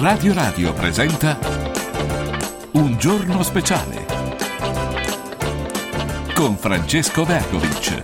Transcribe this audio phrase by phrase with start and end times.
[0.00, 1.36] Radio Radio presenta
[2.74, 4.06] Un giorno speciale
[6.34, 8.00] con Francesco Vergovic.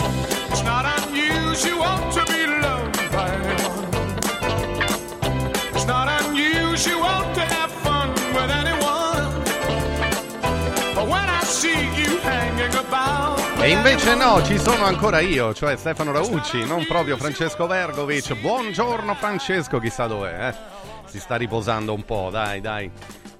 [13.60, 18.34] E invece no, ci sono ancora io, cioè Stefano Raucci, non proprio Francesco Vergovic.
[18.34, 20.93] Buongiorno Francesco, chissà dov'è, eh?
[21.14, 22.90] Si sta riposando un po', dai, dai.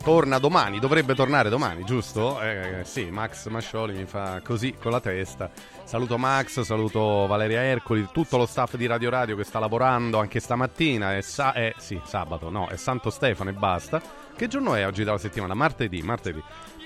[0.05, 2.41] Torna domani, dovrebbe tornare domani, giusto?
[2.41, 5.51] Eh, sì, Max Mascioli mi fa così con la testa.
[5.83, 10.39] Saluto Max, saluto Valeria Ercoli, tutto lo staff di Radio Radio che sta lavorando anche
[10.39, 11.17] stamattina.
[11.17, 14.01] È, sa- è sì, sabato, no, è Santo Stefano e basta.
[14.37, 15.55] Che giorno è oggi della settimana?
[15.55, 16.41] Martedì, martedì.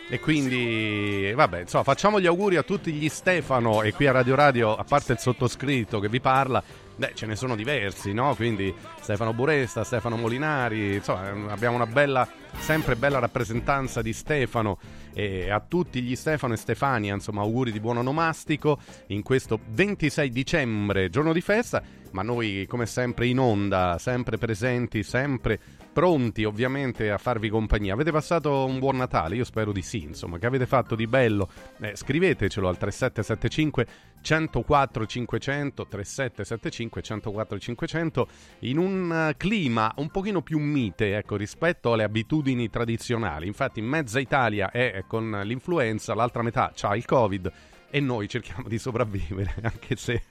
[0.09, 4.35] E quindi, vabbè, insomma, facciamo gli auguri a tutti gli Stefano e qui a Radio
[4.35, 6.65] Radio, a parte il sottoscritto che vi parla,
[6.99, 8.35] beh, ce ne sono diversi, no?
[8.35, 14.79] Quindi Stefano Buresta, Stefano Molinari, insomma, abbiamo una bella, sempre bella rappresentanza di Stefano
[15.15, 18.79] e a tutti gli Stefano e Stefania, insomma, auguri di buon onomastico
[19.09, 25.03] in questo 26 dicembre, giorno di festa, ma noi come sempre in onda, sempre presenti,
[25.03, 25.59] sempre
[25.99, 27.95] pronti ovviamente a farvi compagnia.
[27.95, 29.35] Avete passato un buon Natale?
[29.35, 31.51] Io spero di sì, insomma, che avete fatto di bello?
[31.81, 33.87] Eh, scrivetecelo al 3775
[34.21, 38.29] 104 500 3775 104 500
[38.61, 43.47] in un eh, clima un pochino più mite, ecco, rispetto alle abitudini tradizionali.
[43.47, 47.53] Infatti mezza Italia è con l'influenza, l'altra metà ha il Covid
[47.91, 50.23] e noi cerchiamo di sopravvivere, anche se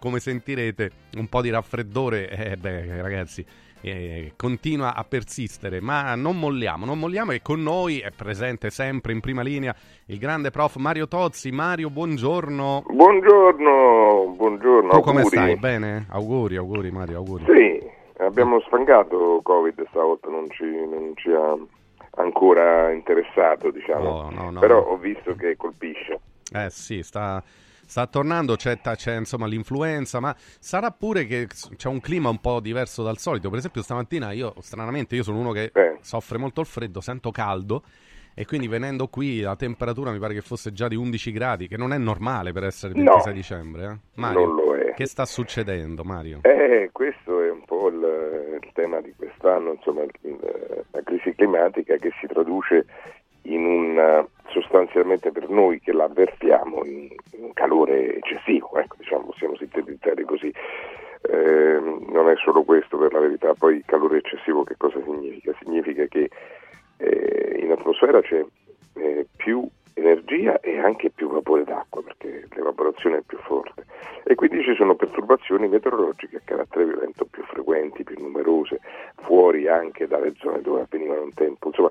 [0.00, 3.44] come sentirete un po' di raffreddore, eh beh, ragazzi,
[3.82, 9.12] eh, continua a persistere, ma non molliamo, non molliamo e con noi è presente sempre
[9.12, 9.74] in prima linea
[10.06, 11.50] il grande prof Mario Tozzi.
[11.50, 12.84] Mario, buongiorno.
[12.88, 14.90] Buongiorno, buongiorno.
[14.90, 15.36] Tu come auguri.
[15.36, 15.56] stai?
[15.56, 16.06] Bene?
[16.10, 17.44] Auguri, auguri Mario, auguri.
[17.44, 17.80] Sì,
[18.18, 21.56] abbiamo sfangato Covid stavolta, non ci, non ci ha
[22.22, 24.02] ancora interessato, diciamo.
[24.02, 24.60] No, no, no.
[24.60, 26.20] Però ho visto che colpisce.
[26.52, 27.42] Eh sì, sta,
[27.90, 32.60] sta tornando, c'è, c'è, insomma l'influenza, ma sarà pure che c'è un clima un po'
[32.60, 33.48] diverso dal solito.
[33.50, 35.96] Per esempio stamattina io, stranamente, io sono uno che Eh.
[36.00, 37.82] soffre molto il freddo, sento caldo
[38.32, 41.76] e quindi venendo qui la temperatura mi pare che fosse già di 11 gradi, che
[41.76, 43.10] non è normale per essere il No.
[43.14, 43.84] 26 dicembre.
[43.86, 43.98] Eh?
[44.20, 44.94] Mario, Non lo è.
[44.94, 46.38] che sta succedendo Mario?
[46.42, 51.96] Eh, questo è un po' il, il tema di quest'anno, insomma, il- la crisi climatica
[51.96, 52.86] che si traduce
[53.42, 57.08] in un eh, sostanzialmente per noi che la avvertiamo in,
[57.38, 60.52] un calore eccessivo, ecco, diciamo, possiamo sintetizzare così.
[61.22, 65.54] Eh, non è solo questo per la verità, poi calore eccessivo che cosa significa?
[65.62, 66.30] Significa che
[66.98, 68.44] eh, in atmosfera c'è
[68.94, 73.84] eh, più energia e anche più vapore d'acqua perché l'evaporazione è più forte
[74.24, 78.80] e quindi ci sono perturbazioni meteorologiche a carattere violento più frequenti, più numerose,
[79.22, 81.68] fuori anche dalle zone dove avvenivano un tempo.
[81.68, 81.90] Insomma,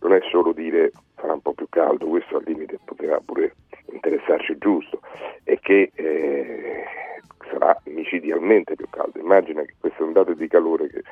[0.00, 3.54] non è solo dire farà un po' più caldo, questo al limite poteva pure
[3.90, 5.00] interessarci giusto,
[5.44, 6.84] è che eh,
[7.50, 9.18] sarà micidialmente più caldo.
[9.18, 11.02] Immagina che queste ondate di calore che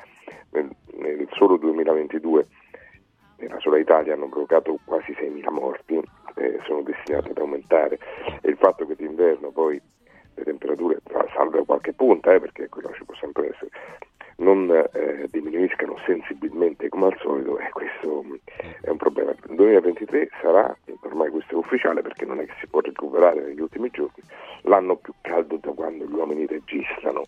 [0.51, 2.47] nel, nel solo 2022
[3.37, 5.99] nella sola Italia hanno provocato quasi 6.000 morti,
[6.35, 7.99] eh, sono destinate ad aumentare
[8.41, 9.81] e il fatto che d'inverno poi
[10.35, 10.99] le temperature,
[11.33, 13.69] salvo qualche punta, eh, perché quello ci può sempre essere,
[14.37, 18.39] non eh, diminuiscano sensibilmente come al solito, eh, questo mh,
[18.81, 19.31] è un problema.
[19.31, 23.59] Il 2023 sarà, ormai questo è ufficiale perché non è che si può recuperare negli
[23.59, 24.23] ultimi giorni,
[24.63, 27.25] l'anno più caldo da quando gli uomini registrano.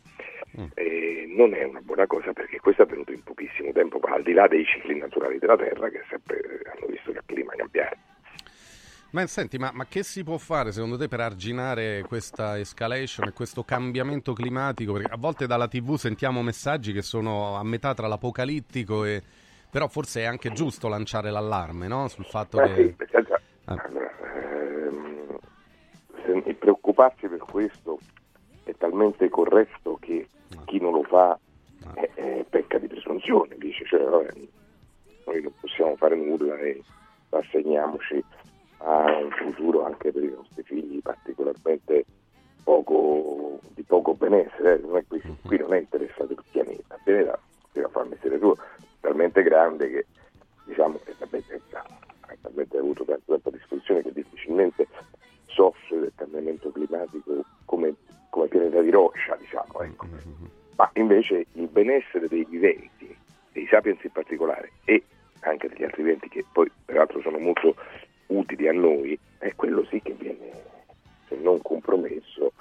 [0.76, 4.34] E non è una buona cosa perché questo è avvenuto in pochissimo tempo, al di
[4.34, 8.13] là dei cicli naturali della Terra che sempre eh, hanno visto il clima cambiare.
[9.14, 13.32] Ma senti, ma, ma che si può fare secondo te per arginare questa escalation e
[13.32, 14.94] questo cambiamento climatico?
[14.94, 19.22] Perché a volte dalla TV sentiamo messaggi che sono a metà tra l'apocalittico e...
[19.70, 22.08] Però forse è anche giusto lanciare l'allarme, no?
[22.08, 22.96] Sul fatto Ma che...
[22.98, 23.82] sì, già- Ah.
[23.94, 25.38] ehm,
[26.26, 28.00] se- preoccuparsi per questo
[28.64, 30.28] è talmente corretto che
[30.66, 31.40] chi non lo fa
[31.96, 34.34] eh, eh, pecca di presunzione, dice, cioè, vabbè,
[35.28, 36.82] noi non possiamo fare nulla e
[37.30, 38.24] rassegniamoci
[38.84, 42.06] a un futuro anche per i nostri figli particolarmente
[42.64, 47.02] poco, di poco benessere, eh, non è qui, qui non è interessato il pianeta, il
[47.04, 47.40] pianeta
[47.72, 48.58] deve fare il mestiere suo,
[49.00, 50.06] talmente grande che
[50.66, 54.88] diciamo è talmente, ha talmente avuto tanto tempo a disposizione che difficilmente
[55.46, 57.96] soffre del cambiamento climatico come,
[58.30, 60.08] come pianeta di roccia, diciamo, ecco.
[60.76, 63.16] ma invece il benessere dei viventi,
[63.52, 65.04] dei sapiens in particolare e
[65.42, 67.76] anche degli altri viventi che poi peraltro sono molto
[68.28, 70.52] utili a noi, è quello sì che viene,
[71.28, 72.52] se non compromesso,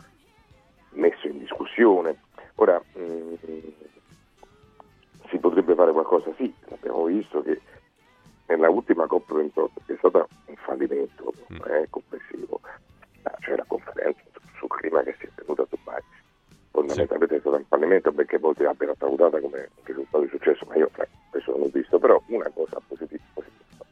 [0.90, 2.18] messo in discussione.
[2.56, 3.34] Ora, mh,
[5.28, 7.60] si potrebbe fare qualcosa, sì, abbiamo visto che
[8.46, 11.56] nella ultima COP28, che è stata un fallimento Mm.
[11.66, 12.60] eh, complessivo,
[13.40, 14.20] c'è la conferenza
[14.56, 16.00] sul clima che si è tenuta a Dubai,
[16.70, 20.90] fondamentalmente è stato un fallimento perché molti l'abbiano salutata come risultato di successo, ma io
[21.30, 23.84] questo non l'ho visto, però una cosa positiva, positiva,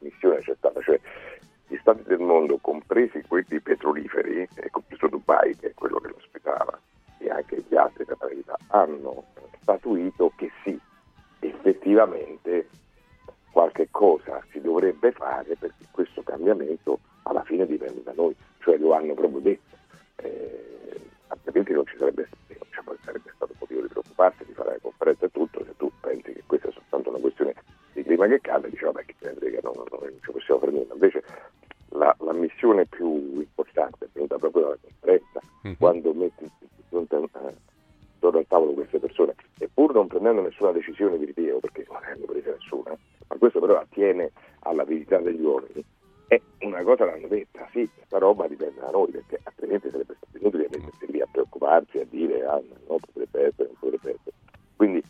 [0.00, 1.00] missione c'è stata, cioè
[1.68, 6.16] gli stati del mondo, compresi quelli petroliferi, e compreso Dubai, che è quello che lo
[6.16, 6.78] ospitava,
[7.18, 9.24] e anche gli altri per la verità, hanno
[9.60, 10.78] statuito che sì,
[11.40, 12.68] effettivamente
[13.50, 18.92] qualche cosa si dovrebbe fare perché questo cambiamento alla fine dipende da noi, cioè lo
[18.92, 19.76] hanno proprio detto,
[20.16, 25.26] eh, altrimenti non ci sarebbe, ci sarebbe stato motivo di preoccuparsi di fare la conferenza
[25.26, 27.54] e tutto, se tu pensi che questa è soltanto una questione
[27.92, 30.60] di clima che cade, dici vabbè che te ne frega, non, non, non ci possiamo
[30.60, 31.22] fare nulla, invece
[31.90, 33.08] la, la missione più
[33.40, 35.76] importante è venuta proprio dalla conferenza, Mhm.
[35.78, 36.48] quando metti
[36.88, 37.18] fronte a-
[37.48, 37.54] eh,
[38.16, 42.00] attorno al tavolo queste persone, e pur non prendendo nessuna decisione di rilievo, perché non
[42.02, 42.96] ne hanno presa nessuna,
[43.28, 44.30] ma questo però attiene
[44.60, 45.84] all'avidità degli uomini,
[46.28, 50.36] è una cosa l'hanno detta, sì, questa roba dipende da noi, perché altrimenti sarebbe stato
[50.38, 54.36] inutile mettersi lì a preoccuparsi, a dire ah no, potrebbe essere, non potrebbe essere.
[54.76, 55.02] Quindi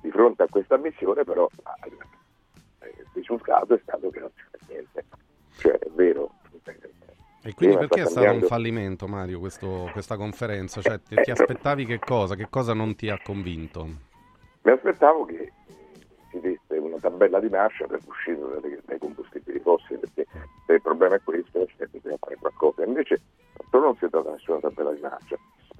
[0.00, 4.42] di- fronte a questa missione però ah, eh, il risultato è stato che non si
[4.50, 5.04] fa niente.
[5.58, 6.30] Cioè è vero.
[7.42, 10.80] E quindi perché è sta stato un fallimento, Mario, questo- questa conferenza?
[10.80, 12.34] Cioè, ti, Eh, ti aspettavi che cosa?
[12.34, 13.84] Che cosa non ti ha convinto?
[14.62, 15.52] Mi aspettavo che
[16.30, 19.35] si desse una tabella di marcia per uscire dalle- dai combustibili
[19.66, 20.26] fossili, perché
[20.64, 22.84] se il problema è questo, cioè, bisogna fare qualcosa.
[22.84, 23.20] Invece
[23.58, 25.36] non solo non si è data nessuna tabella di marcia,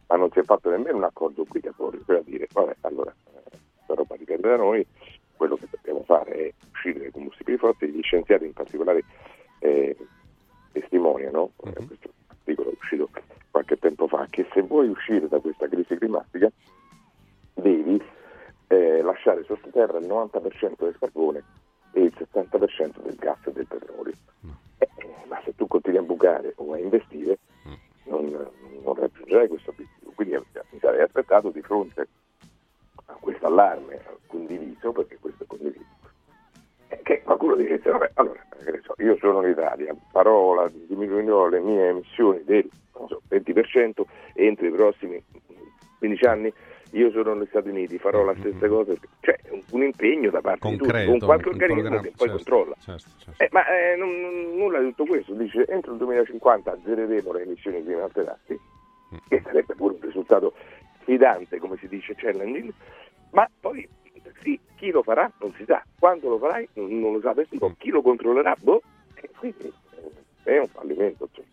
[0.08, 3.42] ma non si è fatto nemmeno un accordo obbligatorio, cioè a dire, vabbè, allora, eh,
[3.76, 4.84] questa roba dipende da noi,
[5.36, 9.04] quello che dobbiamo fare è uscire dai combustibili fossili, gli scienziati in particolare
[9.60, 9.96] eh,
[10.72, 11.86] testimoniano, eh, Mhm.
[11.86, 13.08] questo articolo è uscito
[13.50, 16.50] qualche tempo fa, che se vuoi uscire da questa crisi climatica
[17.54, 18.02] devi
[18.68, 21.44] eh, lasciare sottoterra il 90% del carbone
[21.96, 24.12] e il 70% del gas e del petrolio.
[24.78, 24.88] Eh,
[25.28, 27.38] ma se tu continui a bucare o a investire
[28.04, 28.30] non,
[28.82, 30.12] non raggiungerai questo obiettivo.
[30.14, 32.06] Quindi eh, mi sarei aspettato di fronte
[33.06, 35.84] a questo allarme condiviso, perché questo è condiviso,
[36.88, 38.44] eh, che qualcuno dicesse, vabbè, allora,
[38.82, 42.68] so, io sono in Italia, farò la, diminuirò le mie emissioni del
[43.08, 44.02] so, 20%
[44.34, 45.22] entro i prossimi
[45.98, 46.52] 15 anni,
[46.90, 49.38] io sono negli Stati Uniti, farò la stessa cosa, cioè
[49.70, 51.12] un, impegno da parte di Concreto.
[51.12, 52.74] tutti, con qualche organismo che poi certo, controlla.
[52.78, 53.42] certo, certo.
[53.42, 57.42] Eh, ma eh, non- non- nulla di tutto questo, dice entro il 2050 azzereremo le
[57.42, 58.58] emissioni di alterati,
[59.14, 59.16] Mm.
[59.28, 60.52] che sarebbe pure un risultato
[61.02, 62.72] sfidante, come si dice challenging,
[63.30, 63.88] ma poi
[64.42, 67.90] sì, chi lo farà non si sa, quando lo farai non, lo sa nessuno, chi
[67.90, 68.82] lo controllerà, boh,
[69.38, 69.72] quindi
[70.44, 71.28] eh, è un fallimento.
[71.28, 71.46] insomma.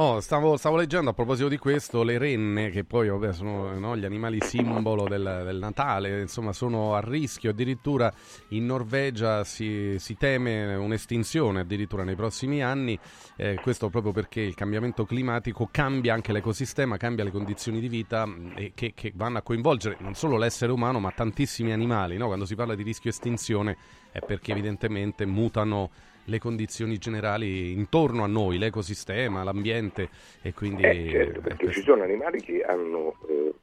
[0.00, 3.96] Oh, stavo, stavo leggendo a proposito di questo, le renne, che poi vabbè, sono no,
[3.96, 8.12] gli animali simbolo del, del Natale, insomma sono a rischio, addirittura
[8.50, 12.96] in Norvegia si, si teme un'estinzione addirittura nei prossimi anni,
[13.34, 18.24] eh, questo proprio perché il cambiamento climatico cambia anche l'ecosistema, cambia le condizioni di vita
[18.24, 22.26] mh, e che, che vanno a coinvolgere non solo l'essere umano ma tantissimi animali, no?
[22.28, 23.76] quando si parla di rischio estinzione
[24.12, 25.90] è perché evidentemente mutano
[26.28, 30.08] le condizioni generali intorno a noi, l'ecosistema, l'ambiente
[30.42, 30.82] e quindi...
[30.82, 33.54] Eh, certo, eh, perché questo- ci sono animali che hanno eh,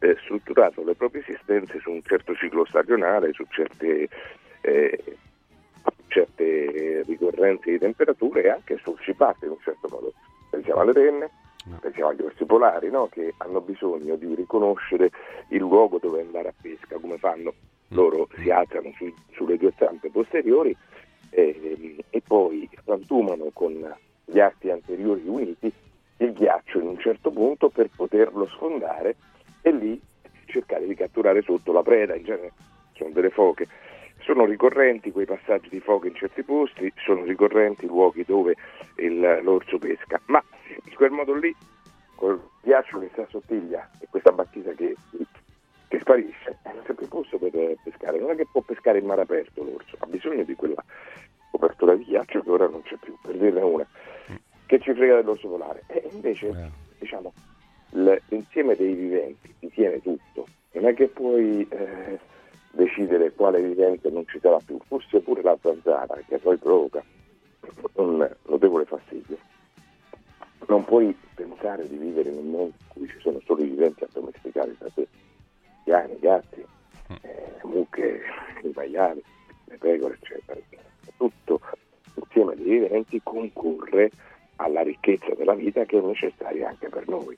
[0.00, 4.08] eh, strutturato le proprie esistenze su un certo ciclo stagionale, su certe,
[4.60, 5.04] eh,
[6.08, 10.12] certe ricorrenze di temperature e anche sul cibatte in un certo modo.
[10.50, 11.30] Pensiamo alle renne,
[11.66, 11.78] No.
[11.80, 13.08] pensiamo agli orsi polari, no?
[13.10, 15.10] che hanno bisogno di riconoscere
[15.48, 17.54] il luogo dove andare a pesca, come fanno?
[17.88, 20.76] Loro si alzano sui- sulle due zampe posteriori
[21.34, 23.72] eh, e poi frantumano con
[24.24, 25.72] gli arti anteriori uniti
[26.18, 29.16] il ghiaccio in un certo punto per poterlo sfondare
[29.60, 30.00] e lì
[30.46, 32.52] cercare di catturare sotto la preda, in genere
[32.92, 33.66] sono delle foche.
[34.20, 38.54] Sono ricorrenti quei passaggi di foche in certi posti, sono ricorrenti i luoghi dove
[38.96, 40.42] il- l'orso pesca, ma
[40.84, 41.54] in quel modo lì,
[42.14, 44.94] col ghiaccio che si assottiglia e questa battuta che,
[45.94, 49.06] che sparisce, non c'è più posto per eh, pescare, non è che può pescare in
[49.06, 50.82] mare aperto l'orso, ha bisogno di quella
[51.50, 53.86] copertura di ghiaccio che ora non c'è più, per dirne una.
[54.66, 55.84] Che ci frega dell'orso polare?
[55.86, 56.70] E invece, Eh.
[56.98, 57.32] diciamo,
[57.90, 60.46] l'insieme dei viventi ti tiene tutto.
[60.72, 62.18] Non è che puoi eh,
[62.72, 67.04] decidere quale vivente non ci sarà più, forse pure la zanzara, che poi provoca
[67.94, 69.38] un notevole fastidio.
[70.66, 74.02] Non puoi pensare di vivere in un mondo in cui ci sono solo i viventi
[74.02, 75.06] a domesticare da te,
[75.84, 76.64] cani, gatti,
[77.22, 78.22] eh, mucche,
[78.62, 79.22] i maiali,
[79.66, 80.58] le pecore, eccetera.
[81.16, 81.60] Tutto
[82.14, 84.10] insieme dei viventi concorre
[84.56, 87.36] alla ricchezza della vita che è necessaria anche per noi.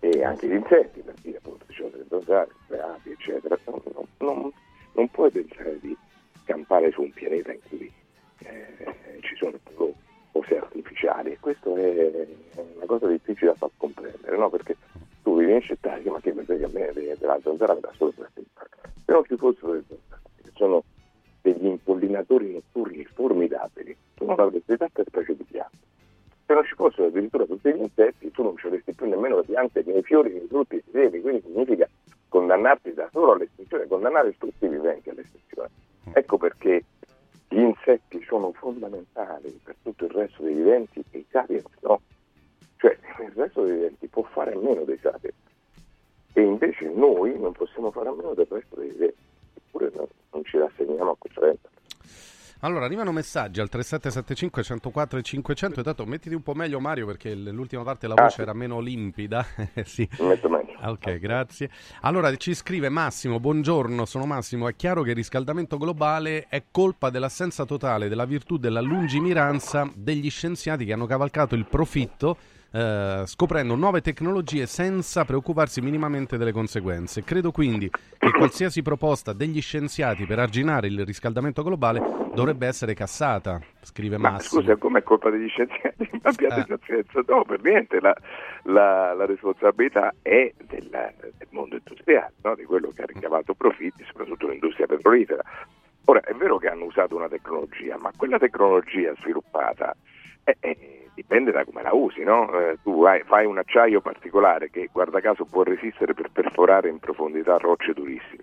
[0.00, 3.56] e anche gli insetti, per dire appunto ci sono delle zanzare, le api, eccetera.
[3.64, 3.80] Non,
[4.18, 4.52] non-
[4.92, 5.96] non- puoi pensare di
[6.44, 7.90] campare su un pianeta in cui
[8.40, 9.58] eh, ci sono
[10.34, 12.26] solo cose artificiali e questo è
[12.74, 14.50] una cosa difficile da far comprendere, no?
[14.50, 14.76] Perché
[15.22, 17.74] tu vivi in città e dici, ma che mi frega a me de- della zanzara
[17.74, 20.82] mi dà solo per Se non ci fossero le zanzare, che sono
[21.40, 25.76] degli impollinatori notturni formidabili, tu non avresti tante specie di piante.
[26.46, 29.44] Se non ci fossero addirittura tutti gli insetti, tu non ci avresti più nemmeno le
[29.44, 31.88] piante, né i fiori, né i frutti, né i semi, quindi significa
[32.28, 35.70] condannarti da solo all'estinzione, condannare tutti i viventi all'estinzione.
[36.12, 36.84] Ecco perché
[37.48, 42.00] gli insetti sono fondamentali per tutto il resto dei viventi e i sapiens no.
[42.76, 45.34] Cioè il resto dei viventi può fare a meno dei sapiens
[46.32, 49.22] e invece noi non possiamo fare a meno del resto dei viventi,
[49.54, 51.68] eppure non, non ci rassegniamo a questo evento.
[52.64, 55.78] Allora, arrivano messaggi al 3775 104 e 500.
[55.80, 58.40] Intanto mettiti un po' meglio Mario perché l'ultima parte della Ah, voce sì.
[58.40, 59.44] era meno limpida.
[59.74, 60.08] Eh, sì.
[60.18, 60.72] Mi metto meglio.
[60.80, 61.68] Ah, Ok, grazie.
[62.02, 64.66] Allora ci scrive Massimo, buongiorno, sono Massimo.
[64.68, 70.30] È chiaro che il riscaldamento globale è colpa dell'assenza totale della virtù della lungimiranza degli
[70.30, 72.36] scienziati che hanno cavalcato il profitto
[72.74, 77.22] eh, scoprendo nuove tecnologie senza preoccuparsi minimamente delle conseguenze.
[77.22, 82.02] Credo quindi che qualsiasi proposta degli scienziati per arginare il riscaldamento globale
[82.34, 84.60] dovrebbe essere cassata, scrive Ma Massimo.
[84.60, 86.08] scusa, com'è colpa degli scienziati?
[86.20, 86.76] Ma abbiate Eh.
[86.76, 88.12] pazienza, no, per niente, la,
[88.64, 92.56] la- la responsabilità è della- del mondo industriale, no?
[92.56, 95.42] di quello che ha ricavato profitti, soprattutto l'industria petrolifera.
[96.06, 99.94] Ora, è vero che hanno usato una tecnologia, ma quella tecnologia sviluppata
[100.42, 102.50] eh, eh, dipende da come la usi, no?
[102.58, 106.98] Eh, tu hai- fai un acciaio particolare che, guarda caso, può resistere per perforare in
[106.98, 108.42] profondità rocce durissime.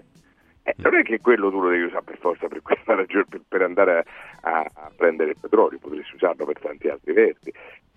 [0.64, 3.62] Eh, non è che quello tu lo devi usare per forza per ragione, per, per
[3.64, 4.06] andare
[4.42, 7.52] a, a- a prendere il petrolio, potresti usarlo per tanti altri versi.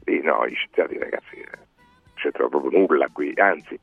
[0.04, 3.78] Sì, no, gli scienziati ragazzi, eh, non c'entra proprio nulla qui, anzi,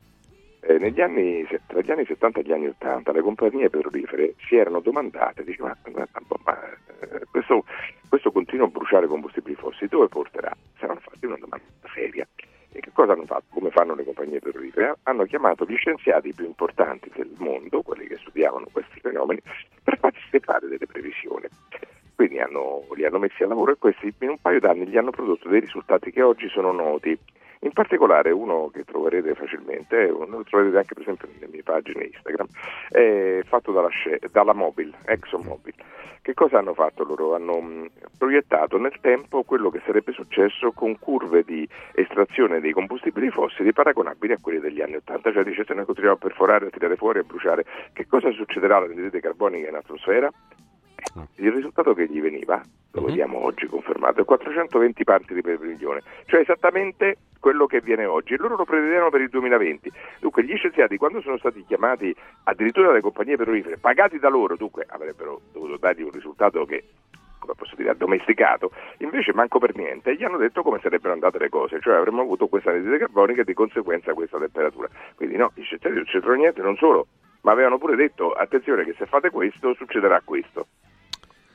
[0.62, 4.56] eh, negli anni, tra gli anni 70 e gli anni 80 le compagnie petrolifere si
[4.56, 6.06] erano domandate, dice, ma, ma-
[6.44, 7.64] ma- eh, questo,
[8.08, 10.52] questo continuo bruciare combustibili fossili dove porterà?
[10.78, 12.26] Si erano fatti una domanda seria.
[12.74, 13.44] E che cosa hanno fatto?
[13.50, 14.96] Come fanno le compagnie petrolifere?
[15.02, 19.42] Hanno chiamato gli scienziati più importanti del mondo, quelli che studiavano questi fenomeni,
[19.82, 21.46] per farsi fare delle previsioni.
[22.14, 25.10] Quindi hanno- li hanno messi a lavoro e questi in un paio d'anni gli hanno
[25.10, 27.18] prodotto dei risultati che oggi sono noti.
[27.64, 32.48] In particolare uno che troverete facilmente, lo troverete anche per esempio nelle mie pagine Instagram,
[32.90, 33.88] è fatto dalla,
[34.32, 35.74] dalla Mobil, ExxonMobil.
[36.22, 37.36] Che cosa hanno fatto loro?
[37.36, 43.30] Hanno mh, proiettato nel tempo quello che sarebbe successo con curve di estrazione dei combustibili
[43.30, 46.70] fossili paragonabili a quelle degli anni 80, cioè dice se noi continuiamo a perforare, a
[46.70, 50.30] tirare fuori, a bruciare, che cosa succederà all'anidride carbonica in atmosfera?
[51.36, 53.06] Il risultato che gli veniva, lo Mhm.
[53.06, 58.36] vediamo oggi confermato, è 420 parti per milione, cioè esattamente quello che viene oggi e
[58.36, 59.90] loro lo prevedevano per il 2020.
[60.20, 64.86] Dunque gli scienziati quando sono stati chiamati addirittura dalle compagnie petrolifere, pagati da loro, dunque
[64.88, 66.84] avrebbero dovuto dargli un risultato che
[67.42, 71.48] come posso dire, addomesticato, invece manco per niente, gli hanno detto come sarebbero andate le
[71.48, 74.88] cose, cioè avremmo avuto questa anidride carbonica e di conseguenza questa temperatura.
[75.16, 77.08] Quindi no, gli scienziati non c'entrano niente, non solo,
[77.40, 80.68] ma avevano pure detto attenzione che se fate questo succederà questo.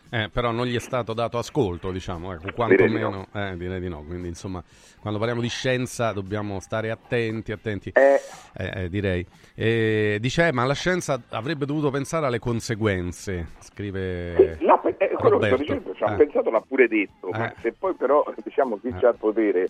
[0.09, 3.79] Eh, però non gli è stato dato ascolto, diciamo, ecco, Direi di quantomeno, eh, direi
[3.79, 4.03] di no.
[4.03, 4.63] Quindi, insomma,
[5.01, 8.19] quando parliamo di scienza dobbiamo stare attenti, attenti, Eh,
[8.57, 9.25] eh, eh, direi.
[9.53, 14.97] E dice, eh, ma la scienza avrebbe dovuto pensare alle conseguenze, scrive No, eh, quello
[14.97, 15.55] che sto Roberto.
[15.57, 16.15] dicendo, ci ha Eh.
[16.17, 19.05] pensato, l'ha pure detto, ma se poi però diciamo chi Eh.
[19.05, 19.67] ha il potere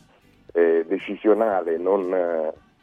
[0.88, 2.10] decisionale non,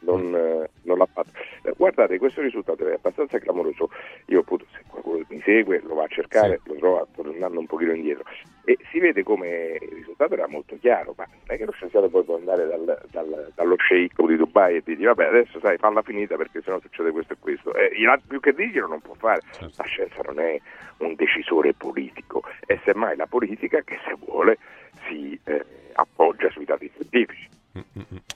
[0.04, 1.30] non, eh, non l'ha fatto.
[1.62, 3.90] Eh, guardate, questo risultato è abbastanza clamoroso.
[4.26, 7.92] Io appunto, se qualcuno mi segue, lo va a cercare, lo trova tornando un pochino
[7.92, 8.24] indietro.
[8.64, 12.08] E si vede come il risultato era molto chiaro, ma non è che lo scienziato
[12.08, 16.02] poi può andare dal, dal- dallo sceicco di Dubai e dirgli vabbè adesso sai falla
[16.02, 17.74] finita perché sennò succede questo e questo.
[17.74, 17.90] Eh,
[18.26, 19.40] più che dirglielo non può fare.
[19.50, 19.74] Certo.
[19.76, 20.58] La scienza non è
[20.98, 24.58] un decisore politico, è semmai la politica che se vuole
[25.06, 27.48] si eh, appoggia sui dati scientifici.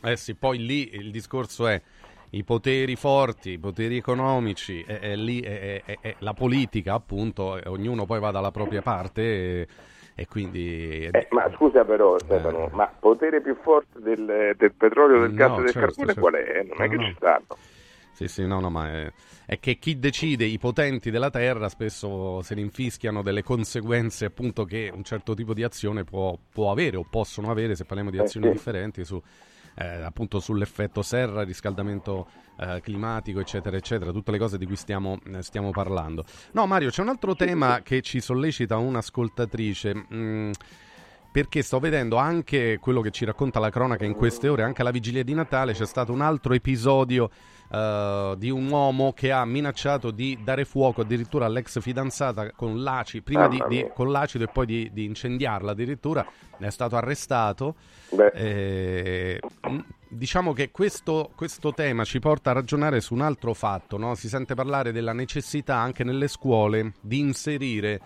[0.03, 1.81] Eh sì, poi lì il discorso è
[2.31, 7.59] i poteri forti, i poteri economici, e, e lì è, è- è la politica, appunto,
[7.67, 9.69] ognuno poi va dalla propria parte e,
[10.15, 11.09] e quindi...
[11.11, 12.75] Eh, ma scusa però Stefano, Eh.
[12.75, 16.21] ma potere più forte del, del petrolio, del No, gas e del certo, carbone certo.
[16.21, 16.63] qual è?
[16.65, 17.05] Non è No, che no.
[17.09, 17.47] ci stanno.
[18.19, 19.13] Sì, sì, no, no, ma è,
[19.47, 24.65] è che chi decide, i potenti della Terra, spesso se ne infischiano delle conseguenze appunto
[24.65, 28.17] che un certo tipo di azione può, può avere o possono avere, se parliamo di
[28.17, 29.23] Eh, azioni differenti, su,
[29.77, 32.27] eh, appunto sull'effetto serra, riscaldamento
[32.59, 36.25] eh, climatico, eccetera, eccetera, tutte le cose di cui stiamo, eh, stiamo parlando.
[36.55, 40.07] No, Mario, c'è un altro tema che ci sollecita un'ascoltatrice.
[40.13, 40.51] Mm,
[41.31, 44.91] perché sto vedendo anche quello che ci racconta la cronaca in queste ore, anche alla
[44.91, 47.31] vigilia di Natale c'è stato un altro episodio
[47.69, 53.23] uh, di un uomo che ha minacciato di dare fuoco addirittura all'ex fidanzata con l'acido,
[53.23, 56.27] prima di, di, con l'acido e poi di, di, incendiarla addirittura,
[56.59, 57.75] è stato arrestato.
[58.35, 59.41] Eh,
[60.09, 64.15] diciamo che questo, questo, tema ci porta a ragionare su un altro fatto, no?
[64.15, 68.01] si sente parlare della necessità anche nelle scuole di inserire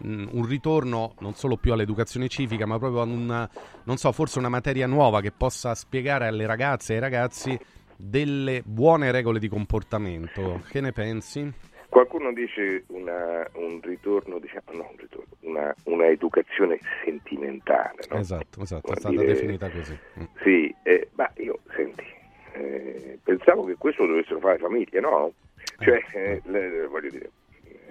[0.00, 3.50] un ritorno non solo più all'educazione civica, ma proprio a una,
[3.84, 7.58] non so, forse una materia nuova che possa spiegare alle ragazze e ai ragazzi
[7.98, 10.62] delle buone regole di comportamento.
[10.70, 11.52] Che ne pensi?
[11.88, 18.04] Qualcuno dice una, un ritorno, diciamo, no, un ritorno, una, una educazione sentimentale.
[18.10, 18.18] No?
[18.18, 19.98] Esatto, esatto, è stata dire, definita così.
[20.18, 20.24] Mm.
[20.42, 22.04] Sì, eh, ma io, senti,
[22.52, 25.32] eh, pensavo che questo dovessero fare le famiglie, no?
[25.78, 26.42] Cioè, eh, eh.
[26.44, 27.30] le, voglio dire,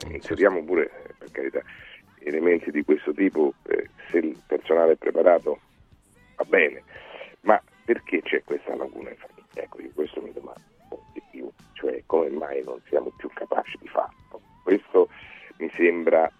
[0.07, 1.61] mm, inseriamo pure, per carità,
[2.19, 5.59] elementi di questo tipo, eh, se il personale è preparato
[6.35, 6.83] va bene,
[7.41, 9.36] ma perché c'è questa laguna in famiglia?
[9.57, 10.61] Ecco, io questo mi domando
[11.13, 14.41] di più, cioè come mai non siamo più capaci di farlo?
[14.63, 15.09] Questo
[15.57, 16.31] mi sembra,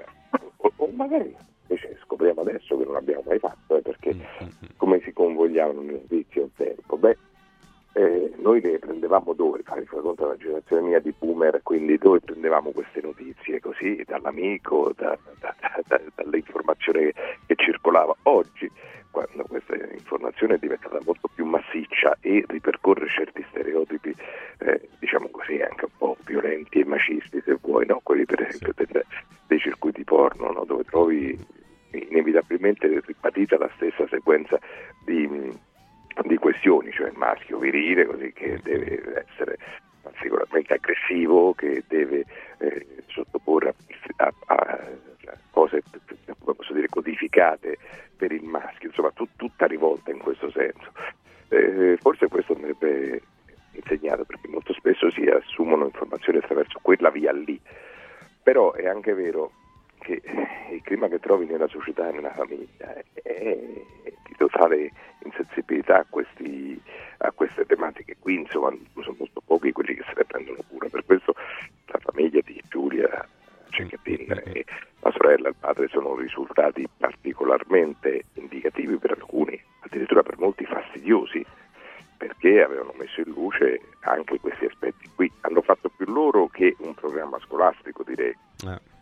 [0.58, 1.36] o, o magari
[1.68, 4.48] invece scopriamo adesso che non abbiamo mai fatto, eh, perché mm.
[4.78, 6.98] come si convogliavano le notizie un tempo?
[6.98, 7.18] Beh,
[7.98, 9.64] eh, noi le prendevamo dove?
[9.64, 13.60] Fare conto una generazione mia di boomer, quindi dove prendevamo queste notizie?
[13.60, 15.56] Così, dall'amico, da, da,
[15.88, 17.12] da, dall'informazione
[17.48, 18.16] che circolava.
[18.24, 18.70] Oggi
[19.10, 24.14] quando questa informazione è diventata molto più massiccia e ripercorre certi stereotipi,
[24.60, 28.00] eh, diciamo così, anche un po' violenti e macisti, se vuoi, no?
[28.04, 29.04] quelli per esempio del,
[29.48, 30.66] dei circuiti porno, no?
[30.66, 31.36] dove trovi
[31.90, 34.60] inevitabilmente ribadita la stessa sequenza
[35.04, 35.28] di,
[36.26, 39.58] di questioni, cioè il maschio virile, così che deve essere
[40.02, 42.26] particolarmente aggressivo, che deve
[42.60, 43.74] eh, sottoporre
[44.18, 44.80] a, a, a
[45.52, 45.82] cose
[46.78, 47.78] dire codificate
[48.16, 50.92] per il maschio, insomma tut, tutta rivolta in questo senso.
[51.50, 53.22] Eh, forse questo andrebbe
[53.72, 57.60] insegnato perché molto spesso si assumono informazioni attraverso quella via lì,
[58.42, 59.52] però è anche vero
[60.00, 60.22] che
[60.72, 63.58] il clima che trovi nella società e nella famiglia è
[64.24, 64.92] di totale
[65.24, 66.80] insensibilità a, questi,
[67.20, 68.18] a queste tematiche.
[68.20, 71.34] Qui insomma sono molto pochi quelli che se ne prendono cura, per questo
[71.86, 73.28] la famiglia di Giulia
[73.70, 74.66] Cecchettin e
[75.02, 81.46] la sorella e il padre sono risultati particolarmente indicativi per alcuni, addirittura per molti fastidiosi,
[82.18, 85.32] perché avevano messo in luce anche questi aspetti qui.
[85.42, 88.36] Hanno fatto più loro che un programma scolastico, direi.
[88.66, 88.96] Eh.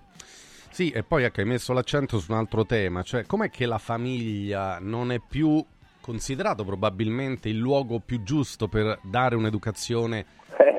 [0.75, 3.77] Sì, e poi ecco, hai messo l'accento su un altro tema, cioè com'è che la
[3.77, 5.63] famiglia non è più
[6.01, 10.25] considerato probabilmente il luogo più giusto per dare un'educazione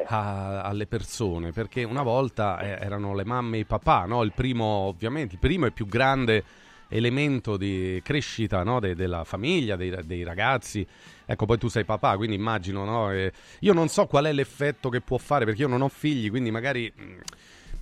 [0.09, 4.23] a, alle persone, perché una volta eh, erano le mamme e i papà, no?
[4.23, 6.45] il primo ovviamente, il primo e più grande
[6.89, 8.81] elemento di crescita no?
[8.81, 10.87] de, della famiglia, dei, dei, ragazzi.
[11.25, 13.11] Ecco, poi tu sei papà, quindi immagino, no?
[13.13, 16.29] eh, io non so qual è l'effetto che può fare, perché io non ho figli,
[16.29, 16.93] quindi magari...
[16.95, 17.19] Mh, mm,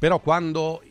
[0.05, 0.83] però quando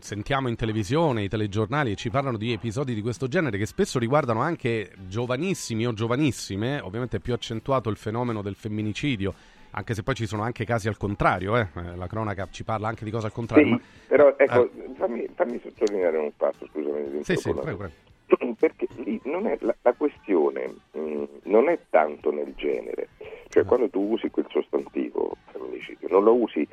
[0.00, 4.40] sentiamo in televisione, i telegiornali ci parlano di episodi di questo genere che spesso riguardano
[4.40, 9.32] anche giovanissimi o giovanissime, ovviamente è più accentuato il fenomeno del femminicidio
[9.70, 11.68] anche se poi ci sono anche casi al contrario, eh?
[11.76, 13.66] eh la cronaca ci parla anche di cose al contrario.
[13.66, 13.80] Sì, ma...
[14.08, 14.70] però ecco, eh.
[14.96, 17.22] fammi, fammi, sottolineare un fatto, scusami.
[17.22, 18.54] Sì, sì, prego, prego.
[18.58, 23.10] Perché lì non è, la, la questione mh, mm, non è tanto nel genere,
[23.48, 23.68] cioè no.
[23.68, 26.66] quando tu usi quel sostantivo femminicidio, non lo usi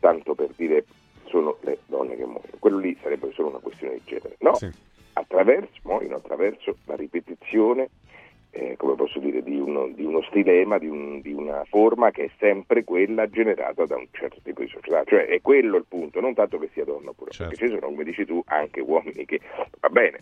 [0.00, 0.84] tanto per dire
[1.30, 4.70] sono le donne che muoiono, quello lì sarebbe solo una questione di genere, no, sì.
[5.14, 7.88] attraverso, muoiono attraverso la ripetizione
[8.50, 12.24] eh, come posso dire, di uno, di uno stilema, di, un, di, una forma che
[12.24, 15.04] è sempre quella generata da un certo tipo di società.
[15.04, 17.52] Cioè è quello il punto, non tanto che sia donna oppure, certo.
[17.52, 19.40] perché ci sono, come dici tu, anche uomini che
[19.78, 20.18] va bene,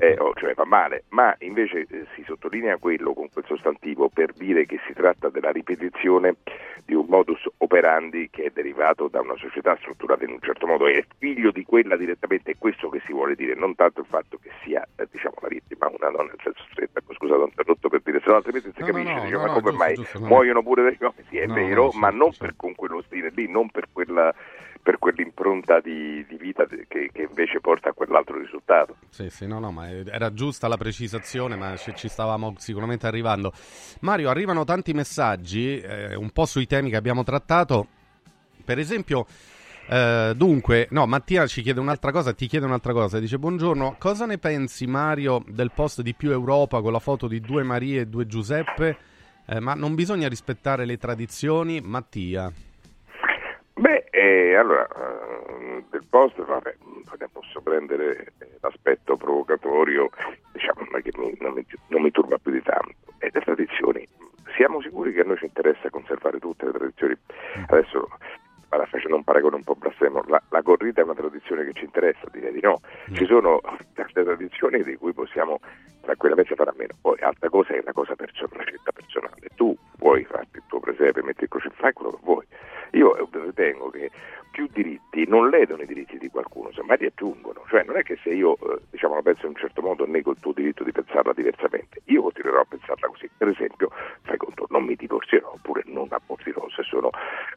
[0.00, 4.32] eh, o cioè va male, ma invece eh, si sottolinea quello con quel sostantivo per
[4.32, 6.36] dire che si tratta della ripetizione
[6.84, 10.86] di un modus operandi che è derivato da una società strutturata in un certo modo,
[10.86, 14.38] è figlio di quella direttamente, è questo che si vuole dire, non tanto il fatto
[14.38, 18.20] che sia eh, diciamo, la vittima una donna nel senso stretto, scusa, interrotto per dire,
[18.20, 20.82] se no altrimenti si no, capisce, no, no, ma come giusto, mai giusto, muoiono pure
[20.82, 21.24] dei uomini?
[21.28, 24.34] Sì, è vero, ma non per, con quello stile lì, non per quella
[24.80, 28.96] per quell'impronta di, di vita che, che, invece porta a quell'altro risultato.
[29.10, 33.52] Sì, sì, no, no, ma era giusta la precisazione, ma ci, ci stavamo sicuramente arrivando.
[34.00, 37.86] Mario, arrivano tanti messaggi, eh, un po' sui temi che abbiamo trattato.
[38.64, 39.26] Per esempio,
[39.90, 43.18] eh, dunque, no, Mattia ci chiede un'altra cosa, ti chiede un'altra cosa.
[43.18, 47.40] Dice: Buongiorno, cosa ne pensi, Mario, del post di Più Europa con la foto di
[47.40, 48.96] due Marie e due Giuseppe?
[49.46, 51.80] Eh, ma non bisogna rispettare le tradizioni?
[51.80, 52.52] Mattia.
[53.74, 56.76] Beh, eh, allora, eh, del post, vabbè,
[57.32, 60.10] posso prendere l'aspetto provocatorio
[60.52, 62.94] diciamo, non, che mi, non, mi, non mi turba più di tanto.
[63.18, 64.06] E le tradizioni,
[64.54, 67.16] siamo sicuri che a noi ci interessa conservare tutte le tradizioni?
[67.68, 68.08] Adesso
[68.68, 71.84] vado facendo un paragone un po' blasfemo, la, la, corrida è una tradizione che ci
[71.84, 72.80] interessa, direi di no.
[73.12, 73.60] Ci sono
[73.94, 75.58] tante tradizioni di cui possiamo
[76.02, 76.94] tranquillamente fare a meno.
[77.00, 79.48] Poi altra cosa è una cosa personale, una scelta personale.
[79.54, 82.46] Tu puoi farti il tuo presepe, metti il croce, fai quello che vuoi.
[82.92, 84.10] Io ritengo che
[84.58, 87.62] più diritti non ledono i diritti di qualcuno, semmai li aggiungono.
[87.68, 90.32] Cioè non è che se io eh, diciamo, la penso in un certo modo nego
[90.32, 93.30] il tuo diritto di pensarla diversamente, io continuerò a pensarla così.
[93.36, 93.92] Per esempio,
[94.22, 97.10] fai conto, non mi divorzierò oppure non abortirò se sono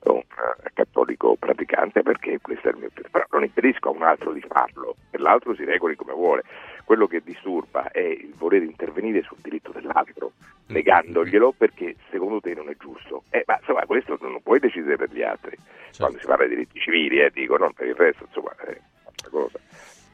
[0.04, 4.32] un uh, cattolico praticante perché questo è il mio però non impedisco a un altro
[4.32, 6.44] di farlo e l'altro si regoli come vuole.
[6.84, 10.34] Quello che disturba è il voler intervenire sul diritto dell'altro,
[10.68, 13.24] negandoglielo perché secondo te non è giusto.
[13.30, 15.56] Eh, ma insomma, questo non puoi decidere per gli altri.
[15.58, 15.98] Certo.
[15.98, 19.30] Quando si parla di diritti civili, eh, dico, non per il resto, insomma, è un'altra
[19.30, 19.60] cosa.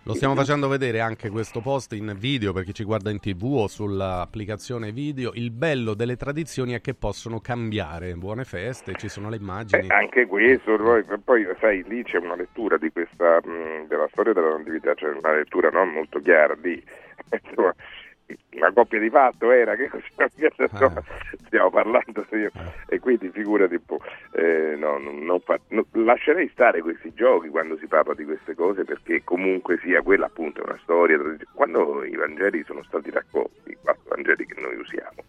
[0.08, 3.44] Lo stiamo facendo vedere anche questo post in video per chi ci guarda in tv
[3.44, 5.32] o sull'applicazione video.
[5.34, 8.14] Il bello delle tradizioni è che possono cambiare.
[8.14, 9.86] Buone feste, ci sono le immagini.
[9.86, 10.78] Eh, anche questo,
[11.26, 15.36] poi, sai, lì c'è una lettura di questa, mh, della storia della natività, c'è una
[15.36, 16.82] lettura non molto chiara di,
[18.52, 20.30] una coppia di fatto era che ah.
[21.46, 22.52] stiamo parlando io.
[22.54, 22.96] Eh.
[22.96, 24.00] e quindi figurati un po'
[24.34, 28.84] eh, no, non fa, no, lascerei stare questi giochi quando si parla di queste cose
[28.84, 31.18] perché comunque sia quella appunto è una storia
[31.54, 35.24] quando i Vangeli sono stati raccolti i quattro Vangeli che noi usiamo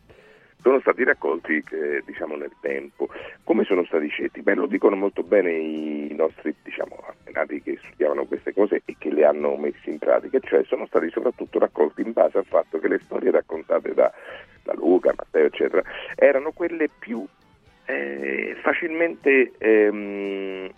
[0.61, 3.09] sono stati raccolti eh, diciamo, nel tempo.
[3.45, 4.43] Come sono stati scelti?
[4.43, 9.11] Beh, lo dicono molto bene i nostri diciamo, antenati che studiavano queste cose e che
[9.11, 12.89] le hanno messe in pratica, cioè sono stati soprattutto raccolti in base al fatto che
[12.89, 14.13] le storie raccontate da,
[14.63, 15.83] da Luca, Matteo, eccetera,
[16.15, 17.27] erano quelle più
[17.87, 20.71] eh, facilmente ehm,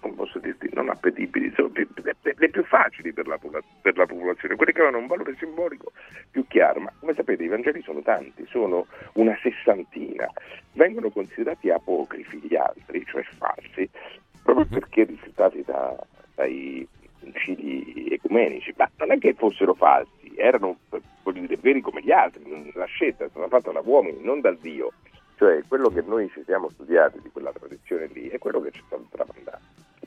[0.00, 1.86] come posso dirti, non appetibili, sono le,
[2.22, 5.92] le più facili per la, per la, popolazione, quelle che avevano un valore simbolico
[6.30, 6.80] più chiaro.
[6.80, 10.28] Ma come sapete i Vangeli sono tanti, sono una sessantina,
[10.72, 13.88] vengono considerati apocrifi gli altri, cioè falsi,
[14.42, 15.96] proprio perché rifiutati da,
[16.34, 16.86] dai
[17.20, 20.78] concili ecumenici, ma non è che fossero falsi, erano
[21.32, 22.42] dire, veri come gli altri,
[22.74, 24.92] la scelta è stata fatta da uomini, non dal Dio.
[25.42, 28.78] Cioè quello che noi ci siamo studiati di quella tradizione lì è quello che ci
[28.78, 29.58] è stato tramandato.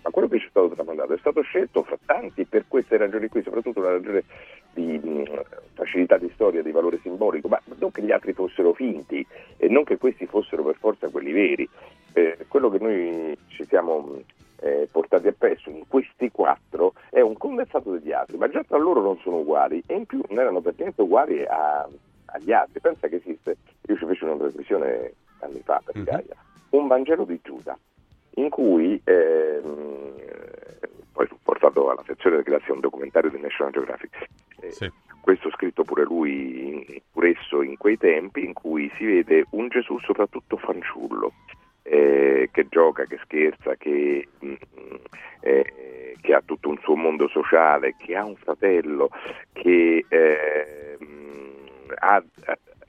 [0.01, 3.27] Ma quello che ci è stato tramandato è stato scelto fra tanti per queste ragioni
[3.27, 4.23] qui, soprattutto la ragione
[4.73, 5.29] di
[5.73, 9.83] facilità di storia, di valore simbolico, ma non che gli altri fossero finti e non
[9.83, 11.69] che questi fossero per forza quelli veri.
[12.13, 14.21] Eh, quello che noi ci siamo
[14.61, 19.01] eh, portati appresso in questi quattro è un condensato degli altri, ma già tra loro
[19.01, 21.85] non sono uguali e in più non erano per niente uguali a,
[22.27, 22.79] agli altri.
[22.79, 26.03] Pensa che esiste, io ci feci una trasmissione anni fa per.
[26.03, 26.35] Gaia,
[26.69, 27.77] un Vangelo di Giuda,
[28.35, 30.13] in cui ehm,
[31.11, 34.27] poi fu portato alla sezione grazie a un documentario di National Geographic.
[34.59, 34.91] Eh, sì.
[35.21, 39.97] Questo scritto pure lui, pure esso in quei tempi, in cui si vede un Gesù
[39.99, 41.31] soprattutto fanciullo,
[41.81, 44.95] eh, che gioca, che scherza, che, mh, mm,
[45.39, 49.09] eh, che, ha tutto un suo mondo sociale, che ha un fratello,
[49.53, 50.97] che, eh,
[51.99, 52.23] ha,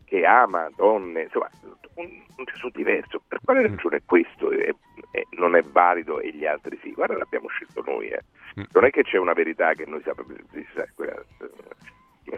[0.04, 1.48] che ama donne, insomma
[1.96, 3.20] un, un Gesù diverso.
[3.26, 3.74] Per quale mm.
[3.74, 4.74] ragione questo è,
[5.10, 6.92] è, non è valido e gli altri sì?
[6.92, 8.08] Guarda, l'abbiamo scelto noi.
[8.08, 8.22] Eh.
[8.60, 8.64] Mm.
[8.72, 10.34] Non è che c'è una verità che noi sappiamo.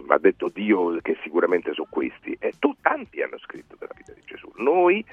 [0.07, 2.37] Ma ha detto Dio che sicuramente sono questi.
[2.39, 4.51] E tu, tanti hanno scritto della vita di Gesù.
[4.57, 5.05] Noi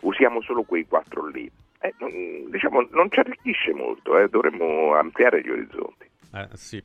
[0.00, 1.50] usiamo solo quei quattro lì.
[1.80, 4.28] Eh, non, diciamo, non ci arricchisce molto, eh.
[4.28, 6.08] dovremmo ampliare gli orizzonti.
[6.34, 6.82] Eh, sì.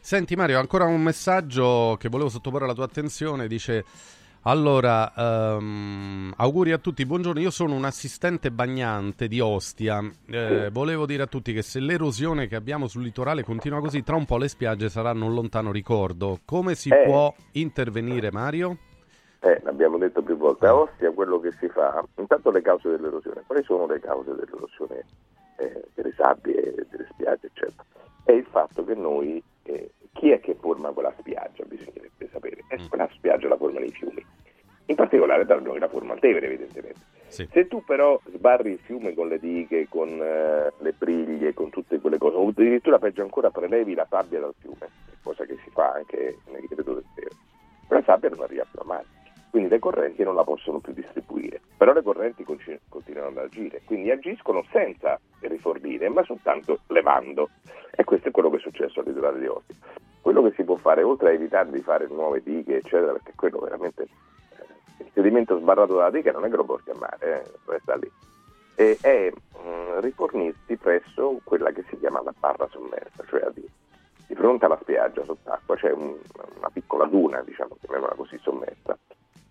[0.00, 3.46] Senti Mario, ancora un messaggio che volevo sottoporre alla tua attenzione.
[3.46, 3.84] Dice
[4.48, 10.00] allora, um, auguri a tutti, buongiorno, io sono un assistente bagnante di Ostia.
[10.26, 14.16] Eh, volevo dire a tutti che se l'erosione che abbiamo sul litorale continua così, tra
[14.16, 16.38] un po' le spiagge saranno un lontano ricordo.
[16.46, 17.04] Come si eh.
[17.04, 18.78] può intervenire, Mario?
[19.40, 23.42] Eh, l'abbiamo detto più volte, a Ostia quello che si fa, intanto le cause dell'erosione,
[23.46, 25.04] quali sono le cause dell'erosione
[25.56, 27.84] eh, delle sabbie, delle spiagge, eccetera?
[28.24, 32.88] È il fatto che noi, eh, chi è che forma quella spiaggia, bisognerebbe sapere, mm.
[32.88, 34.26] quella spiaggia la formano i fiumi
[34.86, 37.00] in particolare la forma al Tevere evidentemente.
[37.28, 37.46] Sì.
[37.52, 42.00] Se tu però sbarri il fiume con le dighe, con uh, le briglie, con tutte
[42.00, 44.88] quelle cose, o addirittura peggio ancora prelevi la sabbia dal fiume,
[45.22, 47.34] cosa che si fa anche nel decreto del Tevere,
[47.86, 49.04] quella sabbia non arriva più a mare,
[49.50, 54.10] quindi le correnti non la possono più distribuire, però le correnti continuano ad agire, quindi
[54.10, 57.50] agiscono senza rifornire, ma soltanto levando.
[57.90, 59.74] E questo è quello che è successo all'isolare di Ostia.
[60.20, 63.58] Quello che si può fare, oltre a evitare di fare nuove dighe, eccetera, perché quello
[63.58, 64.06] veramente
[64.98, 68.10] il sedimento sbarrato dalla diga non è che lo porti a mare, eh, resta lì.
[68.74, 73.66] E è mh, mm, rifornirsi presso quella che si chiama la barra sommersa, cioè di,
[74.26, 76.16] di fronte alla spiaggia sott'acqua c'è un,
[76.58, 78.96] una piccola duna, diciamo, chiamiamola così, sommessa,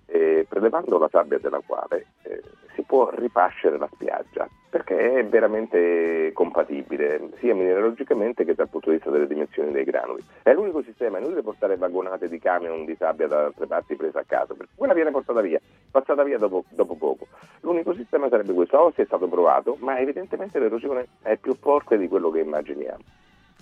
[0.07, 2.41] e prelevando la sabbia della quale eh,
[2.73, 8.97] si può ripascere la spiaggia perché è veramente compatibile sia mineralogicamente che dal punto di
[8.97, 10.23] vista delle dimensioni dei granuli.
[10.43, 14.19] È l'unico sistema, è inutile portare vagonate di camion di sabbia da altre parti presa
[14.19, 17.27] a caso, perché quella viene portata via, passata via dopo, dopo poco.
[17.61, 21.97] L'unico sistema sarebbe questo, o se è stato provato, ma evidentemente l'erosione è più forte
[21.97, 23.03] di quello che immaginiamo.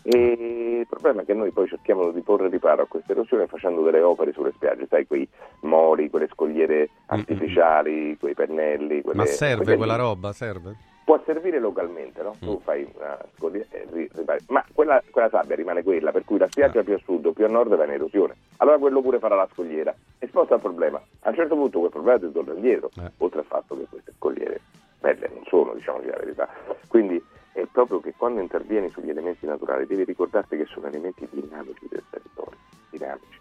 [0.08, 3.82] E il problema è che noi poi cerchiamo di porre riparo a questa erosione facendo
[3.82, 5.28] delle opere sulle spiagge, sai, quei
[5.62, 9.02] mori, quelle scogliere artificiali, quei pennelli.
[9.02, 10.32] Quelle, Ma serve quella roba?
[10.32, 10.76] Serve?
[11.06, 12.36] Può servire localmente, no?
[12.40, 14.44] Tu fai una scogliera e ri- ripari.
[14.50, 17.46] Ma quella, quella sabbia rimane quella, per cui la spiaggia più a sud o più
[17.46, 18.36] a nord va in erosione.
[18.58, 21.02] Allora quello pure farà la scogliera e sposta il problema.
[21.22, 23.12] A un certo punto quel problema ti torna indietro, Eh.
[23.18, 24.62] oltre al fatto che queste scogliere
[25.00, 26.48] belle non sono, diciamoci la verità.
[26.88, 27.24] Quindi
[27.56, 32.04] è proprio che quando intervieni sugli elementi naturali devi ricordarti che sono elementi dinamici del
[32.10, 33.40] territorio, dinamici.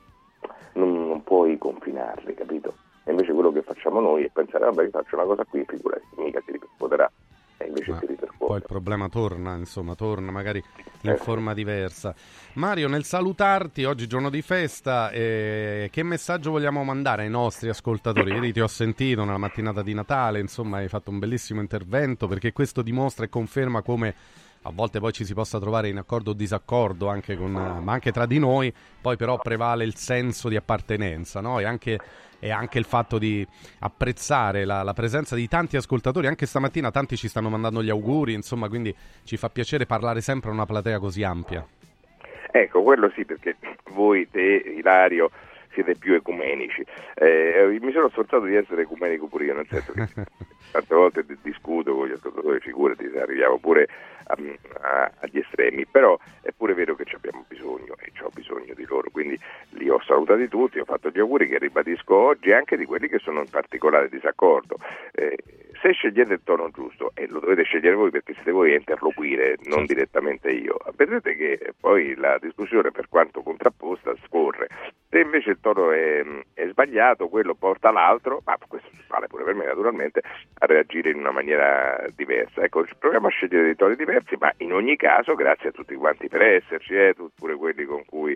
[0.75, 2.75] Non, non puoi confinarli, capito?
[3.03, 6.07] E invece quello che facciamo noi è pensare, vabbè, io faccio una cosa qui, figurati,
[6.17, 7.11] mica si ripercuoterà.
[7.59, 8.07] E invece Ma si
[8.45, 10.63] poi il problema torna, insomma, torna magari
[11.03, 11.17] in Eh.
[11.17, 12.15] forma diversa.
[12.55, 18.33] Mario, nel salutarti, oggi giorno di festa, eh, che messaggio vogliamo mandare ai nostri ascoltatori?
[18.33, 22.53] Ieri ti ho sentito nella mattinata di Natale, insomma, hai fatto un bellissimo intervento perché
[22.53, 24.15] questo dimostra e conferma come
[24.67, 27.93] a volte poi ci si possa trovare in accordo o disaccordo anche con, eh, ma
[27.93, 31.59] anche tra di noi, poi però prevale il senso di appartenenza, no?
[31.61, 31.99] E anche,
[32.45, 33.47] e anche il fatto di
[33.79, 38.35] apprezzare la, la presenza di tanti ascoltatori, anche stamattina tanti ci stanno mandando gli auguri,
[38.35, 41.67] insomma, quindi ci fa piacere parlare sempre a una platea così ampia.
[42.51, 43.57] Ecco, quello sì, perché
[43.93, 45.31] voi, te, Ilario,
[45.75, 46.85] siete più ecumenici.
[47.15, 50.07] Eh, mi sono sforzato di essere ecumenico pure io, nel senso che
[50.73, 53.89] tante volte di- discuto con gli ascoltatori, figurati, se arriviamo pure
[54.27, 54.37] a-
[54.81, 58.85] a- agli estremi, però è pure vero che ci abbiamo bisogno e ho bisogno di
[58.87, 59.39] loro, quindi
[59.71, 63.19] li ho salutati tutti, ho fatto gli auguri che ribadisco oggi anche di quelli che
[63.19, 64.79] sono in particolare disaccordo.
[65.13, 65.37] Eh,
[65.85, 69.57] se scegliete il tono giusto, e lo dovete scegliere voi perché siete voi a interloquire,
[69.65, 74.69] non direttamente io, vedrete che poi la discussione, per quanto contrapposta, scorre.
[75.11, 79.55] Se invece il tono è, è sbagliato, quello porta l'altro, ma questo vale pure per
[79.55, 80.23] me naturalmente,
[80.59, 82.63] a reagire in una maniera diversa.
[82.63, 86.29] Ecco, proviamo a scegliere dei toni diversi, ma in ogni caso grazie a tutti quanti
[86.29, 88.35] per esserci, eh, pure quelli con cui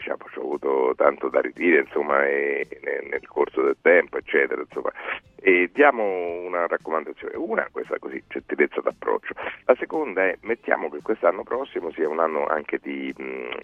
[0.00, 4.60] diciamo, ci ho avuto tanto da ridire insomma, e- nel, nel corso del tempo, eccetera.
[4.60, 4.90] Insomma.
[5.36, 7.36] E diamo una raccomandazione.
[7.36, 9.34] Una, questa così, gentilezza d'approccio.
[9.66, 13.14] La seconda è mettiamo che quest'anno prossimo sia un anno anche di.
[13.16, 13.58] mh,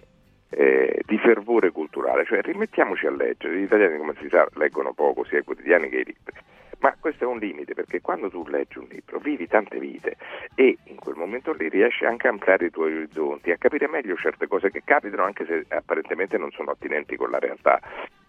[0.48, 3.58] eh, di fervore culturale, cioè rimettiamoci a leggere.
[3.58, 6.34] Gli italiani, come si sa, leggono poco sia i quotidiani che i libri.
[6.78, 10.16] Ma questo è un limite perché quando tu leggi un libro vivi tante vite
[10.54, 14.14] e in quel momento lì riesci anche a ampliare i tuoi orizzonti, a capire meglio
[14.16, 17.80] certe cose che capitano anche se apparentemente non sono attinenti con la realtà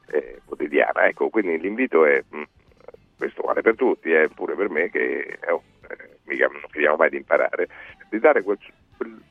[0.08, 1.08] eh, quotidiana.
[1.08, 2.44] Ecco, quindi l'invito è, mh,
[3.18, 7.10] questo vale per tutti, è pure per me che oh, eh, mica non finiamo mai
[7.10, 7.68] di imparare,
[8.10, 8.58] di dare quel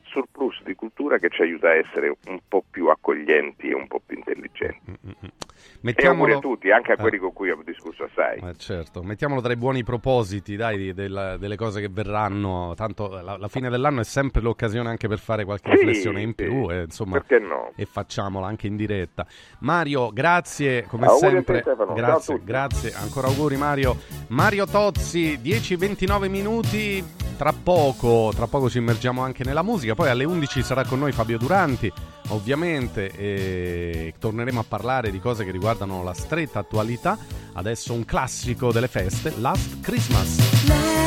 [0.03, 4.01] surplus di cultura che ci aiuta a essere un po' più accoglienti e un po'
[4.05, 4.79] più intelligenti.
[4.89, 5.27] Mm, mm, mm.
[5.27, 5.31] E auguri
[5.77, 6.97] a Mettiamolo, tutti, anche a Eh.
[6.97, 8.39] quelli con cui ho discusso assai.
[8.39, 12.73] Eh, certo, mettiamolo tra i buoni propositi, dai, della- delle cose che verranno.
[12.75, 16.29] Tanto la, la fine dell'anno è sempre l'occasione anche per fare qualche Sì, riflessione in
[16.29, 17.71] sì, più, e, insomma, Perché no?
[17.75, 19.25] e facciamola anche in diretta.
[19.59, 21.71] Mario, grazie come Auguri a te, sempre.
[21.71, 22.93] A Grazie, grazie.
[22.93, 23.97] Ancora auguri Mario.
[24.29, 27.03] Mario Tozzi, 10-29 minuti.
[27.37, 29.95] Tra poco, tra poco ci immergiamo anche nella musica.
[29.95, 31.91] Poi alle 11 sarà con noi Fabio Duranti,
[32.29, 37.17] ovviamente, e torneremo a parlare di cose che riguardano la stretta attualità.
[37.53, 39.33] Adesso un classico delle feste.
[39.37, 41.06] Last Christmas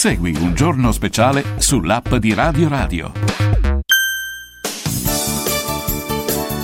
[0.00, 3.12] Segui un giorno speciale sull'app di Radio Radio.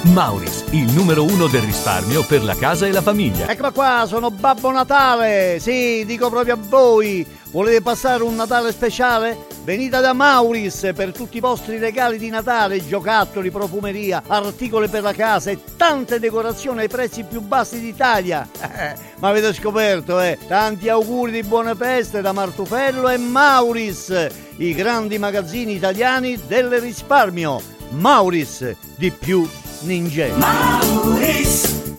[0.04, 3.46] Mauris, il numero uno del risparmio per la casa e la famiglia.
[3.46, 5.58] Eccola qua, sono Babbo Natale!
[5.60, 7.26] Sì, dico proprio a voi!
[7.50, 9.36] Volete passare un Natale speciale?
[9.64, 15.12] Venite da Mauris per tutti i vostri regali di Natale, giocattoli, profumeria, articoli per la
[15.12, 18.48] casa e tante decorazioni ai prezzi più bassi d'Italia.
[19.18, 20.38] Ma avete scoperto, eh?
[20.46, 27.60] Tanti auguri di buone feste da Martufello e Mauris, i grandi magazzini italiani del risparmio.
[27.90, 29.48] Mauris, di più
[29.82, 30.26] ninja.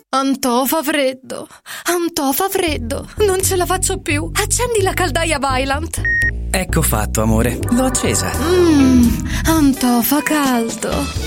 [0.09, 1.47] Antò fa freddo,
[1.85, 4.29] Antò fa freddo, non ce la faccio più.
[4.33, 6.01] Accendi la caldaia Vylant.
[6.51, 7.59] Ecco fatto, amore.
[7.71, 8.31] L'ho accesa.
[8.37, 11.26] Mmm, Antò fa caldo.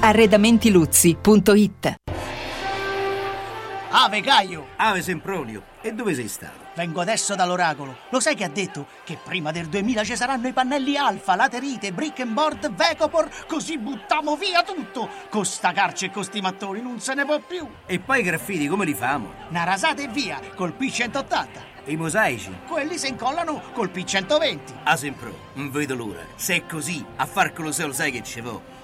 [0.00, 1.94] Arredamentiluzzi.it
[3.92, 4.68] Ave Caio!
[4.76, 6.58] Ave Sempronio, e dove sei stato?
[6.76, 7.96] Vengo adesso dall'oracolo.
[8.10, 8.86] Lo sai che ha detto?
[9.04, 13.78] Che prima del 2000 ci saranno i pannelli alfa, laterite, brick and board, Vecopor, così
[13.78, 15.08] buttiamo via tutto!
[15.28, 17.68] Con sta carce e con sti mattoni non se ne può più!
[17.86, 19.32] E poi i graffiti come li famo?
[19.48, 21.46] Una rasata e via, col P180.
[21.84, 22.52] E i mosaici?
[22.68, 24.58] Quelli si incollano col P120.
[24.84, 26.24] A Sempro, non vedo l'ora.
[26.36, 28.78] Se è così, a far Colosseo lo sai che ci vo.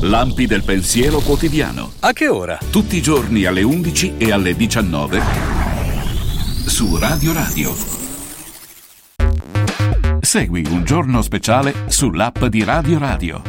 [0.00, 1.90] Lampi del pensiero quotidiano.
[2.00, 2.56] A che ora?
[2.70, 5.20] Tutti i giorni alle 11 e alle 19
[6.66, 7.74] su Radio Radio.
[10.20, 13.42] Segui un giorno speciale sull'app di Radio Radio.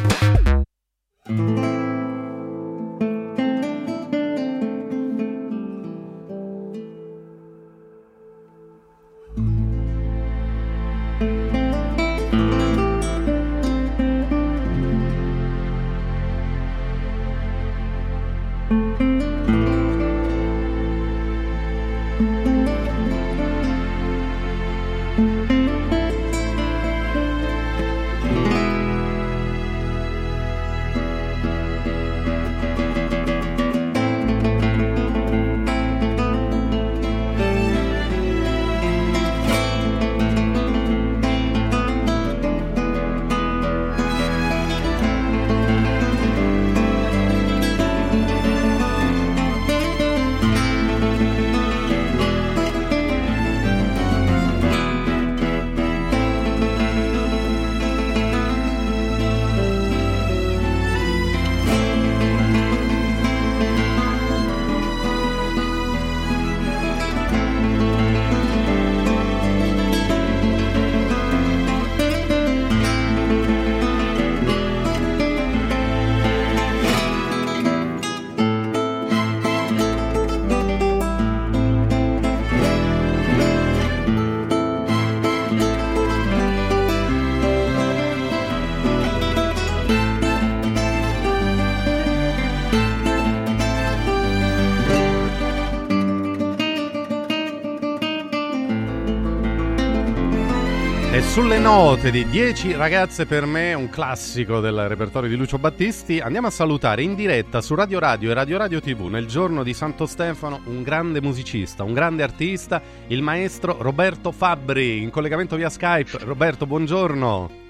[101.72, 106.50] Note di 10 ragazze per me, un classico del repertorio di Lucio Battisti, andiamo a
[106.50, 110.62] salutare in diretta su Radio Radio e Radio Radio TV nel giorno di Santo Stefano
[110.64, 116.18] un grande musicista, un grande artista, il maestro Roberto Fabbri, in collegamento via Skype.
[116.24, 117.69] Roberto, buongiorno.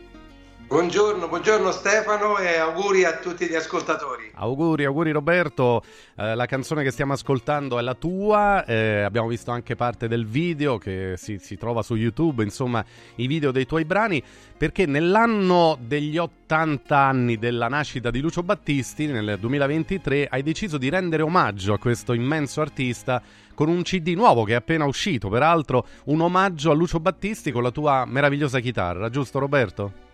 [0.71, 4.31] Buongiorno, buongiorno Stefano e auguri a tutti gli ascoltatori.
[4.35, 5.83] Auguri, auguri Roberto.
[6.14, 8.64] Eh, la canzone che stiamo ascoltando è la tua.
[8.64, 12.85] eh, abbiamo visto anche parte del video che si, si trova su YouTube, insomma,
[13.16, 14.23] i video dei tuoi brani.
[14.57, 20.89] Perché nell'anno degli 80 anni della nascita di Lucio Battisti, nel 2023, hai deciso di
[20.89, 23.21] rendere omaggio a questo immenso artista
[23.55, 25.31] con un CD nuovo che è appena uscito.
[25.31, 30.09] Peraltro, un omaggio a Lucio Battisti con la tua meravigliosa chitarra, giusto Roberto?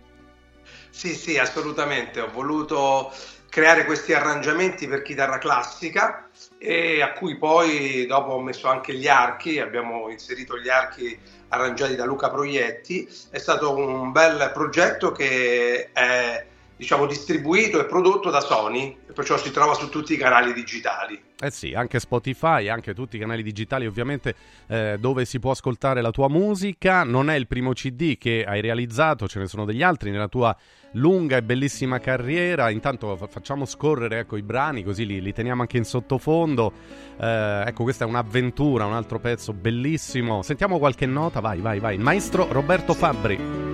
[0.97, 2.19] Sì, sì, assolutamente.
[2.21, 3.13] Ho voluto
[3.51, 6.27] creare questi arrangiamenti per chitarra classica
[6.57, 11.15] e a cui poi dopo ho messo anche gli archi, abbiamo inserito gli archi
[11.49, 13.07] arrangiati da Luca Proietti.
[13.29, 19.49] È stato un bel progetto che è diciamo distribuito e prodotto da Sony perciò si
[19.49, 21.19] trova su tutti i canali digitali.
[21.39, 24.35] Eh sì, anche Spotify, anche tutti i canali digitali ovviamente
[24.67, 27.03] eh, dove si può ascoltare la tua musica.
[27.03, 30.55] Non è il primo CD che hai realizzato, ce ne sono degli altri nella tua
[30.91, 32.69] lunga e bellissima carriera.
[32.69, 36.71] Intanto fa- facciamo scorrere ecco, i brani così li, li teniamo anche in sottofondo.
[37.19, 40.41] Eh, ecco, questa è un'avventura, un altro pezzo bellissimo.
[40.41, 41.95] Sentiamo qualche nota, vai, vai, vai.
[41.95, 43.67] Il maestro Roberto Fabbri.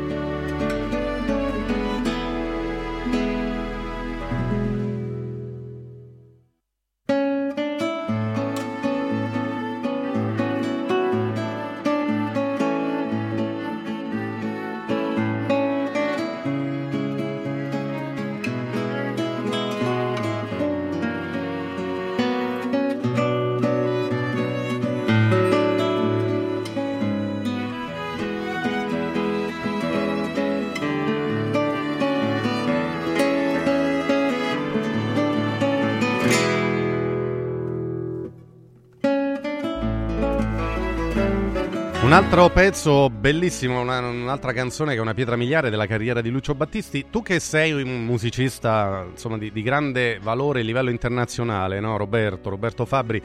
[42.13, 46.29] Un altro pezzo bellissimo, una- un'altra canzone che è una pietra miliare della carriera di
[46.29, 47.07] Lucio Battisti.
[47.09, 51.97] Tu che sei un musicista insomma, di, di grande valore a livello internazionale, no?
[51.97, 53.19] Roberto, Roberto Fabbri,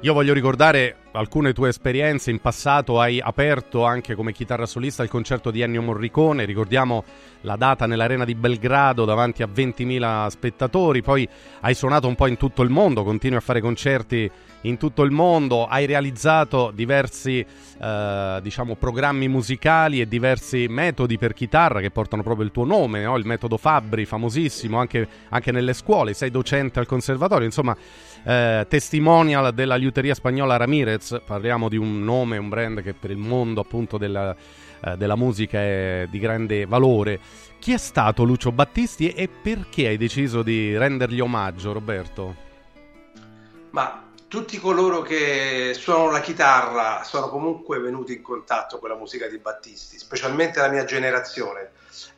[0.00, 2.30] io voglio ricordare alcune tue esperienze.
[2.30, 3.00] In passato.
[3.00, 7.04] Hai aperto anche come chitarra solista il concerto di Ennio Morricone, ricordiamo
[7.42, 11.28] la data nell'arena di Belgrado davanti a 20.000 spettatori, poi
[11.60, 14.30] hai suonato un po' in tutto il mondo, continui a fare concerti
[14.62, 17.44] in tutto il mondo, hai realizzato diversi
[17.80, 23.02] eh, diciamo programmi musicali e diversi metodi per chitarra che portano proprio il tuo nome,
[23.02, 23.16] no?
[23.16, 27.76] il metodo Fabbri, famosissimo anche, anche nelle scuole, sei docente al conservatorio, insomma
[28.28, 33.16] eh, testimonial della liuteria spagnola Ramirez, parliamo di un nome, un brand che per il
[33.16, 34.36] mondo appunto della,
[34.84, 37.18] eh, della musica è di grande valore.
[37.58, 42.34] Chi è stato Lucio Battisti e perché hai deciso di rendergli omaggio, Roberto?
[43.70, 49.26] Ma tutti coloro che suonano la chitarra sono comunque venuti in contatto con la musica
[49.26, 51.70] di Battisti, specialmente la mia generazione.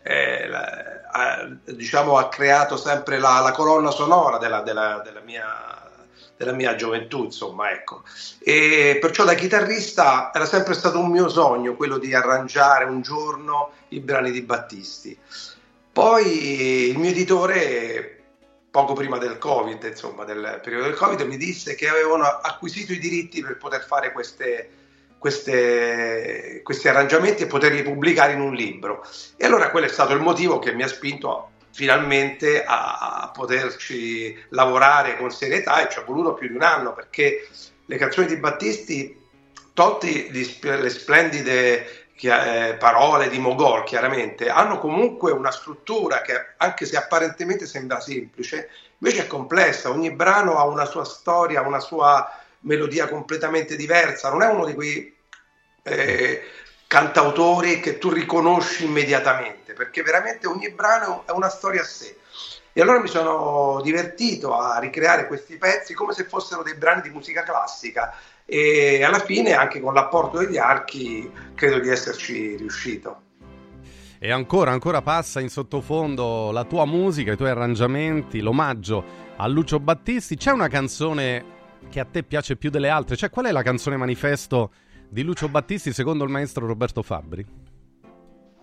[0.02, 5.44] Eh, la- ha, diciamo, ha creato sempre la, la colonna sonora della, della- della mia,
[6.40, 8.02] della mia gioventù, insomma, ecco.
[8.38, 13.72] E perciò da chitarrista era sempre stato un mio sogno quello di arrangiare un giorno
[13.88, 15.14] i brani di Battisti.
[15.92, 18.22] Poi il mio editore,
[18.70, 22.98] poco prima del Covid, insomma, del periodo del Covid, mi disse che avevano acquisito i
[22.98, 24.70] diritti per poter fare queste,
[25.18, 29.06] queste- questi arrangiamenti e poterli pubblicare in un libro.
[29.36, 34.36] E allora quello è stato il motivo che mi ha spinto finalmente a, a poterci
[34.50, 37.48] lavorare con serietà e ci è voluto più di un anno perché
[37.84, 39.18] le canzoni di Battisti,
[39.74, 46.96] sp- le splendide eh, parole di Mogol, chiaramente, hanno comunque una struttura che, anche se
[46.96, 48.68] apparentemente sembra semplice,
[48.98, 49.90] invece è complessa.
[49.90, 54.30] Ogni brano ha una sua storia, una sua melodia completamente diversa.
[54.30, 55.16] Non è uno di quei
[55.82, 56.42] eh,
[56.86, 62.18] cantautori che tu riconosci immediatamente, perché veramente ogni brano è una storia a sé.
[62.74, 67.08] E allora mi sono divertito a ricreare questi pezzi come se fossero dei brani di
[67.08, 68.14] musica classica
[68.44, 73.22] e alla fine anche con l'apporto degli archi credo di esserci riuscito.
[74.18, 79.80] E ancora, ancora passa in sottofondo la tua musica, i tuoi arrangiamenti, l'omaggio a Lucio
[79.80, 80.36] Battisti.
[80.36, 81.44] C'è una canzone
[81.88, 83.16] che a te piace più delle altre?
[83.16, 84.72] Cioè, qual è la canzone manifesto
[85.08, 87.69] di Lucio Battisti secondo il maestro Roberto Fabbri?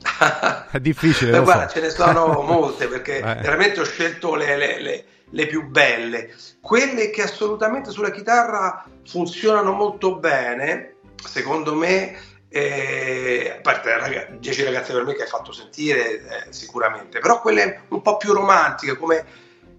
[0.71, 1.75] È difficile, Beh, guarda, so.
[1.75, 3.21] ce ne sono molte perché Eh.
[3.41, 6.33] veramente ho scelto le, le- le- le più belle.
[6.61, 12.15] Quelle che assolutamente sulla chitarra funzionano molto bene, secondo me,
[12.49, 16.11] eh, a parte raga- 10 ragazze per me che hai fatto sentire
[16.47, 19.25] eh, sicuramente, però quelle un po' più romantiche come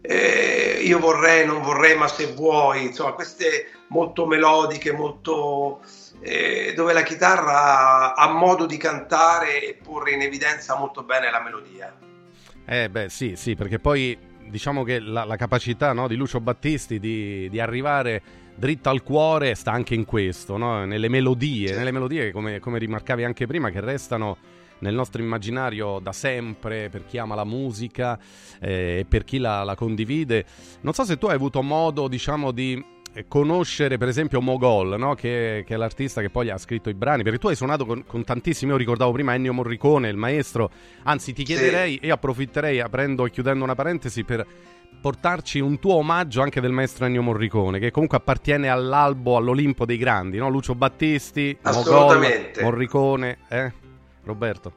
[0.03, 5.81] eh, io vorrei, non vorrei, ma se vuoi, insomma, queste molto melodiche, molto
[6.21, 11.43] eh, dove la chitarra ha modo di cantare e porre in evidenza molto bene la
[11.43, 11.97] melodia.
[12.64, 16.99] Eh beh sì, sì, perché poi diciamo che la, la capacità no, di Lucio Battisti
[16.99, 18.23] di, di arrivare
[18.55, 20.85] dritto al cuore sta anche in questo, no?
[20.85, 24.37] nelle melodie, nelle melodie come, come rimarcavi anche prima che restano
[24.81, 28.19] nel nostro immaginario da sempre per chi ama la musica
[28.61, 30.45] eh, e per chi la, la condivide.
[30.83, 32.85] Non so se tu hai avuto modo, diciamo, di
[33.27, 35.14] conoscere per esempio Mogol, no?
[35.14, 38.05] che, che è l'artista che poi ha scritto i brani, perché tu hai suonato con,
[38.07, 40.71] con tantissimi, io ricordavo prima Ennio Morricone, il maestro,
[41.05, 44.47] anzi ti chiederei e approfitterei aprendo e chiudendo una parentesi per
[45.01, 49.97] portarci un tuo omaggio anche del maestro Ennio Morricone, che comunque appartiene all'albo, all'Olimpo dei
[49.97, 50.49] grandi, no?
[50.49, 52.51] Lucio Battisti, Mogol.
[52.61, 53.73] Morricone, eh?
[54.25, 54.75] Roberto.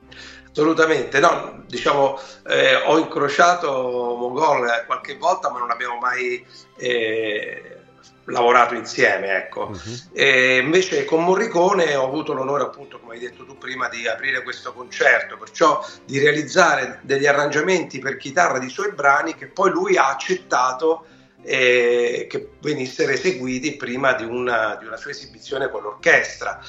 [0.52, 3.72] Assolutamente, no, diciamo, eh, ho incrociato
[4.20, 6.46] Mogol eh, qualche volta, ma non abbiamo mai
[6.78, 7.71] eh,
[8.32, 9.72] lavorato insieme, ecco.
[10.14, 14.44] E invece con Morricone ho avuto l'onore, appunto, come hai detto tu prima, di aprire
[14.44, 19.98] questo concerto, perciò di realizzare degli arrangiamenti per chitarra di suoi brani che poi lui
[19.98, 21.06] ha accettato
[21.44, 26.60] eh, che venissero eseguiti prima di una, di una sua esibizione con l'orchestra.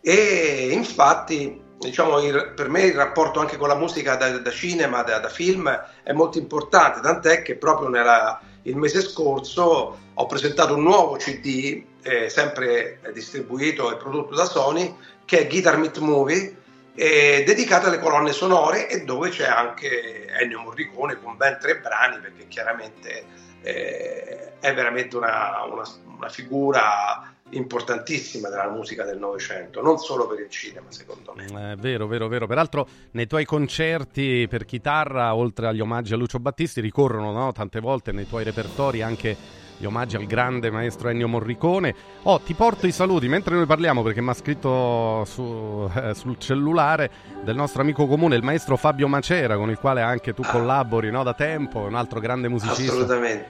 [0.00, 5.02] E infatti, diciamo, il- per me il rapporto anche con la musica da, da cinema,
[5.02, 5.68] da, da film,
[6.02, 11.82] è molto importante, tant'è che proprio nella- il mese scorso ho presentato un nuovo CD,
[12.02, 14.94] eh, sempre distribuito e prodotto da Sony,
[15.24, 16.56] che è Guitar Meet Movie,
[16.94, 22.18] eh, dedicato alle colonne sonore e dove c'è anche Ennio Morricone con ben tre brani,
[22.18, 23.24] perché chiaramente
[23.62, 30.40] eh, è veramente una, una- una figura importantissima della musica del Novecento, non solo per
[30.40, 31.72] il cinema, secondo me.
[31.72, 32.46] Eh, vero, vero, vero.
[32.46, 37.80] Peraltro nei tuoi concerti per chitarra, oltre agli omaggi a Lucio Battisti, ricorrono no, tante
[37.80, 39.36] volte nei tuoi repertori anche
[39.78, 41.94] gli omaggi al grande maestro Ennio Morricone.
[42.24, 46.36] Oh, ti porto i saluti mentre noi parliamo perché mi ha scritto su- eh, sul
[46.38, 47.10] cellulare
[47.42, 51.22] del nostro amico comune, il maestro Fabio Macera, con il quale anche tu collabori no,
[51.22, 53.06] da tempo, un altro grande musicista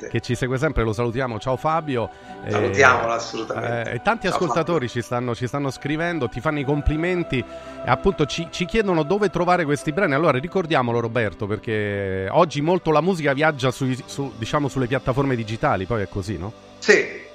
[0.09, 1.39] che ci segue sempre, lo salutiamo.
[1.39, 2.09] Ciao Fabio.
[2.45, 3.91] Eh, Salutiamolo, assolutamente.
[3.91, 7.91] eh, e tanti Ciao, ascoltatori ci stanno, ci stanno scrivendo, ti fanno i complimenti e
[7.91, 10.13] appunto ci, ci chiedono dove trovare questi brani.
[10.15, 15.87] Allora ricordiamolo Roberto perché oggi molto la musica viaggia sui- su- diciamo sulle piattaforme digitali,
[15.87, 16.53] poi è così, no?
[16.79, 17.27] Sì,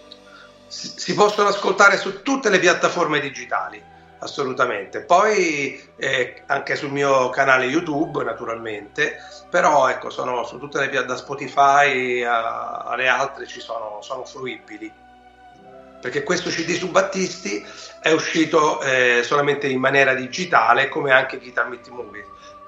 [0.68, 3.82] si possono ascoltare su tutte le piattaforme digitali,
[4.20, 5.02] assolutamente.
[5.02, 9.18] Poi eh, anche sul mio canale YouTube, naturalmente,
[9.50, 14.92] però ecco, sono su tutte le piattaforme, da Spotify alle altre ci sono, sono fruibili.
[16.02, 17.64] Perché questo CD su Battisti
[18.02, 22.26] è uscito eh, solamente in maniera digitale, come anche Guitar Meet Movie.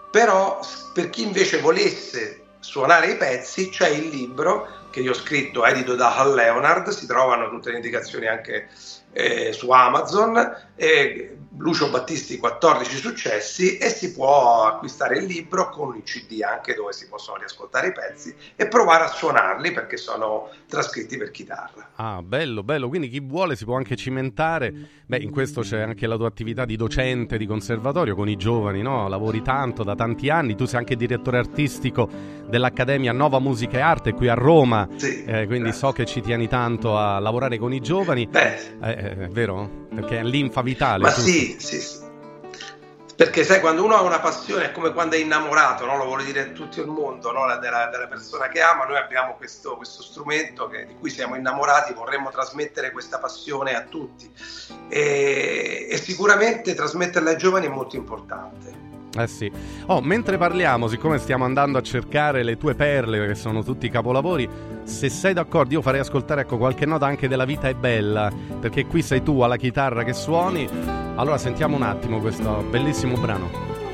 [0.10, 0.60] Però
[0.94, 5.94] per chi invece volesse suonare i pezzi, c'è il libro che io ho scritto, edito
[5.96, 8.70] da Hal Leonard, si trovano tutte le indicazioni anche
[9.12, 10.38] eh, su Amazon,
[10.76, 16.74] eh, Lucio Battisti 14 successi e si può acquistare il libro con il CD anche
[16.74, 21.92] dove si possono riascoltare i pezzi e provare a suonarli perché sono trascritti per chitarra.
[21.96, 22.90] Ah, bello, bello.
[22.90, 24.74] Quindi chi vuole si può anche cimentare.
[25.06, 28.82] Beh, in questo c'è anche la tua attività di docente di conservatorio con i giovani,
[28.82, 29.08] no?
[29.08, 30.56] Lavori tanto da tanti anni.
[30.56, 32.10] Tu sei anche direttore artistico
[32.48, 34.90] dell'Accademia Nova Musica e Arte qui a Roma.
[34.98, 38.28] Sì, Eh, quindi so che ci tieni tanto a lavorare con i giovani.
[38.28, 39.84] Beh, Eh, eh, è vero?
[39.96, 41.04] Perché è linfa vitale.
[41.04, 42.04] Ma sì, sì, sì.
[43.16, 45.96] Perché sai, quando uno ha una passione è come quando è innamorato, no?
[45.96, 47.46] lo vuole dire tutto il mondo, no?
[47.46, 48.84] La- della, della persona che ama.
[48.84, 53.84] Noi abbiamo questo, questo strumento che- di cui siamo innamorati, vorremmo trasmettere questa passione a
[53.84, 54.30] tutti.
[54.90, 58.84] E, e sicuramente trasmetterla ai giovani è molto importante.
[59.18, 59.50] Eh sì.
[59.86, 64.50] Oh, mentre parliamo, siccome stiamo andando a cercare le tue perle, che sono tutti capolavori,
[64.86, 68.86] se sei d'accordo io farei ascoltare ecco, qualche nota anche della vita è bella, perché
[68.86, 70.68] qui sei tu alla chitarra che suoni.
[71.16, 73.85] Allora sentiamo un attimo questo bellissimo brano.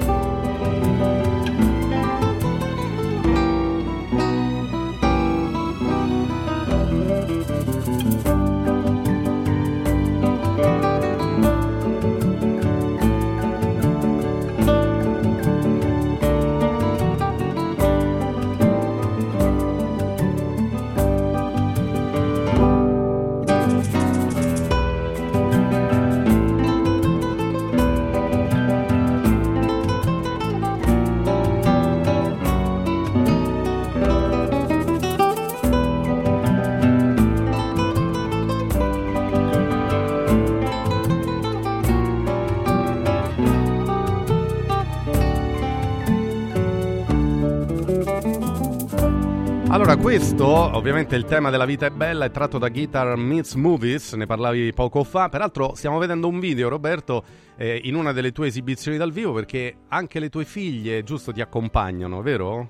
[50.12, 54.26] Questo, ovviamente il tema della vita è bella, è tratto da Guitar Meets Movies, ne
[54.26, 55.30] parlavi poco fa.
[55.30, 57.24] Peraltro stiamo vedendo un video, Roberto,
[57.56, 61.40] eh, in una delle tue esibizioni dal vivo, perché anche le tue figlie, giusto, ti
[61.40, 62.70] accompagnano, vero?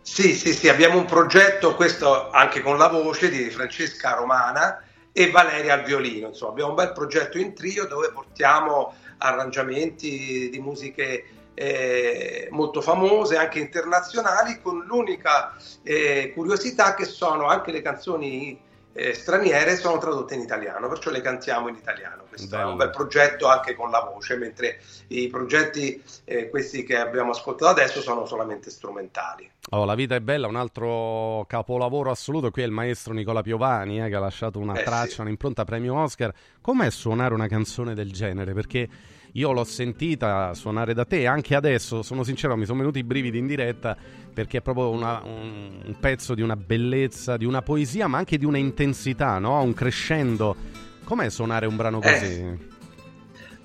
[0.00, 4.82] Sì, sì, sì, abbiamo un progetto, questo anche con la voce di Francesca Romana
[5.12, 6.26] e Valeria al violino.
[6.26, 13.36] Insomma, abbiamo un bel progetto in trio dove portiamo arrangiamenti di musiche eh, molto famose,
[13.36, 18.60] anche internazionali, con l'unica eh, curiosità che sono anche le canzoni
[18.96, 22.22] eh, straniere sono tradotte in italiano, perciò le cantiamo in italiano.
[22.28, 26.96] Questo è un bel progetto anche con la voce, mentre i progetti, eh, questi che
[26.96, 29.50] abbiamo ascoltato adesso, sono solamente strumentali.
[29.70, 32.50] Oh, La vita è bella, un altro capolavoro assoluto.
[32.50, 35.20] Qui è il maestro Nicola Piovani eh, che ha lasciato una Eh, traccia, sì.
[35.22, 36.32] un'impronta premio Oscar.
[36.60, 38.52] Com'è suonare una canzone del genere?
[38.52, 38.88] Perché
[39.36, 43.38] io l'ho sentita suonare da te anche adesso, sono sincero, mi sono venuti i brividi
[43.38, 43.96] in diretta
[44.32, 48.38] perché è proprio una- un, un pezzo di una bellezza, di una poesia, ma anche
[48.38, 49.60] di una intensità, no?
[49.62, 50.56] Un crescendo.
[51.04, 52.72] Com'è suonare un brano Eh, così?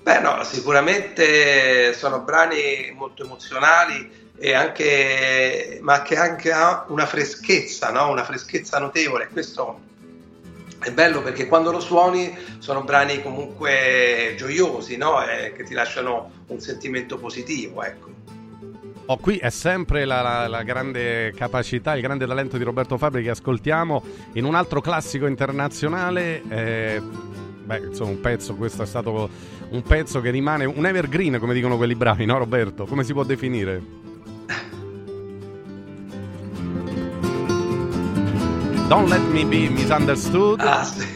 [0.02, 7.90] Beh, no, sicuramente sono brani molto emozionali e anche, ma che anche ha una freschezza,
[7.90, 8.08] no?
[8.10, 9.28] Una freschezza notevole.
[9.28, 9.89] Questo
[10.80, 15.22] è bello perché quando lo suoni sono brani comunque gioiosi, no?
[15.22, 18.08] E che ti lasciano un sentimento positivo, ecco.
[19.06, 23.22] Oh, qui è sempre la, la- la grande capacità, il grande talento di Roberto Fabri
[23.24, 24.02] che ascoltiamo
[24.34, 26.42] in un altro classico internazionale.
[26.48, 29.28] eh, beh, insomma, un pezzo, questo è stato
[29.70, 32.86] un pezzo che rimane un evergreen, come dicono quelli bravi, no Roberto?
[32.86, 33.82] Come si può definire?
[38.90, 40.58] Don't let me be misunderstood.
[40.58, 41.06] Ah, sì.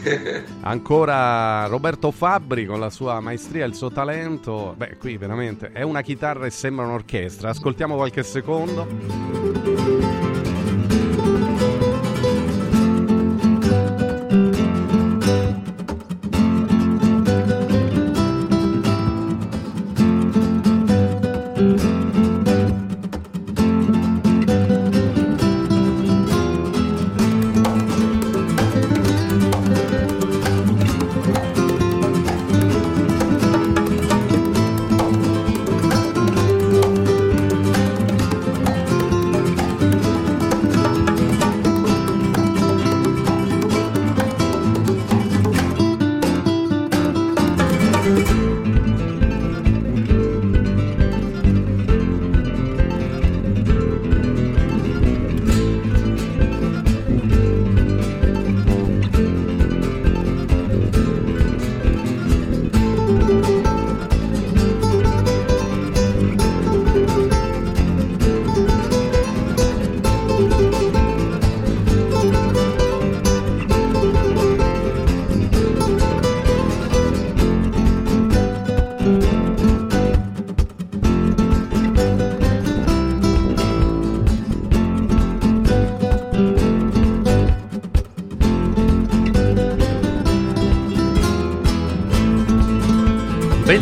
[0.61, 4.73] Ancora Roberto Fabbri con la sua maestria e il suo talento.
[4.77, 7.49] Beh, qui veramente è una chitarra e sembra un'orchestra.
[7.49, 9.94] Ascoltiamo qualche secondo.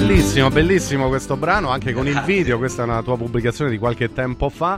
[0.06, 4.12] Bellissimo, bellissimo questo brano, anche con il video, questa è una tua pubblicazione di qualche
[4.12, 4.78] tempo fa.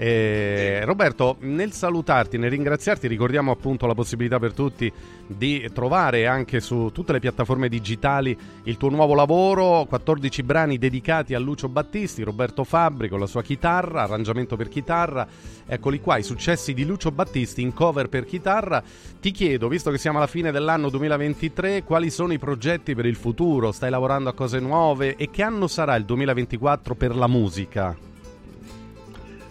[0.00, 4.90] Eh, Roberto, nel salutarti, nel ringraziarti, ricordiamo appunto la possibilità per tutti
[5.26, 11.34] di trovare anche su tutte le piattaforme digitali il tuo nuovo lavoro, 14 brani dedicati
[11.34, 15.26] a Lucio Battisti, Roberto Fabbri con la sua chitarra, arrangiamento per chitarra,
[15.66, 18.80] eccoli qua, i successi di Lucio Battisti in cover per chitarra.
[19.20, 23.16] Ti chiedo, visto che siamo alla fine dell'anno 2023, quali sono i progetti per il
[23.16, 23.72] futuro?
[23.72, 28.07] Stai lavorando a cose nuove e che anno sarà il 2024 per la musica?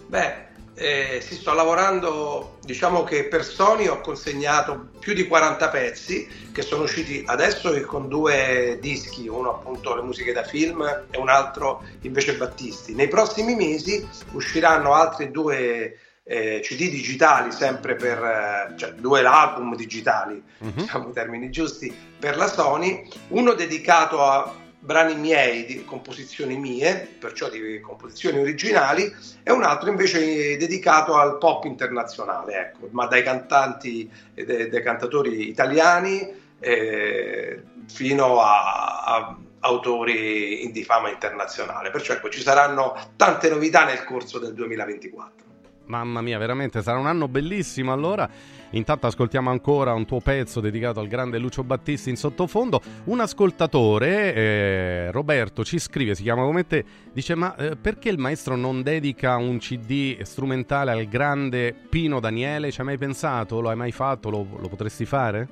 [0.08, 6.26] Beh, eh, si sto lavorando, diciamo che per Sony ho consegnato più di 40 pezzi
[6.50, 11.28] che sono usciti adesso con due dischi, uno appunto le musiche da film e un
[11.28, 12.94] altro invece Battisti.
[12.94, 19.76] Nei prossimi mesi usciranno altri due eh, CD digitali, sempre per eh, cioè due album
[19.76, 24.54] digitali, diciamo i termini giusti, per la Sony, uno dedicato a
[24.88, 31.36] brani miei, di composizioni mie, perciò di composizioni originali, e un altro invece dedicato al
[31.36, 36.26] pop internazionale, ecco, ma dai cantanti dai, dai cantatori italiani
[36.58, 41.90] eh, fino a, a autori di fama internazionale.
[41.90, 45.46] Perciò ecco, ci saranno tante novità nel corso del 2024.
[45.84, 48.26] Mamma mia, veramente sarà un anno bellissimo allora.
[48.70, 52.80] Intanto ascoltiamo ancora un tuo pezzo dedicato al grande Lucio Battisti in sottofondo.
[53.04, 58.18] Un ascoltatore, eh, Roberto, ci scrive, si chiama come te, dice ma eh, perché il
[58.18, 62.70] maestro non dedica un CD strumentale al grande Pino Daniele?
[62.70, 63.60] Ci hai mai pensato?
[63.60, 64.28] Lo hai mai fatto?
[64.30, 65.48] Lo, lo potresti fare?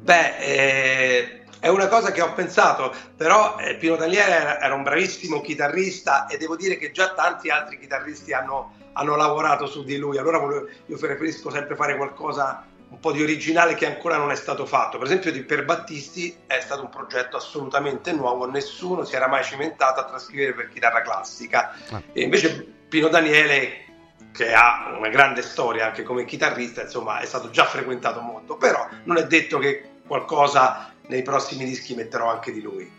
[0.00, 4.84] Beh, eh, è una cosa che ho pensato, però eh, Pino Daniele era, era un
[4.84, 9.96] bravissimo chitarrista e devo dire che già tanti altri chitarristi hanno, hanno lavorato su di
[9.96, 10.18] lui.
[10.18, 14.36] Allora volevo- io preferisco sempre fare qualcosa un po' di originale che ancora non è
[14.36, 14.96] stato fatto.
[14.98, 19.44] Per esempio, di Per Battisti è stato un progetto assolutamente nuovo, nessuno si era mai
[19.44, 21.72] cimentato a trascrivere per chitarra classica.
[22.12, 23.84] E invece Pino Daniele,
[24.32, 28.86] che ha una grande storia anche come chitarrista, insomma, è stato già frequentato molto, però
[29.04, 32.95] non è detto che qualcosa nei prossimi dischi metterò anche di lui.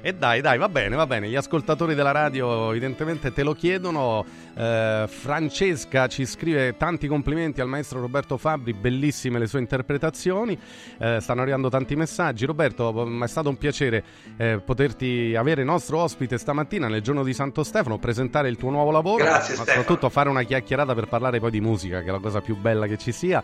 [0.00, 1.28] E dai, dai, va bene, va bene.
[1.28, 4.24] Gli ascoltatori della radio evidentemente te lo chiedono.
[4.54, 10.58] Eh, Francesca ci scrive tanti complimenti al maestro Roberto Fabri, bellissime le sue interpretazioni.
[10.98, 12.44] Eh, stanno arrivando tanti messaggi.
[12.44, 14.04] Roberto, è stato un piacere
[14.36, 18.90] eh, poterti avere nostro ospite stamattina nel giorno di Santo Stefano, presentare il tuo nuovo
[18.90, 19.82] lavoro, Grazie, ma Stefano.
[19.82, 22.86] soprattutto fare una chiacchierata per parlare poi di musica, che è la cosa più bella
[22.86, 23.42] che ci sia.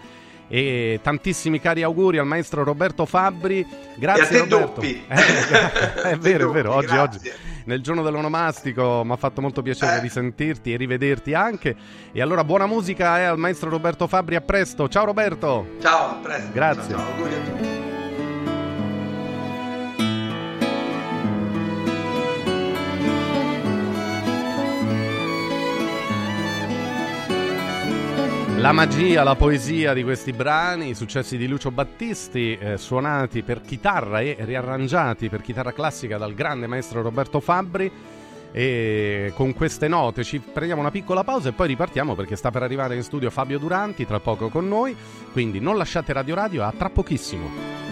[0.54, 3.66] E tantissimi cari auguri al maestro Roberto Fabbri.
[3.96, 4.66] Grazie E a te Roberto.
[4.74, 5.04] doppi.
[5.08, 6.74] Eh, è vero, è vero.
[6.74, 7.18] Oggi, oggi,
[7.64, 10.00] nel giorno dell'onomastico, mi ha fatto molto piacere Eh.
[10.00, 11.74] risentirti e rivederti anche.
[12.12, 14.34] E allora buona musica eh, al maestro Roberto Fabbri.
[14.34, 14.88] A presto.
[14.88, 15.68] Ciao Roberto.
[15.80, 16.50] Ciao, a presto.
[16.52, 16.94] Grazie.
[16.94, 17.91] Ciao, ciao, auguri a tutti.
[28.62, 33.60] La magia, la poesia di questi brani, i successi di Lucio Battisti, eh, suonati per
[33.60, 37.90] chitarra e riarrangiati per chitarra classica dal grande maestro Roberto Fabbri.
[38.52, 42.62] E con queste note ci prendiamo una piccola pausa e poi ripartiamo perché sta per
[42.62, 44.96] arrivare in studio Fabio Duranti tra poco con noi.
[45.32, 47.91] Quindi non lasciate Radio Radio, a tra pochissimo.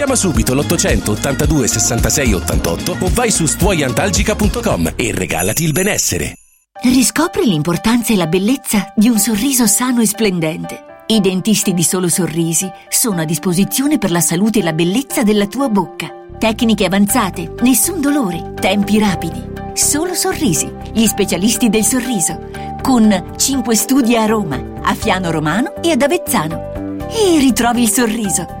[0.01, 6.37] Chiama subito l'800 82 66 88 o vai su stuoiantalgica.com e regalati il benessere.
[6.81, 11.03] Riscopri l'importanza e la bellezza di un sorriso sano e splendente.
[11.05, 15.45] I dentisti di Solo Sorrisi sono a disposizione per la salute e la bellezza della
[15.45, 16.07] tua bocca.
[16.39, 19.49] Tecniche avanzate, nessun dolore, tempi rapidi.
[19.73, 22.49] Solo Sorrisi, gli specialisti del sorriso,
[22.81, 26.97] con 5 studi a Roma, a Fiano Romano e ad Avezzano.
[27.07, 28.60] E ritrovi il sorriso.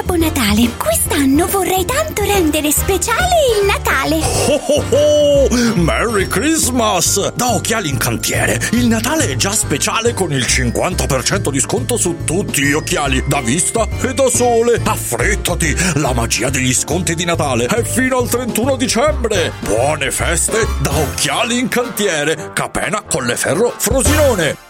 [0.00, 4.16] Babbo Natale, quest'anno vorrei tanto rendere speciale il Natale.
[4.48, 5.74] Oh oh oh!
[5.74, 7.34] Merry Christmas!
[7.34, 12.24] Da Occhiali in Cantiere, il Natale è già speciale con il 50% di sconto su
[12.24, 14.80] tutti gli occhiali, da vista e da sole.
[14.82, 15.76] Affrettati!
[15.96, 19.52] La magia degli sconti di Natale è fino al 31 dicembre!
[19.60, 24.69] Buone feste da Occhiali in Cantiere, Capena, Colleferro, Frosinone!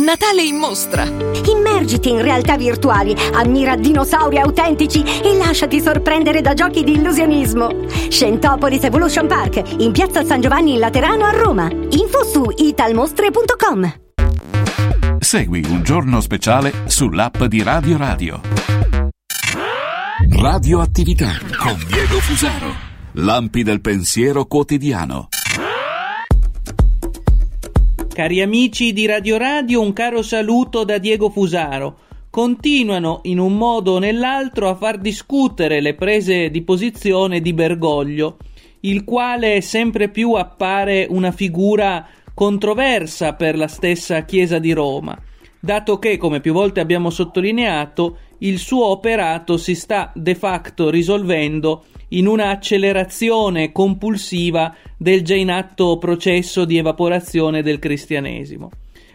[0.00, 1.04] Natale in mostra.
[1.04, 7.86] Immergiti in realtà virtuali, ammira dinosauri autentici e lasciati sorprendere da giochi di illusionismo.
[8.08, 11.70] Scentopolis Evolution Park, in piazza San Giovanni in Laterano a Roma.
[11.70, 13.98] Info su italmostre.com.
[15.18, 18.40] Segui un giorno speciale sull'app di Radio Radio.
[20.28, 22.74] Radioattività con Diego Fusaro.
[23.12, 25.28] Lampi del pensiero quotidiano.
[28.20, 32.00] Cari amici di Radio Radio, un caro saluto da Diego Fusaro.
[32.28, 38.36] Continuano in un modo o nell'altro a far discutere le prese di posizione di Bergoglio,
[38.80, 45.18] il quale sempre più appare una figura controversa per la stessa Chiesa di Roma,
[45.58, 51.84] dato che, come più volte abbiamo sottolineato, il suo operato si sta de facto risolvendo
[52.10, 58.70] in una accelerazione compulsiva del già in atto processo di evaporazione del cristianesimo.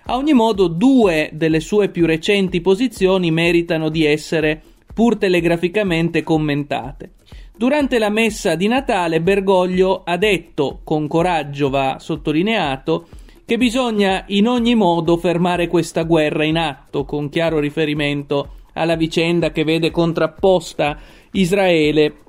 [0.07, 4.61] A ogni modo, due delle sue più recenti posizioni meritano di essere
[4.93, 7.11] pur telegraficamente commentate.
[7.57, 13.07] Durante la messa di Natale Bergoglio ha detto, con coraggio va sottolineato,
[13.45, 19.51] che bisogna in ogni modo fermare questa guerra in atto, con chiaro riferimento alla vicenda
[19.51, 20.97] che vede contrapposta
[21.31, 22.24] Israele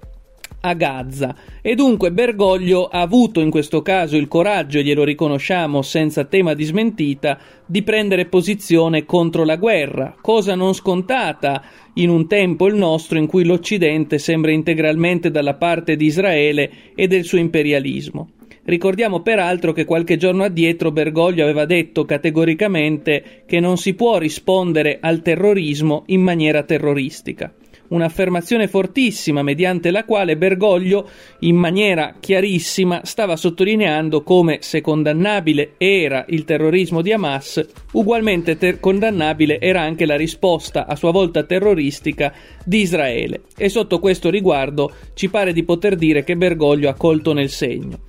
[0.69, 1.35] a Gaza.
[1.63, 6.55] E dunque Bergoglio ha avuto in questo caso il coraggio, e glielo riconosciamo senza tema
[6.55, 11.63] di smentita, di prendere posizione contro la guerra, cosa non scontata
[11.95, 17.07] in un tempo il nostro in cui l'Occidente sembra integralmente dalla parte di Israele e
[17.07, 18.31] del suo imperialismo.
[18.65, 24.99] Ricordiamo peraltro che qualche giorno addietro Bergoglio aveva detto categoricamente che non si può rispondere
[25.01, 27.53] al terrorismo in maniera terroristica.
[27.89, 31.09] Un'affermazione fortissima mediante la quale Bergoglio
[31.41, 38.81] in maniera chiarissima stava sottolineando come se condannabile era il terrorismo di Hamas, ugualmente ter-
[38.81, 42.33] condannabile era anche la risposta a sua volta terroristica
[42.65, 47.33] di Israele e sotto questo riguardo ci pare di poter dire che Bergoglio ha colto
[47.33, 48.06] nel segno.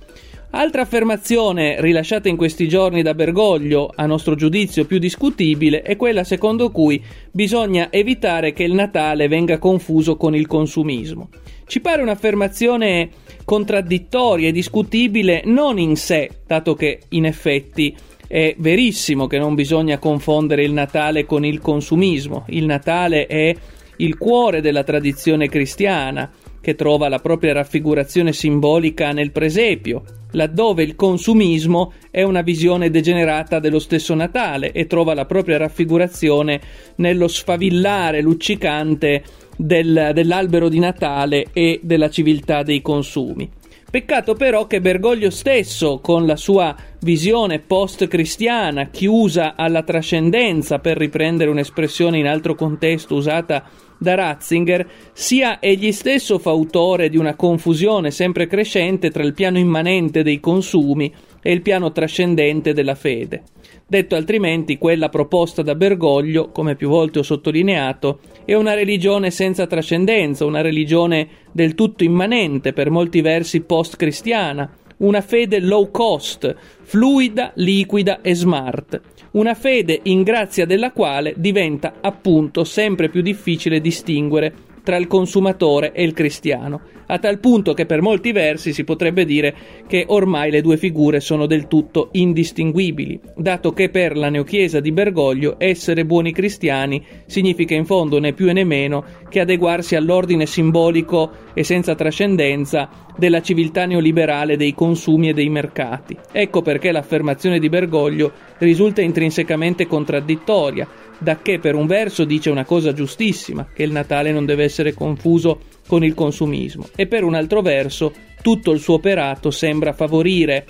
[0.50, 6.24] Altra affermazione rilasciata in questi giorni da Bergoglio, a nostro giudizio più discutibile, è quella
[6.24, 11.28] secondo cui bisogna evitare che il Natale venga confuso con il consumismo.
[11.66, 13.10] Ci pare un'affermazione
[13.44, 17.94] contraddittoria e discutibile non in sé, dato che in effetti
[18.26, 22.46] è verissimo che non bisogna confondere il Natale con il consumismo.
[22.48, 23.54] Il Natale è
[23.96, 26.30] il cuore della tradizione cristiana,
[26.60, 30.02] che trova la propria raffigurazione simbolica nel presepio,
[30.32, 36.60] laddove il consumismo è una visione degenerata dello stesso Natale e trova la propria raffigurazione
[36.96, 39.22] nello sfavillare luccicante
[39.56, 43.50] del, dell'albero di Natale e della civiltà dei consumi.
[43.90, 51.48] Peccato però che Bergoglio stesso, con la sua visione post-cristiana, chiusa alla trascendenza, per riprendere
[51.48, 53.64] un'espressione in altro contesto usata
[53.96, 60.22] da Ratzinger, sia egli stesso fautore di una confusione sempre crescente tra il piano immanente
[60.22, 61.10] dei consumi
[61.40, 63.42] e il piano trascendente della fede.
[63.86, 68.18] Detto altrimenti, quella proposta da Bergoglio, come più volte ho sottolineato,
[68.48, 75.20] è una religione senza trascendenza, una religione del tutto immanente, per molti versi post-cristiana, una
[75.20, 82.64] fede low cost, fluida, liquida e smart, una fede in grazia della quale diventa appunto
[82.64, 84.54] sempre più difficile distinguere
[84.88, 89.26] tra il consumatore e il cristiano, a tal punto che per molti versi si potrebbe
[89.26, 89.54] dire
[89.86, 94.90] che ormai le due figure sono del tutto indistinguibili, dato che per la neochiesa di
[94.90, 101.32] Bergoglio essere buoni cristiani significa in fondo né più né meno che adeguarsi all'ordine simbolico
[101.52, 106.16] e senza trascendenza della civiltà neoliberale dei consumi e dei mercati.
[106.32, 112.92] Ecco perché l'affermazione di Bergoglio risulta intrinsecamente contraddittoria, dacché per un verso dice una cosa
[112.92, 117.60] giustissima, che il Natale non deve essere confuso con il consumismo, e per un altro
[117.60, 118.12] verso
[118.42, 120.66] tutto il suo operato sembra favorire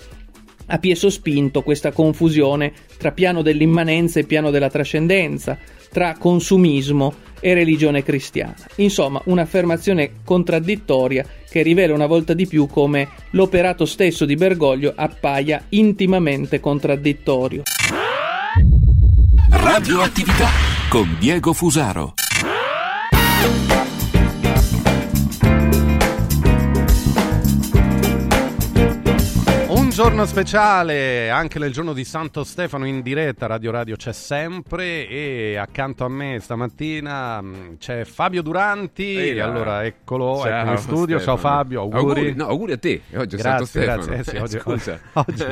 [0.70, 5.58] a pie sospinto questa confusione tra piano dell'immanenza e piano della trascendenza,
[5.90, 8.56] tra consumismo e religione cristiana.
[8.76, 15.64] Insomma, un'affermazione contraddittoria che rivela una volta di più come l'operato stesso di Bergoglio appaia
[15.70, 17.62] intimamente contraddittorio.
[19.50, 20.48] Radioattività
[20.88, 22.14] con Diego Fusaro.
[29.98, 35.56] Giorno speciale, anche nel giorno di Santo Stefano in diretta, Radio Radio c'è sempre e
[35.56, 41.18] accanto a me stamattina mh, c'è Fabio Duranti, Ehi allora eccolo, Ciao, ecco in studio,
[41.18, 41.56] ciao Stefano.
[41.56, 41.98] Fabio, auguri.
[41.98, 44.04] Auguri, no, auguri a te, oggi è Santo grazie, Stefano.
[44.04, 45.00] grazie, eh sì, Eh, oggi, scusa.
[45.14, 45.42] oggi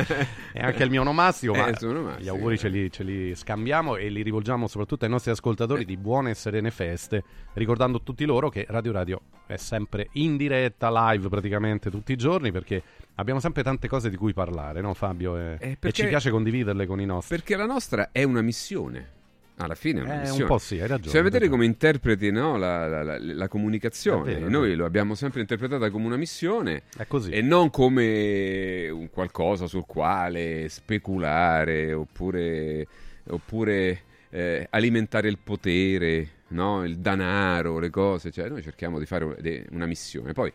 [0.53, 3.97] è anche il mio onomastico, Eh, ma onomastico, gli auguri ce li, ce li scambiamo
[3.97, 7.25] e li rivolgiamo soprattutto ai nostri ascoltatori di buone e serene feste,
[7.55, 12.53] ricordando tutti loro che Radio Radio è sempre in diretta, live praticamente tutti i giorni
[12.53, 12.81] perché
[13.17, 15.37] abbiamo sempre tante cose di cui parlare, no Fabio?
[15.37, 17.37] E, e perché- ci piace condividerle con i nostri.
[17.37, 19.13] Perché la nostra è una missione.
[19.59, 20.45] Alla fine è una Eh, un missione.
[20.47, 24.35] po' sì, hai ragione, hai vedere come interpreti no, la, la- la- la comunicazione.
[24.35, 27.31] Vero, Noi lo abbiamo sempre interpretata come una missione È così.
[27.31, 32.87] e non come un qualcosa sul quale speculare oppure,
[33.29, 38.31] oppure, eh, alimentare il potere, no, il danaro, le cose.
[38.31, 40.35] Cioè, noi cerchiamo di fare una missione.
[40.35, 40.53] Poi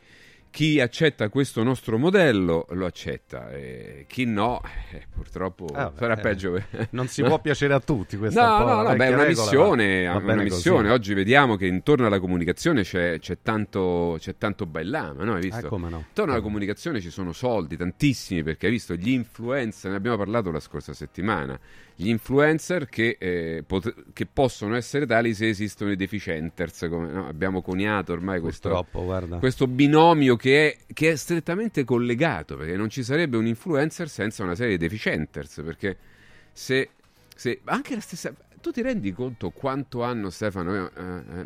[0.51, 6.21] chi accetta questo nostro modello lo accetta, e chi no, eh, purtroppo Ah, sarà eh,
[6.21, 6.61] peggio.
[6.91, 10.05] non si può piacere a tutti, questa No, no, no, beh, è una regola, missione,
[10.05, 10.89] va- va una missione.
[10.89, 15.35] Oggi vediamo che intorno alla comunicazione c'è, c'è tanto, c'è tanto bailame, no?
[15.35, 15.65] Hai visto?
[15.65, 16.03] Eh, come no.
[16.05, 20.51] Intorno alla comunicazione ci sono soldi, tantissimi, perché hai visto gli influencer, ne abbiamo parlato
[20.51, 21.57] la scorsa settimana,
[21.95, 27.27] gli influencer che, eh, pot- che possono essere tali se esistono i deficienters, come, no?
[27.27, 28.69] abbiamo coniato ormai questo,
[29.39, 34.43] questo binomio che è, che è strettamente collegato, perché non ci sarebbe un influencer senza
[34.43, 35.97] una serie di deficienters, perché
[36.51, 36.89] se,
[37.35, 38.33] se anche la stessa...
[38.61, 41.45] Tu ti rendi conto quanto hanno, Stefano, eh, eh,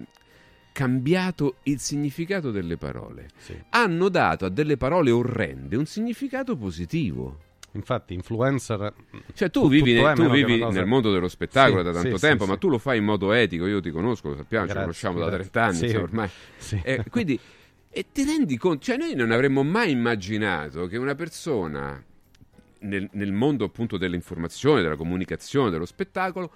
[0.73, 3.29] cambiato il significato delle parole?
[3.69, 7.44] Hanno dato a delle parole orrende un significato positivo.
[7.75, 8.93] Infatti, influencer.
[9.33, 12.25] Cioè, tu tutto vivi, tu vivi cosa- nel mondo dello spettacolo Sì, da tanto sì,
[12.25, 13.67] tempo, sì, ma tu lo fai in modo etico.
[13.67, 15.51] Io ti conosco, lo sappiamo, Grazie, ci conosciamo da grazie.
[15.51, 16.29] 30 anni, insomma, ormai.
[16.83, 17.39] Eh, quindi,
[17.89, 22.03] e ti rendi conto, cioè, noi non avremmo mai immaginato che una persona
[22.79, 26.51] nel, nel mondo appunto dell'informazione, della comunicazione, dello spettacolo,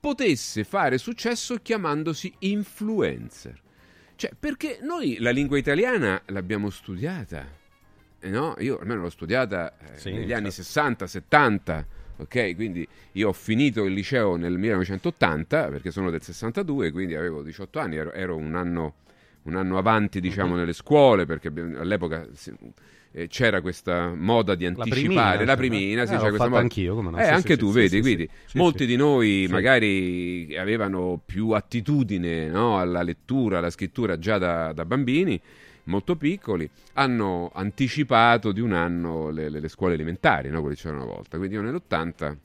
[0.00, 3.60] potesse fare successo chiamandosi influencer.
[4.16, 7.46] Cioè, perché noi la lingua italiana l'abbiamo studiata,
[8.30, 8.54] no?
[8.58, 10.62] Io almeno l'ho studiata eh, Sì, negli anni certo.
[10.62, 11.86] 60, 70,
[12.16, 12.54] ok?
[12.54, 17.78] Quindi io ho finito il liceo nel 1980, perché sono del 62, quindi avevo 18
[17.78, 18.94] anni, ero, ero un, anno,
[19.42, 20.58] un anno avanti, diciamo, Mhm.
[20.58, 22.26] nelle scuole, perché all'epoca...
[22.32, 22.52] si-
[23.16, 26.48] eh, c'era questa moda di La anticipare primina, la primina, eh, sì, l'ho c'era questa
[26.48, 26.62] moda.
[26.62, 27.18] anch'io, come no?
[27.18, 32.48] Eh, Sì, anche sì, tu, sì, vedi, quindi molti di noi magari avevano più attitudine
[32.48, 35.40] no, alla lettura, alla scrittura già da, da bambini,
[35.84, 40.82] molto piccoli, hanno anticipato di un anno le, le- le scuole elementari, no, quelle che
[40.82, 41.36] c'erano una volta.
[41.38, 42.36] Quindi io nell'80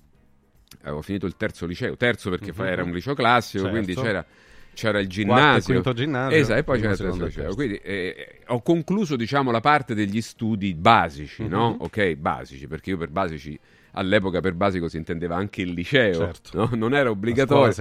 [0.83, 2.65] avevo finito il terzo liceo, terzo perché Mhm.
[2.65, 3.77] era un liceo classico, Certo.
[3.77, 4.25] quindi c'era,
[4.73, 5.73] c'era il Quarto ginnasio.
[5.73, 7.55] quinto ginnasio, Esatto, e poi c'era il terzo liceo.
[7.55, 11.71] Quindi eh, ho concluso diciamo la parte degli studi basici, no?
[11.71, 11.75] Mhm.
[11.79, 13.59] Ok, basici, perché io per basici
[13.91, 16.57] all'epoca per basico si intendeva anche il liceo, Certo.
[16.57, 16.69] no?
[16.75, 17.73] non era obbligatorio,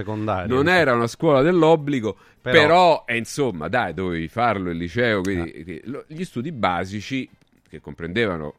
[0.47, 5.81] non era una scuola dell'obbligo, Però- però, eh, insomma dai, dovevi farlo il liceo, quindi
[5.85, 7.29] lo- gli studi basici
[7.67, 8.53] che comprendevano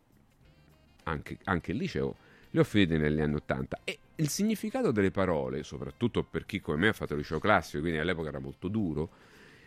[1.04, 2.14] anche, anche il liceo,
[2.50, 6.78] li ho finiti negli anni Ottanta e il significato delle parole, soprattutto per chi come
[6.78, 9.02] me ha fatto il liceo classico, quindi all'epoca era molto duro,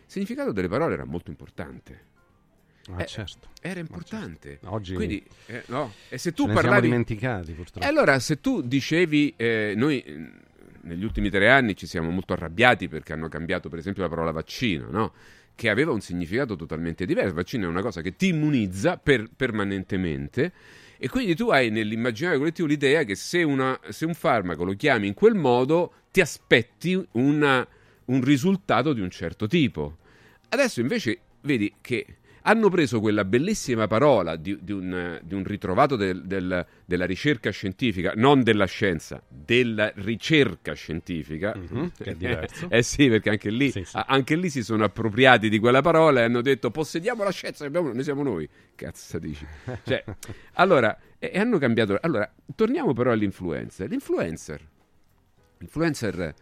[0.06, 2.12] il significato delle parole era molto importante.
[2.92, 3.48] Ah, Eh, certo.
[3.62, 4.58] Era importante.
[4.64, 5.92] Oggi Quindi, eh, no.
[6.08, 6.82] E se tu parlavi...
[6.88, 7.86] dimenticati, purtroppo.
[7.86, 10.30] E allora, se tu dicevi, eh, noi eh,
[10.82, 14.32] negli ultimi tre anni ci siamo molto arrabbiati perché hanno cambiato, per esempio, la parola
[14.32, 15.12] vaccino, no?
[15.54, 17.28] Che aveva un significato totalmente diverso.
[17.30, 20.52] Il vaccino è una cosa che ti immunizza per- permanentemente.
[20.98, 25.06] E quindi tu hai nell'immaginario collettivo l'idea che se, una- se un farmaco lo chiami
[25.06, 27.66] in quel modo, ti aspetti una-
[28.06, 29.96] un risultato di un certo tipo.
[30.50, 32.06] Adesso invece vedi che
[32.46, 37.48] hanno preso quella bellissima parola di, di un, di un ritrovato del- del- della ricerca
[37.50, 41.54] scientifica, non della scienza, della ricerca scientifica.
[41.56, 42.68] Mhm, che è diverso.
[42.70, 46.24] eh sì, perché anche lì, a- anche lì si sono appropriati di quella parola e
[46.24, 48.46] hanno detto possediamo la scienza, abbiamo- noi siamo noi.
[48.74, 49.46] Cazzo dici?
[49.82, 50.04] Cioè,
[50.54, 51.96] allora, e, e hanno cambiato.
[52.02, 53.88] Allora, torniamo però all'influencer.
[53.88, 54.60] L'influencer,
[55.60, 56.34] influencer,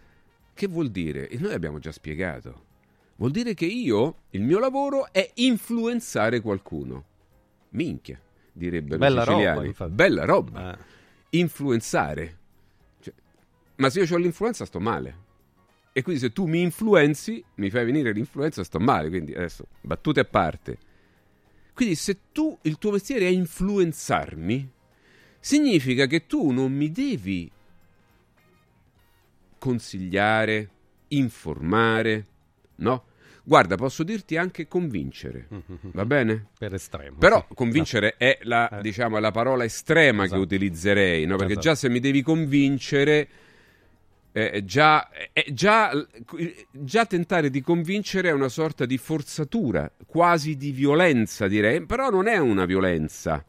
[0.54, 1.28] che vuol dire?
[1.28, 2.70] E noi abbiamo già spiegato.
[3.22, 7.04] Vuol dire che io, il mio lavoro è influenzare qualcuno.
[7.68, 8.20] Minchia,
[8.50, 9.66] direbbero Bella i siciliani.
[9.66, 9.88] roba.
[9.88, 10.72] Bella roba.
[10.72, 10.78] Eh.
[11.38, 12.38] Influenzare.
[12.98, 13.14] Cioè,
[13.76, 15.16] ma se io ho l'influenza sto male.
[15.92, 19.08] E quindi se tu mi influenzi, mi fai venire l'influenza, sto male.
[19.08, 20.78] Quindi adesso, battute a parte.
[21.74, 24.68] Quindi se tu, il tuo mestiere è influenzarmi,
[25.38, 27.48] significa che tu non mi devi
[29.58, 30.70] consigliare,
[31.06, 32.26] informare,
[32.78, 33.10] no?
[33.44, 35.48] Guarda, posso dirti anche convincere,
[35.92, 36.46] va bene?
[36.56, 37.18] Per estremo.
[37.18, 37.54] Però sì.
[37.54, 41.36] convincere è la, diciamo, è la parola estrema che utilizzerei, no?
[41.36, 41.66] Perché Esatto.
[41.66, 43.28] già se mi devi convincere,
[44.30, 45.90] eh, già, eh, già,
[46.70, 52.28] già tentare di convincere è una sorta di forzatura, quasi di violenza direi, però non
[52.28, 53.44] è una violenza,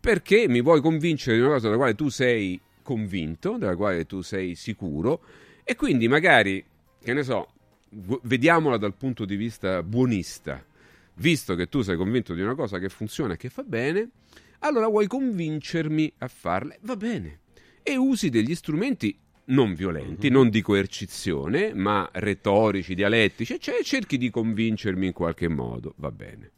[0.00, 4.22] perché mi vuoi convincere di una cosa della quale tu sei convinto, della quale tu
[4.22, 5.20] sei sicuro,
[5.62, 6.64] e quindi magari,
[7.00, 7.48] che ne so,
[7.90, 10.64] vediamola dal punto di vista buonista,
[11.14, 14.10] visto che tu sei convinto di una cosa che funziona e che fa bene,
[14.60, 17.40] allora vuoi convincermi a farle, va bene,
[17.82, 24.30] e usi degli strumenti non violenti, non di coercizione, ma retorici, dialettici, cioè cerchi di
[24.30, 26.50] convincermi in qualche modo, va bene.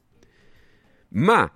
[1.11, 1.51] Ma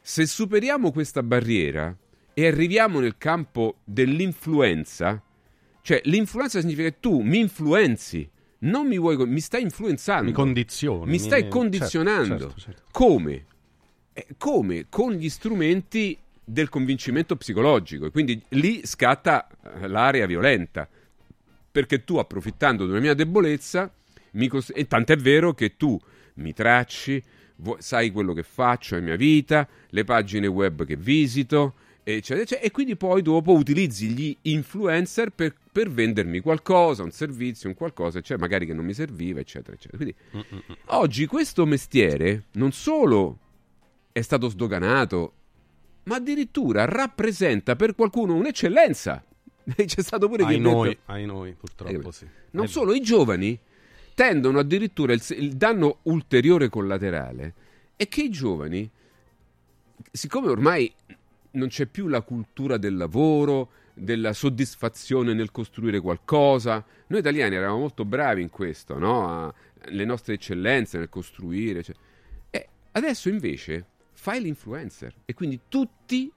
[0.00, 1.96] se superiamo questa barriera
[2.34, 5.22] e arriviamo nel campo dell'influenza,
[5.82, 8.28] cioè l'influenza significa che tu mi influenzi,
[8.60, 10.24] non mi vuoi, mi stai influenzando.
[10.24, 12.38] Mi condizioni, Mi stai mi- condizionando.
[12.38, 12.82] certo, certo, certo.
[12.92, 13.44] Come?
[14.12, 14.86] Eh, come?
[14.88, 18.06] Con gli strumenti del convincimento psicologico.
[18.06, 19.46] E quindi lì scatta
[19.80, 20.88] eh, l'area violenta.
[21.72, 23.90] Perché tu, approfittando una mia debolezza,
[24.32, 25.98] mi cos- e tant'è vero che tu
[26.34, 27.22] mi tracci,
[27.56, 32.66] vu- sai quello che faccio nella mia vita, le pagine web che visito, eccetera, eccetera,
[32.66, 38.20] e quindi poi dopo utilizzi gli influencer per, per vendermi qualcosa, un servizio, un qualcosa,
[38.20, 39.96] cioè magari che non mi serviva, eccetera, eccetera.
[39.96, 40.16] Quindi
[40.86, 43.38] oggi questo mestiere non solo
[44.12, 45.32] è stato sdoganato,
[46.04, 49.24] ma addirittura rappresenta per qualcuno un'eccellenza.
[49.76, 52.26] C'è stato pure chi Ai detto- noi, ai noi, purtroppo Eh, sì.
[52.52, 53.56] Non Eh, solo i giovani
[54.14, 57.54] tendono addirittura il, il danno ulteriore collaterale
[57.94, 58.90] è che i giovani,
[60.10, 60.92] siccome ormai
[61.52, 67.80] non c'è più la cultura del lavoro, della soddisfazione nel costruire qualcosa, noi italiani eravamo
[67.80, 69.28] molto bravi in questo, no?
[69.28, 69.54] A-
[69.86, 71.82] le nostre eccellenze nel costruire.
[71.82, 71.96] cioè-
[72.50, 76.30] E adesso invece fai l'influencer e quindi tutti,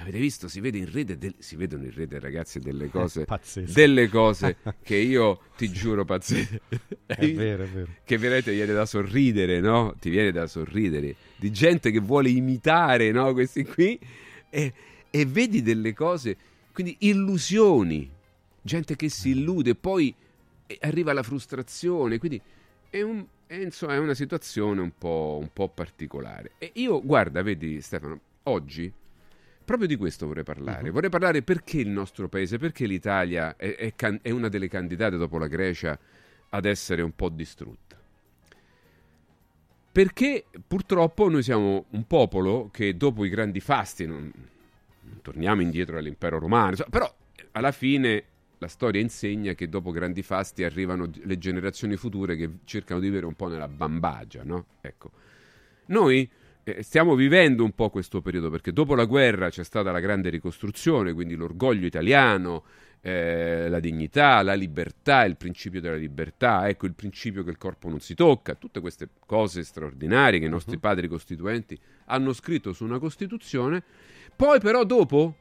[0.00, 0.46] Avete visto?
[0.46, 3.72] Si vede in rete, del- si vedono in rete, ragazzi, delle cose, pazzesco.
[3.72, 6.60] delle cose che io ti giuro pazzesche.
[7.04, 7.88] È vero, è vero.
[8.04, 9.96] Che veramente viene da sorridere, no?
[9.98, 11.16] Ti viene da sorridere.
[11.34, 13.32] Di gente che vuole imitare, no?
[13.32, 13.98] Questi qui.
[14.50, 14.72] E,
[15.10, 16.36] e vedi delle cose,
[16.78, 18.08] quindi illusioni.
[18.62, 20.14] Gente che si illude, poi
[20.64, 22.18] eh, arriva la frustrazione.
[22.18, 22.40] Quindi
[22.88, 26.52] è, un- è, insomma, è una situazione un po', un po' particolare.
[26.58, 28.92] E io, guarda, vedi Stefano, oggi
[29.64, 30.90] proprio di questo vorrei parlare.
[30.90, 35.36] Vorrei parlare perché il nostro paese, perché l'Italia è, è can- una delle candidate dopo
[35.36, 35.98] la Grecia
[36.50, 38.00] ad essere un po' distrutta.
[39.90, 44.32] Perché purtroppo noi siamo un popolo che dopo i grandi fasti, non
[45.28, 47.14] torniamo indietro all'impero romano, però
[47.52, 48.24] alla fine
[48.58, 53.26] la storia insegna che dopo grandi fasti arrivano le generazioni future che cercano di vivere
[53.26, 54.66] un po' nella bambagia, no?
[54.80, 55.10] Ecco.
[55.86, 56.28] Noi
[56.64, 60.30] eh, stiamo vivendo un po' questo periodo perché dopo la guerra c'è stata la grande
[60.30, 62.64] ricostruzione, quindi l'orgoglio italiano,
[63.02, 67.90] eh, la dignità, la libertà, il principio della libertà, ecco il principio che il corpo
[67.90, 72.84] non si tocca, tutte queste cose straordinarie che i nostri padri costituenti hanno scritto su
[72.84, 73.84] una Costituzione.
[74.38, 75.34] Poi però dopo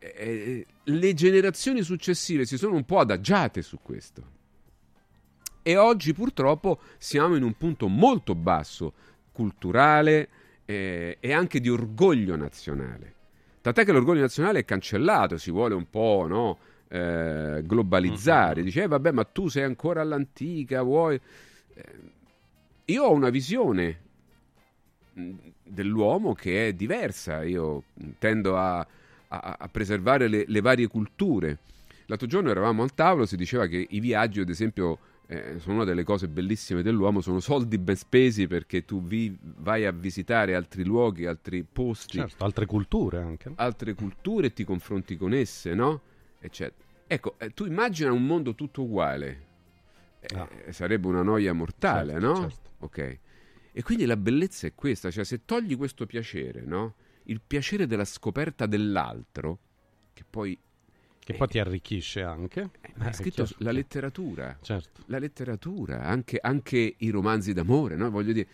[0.00, 4.22] eh, le generazioni successive si sono un po' adagiate su questo.
[5.62, 8.94] E oggi purtroppo siamo in un punto molto basso
[9.30, 10.28] culturale
[10.64, 13.14] eh, e anche di orgoglio nazionale.
[13.60, 16.58] Tant'è che l'orgoglio nazionale è cancellato, si vuole un po' no,
[16.88, 18.64] eh, globalizzare.
[18.64, 21.14] Dice, eh, vabbè, ma tu sei ancora all'antica, vuoi...
[21.74, 22.18] Eh,
[22.86, 24.08] io ho una visione
[25.62, 27.82] dell'uomo che è diversa, io
[28.18, 31.58] tendo a, a- a preservare le, le varie culture.
[32.06, 35.84] L'altro giorno eravamo al tavolo, si diceva che i viaggi, ad esempio, eh, sono una
[35.84, 40.84] delle cose bellissime dell'uomo, sono soldi ben spesi perché tu vi- vai a visitare altri
[40.84, 43.52] luoghi, altri posti, Certo, altre culture anche.
[43.56, 46.00] altre culture e ti confronti con esse, no?
[46.40, 46.88] Eccetera.
[47.06, 49.46] Ecco, eh, tu immagina un mondo tutto uguale.
[50.20, 52.34] Eh, Sarebbe una noia mortale, Certo, no?
[52.40, 52.70] certo.
[52.80, 53.18] Ok.
[53.72, 56.94] E quindi la bellezza è questa, cioè se togli questo piacere, no?
[57.24, 59.58] Il piacere della scoperta dell'altro,
[60.12, 60.58] che poi
[61.18, 62.70] Che poi ti arricchisce anche.
[62.96, 63.62] ma è Eh, scritto certo.
[63.64, 64.58] la letteratura.
[64.60, 65.02] Certo.
[65.06, 68.10] La letteratura, anche, anche i romanzi d'amore, no?
[68.10, 68.46] Voglio dire,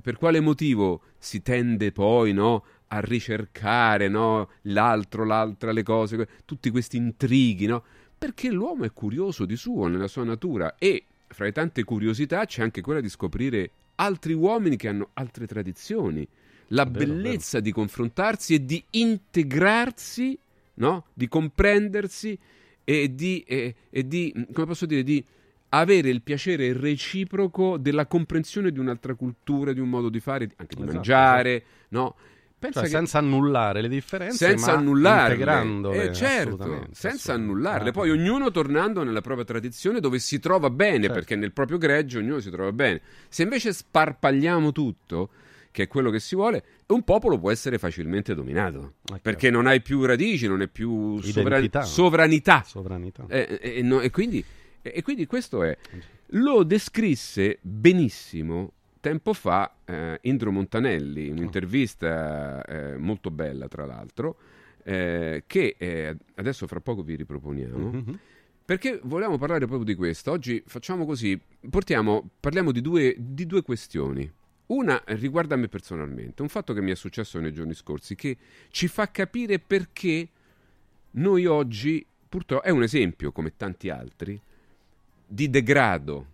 [0.00, 2.64] per quale motivo si tende poi, no?
[2.88, 4.50] A ricercare, no?
[4.62, 7.82] L'altro, l'altra, le cose, tutti questi intrighi, no?
[8.16, 12.62] Perché l'uomo è curioso di suo, nella sua natura, e fra le tante curiosità c'è
[12.62, 13.70] anche quella di scoprire
[14.00, 16.26] altri uomini che hanno altre tradizioni.
[16.68, 20.38] La Vero, bellezza di confrontarsi e di integrarsi,
[20.74, 21.06] no?
[21.12, 22.38] Di comprendersi
[22.84, 25.24] e di, e- e di, come posso dire, di
[25.70, 30.74] avere il piacere reciproco della comprensione di un'altra cultura, di un modo di fare, anche
[30.74, 32.14] di Esatto, mangiare, no?
[32.60, 36.02] Pensa Cioè, senza annullare le differenze, senza ma annullarle, integrandole.
[36.10, 36.56] Eh, certo,
[36.92, 37.32] senza assolutamente.
[37.32, 37.90] annullarle.
[37.90, 41.12] Poi ognuno tornando nella propria tradizione dove si trova bene, Certo.
[41.14, 43.00] perché nel proprio greggio ognuno si trova bene.
[43.30, 45.30] Se invece sparpagliamo tutto,
[45.70, 49.80] che è quello che si vuole, un popolo può essere facilmente dominato, perché non hai
[49.80, 51.82] più radici, non hai più sovra- Identità.
[51.82, 52.62] sovranità.
[52.66, 53.24] Sovranità.
[53.26, 54.44] Eh, eh, e no- e quindi,
[54.82, 55.74] e- e quindi questo è.
[56.34, 64.36] Lo descrisse benissimo tempo fa eh, Indro Montanelli, in un'intervista eh, molto bella, tra l'altro,
[64.84, 67.90] eh, che eh, adesso fra poco vi riproponiamo.
[67.90, 68.18] Mhm.
[68.64, 70.30] Perché volevamo parlare proprio di questo.
[70.30, 74.30] Oggi facciamo così: portiamo, parliamo di due, di due questioni.
[74.66, 78.36] Una riguarda me personalmente, un fatto che mi è successo nei giorni scorsi, che
[78.70, 80.28] ci fa capire perché
[81.12, 84.40] noi oggi, purtroppo, è un esempio, come tanti altri,
[85.26, 86.29] di degrado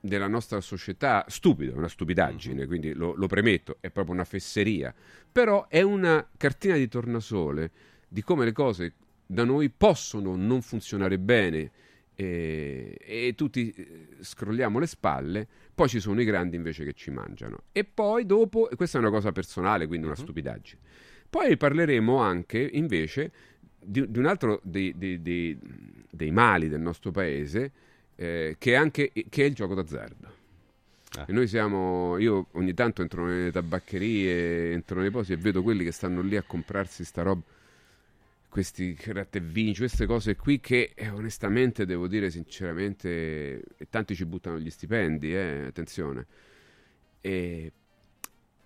[0.00, 4.94] della nostra società, stupido, è una stupidaggine, quindi lo, lo premetto, è proprio una fesseria,
[5.30, 7.70] però è una cartina di tornasole
[8.08, 8.94] di come le cose
[9.26, 11.70] da noi possono non funzionare bene
[12.14, 17.10] e, e tutti eh, scrolliamo le spalle, poi ci sono i grandi invece che ci
[17.10, 17.64] mangiano.
[17.72, 20.80] E poi dopo, e questa è una cosa personale, quindi una stupidaggine.
[21.30, 23.30] Poi parleremo anche invece
[23.78, 25.58] di, di un altro dei, dei- dei-
[26.10, 27.72] dei mali del nostro paese,
[28.20, 30.36] eh, che, è anche, che è il gioco d'azzardo.
[31.26, 35.84] E noi siamo, io ogni tanto entro nelle tabaccherie, entro nei posti e vedo quelli
[35.84, 37.42] che stanno lì a comprarsi sta roba,
[38.48, 44.14] questi gratta e vinci, queste cose qui che eh, onestamente devo dire sinceramente, e tanti
[44.14, 46.26] ci buttano gli stipendi, eh, attenzione,
[47.20, 47.72] e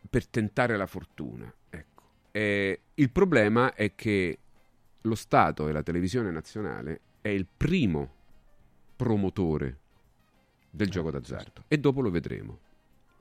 [0.08, 1.52] per tentare la fortuna.
[1.70, 2.02] Ecco.
[2.32, 4.38] E il problema è che
[5.02, 8.20] lo Stato e la televisione nazionale è il primo
[9.02, 9.78] promotore
[10.70, 12.58] del gioco d'azzardo e dopo lo vedremo.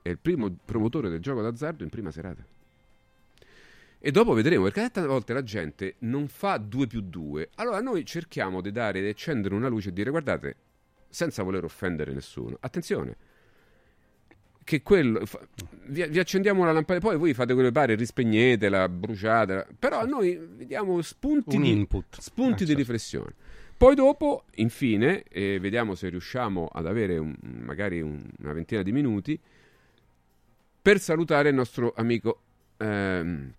[0.00, 2.44] È il primo promotore del gioco d'azzardo in prima serata.
[4.04, 7.50] E dopo vedremo, perché tante volte la gente non fa 2 più 2.
[7.56, 10.56] Allora noi cerchiamo di dare, di accendere una luce e dire guardate,
[11.08, 13.16] senza voler offendere nessuno, attenzione,
[14.64, 15.40] che quello fa-
[15.86, 20.36] vi, vi accendiamo la lampada poi voi fate quello che pare rispegnetela bruciatela però noi
[20.36, 22.20] vi diamo spunti, Un di, input.
[22.20, 22.78] spunti Eh, di certo.
[22.78, 23.34] riflessione
[23.82, 27.34] poi dopo infine eh, vediamo se riusciamo ad avere un-
[27.64, 29.36] magari un- una ventina di minuti
[30.80, 32.42] per salutare il nostro amico
[32.76, 33.52] ehm,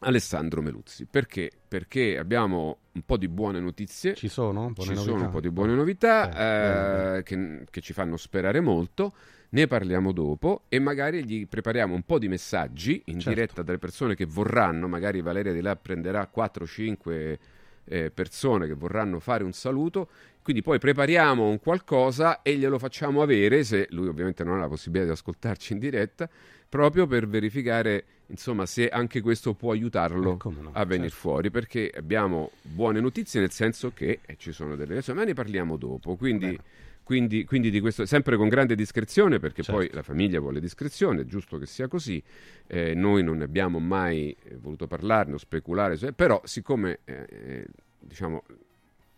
[0.00, 1.50] Alessandro Meluzzi perché?
[1.66, 4.72] perché abbiamo un po' di buone notizie Ci sono?
[4.72, 8.60] Buone ci sono un po' di buone novità Eh, eh, che, che ci fanno sperare
[8.60, 9.14] molto.
[9.50, 13.28] Ne parliamo dopo e magari gli prepariamo un po' di messaggi in Certo.
[13.30, 14.86] diretta dalle persone che vorranno.
[14.86, 17.38] Magari Valeria di là prenderà 4-5
[17.84, 20.08] eh, persone che vorranno fare un saluto.
[20.42, 24.68] Quindi poi prepariamo un qualcosa e glielo facciamo avere, se lui ovviamente non ha la
[24.68, 26.28] possibilità di ascoltarci in diretta,
[26.68, 30.38] proprio per verificare insomma se anche questo può aiutarlo
[30.72, 31.28] a venire certo.
[31.28, 35.34] fuori, perché abbiamo buone notizie nel senso che eh, ci sono delle reazioni, ma ne
[35.34, 36.16] parliamo dopo.
[36.16, 36.58] Quindi,
[37.04, 41.24] quindi, quindi di questo, sempre con grande discrezione, perché poi la famiglia vuole discrezione, è
[41.24, 42.22] giusto che sia così.
[42.66, 47.66] Eh, noi non abbiamo mai eh, voluto parlarne o speculare, però siccome eh, eh,
[47.98, 48.44] diciamo,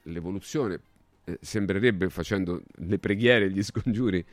[0.04, 0.80] l'evoluzione
[1.24, 4.24] eh, sembrerebbe facendo le preghiere e gli scongiuri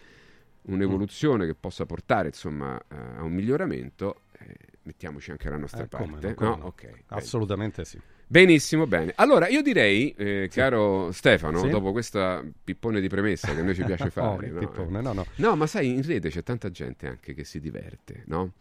[0.64, 6.28] un'evoluzione che possa portare insomma a un miglioramento eh, mettiamoci anche la nostra come parte
[6.28, 6.56] no, come no?
[6.57, 6.65] no.
[6.65, 7.03] Ok, bene.
[7.07, 7.99] Assolutamente sì.
[8.31, 11.67] Benissimo bene allora io direi eh, caro Stefano Sì.
[11.67, 14.59] dopo questa pippone di premessa che a noi ci piace Oh, fare che no?
[14.59, 15.25] pippone, no, no.
[15.35, 18.53] No, ma sai in rete c'è tanta gente anche che si diverte no?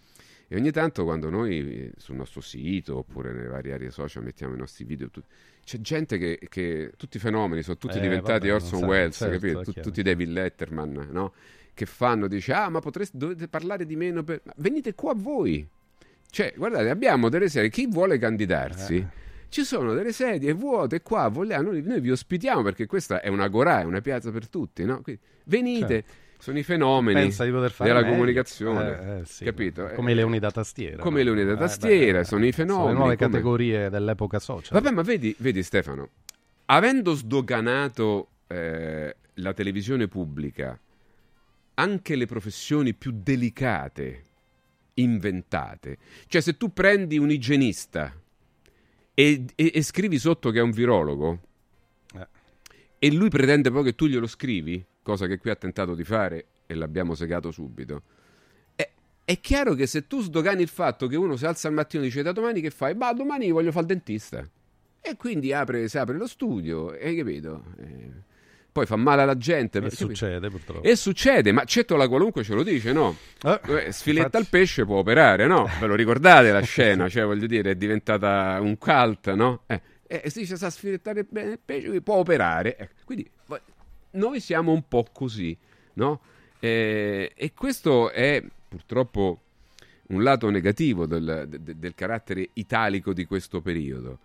[0.48, 4.55] e ogni tanto quando noi eh, sul nostro sito oppure nelle varie aree social mettiamo
[4.55, 5.22] i nostri video tu-
[5.64, 9.62] c'è gente che, che tutti i fenomeni sono tutti Eh, diventati vabbè, Orson Welles certo,
[9.62, 11.32] Tu- tutti David Letterman no?
[11.74, 14.42] che fanno dice ah ma potreste dovete parlare di meno per...
[14.56, 15.64] venite qua voi
[16.28, 19.18] cioè guardate abbiamo delle serie chi vuole candidarsi Eh.
[19.51, 23.48] Ci sono delle sedie vuote qua vogliamo, noi, noi vi ospitiamo perché questa è una
[23.48, 25.02] gorà è una piazza per tutti no?
[25.02, 26.12] Quindi venite Certo.
[26.39, 28.06] sono i fenomeni della meglio.
[28.10, 31.02] comunicazione Eh, eh, sì, capito Come i leoni da tastiera.
[31.02, 33.90] come i leoni da Eh, tastiera beh, sono i fenomeni Sono le nuove come- categorie
[33.90, 34.81] dell'epoca social.
[34.81, 36.09] Vabbè, ma vedi, vedi Stefano,
[36.66, 40.78] avendo sdoganato eh, la televisione pubblica,
[41.74, 44.24] anche le professioni più delicate
[44.94, 45.97] inventate,
[46.27, 48.14] cioè se tu prendi un igienista
[49.15, 51.41] e, e- e scrivi sotto che è un virologo
[52.15, 52.27] Eh.
[52.99, 56.47] e lui pretende poi che tu glielo scrivi, cosa che qui ha tentato di fare
[56.66, 58.03] e l'abbiamo segato subito.
[58.74, 58.89] È,
[59.24, 62.07] è chiaro che se tu sdogani il fatto che uno si alza al mattino e
[62.07, 62.95] dice da domani che fai?
[62.95, 64.49] Ma domani voglio fare il dentista.
[65.03, 67.65] E quindi apre, si apre lo studio, hai capito?
[67.78, 68.11] Eh,
[68.72, 69.78] poi fa male alla gente.
[69.78, 70.06] E capito?
[70.06, 70.82] succede purtroppo.
[70.86, 73.16] E succede, ma Cettola qualunque ce lo dice, no?
[73.42, 75.68] Eh, sfiletta infatti- al pesce può operare, no?
[75.80, 77.09] Ve lo ricordate la scena?
[77.09, 79.62] Cioè, voglio dire, è diventata un cult, no?
[79.66, 82.76] Eh, eh, si dice sa sfilettare bene il pesce, può operare.
[82.76, 83.28] Ecco, quindi
[84.12, 85.56] noi siamo un po' così,
[85.94, 86.20] no?
[86.59, 89.40] Eh, e questo è purtroppo
[90.09, 94.18] un lato negativo del, de- del carattere italico di questo periodo.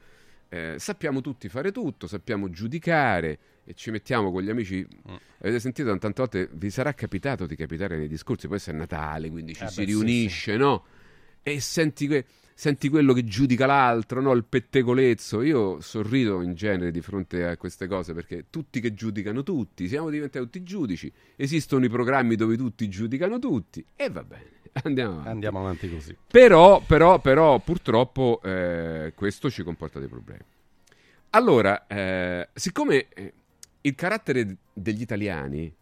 [0.50, 4.86] Eh, sappiamo tutti fare tutto, sappiamo giudicare e ci mettiamo con gli amici.
[5.10, 5.16] Mm.
[5.40, 9.30] Avete sentito tante volte, vi sarà capitato di capitare nei discorsi, poi se è Natale,
[9.30, 10.86] quindi ci Eh si beh, sì, riunisce, no?
[11.42, 14.32] E senti, que- senti quello che giudica l'altro, no?
[14.34, 15.42] Il pettegolezzo.
[15.42, 20.10] Io sorrido in genere di fronte a queste cose perché tutti che giudicano tutti, siamo
[20.10, 21.12] diventati tutti giudici.
[21.36, 24.54] Esistono i programmi dove tutti giudicano tutti e va bene.
[24.84, 25.30] Andiamo avanti.
[25.30, 26.16] Andiamo avanti così.
[26.28, 30.42] Però, però, però, purtroppo eh, questo ci comporta dei problemi.
[31.32, 33.34] Allora, eh, siccome eh,
[33.86, 35.74] il carattere degli italiani,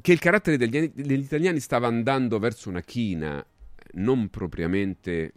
[0.00, 3.44] che il carattere degli, degli italiani stava andando verso una china
[3.92, 5.32] non propriamente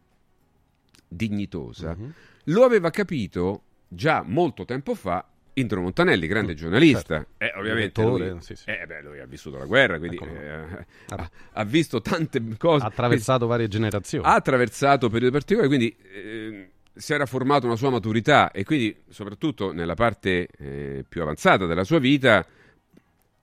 [1.08, 2.14] dignitosa, Mhm.
[2.46, 7.18] lo aveva capito già molto tempo fa Indro Montanelli, grande giornalista.
[7.18, 7.34] certo.
[7.38, 8.72] Eh, ovviamente lui, sì, sì.
[8.72, 10.26] eh, beh, lui ha vissuto la guerra, quindi Ecco.
[10.26, 12.84] eh, ha, ha visto tante cose.
[12.84, 14.26] Ha attraversato varie generazioni.
[14.26, 19.72] Ha attraversato periodi particolari, quindi eh, si era formato una sua maturità e quindi, soprattutto
[19.72, 22.45] nella parte eh, più avanzata della sua vita,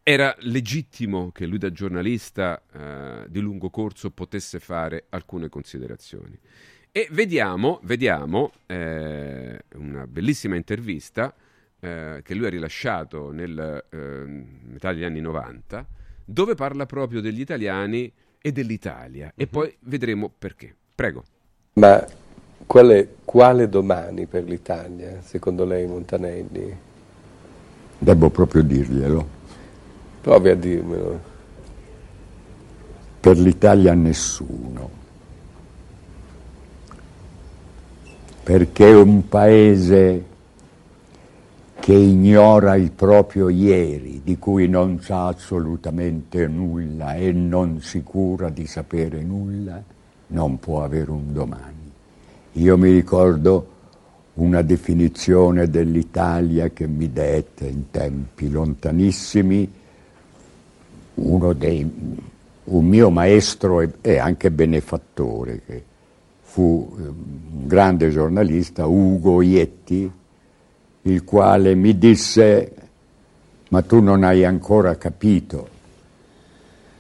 [0.03, 6.39] era legittimo che lui da giornalista eh, di lungo corso potesse fare alcune considerazioni.
[6.93, 11.33] E vediamo, vediamo eh, una bellissima intervista
[11.79, 15.87] eh, che lui ha rilasciato nel eh, metà degli anni 90,
[16.25, 19.33] dove parla proprio degli italiani e dell'Italia.
[19.37, 20.75] E poi vedremo perché.
[20.95, 21.25] Prego.
[21.75, 22.05] Ma
[22.71, 26.77] quale, quale domani per l'Italia, secondo lei, Montanelli?
[27.99, 29.27] Devo proprio dirglielo.
[30.21, 31.21] Provi a dirmelo.
[33.19, 34.99] Per l'Italia nessuno.
[38.51, 40.25] perché un paese
[41.79, 48.49] che ignora il proprio ieri, di cui non sa assolutamente nulla e non si cura
[48.49, 49.81] di sapere nulla,
[50.29, 51.80] non può avere un domani.
[52.53, 53.69] Io mi ricordo
[54.35, 59.73] una definizione dell'Italia che mi dette in tempi lontanissimi.
[61.15, 61.91] Dei,
[62.65, 65.83] un mio maestro e, e anche benefattore, che
[66.41, 70.11] fu eh, un grande giornalista, Ugo Ietti,
[71.03, 72.75] il quale mi disse,
[73.69, 75.79] ma tu non hai ancora capito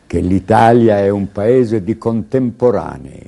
[0.06, 3.26] che l'Italia è un paese di contemporanei,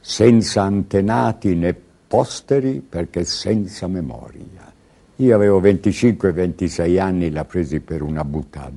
[0.00, 4.72] senza antenati né posteri perché senza memoria.
[5.16, 8.72] Io avevo 25-26 anni, la presi per una butad,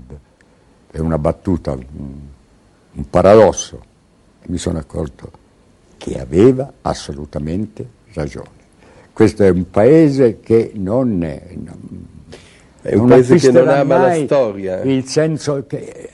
[0.91, 1.81] per una battuta, un,
[2.91, 3.81] un paradosso.
[4.41, 5.31] E mi sono accorto
[5.97, 8.61] che aveva assolutamente ragione.
[9.13, 12.05] Questo è un paese che non è, non,
[12.81, 14.81] è un paese che non ama la storia.
[14.81, 16.09] Il senso che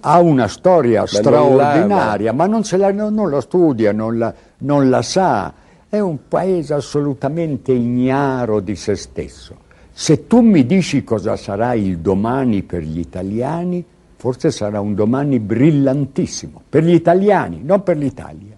[0.00, 4.34] ha una storia Ma non straordinaria, ma non, la, non, non la studia, non la,
[4.58, 5.52] non la sa.
[5.88, 9.64] È un paese assolutamente ignaro di se stesso.
[9.92, 13.84] Se tu mi dici cosa sarà il domani per gli italiani,
[14.16, 16.62] forse sarà un domani brillantissimo.
[16.68, 18.54] Per gli italiani, non per l'Italia.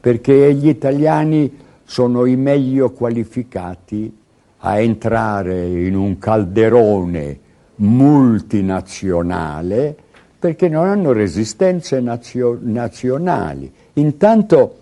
[0.00, 4.18] Perché gli italiani sono i meglio qualificati
[4.64, 7.38] a entrare in un calderone
[7.76, 9.96] multinazionale
[10.42, 13.72] perché non hanno resistenze nazio- nazionali.
[13.94, 14.78] Intanto,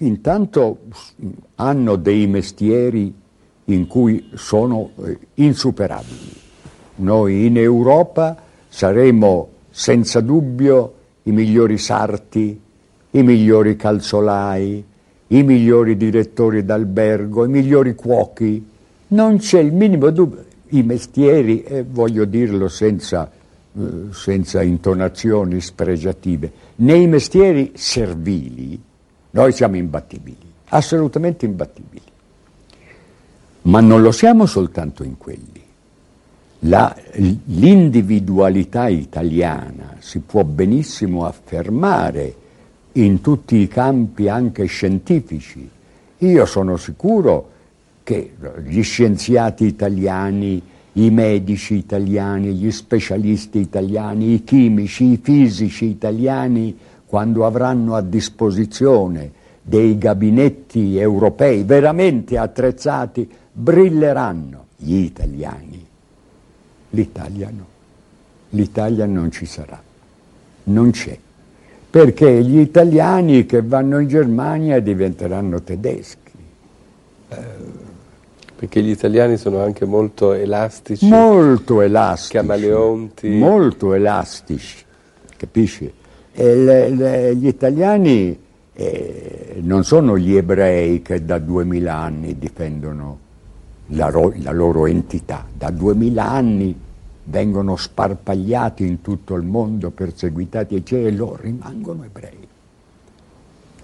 [0.00, 0.78] intanto
[1.56, 3.12] hanno dei mestieri
[3.64, 6.38] in cui sono eh, insuperabili.
[6.96, 8.36] Noi in Europa
[8.68, 10.94] saremo senza dubbio
[11.24, 12.60] i migliori sarti,
[13.10, 14.84] i migliori calzolai,
[15.28, 18.66] i migliori direttori d'albergo, i migliori cuochi.
[19.08, 20.44] Non c'è il minimo dubbio.
[20.72, 23.30] I mestieri, e voglio dirlo senza,
[23.72, 23.80] eh,
[24.12, 28.80] senza intonazioni spregiative, nei mestieri servili
[29.30, 30.36] noi siamo imbattibili,
[30.68, 32.02] assolutamente imbattibili.
[33.62, 35.62] Ma non lo siamo soltanto in quelli.
[36.64, 36.94] La-
[37.44, 42.34] l'individualità italiana si può benissimo affermare
[42.92, 45.68] in tutti i campi anche scientifici.
[46.18, 47.50] Io sono sicuro
[48.02, 48.34] che
[48.64, 50.60] gli scienziati italiani,
[50.94, 56.76] i medici italiani, gli specialisti italiani, i chimici, i fisici italiani,
[57.10, 59.32] quando avranno a disposizione
[59.62, 65.84] dei gabinetti europei veramente attrezzati, brilleranno gli italiani.
[66.90, 67.66] L'Italia no.
[68.50, 69.82] L'Italia non ci sarà.
[70.62, 71.18] Non c'è.
[71.90, 76.30] Perché gli italiani che vanno in Germania diventeranno tedeschi.
[78.54, 81.08] Perché gli italiani sono anche molto elastici.
[81.08, 82.34] Molto elastici.
[82.34, 83.30] Camaleonti.
[83.30, 84.84] Molto elastici.
[85.36, 85.98] Capisci?
[86.32, 88.38] Gli italiani
[88.72, 93.18] eh, non sono gli ebrei che da duemila anni difendono
[93.88, 95.44] la, la loro entità.
[95.52, 96.74] Da duemila anni
[97.24, 102.48] vengono sparpagliati in tutto il mondo, perseguitati e loro rimangono ebrei.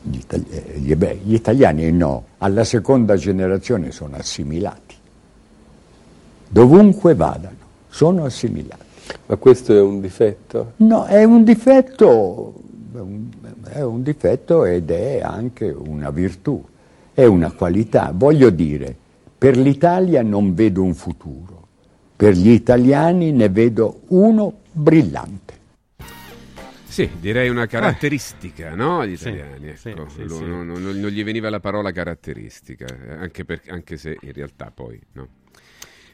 [0.03, 1.19] Gli, itali- eh, gli ebrei.
[1.19, 4.95] Gli italiani no, alla seconda generazione sono assimilati.
[6.49, 7.57] Dovunque vadano,
[7.89, 8.85] sono assimilati.
[9.27, 10.73] Ma questo è un difetto?
[10.77, 12.55] No, è un difetto,
[13.69, 16.65] è un- difetto ed è anche una virtù,
[17.13, 18.13] è una qualità.
[18.15, 18.95] Voglio dire,
[19.37, 21.67] per l'Italia non vedo un futuro,
[22.17, 25.55] per gli italiani ne vedo uno brillante.
[26.87, 29.01] Sì, direi una caratteristica, no?
[29.01, 29.77] Agli Sì, italiani.
[29.77, 30.09] sì, ecco.
[30.09, 30.45] sì, Lo- sì.
[30.45, 34.71] Non, non- non gli veniva la parola caratteristica, eh, anche, per- anche se in realtà
[34.75, 35.29] poi no.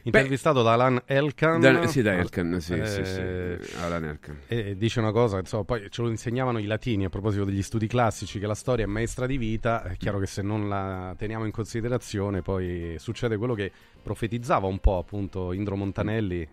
[0.03, 1.59] Intervistato da Alan Elkan.
[1.59, 4.37] Da- sì, da Elkan, sì, sì, Eh, sì, Alan Elkan.
[4.47, 7.87] E dice una cosa, insomma, poi ce lo insegnavano i latini a proposito degli studi
[7.87, 9.83] classici, che la storia è maestra di vita.
[9.83, 13.71] È chiaro che se non la teniamo in considerazione, poi succede quello che
[14.01, 16.47] profetizzava un po' appunto Indro Montanelli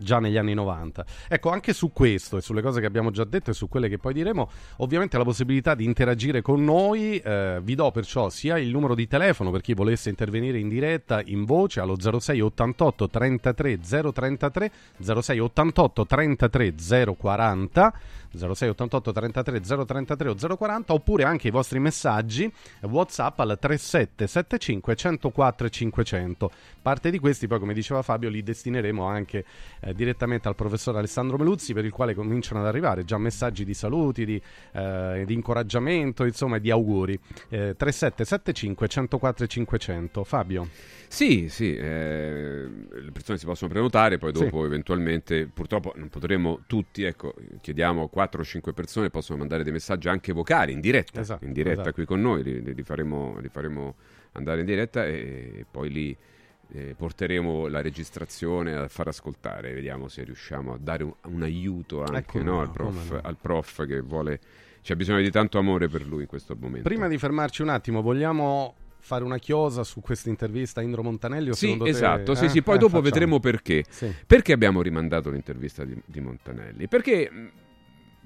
[0.00, 1.04] già negli anni 90.
[1.28, 3.98] Ecco, anche su questo e sulle cose che abbiamo già detto e su quelle che
[3.98, 8.70] poi diremo, ovviamente la possibilità di interagire con noi, eh, vi do perciò sia il
[8.70, 13.78] numero di telefono per chi volesse intervenire in diretta in voce allo 06 88 33
[13.80, 16.74] 033 06 88 33
[17.16, 17.94] 040
[18.36, 22.50] 06 88 33 033 o 040 oppure anche i vostri messaggi
[22.82, 26.50] WhatsApp al 3775 104 500.
[26.80, 29.44] Parte di questi poi come diceva Fabio li destineremo anche
[29.80, 33.74] eh, direttamente al professor Alessandro Meluzzi per il quale cominciano ad arrivare già messaggi di
[33.74, 34.40] saluti, di,
[34.72, 37.18] eh, di incoraggiamento, insomma di auguri.
[37.48, 40.24] Eh, 3775 104 500.
[40.24, 40.68] Fabio.
[41.08, 44.66] Sì, sì, eh, le persone si possono prenotare, poi dopo Sì.
[44.66, 50.08] eventualmente, purtroppo non potremo tutti, ecco, chiediamo 4 o 5 persone possono mandare dei messaggi
[50.08, 51.92] anche vocali in diretta, Esatto, in diretta esatto.
[51.94, 53.96] qui con noi, li, li faremo, li faremo
[54.32, 56.16] andare in diretta e poi lì
[56.72, 62.02] eh, porteremo la registrazione a far ascoltare, vediamo se riusciamo a dare un, un aiuto
[62.02, 63.20] anche come no, al, prof, no.
[63.22, 64.40] al prof che vuole,
[64.82, 66.88] c'è bisogno di tanto amore per lui in questo momento.
[66.88, 71.50] Prima di fermarci un attimo, vogliamo fare una chiosa su questa intervista a Indro Montanelli?
[71.50, 72.48] O Sì, secondo te- esatto, sì, eh?
[72.50, 73.10] sì, poi Eh, dopo facciamo.
[73.10, 73.84] vedremo perché.
[73.88, 74.14] Sì.
[74.26, 76.86] Perché abbiamo rimandato l'intervista di, di Montanelli?
[76.86, 77.50] Perché mh,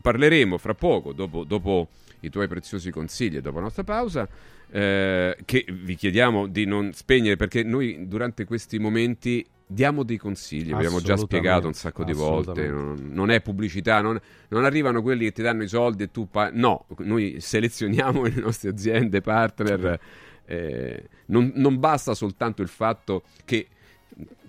[0.02, 1.88] parleremo fra poco, dopo, dopo
[2.24, 4.28] i tuoi preziosi consigli dopo la nostra pausa,
[4.70, 10.72] eh, che vi chiediamo di non spegnere perché noi durante questi momenti diamo dei consigli,
[10.72, 15.24] abbiamo già spiegato un sacco di volte, non, non è pubblicità, non, non arrivano quelli
[15.24, 16.28] che ti danno i soldi e tu...
[16.28, 19.98] pa- no, noi selezioniamo le nostre aziende, partner,
[20.44, 23.68] eh, non, non basta soltanto il fatto che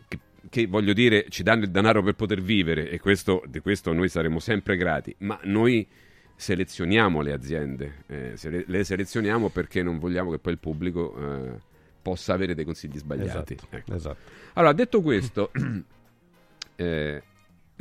[0.07, 0.19] che,
[0.49, 4.09] che, voglio dire ci danno il denaro per poter vivere e questo, di questo noi
[4.09, 5.87] saremo sempre grati, ma noi
[6.35, 11.15] selezioniamo le aziende, eh, se le, le selezioniamo perché non vogliamo che poi il pubblico
[11.17, 11.59] eh,
[12.01, 13.53] possa avere dei consigli sbagliati.
[13.53, 13.93] Esatto, Ecco.
[13.95, 14.17] esatto.
[14.53, 15.51] Allora, detto questo,
[16.75, 17.23] eh,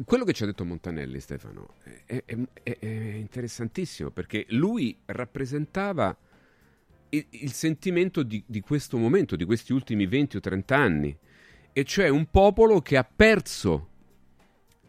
[0.05, 1.75] quello che ci ha detto Montanelli, Stefano,
[2.07, 6.17] è, è- è- interessantissimo perché lui rappresentava
[7.11, 11.17] il, il sentimento di, di questo momento, di questi ultimi 20 o 30 anni,
[11.73, 13.89] e cioè un popolo che ha perso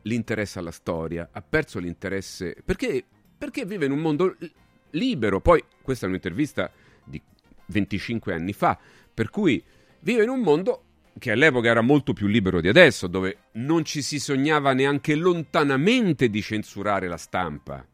[0.03, 3.03] l'interesse alla storia, ha perso l'interesse perché,
[3.37, 4.51] perché vive in un mondo li-
[4.91, 5.39] libero.
[5.39, 6.71] Poi, questa è un'intervista
[7.03, 7.21] di
[7.67, 8.77] 25 anni fa,
[9.13, 9.61] per cui
[9.99, 10.83] vive in un mondo
[11.17, 16.29] che all'epoca era molto più libero di adesso, dove non ci si sognava neanche lontanamente
[16.29, 17.85] di censurare la stampa,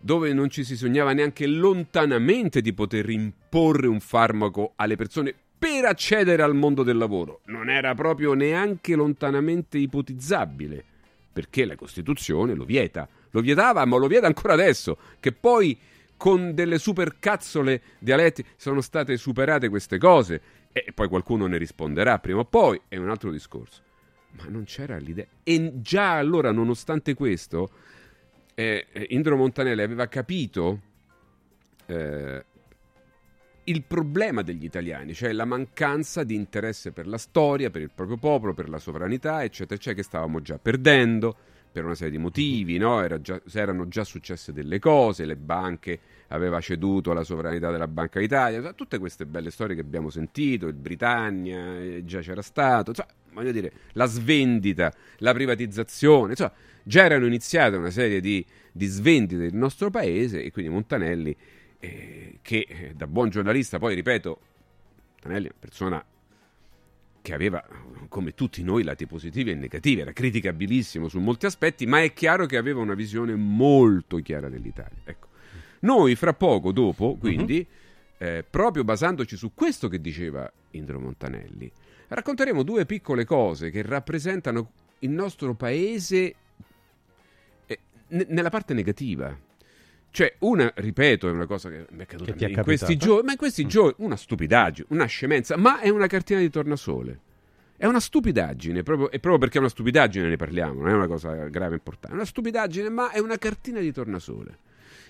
[0.00, 5.86] dove non ci si sognava neanche lontanamente di poter imporre un farmaco alle persone per
[5.86, 7.40] accedere al mondo del lavoro.
[7.46, 10.84] Non era proprio neanche lontanamente ipotizzabile,
[11.32, 13.08] perché la Costituzione lo vieta.
[13.30, 15.78] Lo vietava, ma lo vieta ancora adesso, che poi
[16.16, 20.40] con delle supercazzole dialetti sono state superate queste cose
[20.72, 23.82] e poi qualcuno ne risponderà prima o poi, è un altro discorso.
[24.32, 25.26] Ma non c'era l'idea.
[25.42, 27.70] E già allora, nonostante questo,
[28.54, 30.80] eh, eh, Indro Montanelli aveva capito
[31.86, 32.44] eh,
[33.64, 38.16] il problema degli italiani, cioè la mancanza di interesse per la storia, per il proprio
[38.16, 41.36] popolo, per la sovranità, eccetera, eccetera, che stavamo già perdendo
[41.70, 43.02] per una serie di motivi, no?
[43.02, 48.20] Era già- erano già successe delle cose, le banche aveva ceduto la sovranità della Banca
[48.20, 53.10] d'Italia, tutte queste belle storie che abbiamo sentito, il Britannia eh, già c'era stato, insomma,
[53.32, 59.40] voglio dire, la svendita, la privatizzazione, insomma, già erano iniziate una serie di, di svendite
[59.40, 61.34] del nostro paese e quindi Montanelli,
[61.78, 64.40] eh, che eh, da buon giornalista, poi ripeto,
[65.14, 66.04] Montanelli è una persona
[67.20, 67.64] che aveva,
[68.08, 72.46] come tutti noi, lati positivi e negativi, era criticabilissimo su molti aspetti, ma è chiaro
[72.46, 74.98] che aveva una visione molto chiara dell'Italia.
[75.04, 75.28] Ecco.
[75.80, 77.66] Noi fra poco dopo, quindi,
[78.18, 81.70] eh, proprio basandoci su questo che diceva Indro Montanelli,
[82.08, 84.70] racconteremo due piccole cose che rappresentano
[85.00, 86.34] il nostro paese
[87.66, 87.78] eh,
[88.08, 89.46] ne- nella parte negativa.
[90.10, 93.32] Cioè, una, ripeto, è una cosa che mi è accaduta Che in questi giorni, ma
[93.32, 97.20] in questi giorni, una stupidaggine, una scemenza, ma è una cartina di tornasole.
[97.76, 101.06] È una stupidaggine, proprio, e proprio perché è una stupidaggine ne parliamo, non è una
[101.06, 102.08] cosa grave e importante.
[102.08, 104.58] È una stupidaggine, ma è una cartina di tornasole.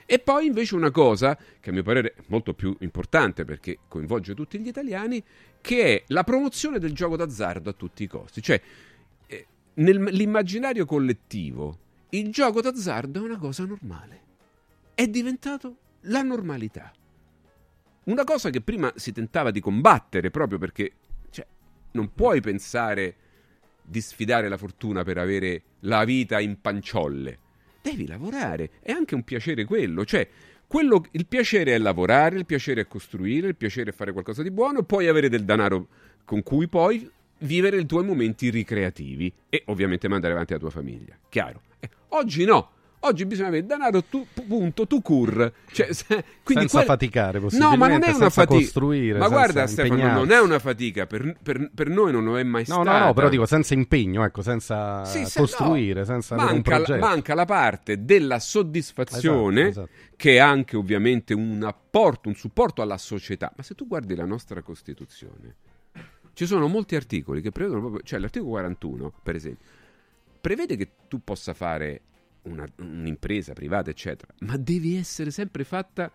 [0.05, 4.35] E poi invece una cosa, che a mio parere è molto più importante perché coinvolge
[4.35, 5.23] tutti gli italiani,
[5.61, 8.43] che è la promozione del gioco d'azzardo a tutti i costi.
[8.43, 8.61] Cioè,
[9.27, 11.79] eh, nell'immaginario collettivo,
[12.11, 14.21] il gioco d'azzardo è una cosa normale.
[14.99, 15.77] È diventato
[16.07, 16.93] la normalità.
[18.07, 20.91] Una cosa che prima si tentava di combattere proprio perché
[21.31, 21.47] cioè,
[21.93, 23.15] non puoi pensare
[23.81, 27.39] di sfidare la fortuna per avere la vita in panciolle.
[27.81, 30.29] Devi lavorare, è anche un piacere quello, cioè
[30.67, 34.51] quello- il piacere è lavorare, il piacere è costruire, il piacere è fare qualcosa di
[34.51, 35.87] buono, puoi avere del denaro
[36.25, 37.09] con cui poi
[37.43, 41.17] vivere i tuoi momenti ricreativi e ovviamente mandare avanti la tua famiglia.
[41.29, 41.63] Chiaro.
[41.79, 42.73] Eh, oggi no.
[43.01, 45.53] Oggi bisogna avere denaro tu, punto, tu cur.
[45.71, 48.55] Cioè, se- Senza faticare, No, ma non è una fatica.
[48.61, 51.07] costruire, Ma guarda Stefano, non è una fatica.
[51.07, 52.99] Per, per- per noi non lo è mai No, stata.
[52.99, 56.85] no, no, però dico senza impegno, ecco, senza Sì, se- costruire, no, senza manca, la-
[56.85, 57.07] progetto.
[57.07, 60.13] manca la parte della soddisfazione, Esatto, esatto.
[60.17, 63.53] che è anche ovviamente un apporto, un supporto alla società.
[63.57, 65.55] Ma se tu guardi la nostra Costituzione,
[66.33, 69.67] ci sono molti articoli che prevedono proprio, cioè l'articolo 41, per esempio,
[70.41, 72.01] prevede che tu possa fare
[72.43, 76.11] una- un'impresa privata, eccetera, ma devi essere sempre fatta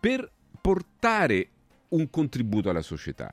[0.00, 0.30] per
[0.60, 1.48] portare
[1.88, 3.32] un contributo alla società.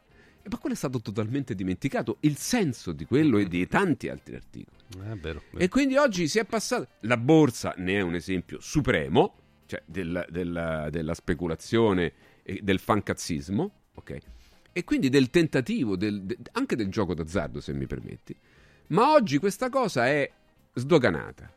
[0.49, 4.77] Ma quello è stato totalmente dimenticato, il senso di quello e di tanti altri articoli.
[5.11, 5.43] È vero.
[5.55, 6.87] E quindi oggi si è passato.
[7.01, 9.35] La borsa ne è un esempio supremo,
[9.67, 14.17] cioè del- della, della speculazione e del fancazzismo, ok?
[14.71, 18.35] E quindi del tentativo, del- de- anche del gioco d'azzardo, se mi permetti.
[18.87, 20.31] Ma oggi questa cosa è
[20.73, 21.51] sdoganata.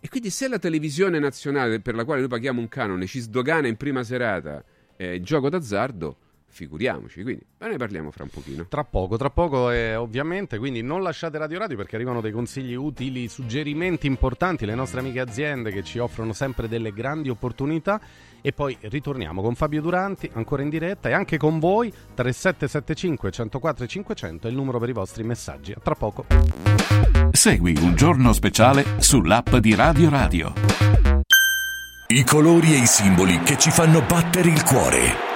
[0.00, 3.66] E quindi se la televisione nazionale per la quale noi paghiamo un canone ci sdogana
[3.66, 4.62] in prima serata
[4.96, 6.16] eh, gioco d'azzardo,
[6.56, 7.22] figuriamoci.
[7.22, 8.66] Quindi, ma ne parliamo fra un pochino.
[8.66, 12.74] Tra poco, tra poco eh, ovviamente, quindi non lasciate Radio Radio perché arrivano dei consigli
[12.74, 18.00] utili, suggerimenti importanti, le nostre amiche aziende che ci offrono sempre delle grandi opportunità
[18.40, 23.84] e poi ritorniamo con Fabio Duranti ancora in diretta e anche con voi 3775 104
[23.84, 25.72] e 500 è il numero per i vostri messaggi.
[25.72, 26.24] A tra poco.
[27.30, 30.52] Segui un giorno speciale sull'app di Radio Radio.
[32.08, 35.35] I colori e i simboli che ci fanno battere il cuore,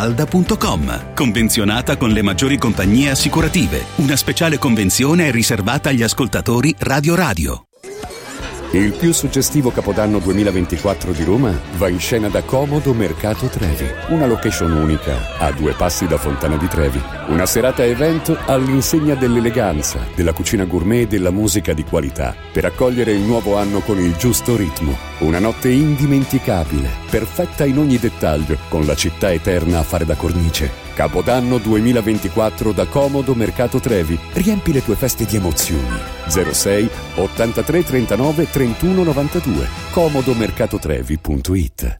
[0.00, 1.14] villamafalda.com.
[1.14, 3.84] Convenzionata con le maggiori compagnie assicurative.
[3.96, 7.64] Una speciale convenzione è riservata agli ascoltatori Radio Radio.
[8.72, 14.26] Il più suggestivo Capodanno 2024 di Roma va in scena da Comodo Mercato Trevi, una
[14.26, 17.02] location unica a due passi da Fontana di Trevi.
[17.30, 23.10] Una serata evento all'insegna dell'eleganza, della cucina gourmet e della musica di qualità, per accogliere
[23.10, 25.09] il nuovo anno con il giusto ritmo.
[25.20, 30.70] Una notte indimenticabile, perfetta in ogni dettaglio, con la città eterna a fare da cornice.
[30.94, 34.18] Capodanno 2024 da Comodo Mercato Trevi.
[34.32, 35.98] Riempi le tue feste di emozioni.
[36.26, 39.68] 06 83 39 31 92.
[39.90, 41.99] comodomercatotrevi.it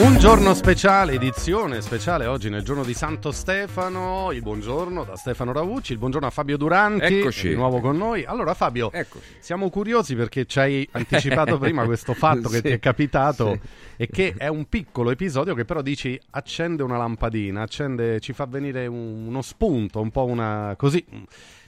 [0.00, 4.32] Un giorno speciale, edizione speciale oggi nel giorno di Santo Stefano.
[4.32, 7.48] Il buongiorno da Stefano Ravucci, il buongiorno a Fabio Duranti, Eccoci.
[7.50, 8.24] di nuovo con noi.
[8.24, 9.24] Allora Fabio, Eccoci.
[9.38, 12.62] siamo curiosi perché ci hai anticipato prima questo fatto che Sì.
[12.62, 13.68] ti è capitato Sì.
[13.98, 18.46] e che è un piccolo episodio che però dici accende una lampadina, accende, ci fa
[18.46, 21.04] venire un- uno spunto, un po' una così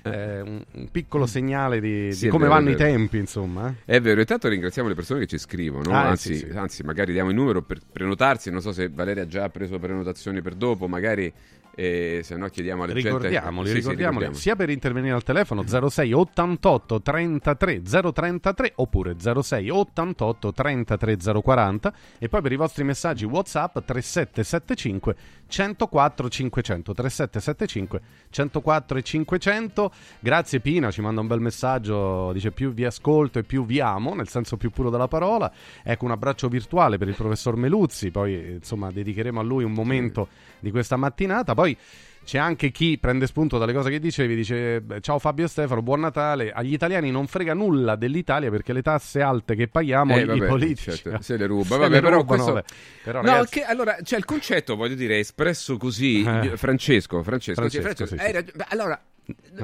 [0.04, 3.74] eh, un, un piccolo segnale di, Sì, di come vero, vanno i tempi, insomma.
[3.84, 3.96] eh.
[3.96, 6.56] È vero, intanto ringraziamo le persone che ci scrivono, Ah, anzi, sì, sì.
[6.56, 10.42] anzi, magari diamo il numero per prenotarsi, non so se Valeria ha già preso prenotazioni
[10.42, 11.32] per dopo, magari
[11.76, 13.68] eh, se no chiediamo alle Ricordiamoli, gente...
[13.68, 14.34] Sì, sì, ricordiamoli, ricordiamo.
[14.36, 17.82] sia per intervenire al telefono 06 88 33
[18.12, 26.28] 033 oppure 06 88 33 040 e poi per i vostri messaggi WhatsApp 3775 104
[26.28, 28.00] 500 3775
[28.30, 33.44] 104 e 500 grazie Pina ci manda un bel messaggio dice più vi ascolto e
[33.44, 35.52] più vi amo nel senso più puro della parola.
[35.82, 40.28] Ecco un abbraccio virtuale per il professor Meluzzi poi insomma dedicheremo a lui un momento
[40.60, 41.54] di questa mattinata.
[41.54, 41.76] Poi
[42.24, 46.00] c'è anche chi prende spunto dalle cose che dicevi, dice "Beh, ciao Fabio Stefano, buon
[46.00, 46.50] Natale.
[46.50, 50.46] Agli italiani non frega nulla dell'Italia perché le tasse alte che paghiamo Eh, i vabbè,
[50.46, 51.64] politici certo, se le ruba.
[51.64, 52.64] Se Vabbè, le però rubano, questo- vabbè.
[53.04, 56.22] Però, no, ragazzi, che, allora, cioè il concetto, voglio dire, è espresso così.
[56.22, 56.56] Eh.
[56.56, 58.52] Francesco, Francesco, Francesco, Francesco, sì, sì.
[58.56, 59.00] beh, allora,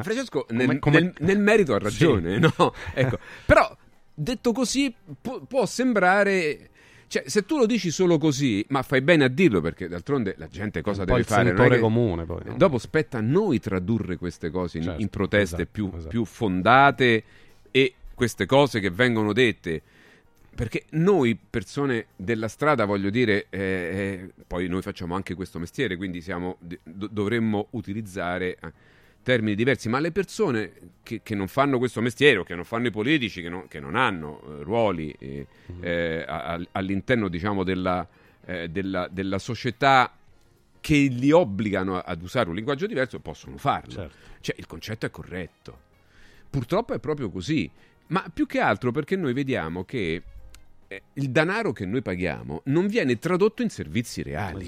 [0.03, 2.51] Francesco nel, Come- come- nel- nel merito ha ragione, Sì.
[2.57, 2.74] no?
[2.95, 3.77] Ecco, però
[4.15, 6.69] detto così pu- può sembrare...
[7.11, 10.47] Cioè, se tu lo dici solo così, ma fai bene a dirlo perché d'altronde la
[10.47, 11.51] gente cosa Un po' deve fare?
[11.51, 12.55] Non è che- comune, poi, no?
[12.57, 16.09] Dopo spetta a noi tradurre queste cose in, Certo, in proteste esatto, più, esatto.
[16.09, 17.24] più fondate
[17.73, 19.82] e queste cose che vengono dette.
[20.55, 25.97] Perché noi persone della strada, voglio dire, eh, eh, poi noi facciamo anche questo mestiere,
[25.97, 28.73] quindi siamo, do- dovremmo utilizzare eh,
[29.22, 30.72] termini diversi, ma le persone
[31.02, 33.78] che, che non fanno questo mestiere o che non fanno i politici, che non, che
[33.80, 35.47] non hanno eh, ruoli eh,
[35.80, 38.06] eh, a- a- all'interno diciamo, della,
[38.47, 40.12] eh, della- della società
[40.80, 43.92] che li obbligano a- ad usare un linguaggio diverso, possono farlo.
[44.40, 45.78] Cioè, il concetto è corretto.
[46.48, 47.70] Purtroppo è proprio così.
[48.09, 50.22] Ma più che altro perché noi vediamo che
[50.88, 54.64] eh, il denaro che noi paghiamo non viene tradotto in servizi reali.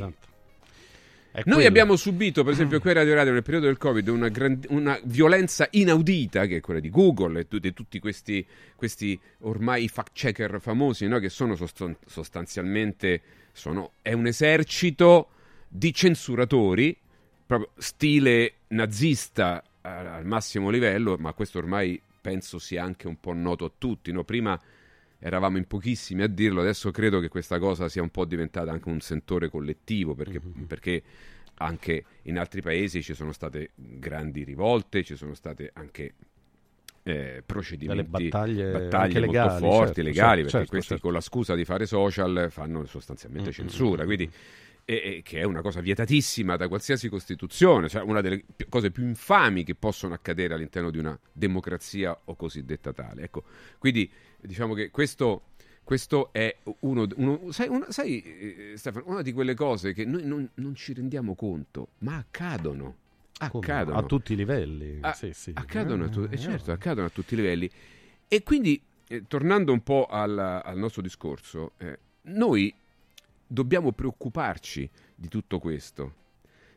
[1.34, 1.68] Noi quello.
[1.68, 4.98] abbiamo subito, per esempio, qui a Radio Radio nel periodo del Covid una, gran- una
[5.04, 8.44] violenza inaudita, che è quella di Google e tu- di tutti questi,
[8.76, 11.18] questi ormai fact checker famosi, no?
[11.18, 13.22] che sono sostan- sostanzialmente
[13.52, 15.28] sono- è un esercito
[15.68, 16.96] di censuratori,
[17.46, 23.64] proprio stile nazista al massimo livello, ma questo ormai penso sia anche un po' noto
[23.64, 24.12] a tutti.
[24.12, 24.22] no?
[24.24, 24.58] Prima
[25.22, 28.88] eravamo in pochissimi a dirlo, adesso credo che questa cosa sia un po' diventata anche
[28.88, 31.02] un sentore collettivo, perché, perché
[31.54, 36.14] anche in altri paesi ci sono state grandi rivolte, ci sono state anche
[37.04, 41.02] eh, procedimenti, battaglie battaglie molto legali, forti, certo, legali, certo, perché certo, questi certo.
[41.04, 44.30] con la scusa di fare social fanno sostanzialmente Mm, censura, quindi
[44.84, 48.90] e- e che è una cosa vietatissima da qualsiasi Costituzione, cioè una delle pi- cose
[48.90, 53.22] più infami che possono accadere all'interno di una democrazia o cosiddetta tale.
[53.22, 53.44] Ecco,
[53.78, 54.10] quindi
[54.40, 55.42] diciamo che questo,
[55.84, 60.24] questo è uno, uno- sai, una- sai, eh, Stefano, una di quelle cose che noi
[60.24, 62.96] non, non ci rendiamo conto, ma accadono.
[63.38, 63.98] Accadono.
[63.98, 64.98] a tutti i livelli.
[65.00, 65.50] Ah, sì, sì.
[65.54, 67.68] Accadono, a tu- Eh, eh, certo, accadono a tutti i livelli.
[68.28, 72.72] E quindi, eh, tornando un po' al, al nostro discorso, eh, noi
[73.52, 76.20] dobbiamo preoccuparci di tutto questo.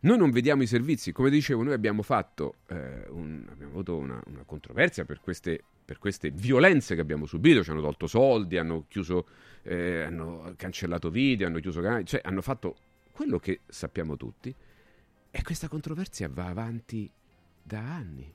[0.01, 4.21] Noi non vediamo i servizi, come dicevo, noi abbiamo fatto eh, un- abbiamo avuto una,
[4.27, 8.85] una controversia per queste, per queste violenze che abbiamo subito, ci hanno tolto soldi, hanno
[8.87, 9.25] chiuso,
[9.63, 12.75] eh, hanno cancellato video, hanno chiuso canali, cioè hanno fatto
[13.11, 14.53] quello che sappiamo tutti.
[15.31, 17.09] E questa controversia va avanti
[17.63, 18.31] da anni.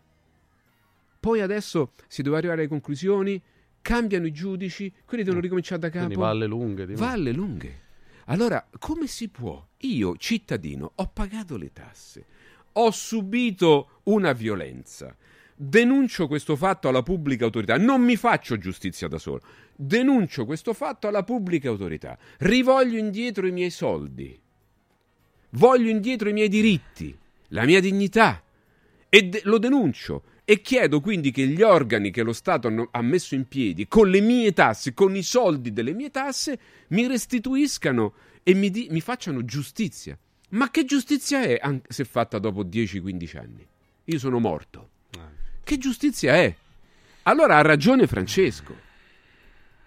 [1.20, 3.40] Poi adesso si deve arrivare alle conclusioni,
[3.80, 6.06] cambiano i giudici, quelli devono ricominciare da capo.
[6.06, 6.86] Quindi va alle lunghe.
[6.86, 7.88] di Va alle lunghe.
[8.30, 9.64] Allora, come si può?
[9.78, 12.24] Io, cittadino, ho pagato le tasse,
[12.72, 15.16] ho subito una violenza,
[15.56, 19.42] denuncio questo fatto alla pubblica autorità, non mi faccio giustizia da solo,
[19.74, 24.40] denuncio questo fatto alla pubblica autorità, rivoglio indietro i miei soldi,
[25.50, 27.16] voglio indietro i miei diritti,
[27.48, 28.40] la mia dignità.
[29.08, 33.02] E de- lo denuncio e chiedo quindi che gli organi che lo Stato hanno- ha
[33.02, 36.58] messo in piedi con le mie tasse, con i soldi delle mie tasse,
[36.88, 40.18] mi restituiscano e mi, di- mi facciano giustizia.
[40.48, 43.64] Ma che giustizia è an- se fatta dopo 10-15 anni?
[44.06, 44.88] Io sono morto.
[45.62, 46.52] Che giustizia è?
[47.22, 48.74] Allora ha ragione Francesco.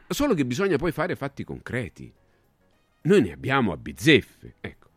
[0.08, 2.10] Solo che bisogna poi fare fatti concreti.
[3.02, 4.56] Noi ne abbiamo a bizzeffe.
[4.62, 4.92] Ecco,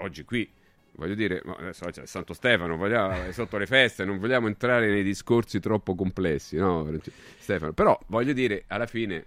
[0.00, 0.50] oggi qui
[0.96, 5.02] voglio dire, adesso c'è Santo Stefano, vogliamo, è sotto le feste, non vogliamo entrare nei
[5.02, 6.88] discorsi troppo complessi, no?
[7.38, 9.24] Stefano, però voglio dire, alla fine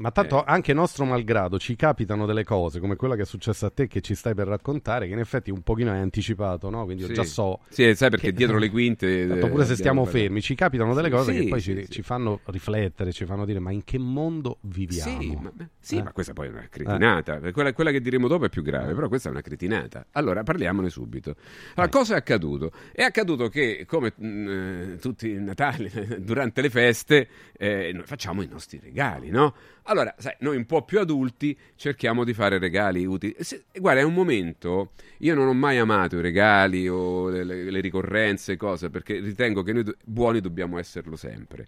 [0.00, 0.44] Ma tanto Eh.
[0.46, 4.00] anche nostro malgrado ci capitano delle cose come quella che è successa a te che
[4.00, 6.84] ci stai per raccontare che in effetti un pochino hai anticipato, no?
[6.84, 7.14] Quindi io Sì.
[7.14, 10.40] già so Sì, sai perché che- dietro le quinte, Tanto eh, pure se stiamo fermi
[10.42, 13.70] ci capitano delle cose Sì, che poi ci, ci fanno riflettere, ci fanno dire ma
[13.70, 15.20] in che mondo viviamo?
[15.20, 16.02] Sì, ma, Eh?
[16.02, 17.52] ma questa poi è una cretinata.
[17.52, 20.06] Quella, quella che diremo dopo è più grave, però questa è una cretinata.
[20.12, 21.36] Allora, parliamone subito.
[21.74, 22.72] Allora, cosa è accaduto?
[22.90, 25.88] È accaduto che, come mh, eh, tutti i Natali,
[26.18, 29.54] durante le feste, eh, noi facciamo i nostri regali, no?
[29.86, 33.34] Allora, sai, noi un po' più adulti cerchiamo di fare regali utili.
[33.40, 37.70] Se- guarda, è un momento, io non ho mai amato i regali o le, le-
[37.70, 41.66] le ricorrenze, cose, perché ritengo che noi do- buoni dobbiamo esserlo sempre.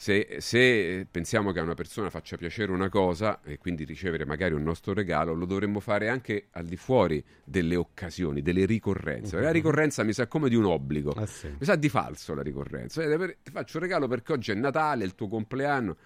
[0.00, 4.54] Se, se pensiamo che a una persona faccia piacere una cosa e quindi ricevere magari
[4.54, 9.34] un nostro regalo, lo dovremmo fare anche al di fuori delle occasioni, delle ricorrenze.
[9.40, 11.12] La ricorrenza mi sa come di un obbligo,
[11.58, 13.02] mi sa di falso la ricorrenza.
[13.02, 15.96] Ti faccio un regalo perché oggi è Natale, è il tuo compleanno.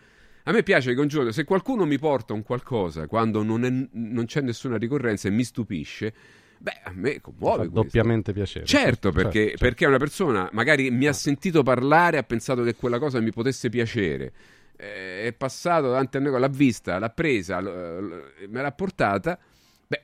[0.45, 4.25] A me piace con Giulio, se qualcuno mi porta un qualcosa quando non, è- non
[4.27, 6.13] c'è nessuna ricorrenza e mi stupisce,
[6.59, 7.83] beh, a me commuove Fa questo.
[7.83, 8.65] doppiamente piacere.
[8.67, 9.65] Certo, perché, Certo, certo.
[9.65, 13.69] perché una persona magari mi ha sentito parlare, ha pensato che quella cosa mi potesse
[13.69, 14.33] piacere,
[14.77, 19.39] eh, è passato davanti a noi, l'ha vista, l'ha presa, l- l- me l'ha portata.
[19.87, 20.03] Beh,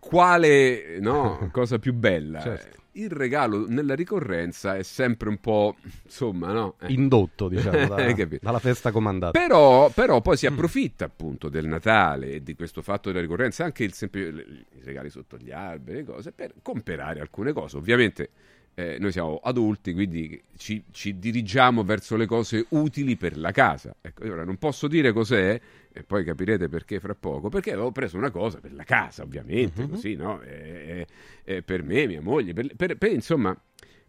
[0.00, 2.40] quale no, cosa più bella?
[2.40, 2.84] Certo.
[2.96, 6.76] Il regalo nella ricorrenza è sempre un po', insomma, no?
[6.80, 6.92] Eh.
[6.92, 9.38] Indotto, diciamo, da- dalla festa comandata.
[9.38, 13.84] Però, però poi si approfitta appunto del Natale e di questo fatto della ricorrenza, anche
[13.84, 17.76] il sempli- i regali sotto gli alberi, le cose, per comprare alcune cose.
[17.76, 18.30] Ovviamente
[18.78, 23.94] eh, noi siamo adulti, quindi ci, ci dirigiamo verso le cose utili per la casa.
[24.00, 25.58] Ecco, ora non posso dire cos'è,
[25.98, 29.88] e poi capirete perché fra poco, perché avevo preso una cosa per la casa, ovviamente,
[29.88, 30.42] così, no?
[30.42, 31.06] E-
[31.44, 33.58] e- e per me, mia moglie, per, per- per, insomma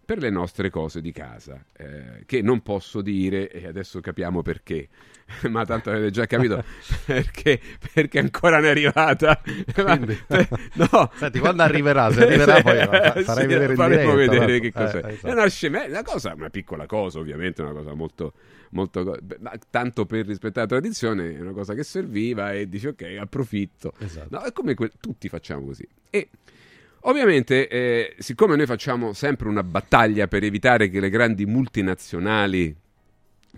[0.04, 4.88] per le nostre cose di casa, eh, che non posso dire, e adesso capiamo perché,
[5.50, 6.64] ma tanto avete già capito
[7.06, 7.60] perché,
[7.94, 9.42] perché ancora non è arrivata.
[9.84, 10.00] Ma-
[10.74, 11.12] no.
[11.14, 13.76] Senti, quando arriverà, se arriverà poi fa- farai Sì, vedere
[14.16, 15.02] vedere che cos'è.
[15.04, 15.28] Eh, esatto.
[15.28, 18.34] È una sceme- una cosa, una piccola cosa, ovviamente, una cosa molto,
[18.72, 19.18] molto
[19.70, 23.94] tanto per rispettare la tradizione, è una cosa che serviva e dici ok, approfitto.
[24.00, 24.28] Esatto.
[24.38, 25.88] No, è come que- tutti facciamo così.
[26.10, 26.30] E
[27.02, 32.76] ovviamente, eh, siccome noi facciamo sempre una battaglia per evitare che le grandi multinazionali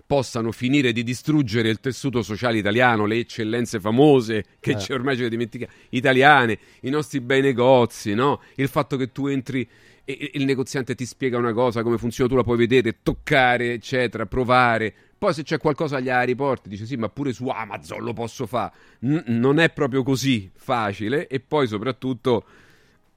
[0.06, 4.94] possano finire di distruggere il tessuto sociale italiano, le eccellenze famose che Eh.
[4.94, 8.40] ormai ci dimentichiamo, italiane, i nostri bei negozi, no?
[8.56, 9.68] il fatto che tu entri
[10.16, 13.72] e e il negoziante ti spiega una cosa, come funziona, tu la puoi vedere, toccare,
[13.72, 14.94] eccetera, provare.
[15.18, 18.72] Poi se c'è qualcosa agli aeroporti dice sì, ma pure su Amazon lo posso fare.
[19.00, 22.44] N- non è proprio così facile e poi soprattutto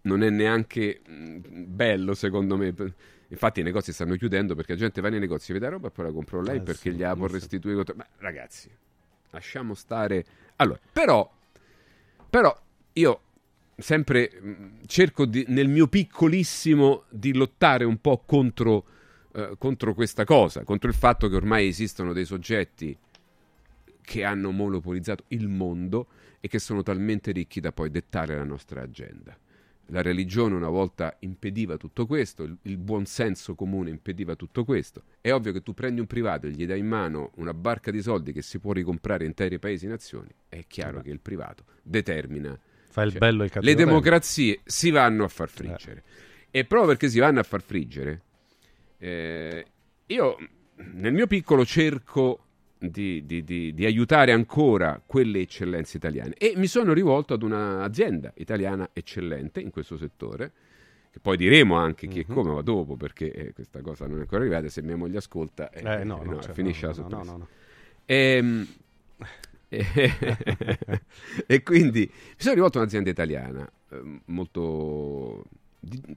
[0.01, 2.73] non è neanche mh, bello secondo me.
[3.29, 5.91] Infatti i negozi stanno chiudendo perché la gente va nei negozi, vede la roba e
[5.91, 7.83] poi la compra online Eh perché sì, gliela può restituire.
[7.95, 8.69] Ma ragazzi,
[9.29, 10.25] lasciamo stare.
[10.57, 11.31] Allora, però,
[12.29, 12.55] però
[12.93, 13.21] io
[13.77, 18.85] sempre mh, cerco di- nel mio piccolissimo di lottare un po' contro,
[19.33, 22.97] eh, contro questa cosa, contro il fatto che ormai esistono dei soggetti
[24.01, 26.07] che hanno monopolizzato il mondo
[26.39, 29.37] e che sono talmente ricchi da poi dettare la nostra agenda.
[29.87, 35.03] La religione una volta impediva tutto questo, il, il buon senso comune impediva tutto questo.
[35.19, 38.01] È ovvio che tu prendi un privato e gli dai in mano una barca di
[38.01, 42.57] soldi che si può ricomprare interi paesi nazioni, è chiaro che il privato determina.
[42.93, 43.89] Fa il cioè, bello e il cattivo Le tempo.
[43.91, 46.03] democrazie si vanno a far friggere.
[46.51, 48.21] E proprio perché si vanno a far friggere,
[48.99, 49.65] eh,
[50.05, 50.37] io
[50.75, 52.39] nel mio piccolo cerco
[52.77, 58.31] di, di- di- di aiutare ancora quelle eccellenze italiane e mi sono rivolto ad un'azienda
[58.35, 60.51] italiana eccellente in questo settore
[61.09, 62.33] che poi diremo anche chi e Mhm.
[62.35, 65.69] come ma dopo perché eh, questa cosa non è ancora arrivata se mia moglie ascolta
[65.71, 67.47] eh, Eh, no, eh, no, no, certo, finisce la no, no, sorpresa no, no.
[68.05, 68.67] Ehm,
[69.17, 69.25] e,
[71.47, 75.45] e quindi mi sono rivolto a un'azienda italiana eh, molto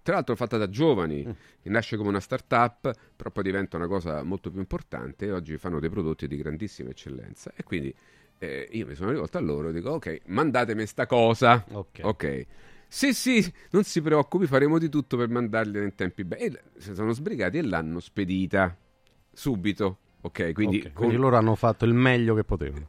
[0.02, 1.24] tra l'altro fatta da giovani,
[1.60, 5.58] che nasce come una start-up, però poi diventa una cosa molto più importante e oggi
[5.58, 7.52] fanno dei prodotti di grandissima eccellenza.
[7.54, 7.92] E quindi
[8.38, 11.64] eh, io mi sono rivolto a loro e dico, ok, mandatemi sta cosa.
[12.04, 12.46] Ok.
[12.88, 16.56] Sì, sì, non si preoccupi, faremo di tutto per mandargliela in tempi brevi.
[16.56, 18.76] E si sono sbrigati e l'hanno spedita
[19.32, 19.98] subito.
[20.26, 22.86] Ok, quindi, Ok, con- quindi loro hanno fatto il meglio che potevano.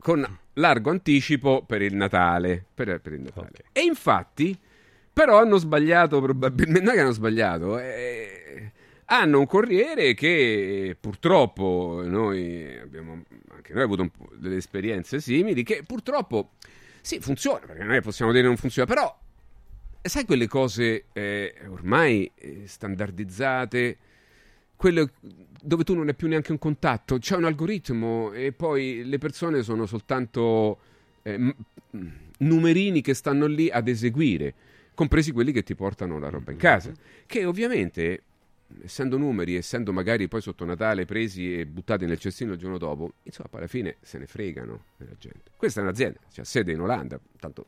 [0.00, 2.64] con, largo anticipo per il Natale.
[2.74, 3.52] Per, per il Natale.
[3.72, 4.58] E infatti,
[5.12, 8.72] però hanno sbagliato probabilmente, non è che hanno sbagliato, eh,
[9.06, 13.22] hanno un corriere che purtroppo noi abbiamo,
[13.52, 16.50] anche noi abbiamo avuto delle esperienze simili, che purtroppo
[17.00, 19.16] sì, funziona, perché noi possiamo dire che non funziona, però
[20.02, 23.98] sai quelle cose eh, ormai eh, standardizzate,
[24.80, 25.12] quelle
[25.62, 29.62] dove tu non hai più neanche un contatto, c'è un algoritmo e poi le persone
[29.62, 30.78] sono soltanto
[31.20, 31.54] eh,
[32.38, 34.54] numerini che stanno lì ad eseguire,
[34.94, 36.94] compresi quelli che ti portano la roba in casa,
[37.26, 38.22] che ovviamente
[38.82, 43.12] essendo numeri, essendo magari poi sotto Natale presi e buttati nel cestino il giorno dopo,
[43.24, 45.50] insomma, alla fine se ne fregano della gente.
[45.58, 47.66] Questa è un'azienda, c'ha sede in Olanda, tanto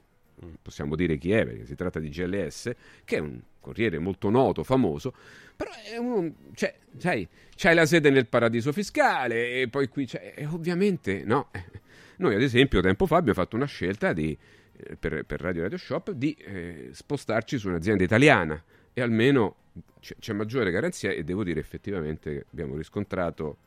[0.62, 2.72] possiamo dire chi è, perché si tratta di GLS,
[3.04, 5.14] che è un corriere molto noto, famoso,
[5.56, 7.26] però è uno, cioè, sai,
[7.56, 11.48] c'hai la sede nel paradiso fiscale e poi qui c'è, e ovviamente, no.
[12.18, 14.36] Noi ad esempio tempo fa abbiamo fatto una scelta di,
[14.76, 18.62] eh, per, per Radio Radio Shop di eh, spostarci su un'azienda italiana
[18.92, 19.56] e almeno
[20.00, 23.58] c'è, c'è maggiore garanzia e devo dire effettivamente abbiamo riscontrato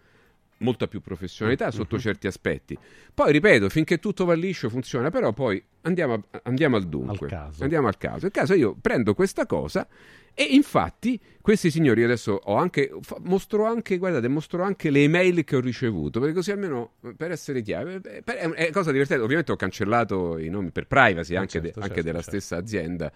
[0.60, 2.02] molta più professionalità sotto Mhm.
[2.02, 2.78] certi aspetti.
[3.14, 7.28] Poi ripeto, finché tutto va liscio funziona, però poi andiamo, a- andiamo al dunque.
[7.60, 8.26] Andiamo al caso.
[8.26, 9.88] Il caso io prendo questa cosa
[10.34, 15.44] e infatti questi signori adesso ho anche fa- mostro anche, guardate, mostro anche le email
[15.44, 19.24] che ho ricevuto, perché così almeno eh, per essere chiaro, eh, per- è, cosa divertente.
[19.24, 22.38] Ovviamente ho cancellato i nomi per privacy anche, de- certo, anche certo, della certo.
[22.40, 23.12] stessa azienda.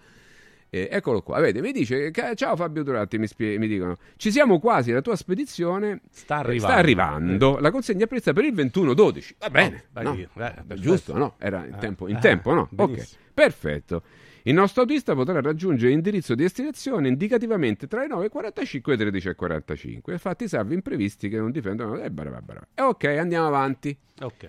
[0.72, 4.60] Eh, eccolo qua, vedi, mi dice ciao Fabio Durati, mi, spie- mi dicono ci siamo
[4.60, 7.58] quasi, la tua spedizione sta arrivando." sta arrivando.
[7.58, 10.16] la consegna presa per il 21-12, va bene, dai, no?
[10.16, 11.34] eh, giusto, no?
[11.38, 12.68] Era in Eh, tempo, in eh, tempo no?
[12.76, 14.02] Ok, perfetto.
[14.44, 20.16] Il nostro autista potrà raggiungere l'indirizzo di destinazione indicativamente tra le 9.45 e le 13.45.
[20.18, 22.00] Fatti salvi imprevisti che non difendono.
[22.00, 22.66] E barabà, barabà.
[22.74, 23.94] E ok, andiamo avanti.
[24.22, 24.48] Ok.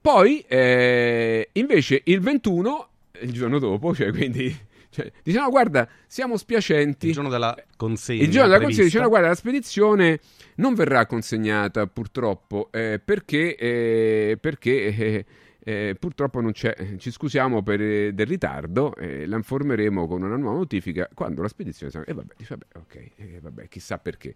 [0.00, 2.88] Poi, eh, invece, il 21,
[3.22, 4.54] il giorno dopo, cioè quindi,
[4.94, 7.08] cioè, diciamo, guarda, siamo spiacenti.
[7.08, 8.22] Il giorno della consegna.
[8.22, 8.82] Il giorno della prevista.
[8.82, 10.20] consegna dicevano guarda la spedizione
[10.56, 15.24] non verrà consegnata purtroppo eh, perché, eh, perché eh,
[15.64, 20.36] eh, purtroppo non c'è, ci scusiamo per eh, del ritardo, eh, la informeremo con una
[20.36, 22.04] nuova notifica quando la spedizione sarà...
[22.04, 24.32] E vabbè, dice, vabbè, ok, eh, vabbè, chissà perché.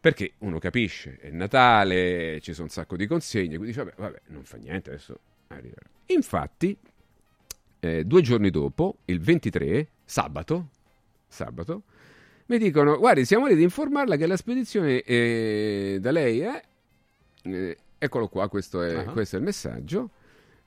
[0.00, 4.20] Perché uno capisce, è Natale, ci sono un sacco di consegne, quindi dice, vabbè, vabbè,
[4.28, 5.86] non fa niente, adesso arriverà.
[6.06, 6.78] Infatti,
[7.80, 10.68] eh, due giorni dopo, il 23, sabato,
[11.26, 11.82] sabato,
[12.46, 16.62] mi dicono, guardi, siamo lì ad informarla che la spedizione eh, da lei è...
[17.42, 19.04] eh, eccolo qua, questo è, Ah.
[19.04, 20.10] questo è il messaggio.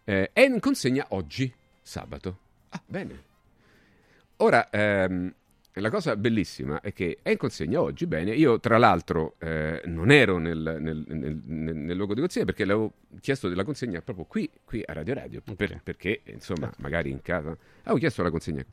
[0.05, 2.37] eh, è in consegna oggi, sabato.
[2.69, 3.23] Ah, bene.
[4.37, 5.33] Ora, ehm,
[5.81, 8.31] la cosa bellissima è che è in consegna oggi, bene.
[8.35, 12.93] Io, tra l'altro, eh, non ero nel, nel- nel- nel- luogo di consegna perché l'avevo
[13.19, 15.41] chiesto della consegna proprio qui, qui a Radio Radio.
[15.55, 18.63] per- perché, insomma, magari in casa avevo chiesto la consegna.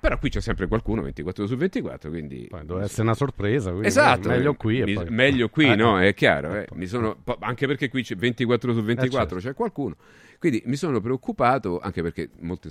[0.00, 2.48] Però qui c'è sempre qualcuno 24 su 24, quindi...
[2.64, 3.74] Doveva essere una sorpresa.
[3.82, 4.82] Esatto, Meglio qui.
[4.82, 6.00] mi- poi- meglio qui, Eh, no?
[6.00, 6.08] eh.
[6.08, 6.66] È chiaro, eh.
[6.74, 9.48] Mi sono- anche perché qui c'è 24 su 24 certo.
[9.48, 9.96] c'è qualcuno.
[10.40, 12.70] Quindi mi sono preoccupato, anche perché molte,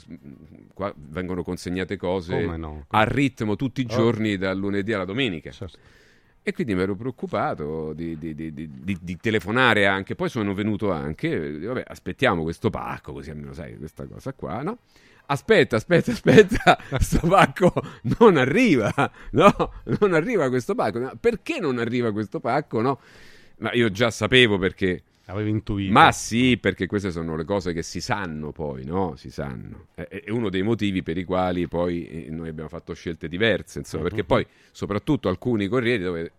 [0.73, 2.85] qua vengono consegnate cose no?
[2.87, 3.93] a ritmo tutti i Oh.
[3.95, 5.51] giorni, dal lunedì alla domenica.
[5.51, 5.77] Certo.
[6.41, 10.15] E quindi mi ero preoccupato di, di- di- di- telefonare anche.
[10.15, 14.63] Poi sono venuto anche, eh, vabbè, aspettiamo questo pacco, così almeno sai questa cosa qua,
[14.63, 14.79] no?
[15.27, 17.71] Aspetta, aspetta, aspetta, questo pacco
[18.17, 18.91] non arriva,
[19.33, 19.53] no?
[19.99, 21.11] Non arriva questo pacco.
[21.19, 22.99] Perché non arriva questo pacco, no?
[23.59, 25.03] Ma io già sapevo perché...
[25.29, 25.91] Avevi intuito.
[25.91, 29.15] Ma sì, perché queste sono le cose che si sanno poi, no?
[29.15, 29.87] Si sanno.
[29.93, 33.79] È, è uno dei motivi per i quali poi eh, noi abbiamo fatto scelte diverse,
[33.79, 36.31] insomma, perché poi soprattutto alcuni corrieri dove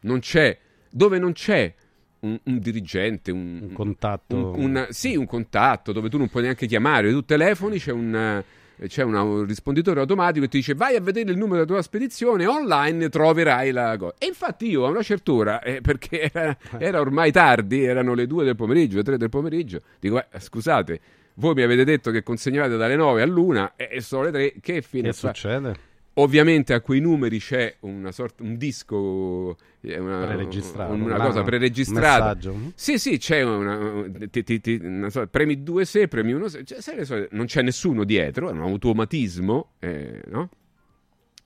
[0.00, 0.58] non c'è,
[0.90, 1.72] dove non c'è
[2.20, 4.34] un, un dirigente, un, contatto.
[4.36, 8.42] un- un- sì, un contatto dove tu non puoi neanche chiamare, tu telefoni, c'è un...
[8.76, 11.82] eh, C'è un risponditore automatico che ti dice vai a vedere il numero della tua
[11.82, 14.14] spedizione online troverai la cosa.
[14.18, 18.26] E infatti io a una certa ora, eh, perché era, era ormai tardi, erano le
[18.26, 21.00] 2 del pomeriggio, le 3 del pomeriggio, dico "Eh, scusate,
[21.34, 24.82] voi mi avete detto che consegnavate dalle 9 all'una e e sono le 3, che
[24.82, 25.90] fine Che fa?" succede?
[26.14, 31.38] Ovviamente a quei numeri c'è una sorta, un disco, eh, una, Preregistrato, una un- cosa
[31.38, 32.24] un preregistrata.
[32.24, 32.54] messaggio.
[32.74, 36.64] Sì, sì, c'è una, ti- ti- ti- una sorta- premi due se, premi uno se,
[36.64, 40.50] cioè, non c'è nessuno dietro, è un automatismo, eh, no?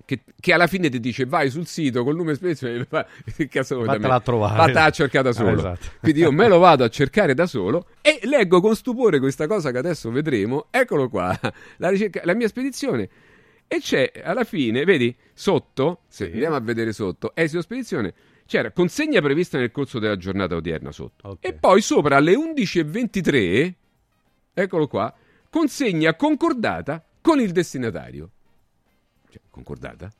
[0.05, 3.05] Che, che alla fine ti dice vai sul sito col di spedizione e fa-
[3.36, 3.98] che cazzo vuoi da me?
[3.98, 4.56] Vattela a trovare.
[4.56, 5.48] Vattela a cercare da solo.
[5.51, 5.86] Ah, esatto.
[6.01, 9.70] Quindi io me lo vado a cercare da solo e leggo con stupore questa cosa
[9.72, 10.66] che adesso vedremo.
[10.70, 11.36] Eccolo qua,
[11.78, 13.09] la, ricerca- la mia spedizione.
[13.68, 18.14] E c'è alla fine, vedi, sotto, se andiamo a vedere sotto, esito spedizione,
[18.47, 21.38] c'era consegna prevista nel corso della giornata odierna sotto.
[21.40, 23.72] E poi sopra alle 11.23,
[24.55, 25.12] eccolo qua,
[25.51, 28.30] consegna concordata con il destinatario.
[29.28, 30.12] Cioè, concordata?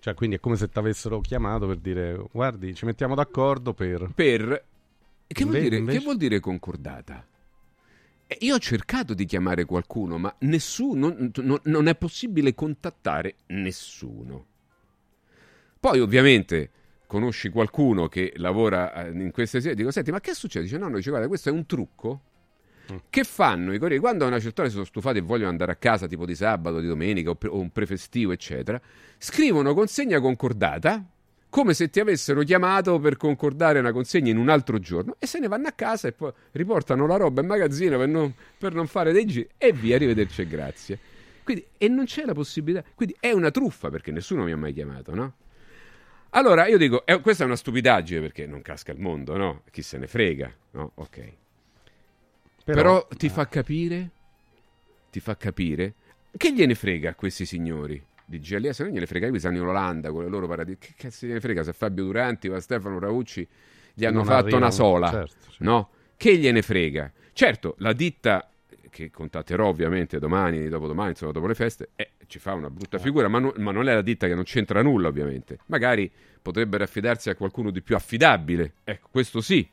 [0.00, 4.10] Cioè, quindi è come se ti avessero chiamato per dire, guardi, ci mettiamo d'accordo per...
[4.14, 4.64] Per...
[5.26, 7.24] Che vuol, Inve- dire, invece- che vuol dire concordata?
[8.38, 14.46] Io ho cercato di chiamare qualcuno, ma nessuno, non, non- è possibile contattare nessuno.
[15.80, 16.70] Poi, ovviamente,
[17.06, 20.64] conosci qualcuno che lavora eh, in queste sedi, dico, senti, ma che succede?
[20.64, 22.20] Dice, no, no, dice, guarda, questo è un trucco.
[23.08, 24.00] Che fanno i corrieri?
[24.00, 26.34] Quando a una certa ora si sono stufati e vogliono andare a casa, tipo di
[26.34, 28.80] sabato, di domenica o, pre- o un prefestivo, eccetera,
[29.16, 31.04] scrivono consegna concordata,
[31.50, 35.40] come se ti avessero chiamato per concordare una consegna in un altro giorno, e se
[35.40, 38.86] ne vanno a casa e poi riportano la roba in magazzino per non, per non
[38.86, 40.98] fare dei giri, e via, arrivederci e grazie.
[41.42, 44.72] Quindi, e non c'è la possibilità, quindi è una truffa perché nessuno mi ha mai
[44.72, 45.34] chiamato, no?
[46.30, 49.62] Allora io dico, eh, questa è una stupidaggine perché non casca il mondo, no?
[49.72, 50.92] Chi se ne frega, no?
[50.94, 51.32] Ok.
[52.64, 54.10] Però, Però- ti fa capire,
[55.10, 55.94] ti fa capire,
[56.36, 58.00] che gliene frega a questi signori
[58.30, 58.80] di GLS?
[58.80, 60.78] Non gliene frega, qui stanno in Olanda con le loro paradisi.
[60.78, 63.46] Che cazzo gliene frega se Fabio Duranti o Stefano Raucci
[63.92, 65.64] gli hanno Non fatto arrivano, una sola, certo, certo.
[65.64, 65.90] no?
[66.16, 67.12] Che gliene frega?
[67.32, 68.48] Certo, la ditta
[68.88, 73.28] che contatterò ovviamente domani, dopodomani, insomma dopo le feste, eh, ci fa una brutta figura,
[73.28, 75.58] ma, no- ma non è la ditta che non c'entra nulla ovviamente.
[75.66, 79.68] Magari potrebbero affidarsi a qualcuno di più affidabile, ecco, questo sì,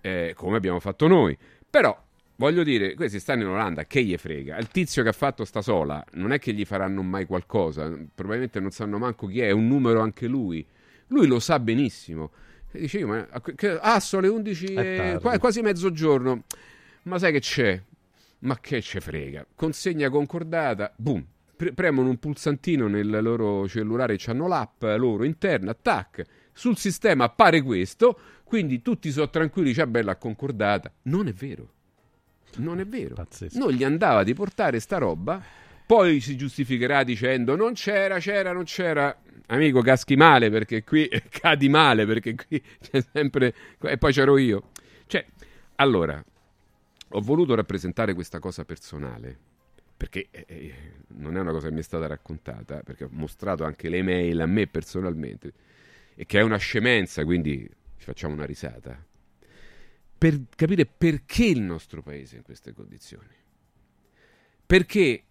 [0.00, 1.36] eh, come abbiamo fatto noi.
[1.68, 1.96] Però,
[2.36, 4.56] voglio dire, questi stanno in Olanda, che gli frega?
[4.58, 8.60] Il tizio che ha fatto sta sola, non è che gli faranno mai qualcosa, probabilmente
[8.60, 10.66] non sanno manco chi è, è un numero anche lui.
[11.08, 12.30] Lui lo sa benissimo.
[12.72, 16.44] E dice io, ma che- ah, sono le 11, È e- quasi mezzogiorno.
[17.02, 17.80] Ma sai che c'è?
[18.40, 19.46] Ma che ce frega?
[19.54, 21.24] Consegna concordata, boom.
[21.56, 26.22] Pre- premono un pulsantino nel loro cellulare, hanno l'app loro interna, tac.
[26.52, 30.92] Sul sistema appare questo, quindi tutti sono tranquilli, c'è bella concordata.
[31.02, 31.70] Non è vero.
[32.56, 33.14] Non è vero.
[33.52, 35.42] Non gli andava di portare sta roba,
[35.86, 39.16] poi si giustificherà dicendo non c'era, c'era, non c'era.
[39.46, 44.70] Amico, caschi male perché qui cadi male perché qui c'è sempre e poi c'ero io.
[45.06, 45.24] Cioè,
[45.76, 46.22] allora,
[47.10, 49.38] ho voluto rappresentare questa cosa personale
[49.96, 50.74] perché eh, eh,
[51.16, 54.40] non è una cosa che mi è stata raccontata, perché ho mostrato anche le mail
[54.40, 55.52] a me personalmente
[56.14, 59.02] e che è una scemenza, quindi ci facciamo una risata
[60.24, 63.34] per capire perché il nostro paese è in queste condizioni.
[64.64, 65.24] Perché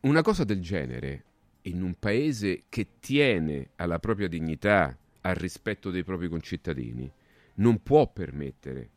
[0.00, 1.24] una cosa del genere,
[1.62, 7.08] in un paese che tiene alla propria dignità, al rispetto dei propri concittadini,
[7.56, 8.90] non può permettere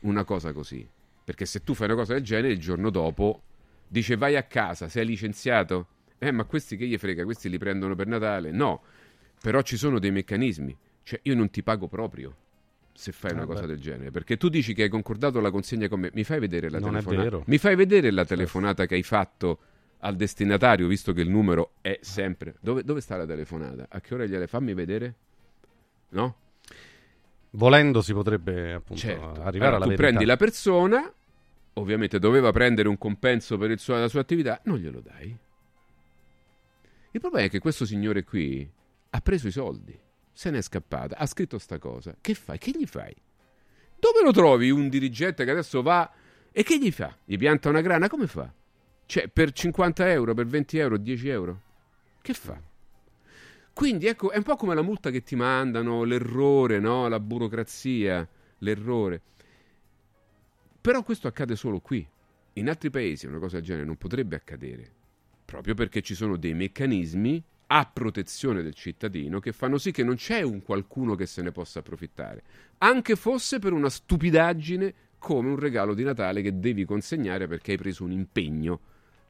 [0.00, 0.88] una cosa così.
[1.22, 3.42] Perché se tu fai una cosa del genere, il giorno dopo
[3.86, 5.88] dice vai a casa, sei licenziato.
[6.16, 7.24] Eh, ma questi che gli frega?
[7.24, 8.52] Questi li prendono per Natale?
[8.52, 8.84] No,
[9.38, 10.74] però ci sono dei meccanismi.
[11.02, 12.36] Cioè, io non ti pago proprio
[12.94, 13.66] se fai una Ah, cosa beh.
[13.68, 14.10] del genere.
[14.10, 16.10] Perché tu dici che hai concordato la consegna con me.
[16.14, 17.42] Mi fai vedere la Non telefonata?
[17.46, 19.58] Mi fai vedere la telefonata che hai fatto
[20.04, 22.54] al destinatario, visto che il numero è sempre.
[22.60, 23.86] Dove, dove sta la telefonata?
[23.88, 25.14] A che ora gliele fammi vedere?
[26.10, 26.36] No?
[27.50, 29.24] Volendo si potrebbe appunto Certo.
[29.42, 30.02] arrivare Allora, alla tu verità.
[30.06, 31.12] prendi la persona,
[31.74, 35.36] ovviamente doveva prendere un compenso per il suo- la sua attività, non glielo dai.
[37.14, 38.68] Il problema è che questo signore qui
[39.10, 39.96] ha preso i soldi,
[40.32, 42.16] se n'è scappata, ha scritto sta cosa.
[42.20, 42.58] Che fai?
[42.58, 43.14] Che gli fai?
[43.98, 46.10] Dove lo trovi un dirigente che adesso va
[46.50, 47.16] e che gli fa?
[47.24, 48.08] Gli pianta una grana?
[48.08, 48.52] Come fa?
[49.06, 51.60] Cioè, per 50 euro, per 20 euro, 10 euro?
[52.20, 52.60] Che fa?
[53.72, 57.08] Quindi ecco, è un po' come la multa che ti mandano, l'errore, no?
[57.08, 58.26] La burocrazia,
[58.58, 59.22] l'errore.
[60.80, 62.06] Però questo accade solo qui.
[62.54, 64.90] In altri paesi una cosa del genere non potrebbe accadere,
[65.44, 67.42] proprio perché ci sono dei meccanismi
[67.74, 71.52] a protezione del cittadino che fanno sì che non c'è un qualcuno che se ne
[71.52, 72.42] possa approfittare,
[72.78, 77.78] anche fosse per una stupidaggine come un regalo di Natale che devi consegnare perché hai
[77.78, 78.80] preso un impegno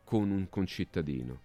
[0.03, 1.41] con un concittadino.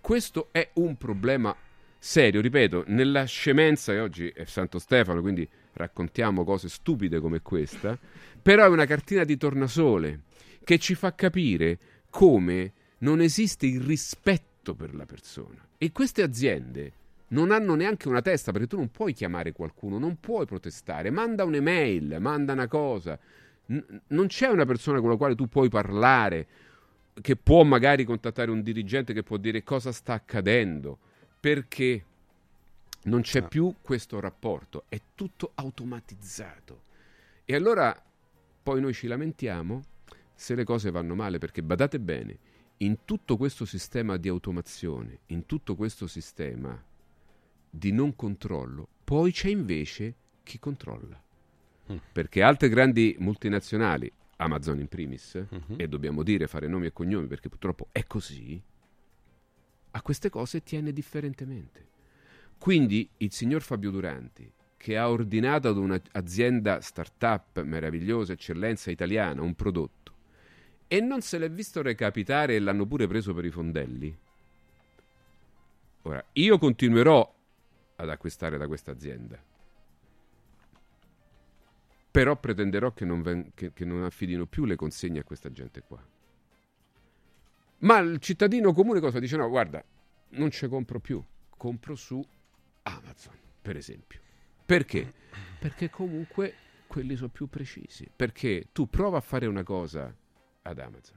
[0.00, 1.56] Questo è un problema
[1.98, 7.98] serio, ripeto, nella scemenza, e oggi è Santo Stefano, quindi raccontiamo cose stupide come questa,
[8.40, 10.20] però è una cartina di tornasole
[10.62, 11.78] che ci fa capire
[12.10, 15.66] come non esiste il rispetto fatto per la persona.
[15.76, 16.92] E queste aziende
[17.28, 21.44] non hanno neanche una testa perché tu non puoi chiamare qualcuno, non puoi protestare, manda
[21.44, 23.18] un'email, manda una cosa.
[23.66, 26.46] N- non c'è una persona con la quale tu puoi parlare,
[27.20, 30.98] che può magari contattare un dirigente che può dire cosa sta accadendo,
[31.40, 32.04] perché
[33.04, 36.82] non c'è più questo rapporto, è tutto automatizzato.
[37.44, 38.00] E allora
[38.62, 39.82] poi noi ci lamentiamo
[40.34, 42.38] se le cose vanno male, perché badate bene,
[42.84, 46.80] in tutto questo sistema di automazione, in tutto questo sistema
[47.70, 51.20] di non controllo, poi c'è invece chi controlla.
[52.12, 55.44] Perché altre grandi multinazionali, Amazon in primis,
[55.76, 58.60] e dobbiamo dire fare nomi e cognomi perché purtroppo è così,
[59.94, 61.88] a queste cose tiene differentemente.
[62.58, 69.54] Quindi il signor Fabio Duranti, che ha ordinato ad un'azienda startup meravigliosa, eccellenza italiana, un
[69.54, 70.01] prodotto,
[70.88, 74.18] e non se l'è visto recapitare e l'hanno pure preso per i fondelli.
[76.02, 77.34] Ora, io continuerò
[77.96, 79.40] ad acquistare da questa azienda,
[82.10, 85.82] però pretenderò che non, ven- che- che non affidino più le consegne a questa gente
[85.82, 86.04] qua.
[87.78, 89.36] Ma il cittadino comune cosa dice?
[89.36, 89.82] No, guarda,
[90.30, 91.22] non ci compro più,
[91.56, 92.24] compro su
[92.82, 94.20] Amazon, per esempio.
[94.64, 95.12] Perché?
[95.58, 96.54] Perché comunque
[96.86, 98.08] quelli sono più precisi.
[98.14, 100.14] Perché tu prova a fare una cosa
[100.62, 101.16] ad Amazon.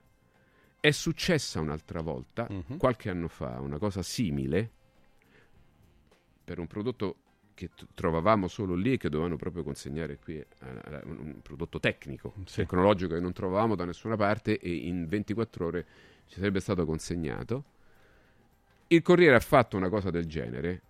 [0.80, 2.47] È successa un'altra volta,
[2.77, 4.69] qualche anno fa, una cosa simile
[6.43, 7.15] per un prodotto
[7.55, 11.41] che t- trovavamo solo lì e che dovevano proprio consegnare qui, a- a- un un
[11.41, 15.85] prodotto tecnico, tecnologico che non trovavamo da nessuna parte e in 24 ore
[16.27, 17.63] ci sarebbe stato consegnato.
[18.88, 20.81] Il Corriere ha fatto una cosa del genere.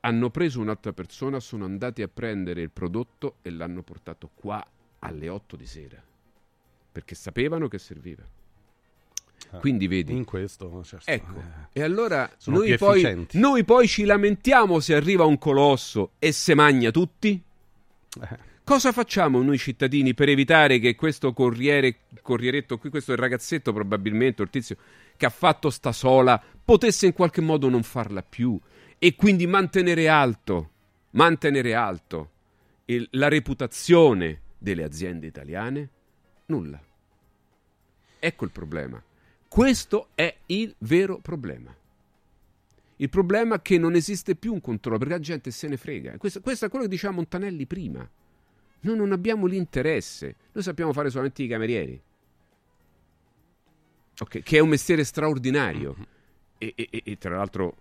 [0.00, 4.64] Hanno preso un'altra persona, sono andati a prendere il prodotto e l'hanno portato qua
[5.00, 6.02] alle 8 di sera.
[6.92, 8.22] Perché sapevano che serviva.
[9.58, 10.14] Quindi vedi.
[10.14, 11.38] In questo, certo, Ecco.
[11.72, 16.54] eh, E allora noi poi, noi poi ci lamentiamo se arriva un colosso e se
[16.54, 17.42] magna tutti?
[18.20, 18.50] Eh.
[18.64, 24.50] Cosa facciamo noi cittadini per evitare che questo corriere, corrieretto qui, questo ragazzetto probabilmente, il
[24.50, 24.76] tizio
[25.16, 28.58] che ha fatto sta sola, potesse in qualche modo non farla più
[28.98, 30.70] e quindi mantenere alto,
[31.10, 32.30] mantenere alto
[32.86, 35.88] il- la reputazione delle aziende italiane?
[36.52, 36.80] Nulla.
[38.18, 39.02] Ecco il problema.
[39.48, 41.74] Questo è il vero problema.
[42.96, 46.16] Il problema è che non esiste più un controllo perché la gente se ne frega.
[46.18, 48.08] Questo, questo è quello che diceva Montanelli prima.
[48.80, 52.00] Noi non abbiamo l'interesse, noi sappiamo fare solamente i camerieri.
[54.20, 55.96] Ok, che è un mestiere straordinario
[56.58, 57.76] e, e- e- e tra l'altro,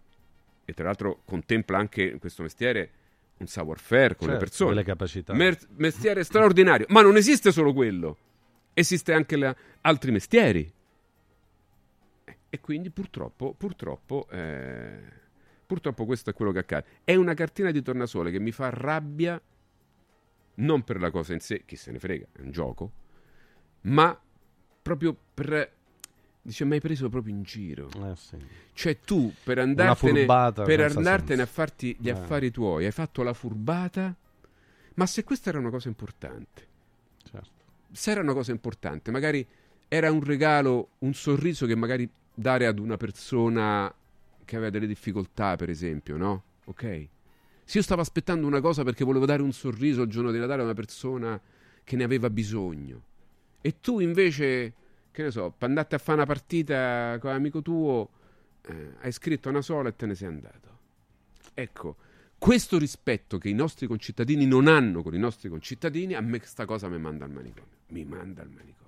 [0.66, 2.90] e tra l'altro contempla anche questo mestiere
[3.38, 4.70] un savoir-faire con le Certo, persone.
[4.72, 5.34] delle capacità.
[5.34, 8.18] Mer- mestiere straordinario, ma non esiste solo quello,
[8.74, 10.72] esiste anche la- altri mestieri.
[12.26, 15.00] Eh, E quindi purtroppo, purtroppo, eh,
[15.66, 16.86] purtroppo questo è quello che accade.
[17.04, 19.42] È una cartina di tornasole che mi fa rabbia,
[20.56, 22.92] non per la cosa in sé, chi se ne frega, è un gioco,
[23.82, 24.20] ma
[24.82, 25.80] proprio per...
[26.44, 27.88] Dice, mi hai preso proprio in giro.
[28.74, 30.26] Cioè tu, per andartene,
[30.66, 32.12] per andartene a farti gli Eh.
[32.12, 34.14] affari tuoi, hai fatto la furbata,
[34.96, 36.68] ma se questa era una cosa importante.
[37.92, 39.46] Se era una cosa importante, magari
[39.88, 43.94] era un regalo, un sorriso che magari dare ad una persona
[44.46, 46.44] che aveva delle difficoltà, per esempio, no?
[46.66, 47.08] Ok?
[47.64, 50.62] Se io stavo aspettando una cosa perché volevo dare un sorriso il giorno di Natale
[50.62, 51.40] a una persona
[51.84, 53.02] che ne aveva bisogno,
[53.62, 54.74] e tu invece,
[55.12, 58.10] che ne so, per andarti a fare una partita con l'amico tuo,
[58.64, 60.70] eh, hai scritto una sola e te ne sei andato.
[61.54, 61.96] Ecco,
[62.42, 66.66] questo rispetto che i nostri concittadini non hanno con i nostri concittadini, a me questa
[66.66, 67.70] cosa mi manda al manicomio.
[67.90, 68.80] Mi manda al manicomio.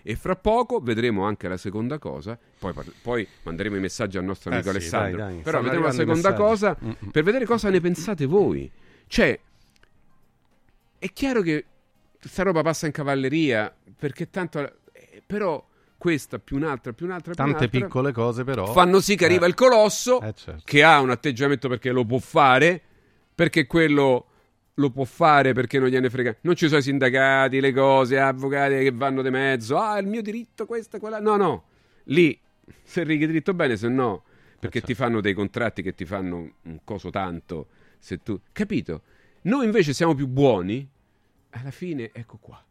[0.00, 2.72] E fra poco vedremo anche la seconda cosa, poi,
[3.02, 5.90] poi manderemo i messaggi al nostro Eh amico sì, Alessandro, dai, dai, però vedremo la
[5.90, 6.98] seconda cosa messaggi.
[7.02, 7.10] Mm-mm.
[7.10, 8.70] per vedere cosa ne pensate voi.
[9.08, 9.40] Cioè,
[11.00, 11.64] è chiaro che
[12.20, 14.60] sta roba passa in cavalleria, perché tanto...
[14.92, 15.67] eh, però
[15.98, 19.44] questa più un'altra, più un'altra, più Tante un'altra, piccole cose però fanno sì che arriva
[19.46, 19.48] Eh.
[19.48, 20.62] il colosso Eh, certo.
[20.64, 22.80] che ha un atteggiamento perché lo può fare,
[23.34, 24.26] perché quello
[24.74, 26.36] lo può fare perché non gliene frega.
[26.42, 29.76] Non ci sono i sindacati, le cose, avvocati che vanno di mezzo.
[29.76, 31.18] Ah, il mio diritto, questa, quella.
[31.18, 31.64] No, no.
[32.04, 32.38] Lì
[32.84, 34.22] se righi dritto bene, se no,
[34.60, 37.66] perché ti fanno dei contratti che ti fanno un coso tanto.
[37.98, 39.02] Se tu, capito?
[39.42, 40.88] Noi invece siamo più buoni.
[41.50, 42.62] Alla fine, ecco qua.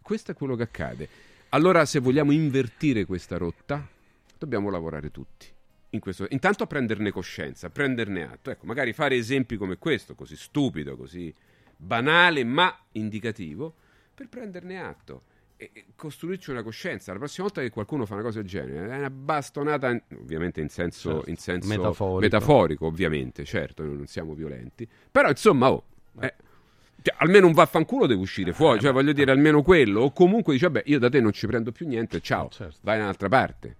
[0.00, 1.08] Questo è quello che accade.
[1.50, 3.86] Allora, se vogliamo invertire questa rotta,
[4.38, 5.46] dobbiamo lavorare tutti.
[5.90, 8.50] In questo- intanto a prenderne coscienza, a prenderne atto.
[8.50, 11.34] Ecco, magari fare esempi come questo, così stupido, così
[11.76, 13.74] banale, ma indicativo,
[14.14, 15.22] per prenderne atto
[15.56, 17.10] e- costruirci una coscienza.
[17.12, 20.60] La prossima volta che qualcuno fa una cosa del genere, è una bastonata, in- ovviamente
[20.60, 22.20] in senso, Certo, in senso metaforico.
[22.20, 24.88] metaforico, ovviamente, certo, noi non siamo violenti.
[25.10, 25.84] Però insomma, oh,
[26.20, 26.34] eh,
[27.02, 30.52] cioè, almeno un vaffanculo deve uscire fuori, Eh, cioè voglio dire almeno quello, o comunque
[30.54, 32.48] dice, vabbè, io da te non ci prendo più niente, ciao,
[32.82, 33.76] vai da un'altra parte.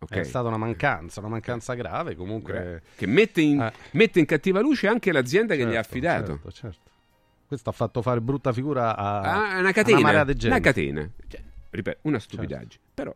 [0.00, 0.10] Ok?
[0.12, 2.82] È stata una mancanza, una mancanza grave comunque.
[2.94, 6.26] Che mette in, mette in cattiva luce anche l'azienda che gli ha Certo, affidato.
[6.26, 6.90] certo, certo.
[7.46, 10.60] Questo ha fatto fare brutta figura a, Ah, a una catena, di una gente.
[10.60, 11.08] catena.
[11.28, 12.82] Cioè, ripeto, una stupidaggine.
[12.92, 13.14] Però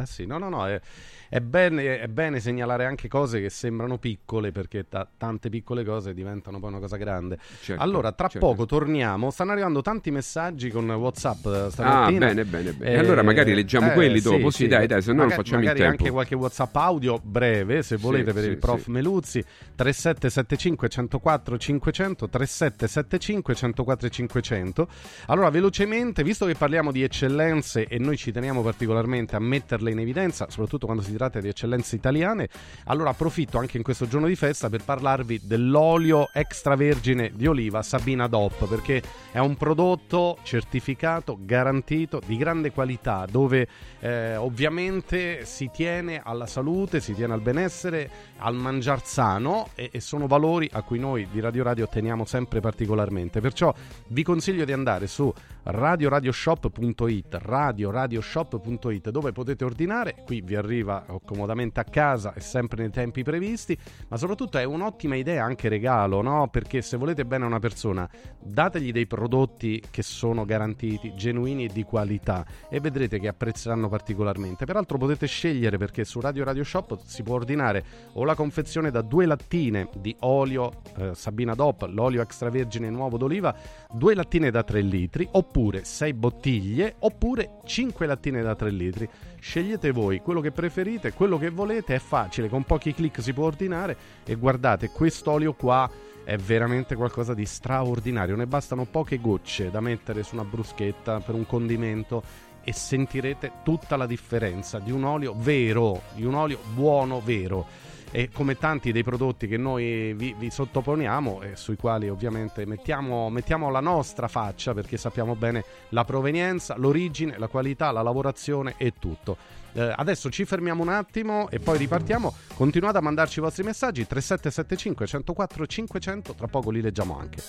[0.00, 0.80] Eh sì, no, no, no, è,
[1.28, 6.14] è bene, è bene segnalare anche cose che sembrano piccole perché ta- tante piccole cose
[6.14, 7.38] diventano poi una cosa grande.
[7.60, 8.46] Certo, allora, tra certo.
[8.46, 12.26] poco torniamo, stanno arrivando tanti messaggi con WhatsApp eh, stamattina.
[12.26, 12.94] Ah, bene, bene, bene.
[12.94, 15.66] E allora magari leggiamo quelli dopo, sì, dai, dai, se no non Magari- facciamo in
[15.66, 16.02] magari tempo.
[16.02, 18.90] anche qualche WhatsApp audio breve, se volete, per sì, il prof sì.
[18.90, 19.44] Meluzzi,
[19.74, 24.88] 3775 104 500, 3775 104 500.
[25.26, 29.98] Allora, velocemente, visto che parliamo di eccellenze e noi ci teniamo particolarmente a metterle in
[29.98, 32.48] evidenza, soprattutto quando si tratta di eccellenze italiane,
[32.84, 38.26] allora approfitto anche in questo giorno di festa per parlarvi dell'olio extravergine di oliva Sabina
[38.28, 43.68] DOP, perché è un prodotto certificato, garantito, di grande qualità, dove
[44.00, 48.08] eh, ovviamente si tiene alla salute, si tiene al benessere,
[48.38, 52.60] al mangiar sano e, e sono valori a cui noi di Radio Radio teniamo sempre
[52.60, 53.40] particolarmente.
[53.40, 53.74] Perciò
[54.08, 55.32] vi consiglio di andare su
[55.70, 63.22] radioradioshop.it, radioradioshop.it dove potete ordinare, qui vi arriva comodamente a casa e sempre nei tempi
[63.22, 63.76] previsti,
[64.08, 66.48] ma soprattutto è un'ottima idea anche regalo, no?
[66.48, 68.08] Perché se volete bene a una persona,
[68.42, 74.64] dategli dei prodotti che sono garantiti, genuini e di qualità e vedrete che apprezzeranno particolarmente.
[74.64, 77.84] Peraltro potete scegliere perché su Radio Radio Shop si può ordinare
[78.14, 83.54] o la confezione da due lattine di olio eh, Sabina DOP, l'olio extravergine nuovo d'oliva,
[83.92, 89.08] due lattine da 3 litri, oppure 6 bottiglie, oppure 5 lattine da 3 litri.
[89.40, 93.46] Scegliete voi quello che preferite, quello che volete, è facile, con pochi clic si può
[93.46, 93.96] ordinare.
[94.24, 95.90] E guardate, quest'olio qua
[96.22, 101.34] è veramente qualcosa di straordinario, ne bastano poche gocce da mettere su una bruschetta per
[101.34, 102.22] un condimento
[102.62, 108.30] e sentirete tutta la differenza di un olio vero, di un olio buono vero e
[108.32, 113.70] come tanti dei prodotti che noi vi, vi sottoponiamo e sui quali ovviamente mettiamo, mettiamo
[113.70, 119.36] la nostra faccia perché sappiamo bene la provenienza, l'origine, la qualità, la lavorazione e tutto.
[119.72, 122.34] Eh, adesso ci fermiamo un attimo e poi ripartiamo.
[122.54, 127.42] Continuate a mandarci i vostri messaggi 3775 104 500, tra poco li leggiamo anche.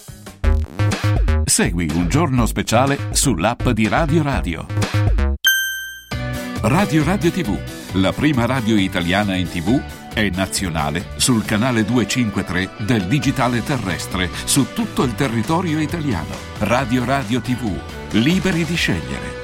[1.45, 4.65] Segui un giorno speciale sull'app di Radio Radio.
[6.61, 7.57] Radio Radio TV,
[7.93, 9.81] la prima radio italiana in TV,
[10.19, 16.35] è nazionale sul canale 253 del digitale terrestre su tutto il territorio italiano.
[16.59, 17.71] Radio Radio TV,
[18.11, 19.37] liberi di scegliere.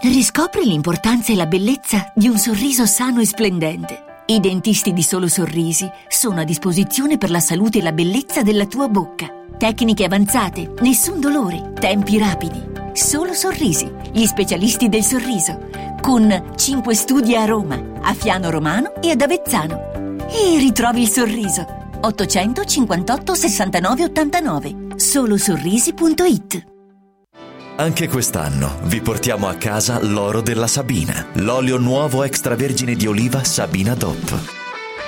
[0.00, 4.04] Riscopri l'importanza e la bellezza di un sorriso sano e splendente.
[4.26, 8.66] I dentisti di Solo Sorrisi sono a disposizione per la salute e la bellezza della
[8.66, 9.26] tua bocca.
[9.56, 12.62] Tecniche avanzate, nessun dolore, tempi rapidi.
[12.92, 15.68] Solo Sorrisi, gli specialisti del sorriso,
[16.00, 19.97] con 5 studi a Roma, a Fiano Romano e ad Avezzano.
[20.30, 21.66] E ritrovi il sorriso.
[22.00, 26.66] 858 69 89 solosorrisi.it
[27.76, 33.94] Anche quest'anno vi portiamo a casa l'oro della Sabina, l'olio nuovo extravergine di oliva Sabina
[33.94, 34.67] DOP.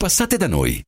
[0.00, 0.87] Passate da noi.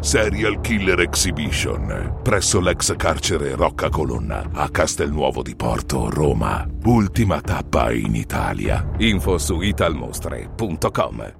[0.00, 6.66] Serial Killer Exhibition presso l'ex carcere Rocca Colonna a Castelnuovo di Porto, Roma.
[6.84, 8.88] Ultima tappa in Italia.
[8.98, 11.39] Info su italmostre.com.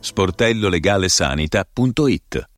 [0.00, 2.57] sportellolegalesanita.it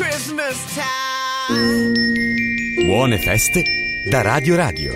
[0.00, 1.92] Christmas time!
[2.86, 3.62] Buone feste
[4.08, 4.94] da Radio Radio.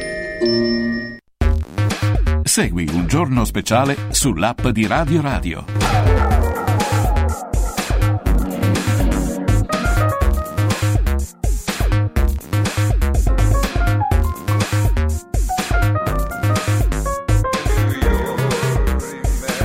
[2.42, 6.33] Segui un giorno speciale sull'app di Radio Radio.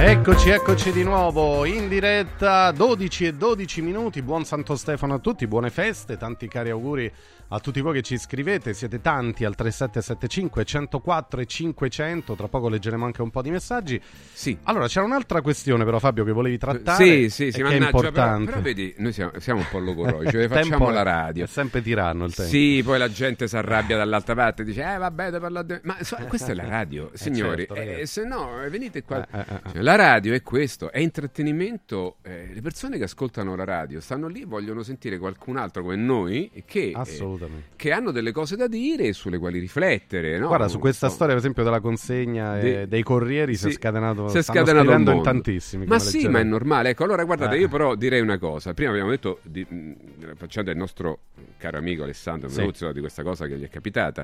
[0.02, 5.46] Eccoci, eccoci di nuovo in diretta, 12 e 12 minuti, buon Santo Stefano a tutti,
[5.46, 7.12] buone feste, tanti cari auguri
[7.52, 12.70] a tutti voi che ci scrivete, siete tanti al 3775 104 e 500, tra poco
[12.70, 14.00] leggeremo anche un po' di messaggi.
[14.32, 14.56] Sì.
[14.64, 17.86] Allora, c'era un'altra questione però Fabio che volevi trattare Sì, sì, sì, che è mannaggia,
[17.92, 18.52] però, importante.
[18.52, 21.44] però vedi, noi siamo, siamo un po' logorosi, cioè facciamo la radio.
[21.46, 22.52] È sempre tiranno il tempo.
[22.52, 25.82] Sì, poi la gente si arrabbia dall'altra parte e dice, eh vabbè, devo parlare.
[25.84, 27.66] Ma so- questa è la radio, signori.
[27.66, 29.28] certo, eh, se no, eh, venite qua.
[29.28, 29.72] Eh, eh, eh.
[29.72, 32.18] Cioè, La radio è questo, è intrattenimento.
[32.22, 35.96] eh, le persone che ascoltano la radio stanno lì e vogliono sentire qualcun altro come
[35.96, 37.40] noi che, eh,
[37.76, 40.38] che hanno delle cose da dire e sulle quali riflettere.
[40.38, 40.46] no?
[40.46, 43.70] Guarda, su questa So- storia, per esempio, della consegna eh, De- dei corrieri si è
[43.72, 44.28] Sì, scatenato.
[44.28, 45.86] si è scatenato scrivendo in tantissimi.
[45.88, 46.30] Ma sì, leggerete.
[46.30, 46.90] ma è normale.
[46.90, 47.60] Ecco, allora guardate, Eh.
[47.62, 48.76] io però direi una cosa.
[48.76, 51.22] Prima abbiamo detto, di, mh, facendo il nostro
[51.58, 52.60] caro amico Alessandro Sì.
[52.60, 54.24] Meruzzo di questa cosa che gli è capitata.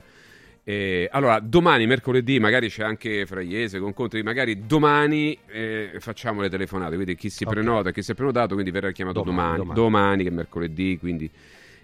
[0.67, 6.49] Eh, allora, domani, mercoledì, magari c'è anche Fraiese con Conte, magari domani eh, facciamo le
[6.49, 7.51] telefonate, quindi chi si Ok.
[7.53, 10.23] prenota, chi si è prenotato, quindi verrà chiamato Domani, domani, domani.
[10.23, 11.29] che è mercoledì, quindi...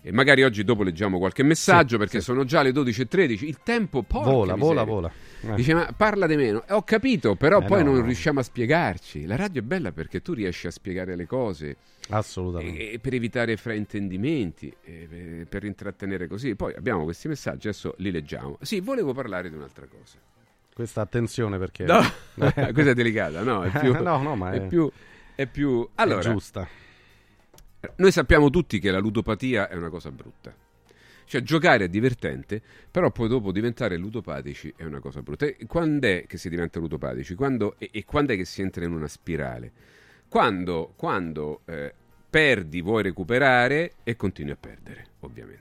[0.02, 2.24] e magari oggi dopo leggiamo qualche messaggio Sì, perché sì.
[2.26, 5.12] sono già le 12.13, il tempo Vola, vola, vola.
[5.42, 5.54] Eh.
[5.54, 6.64] Dice, ma parla di meno.
[6.68, 8.06] Eh, Ho capito, però Eh, poi no, non no.
[8.08, 9.26] riusciamo a spiegarci.
[9.28, 11.76] La radio è bella perché tu riesci a spiegare le cose
[12.12, 12.92] Assolutamente.
[12.92, 16.56] e, per evitare fraintendimenti, per, per intrattenere così.
[16.56, 18.58] Poi abbiamo questi messaggi, adesso li leggiamo.
[18.62, 20.18] Sì, volevo parlare di un'altra cosa.
[20.74, 21.86] Questa attenzione perché.
[21.86, 22.02] No,
[22.36, 23.94] questa è delicata, no, è più...
[24.02, 24.90] no, no, ma è è, più...
[25.36, 25.88] È più...
[25.96, 26.68] Allora, è giusta.
[27.96, 30.54] noi sappiamo tutti che la ludopatia è una cosa brutta.
[31.26, 32.62] Cioè, giocare è divertente,
[32.92, 35.46] però poi dopo diventare ludopatici è una cosa brutta.
[35.46, 37.36] E quando è che si diventa ludopatici?
[37.36, 39.72] Quando, e, e quando è che si entra in una spirale?
[40.28, 41.94] Quando, quando eh,
[42.32, 45.60] perdi, vuoi recuperare e continui a perdere, ovviamente.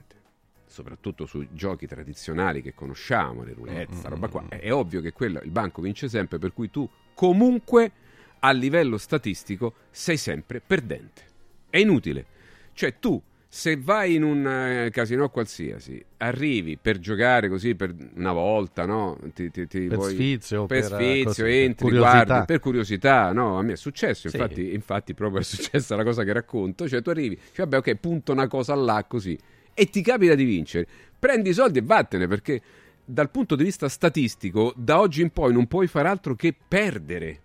[0.65, 4.45] Soprattutto sui giochi tradizionali che conosciamo, le roulette, sta roba qua.
[4.47, 7.91] È, è ovvio che quello, il banco vince sempre, per cui tu comunque
[8.39, 11.23] a livello statistico sei sempre perdente.
[11.69, 12.25] È inutile.
[12.71, 13.21] Cioè tu
[13.53, 19.19] Se vai in un eh, casino qualsiasi, arrivi per giocare così per una volta, no?
[19.33, 22.23] Ti, ti- ti Per vuoi- sfizio, per per, sfizio, così, entri, curiosità.
[22.23, 23.57] guardi, per curiosità, no?
[23.57, 24.37] A me è successo, Sì.
[24.37, 27.95] infatti, infatti proprio è successa la cosa che racconto, cioè tu arrivi, cioè, vabbè ok,
[27.95, 29.37] punto una cosa là così
[29.73, 30.87] e ti capita di vincere,
[31.19, 32.61] prendi i soldi e vattene perché
[33.03, 37.41] dal punto di vista statistico da oggi in poi non puoi fare altro che perdere.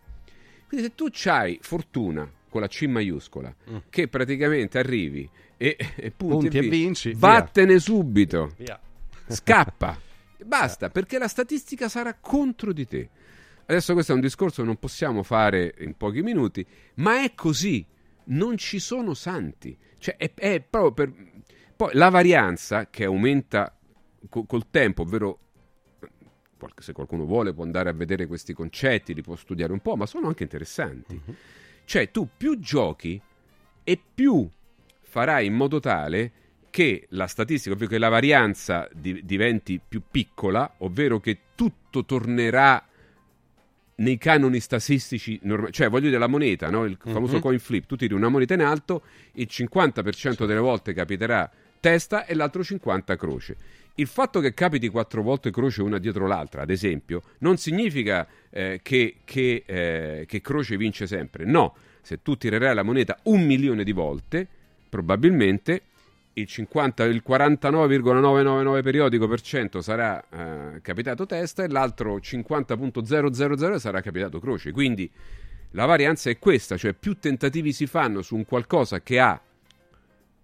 [0.68, 3.76] Quindi se tu hai fortuna con la C maiuscola, Mm.
[3.90, 7.18] che praticamente arrivi e, e punti, Punti e vi- vinci, via.
[7.18, 8.78] vattene subito, Via.
[9.28, 9.98] scappa,
[10.44, 13.08] basta, perché la statistica sarà contro di te.
[13.66, 16.64] Adesso questo è un discorso che non possiamo fare in pochi minuti,
[16.96, 17.84] ma è così,
[18.26, 19.76] non ci sono santi.
[19.98, 21.12] Cioè, è, è proprio per...
[21.74, 23.76] Poi la varianza che aumenta
[24.28, 25.38] co- col tempo, ovvero
[26.78, 30.06] se qualcuno vuole può andare a vedere questi concetti, li può studiare un po', ma
[30.06, 31.20] sono anche interessanti.
[31.84, 33.20] Cioè, tu più giochi
[33.84, 34.48] e più
[35.16, 36.30] farai in modo tale
[36.68, 42.86] che la statistica, ovvero che la varianza di- diventi più piccola, ovvero che tutto tornerà
[43.98, 46.84] nei canoni statistici normali, cioè voglio dire la moneta, no?
[46.84, 47.40] il famoso Mhm.
[47.40, 52.34] coin flip, tu tiri una moneta in alto, il 50% delle volte capiterà testa e
[52.34, 53.56] l'altro 50 croce.
[53.94, 58.80] Il fatto che capiti quattro volte croce una dietro l'altra, ad esempio, non significa eh,
[58.82, 61.46] che, che, eh, che croce vince sempre.
[61.46, 64.48] No, se tu tirerai la moneta un milione di volte,
[64.96, 65.82] probabilmente
[66.32, 74.00] il 50, il 49,999 periodico per cento sarà eh, capitato testa e l'altro 50.000 sarà
[74.00, 74.72] capitato croce.
[74.72, 75.10] Quindi
[75.72, 79.38] la varianza è questa, cioè più tentativi si fanno su un qualcosa che ha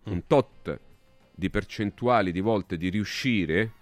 [0.05, 0.81] un tot
[1.35, 3.73] di percentuali di volte di riuscire,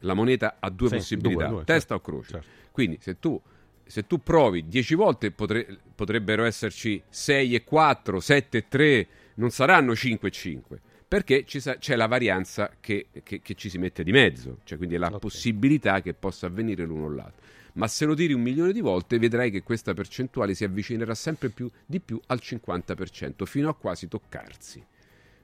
[0.00, 2.30] la moneta ha due Sì, possibilità, due, due, testa certo, o croce.
[2.30, 2.46] certo.
[2.70, 3.40] Quindi se tu,
[3.86, 9.50] se tu provi 10 volte potre- potrebbero esserci 6 e 4, 7 e 3, non
[9.50, 10.80] saranno 5 e 5.
[11.08, 14.96] Perché sa- c'è la varianza che, che- che ci si mette di mezzo, cioè quindi
[14.96, 17.42] la possibilità che possa avvenire l'uno o l'altro.
[17.74, 21.50] Ma se lo tiri un milione di volte vedrai che questa percentuale si avvicinerà sempre
[21.50, 24.84] più di più al 50%, fino a quasi toccarsi.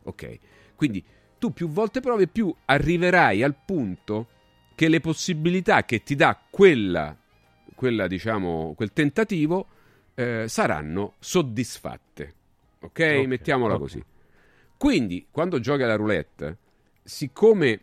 [0.05, 0.39] Ok?
[0.74, 1.05] Quindi
[1.39, 4.28] tu più volte provi, più arriverai al punto
[4.74, 7.16] che le possibilità che ti dà quella,
[7.83, 9.67] quella diciamo, quel tentativo
[10.15, 12.35] eh, saranno soddisfatte.
[12.79, 13.17] Ok?
[13.19, 13.81] Ok, Mettiamola ok.
[13.81, 14.05] così.
[14.77, 16.59] Quindi, quando giochi alla roulette,
[17.03, 17.81] siccome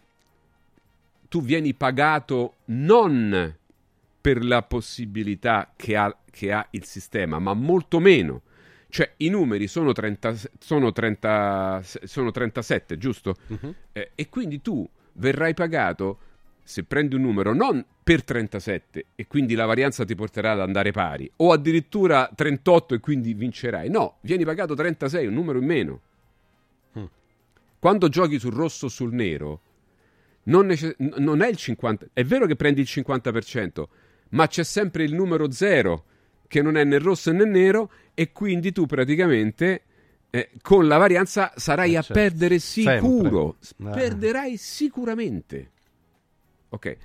[1.28, 3.54] tu vieni pagato non
[4.22, 8.44] per la possibilità che ha, che ha il sistema, ma molto meno.
[8.88, 13.36] Cioè, i numeri sono, 30, sono, 30, sono 37, giusto?
[13.48, 13.76] Mhm.
[13.92, 16.20] Eh, e quindi tu verrai pagato
[16.70, 20.92] se prendi un numero non per 37 e quindi la varianza ti porterà ad andare
[20.92, 23.90] pari, o addirittura 38 e quindi vincerai.
[23.90, 26.02] No, vieni pagato 36, un numero in meno.
[27.00, 27.04] Mm.
[27.80, 29.62] Quando giochi sul rosso o sul nero,
[30.44, 33.84] non, nece- n- non è il 50%, è vero che prendi il 50%,
[34.30, 36.04] ma c'è sempre il numero 0
[36.48, 39.82] che non è né rosso né nero e quindi tu praticamente
[40.30, 42.14] eh, con la varianza sarai Eh, a certo.
[42.22, 44.00] perdere sicuro, Sempre.
[44.00, 45.72] Perderai sicuramente.
[46.70, 46.98] Ok,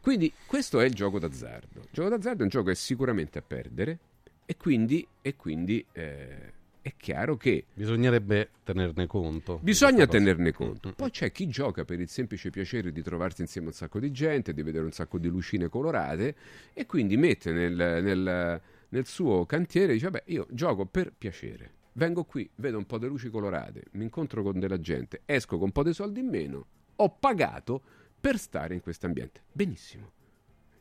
[0.00, 1.80] quindi questo è il gioco d'azzardo.
[1.80, 3.98] Il gioco d'azzardo è un gioco che è sicuramente a perdere
[4.46, 9.58] e quindi, e quindi eh, è chiaro che Bisognerebbe tenerne conto.
[9.62, 10.92] Bisogna tenerne conto.
[10.94, 14.10] Poi c'è chi gioca per il semplice piacere di trovarsi insieme a un sacco di
[14.10, 16.34] gente, di vedere un sacco di lucine colorate
[16.72, 21.74] e quindi mette nel, nel- nel suo cantiere, dice, beh, io gioco per piacere.
[21.92, 25.66] Vengo qui, vedo un po' di luci colorate, mi incontro con della gente, esco con
[25.66, 27.82] un po' di soldi in meno, ho pagato
[28.20, 29.40] per stare in questo ambiente.
[29.50, 30.12] Benissimo.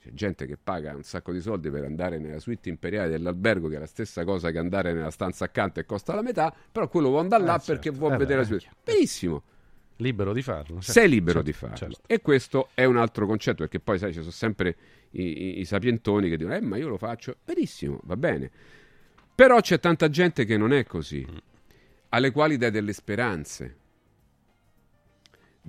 [0.01, 3.75] C'è gente che paga un sacco di soldi per andare nella suite imperiale dell'albergo, che
[3.75, 7.07] è la stessa cosa che andare nella stanza accanto e costa la metà, però quello
[7.09, 7.73] vuole andare là Eh, certo.
[7.73, 8.75] perché vuole Eh, vedere la beh, suite.
[8.83, 9.43] Benissimo.
[9.97, 10.75] Libero di farlo.
[10.79, 11.75] certo, Sei libero certo, di farlo.
[11.75, 11.99] certo.
[12.07, 14.75] E questo è un altro concetto, perché poi, sai, ci sono sempre
[15.11, 17.35] i, i- i sapientoni che dicono, eh, ma io lo faccio.
[17.43, 18.49] Benissimo, va bene.
[19.35, 21.25] Però c'è tanta gente che non è così,
[22.09, 23.75] alle quali dai delle speranze.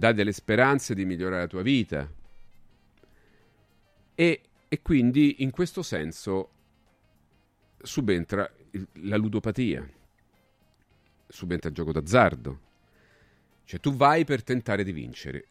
[0.01, 2.11] Dai delle speranze di migliorare la tua vita.
[4.15, 6.51] E, e quindi, in questo senso,
[7.83, 9.87] subentra il- la ludopatia,
[11.29, 12.61] subentra il gioco d'azzardo.
[13.65, 15.45] Cioè tu vai per tentare di vincere,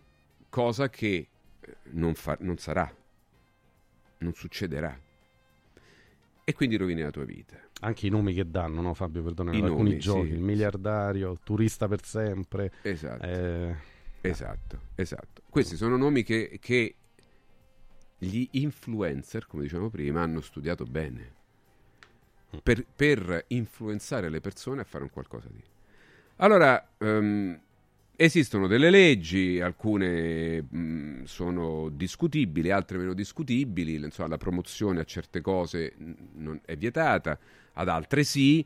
[0.50, 1.28] cosa che
[1.62, 2.92] eh, non, fa- non sarà,
[4.18, 5.00] non succederà.
[6.44, 7.56] E quindi rovini la tua vita.
[7.82, 9.22] Anche i nomi che danno, no, Fabio?
[9.22, 12.72] Perdona, I in alcuni nomi, giochi, sì, il miliardario, il turista per sempre.
[12.82, 13.24] Esatto.
[13.24, 15.42] eh, Esatto, esatto.
[15.50, 16.96] Questi sono nomi che, che
[18.18, 21.38] gli influencer, come dicevamo prima, hanno studiato bene
[22.64, 25.62] per, per influenzare le persone a fare un qualcosa di.
[26.38, 27.60] Allora, ehm,
[28.16, 35.42] esistono delle leggi, alcune mh, sono discutibili, altre meno discutibili, insomma la promozione a certe
[35.42, 35.94] cose
[36.34, 37.38] non è vietata,
[37.74, 38.66] ad altre sì.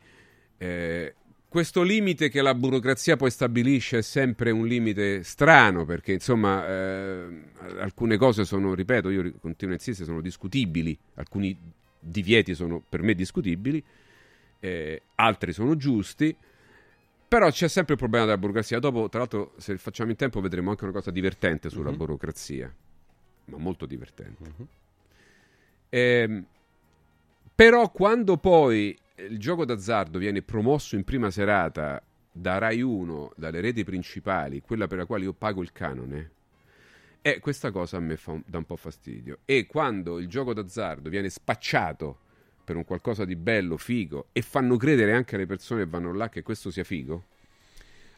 [0.57, 1.15] Eh,
[1.53, 7.43] questo limite che la burocrazia poi stabilisce è sempre un limite strano perché insomma eh,
[7.77, 11.55] alcune cose sono, ripeto, io continuo a insistere, sono discutibili, alcuni
[11.99, 13.83] divieti sono per me discutibili,
[14.59, 16.35] eh, altri sono giusti,
[17.27, 18.79] però c'è sempre il problema della burocrazia.
[18.79, 21.97] Dopo, tra l'altro, se facciamo in tempo vedremo anche una cosa divertente sulla Mhm.
[21.97, 22.73] burocrazia,
[23.45, 24.43] ma molto divertente.
[25.89, 26.45] Ehm,
[27.53, 28.97] però quando poi
[29.29, 34.87] il gioco d'azzardo viene promosso in prima serata da Rai 1, dalle reti principali, quella
[34.87, 36.31] per la quale io pago il canone,
[37.21, 39.39] e questa cosa a me fa un- dà un po' fastidio.
[39.45, 42.19] E quando il gioco d'azzardo viene spacciato
[42.63, 46.29] per un qualcosa di bello, figo, e fanno credere anche alle persone che vanno là
[46.29, 47.25] che questo sia figo,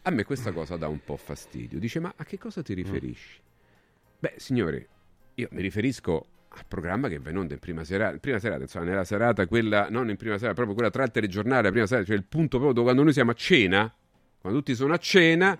[0.03, 1.79] a me questa cosa dà un po' fastidio.
[1.79, 3.39] Dice, ma a che cosa ti riferisci?
[4.19, 4.87] Beh, signore,
[5.35, 6.27] io mi riferisco
[6.67, 10.09] programma che va in onda in prima serata, prima serata, insomma, nella serata quella, non
[10.09, 12.59] in prima serata, proprio quella tra il telegiornale e la prima serata, cioè il punto
[12.59, 13.93] proprio quando noi siamo a cena,
[14.39, 15.57] quando tutti sono a cena,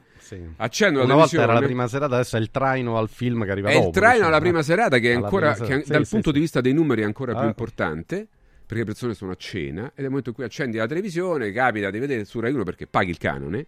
[0.57, 3.43] accendono Una la volta era la televisione, prima serata, adesso è il traino al film
[3.45, 3.87] che arriva è dopo.
[3.87, 4.41] il traino diciamo, alla eh.
[4.41, 5.93] prima serata che è ancora, prima che serata.
[5.93, 7.47] dal Sì, punto sì, di vista dei numeri è ancora più Ah.
[7.47, 8.27] importante
[8.65, 11.89] perché le persone sono a cena è il momento in cui accendi la televisione, capita
[11.91, 13.65] di vedere su Rai 1 perché paghi il canone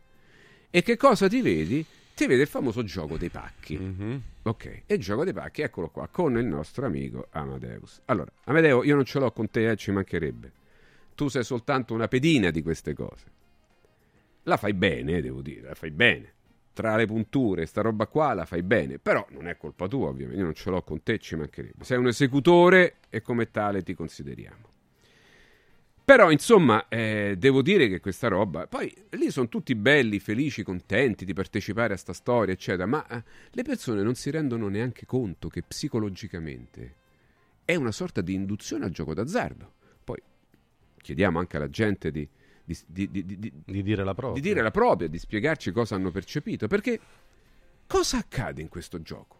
[0.69, 1.85] e che cosa ti vedi?
[2.17, 3.77] Ti vede il famoso gioco dei pacchi.
[3.77, 4.21] Mhm.
[4.41, 8.01] Ok, e il gioco dei pacchi, eccolo qua, con il nostro amico Amadeus.
[8.05, 10.51] Allora, Amadeo, io non ce l'ho con te, eh, ci mancherebbe.
[11.13, 13.25] Tu sei soltanto una pedina di queste cose.
[14.45, 16.33] La fai bene, devo dire, la fai bene.
[16.73, 20.39] Tra le punture, sta roba qua la fai bene, però non è colpa tua, ovviamente.
[20.39, 21.83] Io non ce l'ho con te, ci mancherebbe.
[21.83, 24.69] Sei un esecutore e come tale ti consideriamo.
[26.07, 28.65] Però, insomma, eh, devo dire che questa roba.
[28.65, 32.85] Poi lì sono tutti belli, felici, contenti di partecipare a sta storia, eccetera.
[32.85, 36.95] Ma eh, le persone non si rendono neanche conto che psicologicamente
[37.65, 39.73] è una sorta di induzione al gioco d'azzardo.
[40.05, 40.17] Poi
[40.95, 42.25] chiediamo anche alla gente di,
[42.63, 46.67] di- di- di- di- Di dire la dire la propria, di spiegarci cosa hanno percepito.
[46.67, 47.01] Perché
[47.85, 49.35] cosa accade in questo gioco?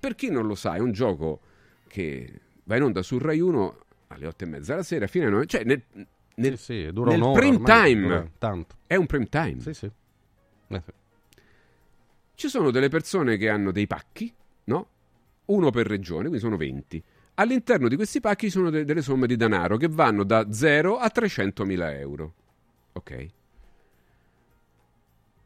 [0.00, 1.40] Per chi non lo sa, è un gioco
[1.88, 5.30] che va in onda su Rai 1 alle otto e mezza la sera, fino a
[5.30, 5.82] nove- cioè nel,
[6.36, 8.32] nel, Sì, sì, dura nel prime time.
[8.38, 8.76] tanto.
[8.86, 9.60] È un prime time.
[9.60, 9.86] Sì, sì.
[10.68, 10.92] Eh, sì.
[12.34, 14.32] Ci sono delle persone che hanno dei pacchi,
[14.64, 14.88] no?
[15.46, 17.02] Uno per regione, quindi sono 20.
[17.34, 20.96] All'interno di questi pacchi ci sono de- delle somme di denaro che vanno da 0
[20.98, 22.34] a 300.000 euro.
[22.92, 23.26] Ok?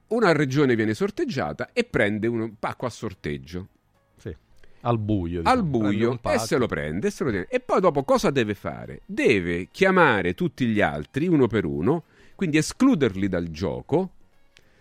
[0.08, 3.68] Una regione viene sorteggiata e prende un pacco a sorteggio.
[4.84, 4.90] Sì.
[4.90, 5.40] Al buio.
[5.44, 5.78] Al diciamo.
[5.78, 7.46] Prende buio e se lo prende, e se lo tiene.
[7.48, 9.00] E poi dopo cosa deve fare?
[9.06, 12.04] Deve chiamare tutti gli altri uno per uno,
[12.34, 14.10] quindi escluderli dal gioco,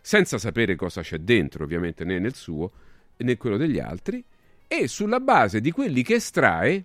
[0.01, 2.72] senza sapere cosa c'è dentro, ovviamente, né nel suo
[3.17, 4.23] né quello degli altri,
[4.67, 6.83] e sulla base di quelli che estrae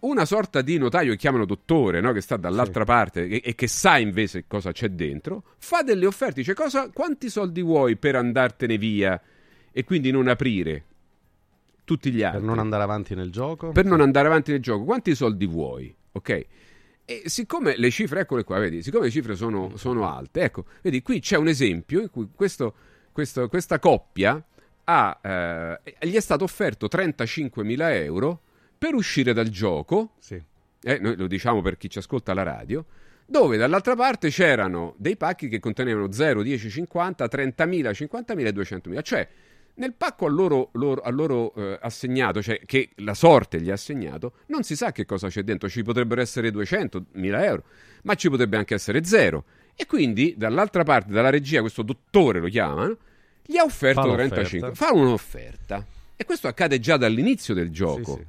[0.00, 2.10] una sorta di notaio che chiamano dottore, no?
[2.12, 6.40] che sta dall'altra parte e, e che sa invece cosa c'è dentro, fa delle offerte,
[6.40, 9.20] dice cosa, quanti soldi vuoi per andartene via
[9.70, 10.86] e quindi non aprire
[11.84, 12.40] tutti gli altri.
[12.40, 13.72] Per non andare avanti nel gioco.
[13.72, 15.94] Per non andare avanti nel gioco, quanti soldi vuoi?
[16.12, 16.46] Ok?
[17.04, 21.02] E siccome le cifre, eccole qua, vedi, siccome le cifre sono, sono alte, ecco, vedi,
[21.02, 22.74] qui c'è un esempio in cui questo-
[23.10, 24.42] questo- questa coppia
[24.84, 28.40] ha, eh, gli è stato offerto 35.000 euro
[28.78, 30.12] per uscire dal gioco,
[30.82, 32.84] eh, noi lo diciamo per chi ci ascolta alla radio,
[33.26, 39.02] dove dall'altra parte c'erano dei pacchi che contenevano 0, 10, 50, 30.000, 50.000 e 200.000,
[39.02, 39.28] cioè
[39.74, 43.74] nel pacco a loro, loro- a loro, eh, assegnato, cioè che la sorte gli ha
[43.74, 45.68] assegnato, non si sa che cosa c'è dentro.
[45.68, 47.64] Ci potrebbero essere 200.000 euro,
[48.02, 49.44] ma ci potrebbe anche essere zero.
[49.74, 52.96] E quindi dall'altra parte, dalla regia, questo dottore lo chiamano,
[53.44, 54.34] gli ha offerto Fa l'offerta.
[54.34, 54.74] 35.
[54.74, 55.86] Fa un'offerta.
[56.16, 58.16] E questo accade già dall'inizio del gioco.
[58.16, 58.26] sì.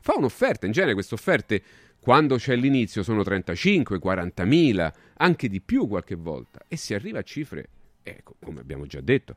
[0.00, 0.66] Fa un'offerta.
[0.66, 1.60] In genere queste offerte,
[1.98, 6.60] quando c'è l'inizio, sono 35, 40.000, anche di più qualche volta.
[6.68, 7.68] E si arriva a cifre,
[8.04, 9.36] ecco, come abbiamo già detto.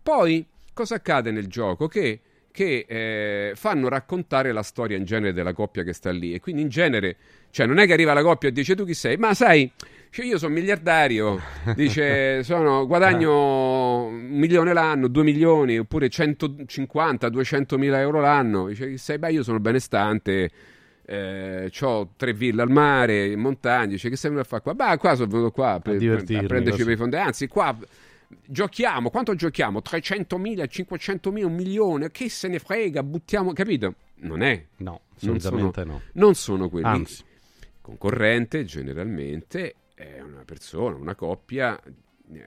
[0.00, 1.88] Poi, cosa accade nel gioco?
[1.88, 2.20] Che,
[2.50, 6.34] che, eh, fanno raccontare la storia in genere della coppia che sta lì.
[6.34, 7.16] E quindi in genere,
[7.50, 9.72] cioè non è che arriva la coppia e dice tu chi sei, ma sai,
[10.14, 11.40] cioè, io sono miliardario,
[11.74, 18.68] dice sono, guadagno un milione l'anno, due milioni, oppure 150, 200 mila euro l'anno.
[18.68, 20.50] Dice chi sei, beh io sono benestante.
[21.04, 23.86] Eh, ho tre ville al mare, in montagna.
[23.86, 24.74] Dice che sei venuto a fare qua?
[24.74, 26.84] Beh, qua sono venuto qua per, per, divertirmi, a prenderci così.
[26.84, 27.16] per i fondi.
[27.16, 27.76] Anzi, qua
[28.46, 29.10] giochiamo.
[29.10, 29.80] Quanto giochiamo?
[29.80, 32.10] 300.000, 500.000, un milione.
[32.10, 33.02] Che se ne frega?
[33.02, 33.94] Buttiamo, capito?
[34.16, 34.64] Non è.
[34.78, 36.00] No, non sono, no.
[36.12, 36.86] non sono quelli.
[36.86, 37.24] Anzi.
[37.80, 42.46] Concorrente generalmente è una persona, una coppia eh,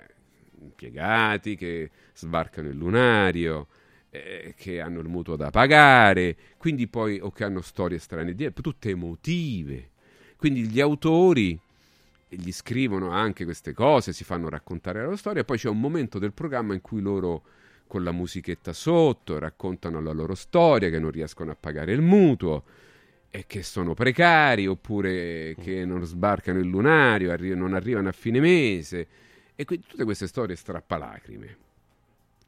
[0.62, 3.68] impiegati che sbarcano il lunario,
[4.10, 8.64] eh, che hanno il mutuo da pagare, quindi poi o che hanno storie strane dietro,
[8.64, 9.92] tutte emotive.
[10.38, 11.60] Quindi gli autori
[12.30, 16.20] gli scrivono anche queste cose, si fanno raccontare la loro storia, poi c'è un momento
[16.20, 17.44] del programma in cui loro
[17.88, 22.64] con la musichetta sotto raccontano la loro storia, che non riescono a pagare il mutuo
[23.30, 28.40] e che sono precari oppure che non sbarcano il lunario, arri- non arrivano a fine
[28.40, 29.08] mese
[29.56, 31.58] e quindi tutte queste storie strappalacrime.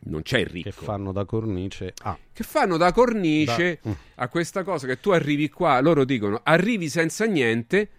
[0.01, 0.69] Non c'è il ricco.
[0.69, 2.17] Che fanno da cornice a...
[2.32, 3.93] Che fanno da cornice Da- mm.
[4.16, 7.90] a questa cosa che tu arrivi qua, loro dicono arrivi senza niente,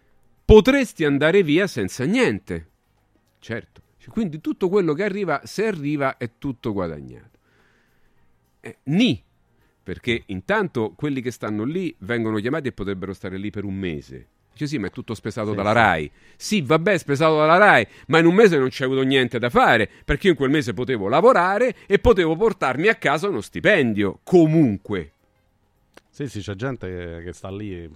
[0.50, 2.66] potresti andare via senza niente.
[3.38, 3.82] Certo.
[4.08, 7.38] Quindi tutto quello che arriva, se arriva, è tutto guadagnato.
[8.58, 9.22] Eh, ni,
[9.80, 14.26] perché intanto quelli che stanno lì vengono chiamati e potrebbero stare lì per un mese.
[14.50, 15.70] Dice sì, ma è tutto spesato Sì, dalla.
[15.70, 16.10] RAI.
[16.34, 19.50] Sì, vabbè, è spesato dalla RAI, ma in un mese non c'è avuto niente da
[19.50, 24.18] fare, perché io in quel mese potevo lavorare e potevo portarmi a casa uno stipendio,
[24.24, 25.12] comunque.
[26.10, 27.88] Sì, sì, c'è gente che sta lì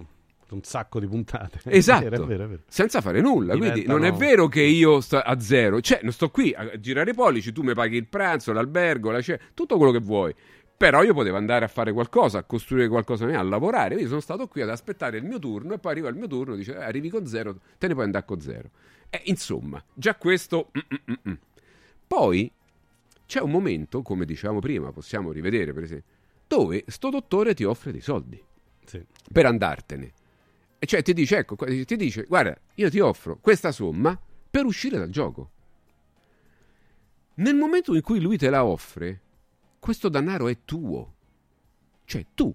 [0.55, 1.59] un sacco di puntate.
[1.65, 2.63] È Esatto, vero, è vero, è vero.
[2.67, 3.57] senza fare nulla.
[3.57, 6.79] Quindi Diventano- non è vero che io sto a zero, cioè non sto qui a
[6.81, 10.35] girare i pollici, tu mi paghi il pranzo, l'albergo, la ce- tutto quello che vuoi.
[10.77, 13.95] Però io potevo andare a fare qualcosa, a costruire qualcosa, a lavorare.
[13.95, 16.57] Io sono stato qui ad aspettare il mio turno e poi arriva il mio turno,
[16.57, 18.71] dice "Eh, arrivi con zero, te ne puoi andare con zero.
[19.09, 20.71] E insomma, già questo...
[20.77, 21.35] mm, mm, mm, mm.
[22.07, 22.51] Poi
[23.27, 26.13] c'è un momento, come dicevamo prima, possiamo rivedere per esempio,
[26.47, 28.43] dove sto dottore ti offre dei soldi
[29.33, 30.13] per andartene.
[30.85, 34.99] E cioè ti dice, ecco, ti dice, guarda, io ti offro questa somma per uscire
[34.99, 35.51] dal gioco.
[37.37, 39.21] Nel momento in cui lui te la offre,
[39.79, 41.15] questo denaro è tuo.
[42.05, 42.55] Cioè tu,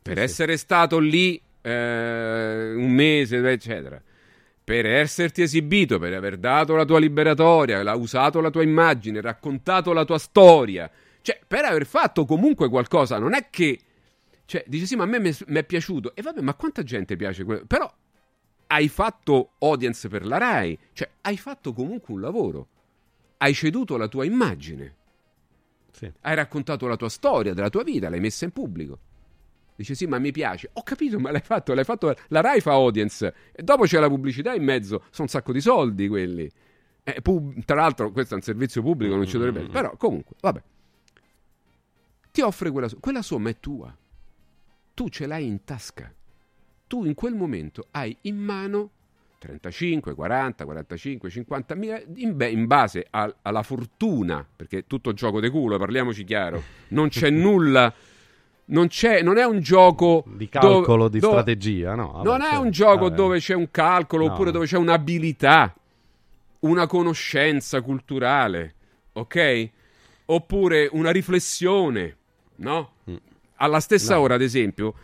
[0.00, 4.02] per essere stato lì eh, un mese, eccetera,
[4.64, 9.92] per esserti esibito, per aver dato la tua liberatoria, la- usato la tua immagine, raccontato
[9.92, 10.90] la tua storia,
[11.20, 13.80] cioè per aver fatto comunque qualcosa, non è che...
[14.46, 16.14] Cioè, dice sì, ma a me mi è piaciuto.
[16.14, 17.64] E vabbè, ma quanta gente piace quello?
[17.66, 17.92] Però
[18.66, 22.68] hai fatto audience per la RAI, cioè hai fatto comunque un lavoro.
[23.38, 24.96] Hai ceduto la tua immagine.
[26.22, 28.98] Hai raccontato la tua storia, della tua vita, l'hai messa in pubblico.
[29.76, 30.70] Dice sì, ma mi piace.
[30.74, 32.14] Ho capito, ma l'hai fatto, l'hai fatto.
[32.28, 33.34] La Rai fa audience.
[33.52, 34.98] E dopo c'è la pubblicità in mezzo.
[35.10, 36.48] Sono un sacco di soldi quelli.
[37.02, 39.66] Eh, pub- tra l'altro, questo è un servizio pubblico, non ci dovrebbe.
[39.66, 40.62] Però, comunque, vabbè.
[42.30, 43.94] Ti offre quella, quella somma, è tua.
[44.94, 46.12] Tu ce l'hai in tasca.
[46.86, 48.90] Tu in quel momento hai in mano
[49.38, 55.12] 35, 40, 45, 50 mila in, be- in base al- alla fortuna, perché è tutto
[55.12, 56.62] gioco de culo, parliamoci chiaro.
[56.88, 57.92] Non c'è nulla.
[58.66, 62.12] Non, c'è, non è un gioco Di calcolo, dove- di dove- strategia, no?
[62.12, 63.14] vabbè, non è un gioco Vabbè.
[63.14, 65.74] dove c'è un calcolo No, oppure dove c'è un'abilità,
[66.60, 68.74] una conoscenza culturale,
[69.12, 69.68] ok?
[70.26, 72.16] Oppure una riflessione,
[72.56, 72.92] no?
[73.56, 74.14] Alla stessa.
[74.14, 74.20] No.
[74.20, 74.94] ora, ad esempio,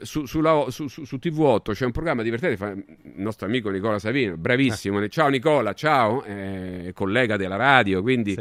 [0.00, 2.84] su, sulla- su- su- su TV8 c'è un programma divertente, fa il
[3.16, 5.00] nostro amico Nicola Savino, bravissimo.
[5.02, 5.08] Eh.
[5.08, 8.34] Ciao Nicola, ciao, eh, collega della radio, quindi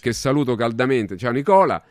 [0.00, 1.16] che saluto caldamente.
[1.16, 1.82] Ciao Nicola.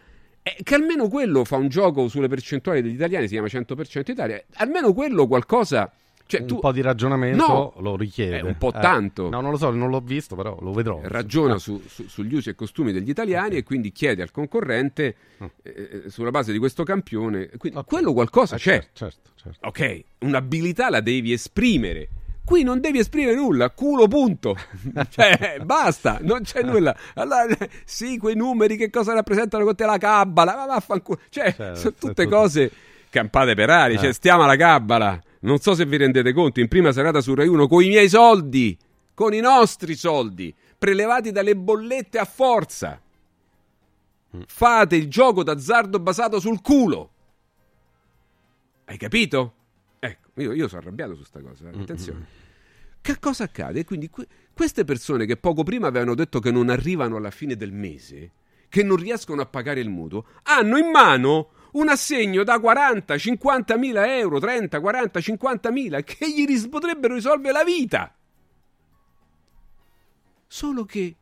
[0.41, 4.41] Eh, che almeno quello fa un gioco sulle percentuali degli italiani, si chiama 100% Italia.
[4.55, 5.91] Almeno quello qualcosa.
[6.29, 7.73] Cioè, un tu po' di ragionamento No.
[7.79, 8.37] lo richiede.
[8.37, 9.29] È un po' Eh, tanto.
[9.29, 10.99] No, non lo so, non l'ho visto, però lo vedrò.
[11.01, 11.59] ragiona Eh.
[11.59, 16.09] su- su- sugli usi e costumi degli italiani e quindi chiede al concorrente eh, eh,
[16.11, 17.49] sulla base di questo campione.
[17.57, 18.87] Quindi quello qualcosa Eh, c'è.
[18.93, 19.67] certo, certo.
[19.67, 22.09] Ok, un'abilità la devi esprimere.
[22.45, 24.55] Qui non devi esprimere nulla, culo punto.
[25.09, 26.95] cioè, basta, non c'è nulla.
[27.15, 30.55] Allora, eh, sì, quei numeri che cosa rappresentano con te la cabala?
[30.55, 31.19] Ma vaffanculo.
[31.29, 32.71] Cioè, Certo, sono tutte tutto- cose
[33.09, 33.97] campate per aria.
[33.97, 34.13] Cioè, Eh.
[34.13, 35.19] stiamo alla cabala.
[35.41, 38.09] Non so se vi rendete conto, in prima serata su Rai 1 con i miei
[38.09, 38.77] soldi,
[39.13, 43.01] con i nostri soldi, prelevati dalle bollette a forza.
[44.45, 47.11] Fate il gioco d'azzardo basato sul culo.
[48.85, 49.53] Hai capito?
[49.99, 52.25] Ecco, io, io sono arrabbiato su sta cosa, eh, attenzione.
[53.01, 53.85] Che cosa accade?
[53.85, 57.71] Quindi que- queste persone che poco prima avevano detto che non arrivano alla fine del
[57.71, 58.31] mese,
[58.67, 63.77] che non riescono a pagare il mutuo, hanno in mano un assegno da 40, 50
[63.77, 68.15] mila euro, 30, 40, 50 mila, che gli ris- potrebbero risolvere la vita.
[70.47, 71.15] Solo che,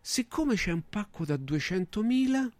[0.00, 2.50] siccome c'è un pacco da 200 mila,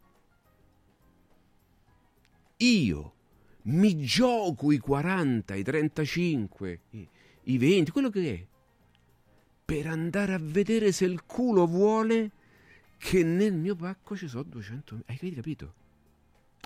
[2.58, 3.14] io
[3.62, 7.08] mi gioco i 40, i 35, i,
[7.44, 8.46] i 20, quello che è,
[9.64, 12.30] per andare a vedere se il culo vuole
[12.98, 15.74] che nel mio pacco ci sono 200 Hai capito?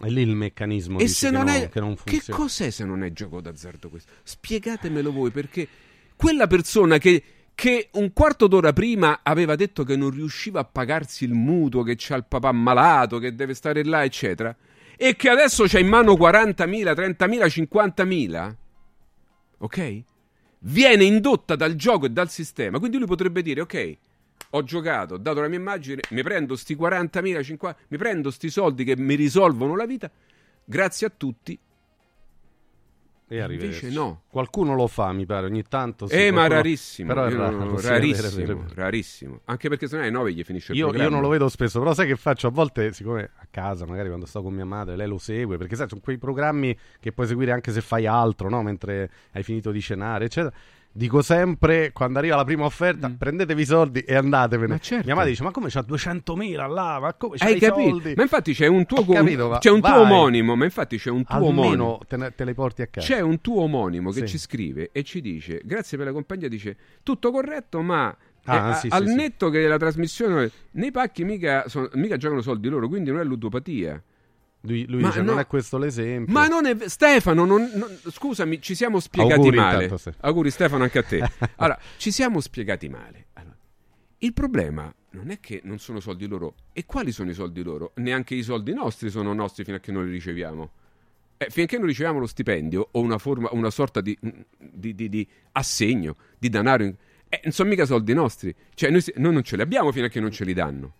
[0.00, 1.68] È lì il meccanismo E se che, non non, è...
[1.68, 2.40] che non Che funziona.
[2.40, 4.10] cos'è se non è gioco d'azzardo questo?
[4.22, 5.68] Spiegatemelo voi, perché
[6.16, 7.22] quella persona che,
[7.54, 11.94] che un quarto d'ora prima aveva detto che non riusciva a pagarsi il mutuo, che
[11.98, 14.56] c'ha il papà malato, che deve stare là, eccetera,
[14.96, 16.56] e che adesso c'ha in mano 40.000,
[16.94, 18.54] 30.000, 50.000,
[19.58, 20.02] ok?
[20.60, 23.96] Viene indotta dal gioco e dal sistema, quindi lui potrebbe dire, ok,
[24.50, 28.50] ho giocato, ho dato la mia immagine, mi prendo sti 40.000, 50, mi prendo sti
[28.50, 30.10] soldi che mi risolvono la vita,
[30.64, 31.58] grazie a tutti.
[33.32, 33.84] E arrivederci.
[33.84, 34.22] Invece no.
[34.28, 36.08] Qualcuno lo fa, mi pare, ogni tanto.
[36.08, 38.66] Sì, eh, ma qualcuno- rarissimo, Però è io raro, non- rarissimo, vero.
[38.74, 39.40] rarissimo.
[39.44, 41.14] Anche perché sennò alle 9 gli finisce il Io, io programma.
[41.14, 42.48] non lo vedo spesso, però sai che faccio?
[42.48, 45.76] A volte, siccome a casa, magari quando sto con mia madre, lei lo segue, perché
[45.76, 48.64] sai, sono quei programmi che puoi seguire anche se fai altro, no?
[48.64, 50.52] Mentre hai finito di cenare, eccetera.
[50.92, 54.66] Dico sempre, quando arriva la prima offerta, prendetevi i soldi e andatevene.
[54.66, 54.70] Mm.
[54.72, 55.06] Ma certo.
[55.06, 56.98] Mia madre dice, ma come c'ha 200.000 là?
[57.00, 57.88] Ma come c'hai Hai i capito?
[57.90, 58.14] soldi?
[58.16, 61.36] Ma infatti c'è un tuo, capito, c'è un tuo omonimo, ma infatti c'è un tuo
[61.36, 62.00] Almeno omonimo.
[62.08, 63.06] te, ne- te le porti a casa.
[63.06, 64.26] C'è un tuo omonimo che Sì.
[64.28, 66.48] ci scrive e ci dice: Grazie per la compagnia.
[66.48, 68.14] Dice tutto corretto, ma
[68.46, 69.14] Ah, eh, sì, al sì.
[69.14, 73.24] netto che la trasmissione nei pacchi mica, sono- mica giocano soldi loro, quindi non è
[73.24, 74.02] ludopatia.
[74.62, 75.30] Lui, lui dice, no.
[75.30, 76.32] non è questo l'esempio.
[76.32, 79.82] Ma non è Stefano, non- non- scusami, ci siamo spiegati Auguri male.
[79.84, 80.10] intanto, sì.
[80.20, 81.30] Auguri Stefano anche a te.
[81.56, 83.26] Allora, ci siamo spiegati male.
[83.34, 83.56] Allora,
[84.18, 86.54] il problema non è che non sono soldi loro.
[86.74, 87.92] E quali sono i soldi loro?
[87.96, 90.70] Neanche i soldi nostri sono nostri fino a che non li riceviamo.
[91.38, 94.16] Eh, finché non riceviamo lo stipendio o una, forma, una sorta di,
[94.58, 98.54] di- di- di assegno, di denaro, eh, non sono mica soldi nostri.
[98.74, 100.92] Cioè, noi, noi non ce li abbiamo fino a che non ce li danno.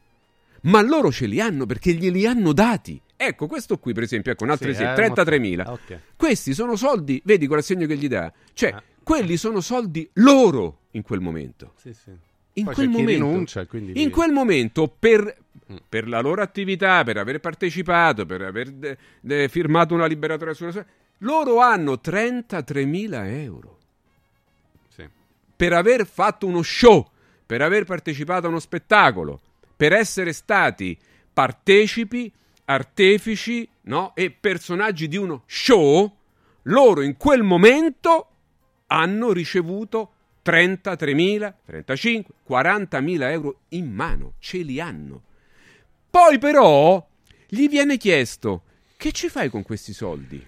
[0.62, 2.98] Ma loro ce li hanno perché glieli hanno dati.
[3.22, 5.56] Ecco, questo qui, per esempio, ecco un altro Sì, esempio: eh, 33.000.
[5.64, 5.98] ma- ok.
[6.16, 8.32] Questi sono soldi, vedi con l'assegno che gli dà.
[8.54, 11.74] Cioè, quelli sono soldi loro in quel momento.
[11.76, 12.10] Sì, sì.
[12.54, 15.36] In quel momento, rinuncia, quindi in quel momento per,
[15.70, 15.76] Mm.
[15.88, 20.72] per la loro attività, per aver partecipato, per aver de- de- firmato una liberatoria sulla
[20.72, 20.84] sua...
[21.18, 23.78] Loro hanno 33.000 euro.
[24.88, 25.06] Sì.
[25.56, 27.06] Per aver fatto uno show,
[27.46, 29.40] per aver partecipato a uno spettacolo,
[29.76, 30.96] per essere stati
[31.32, 32.32] partecipi,
[32.70, 34.14] artefici no?
[34.14, 36.16] e personaggi di uno show,
[36.62, 38.28] loro in quel momento
[38.86, 40.12] hanno ricevuto
[40.44, 45.22] 33.000, 35, 40.000 euro in mano, ce li hanno.
[46.08, 47.04] Poi però
[47.48, 48.62] gli viene chiesto
[48.96, 50.44] che ci fai con questi soldi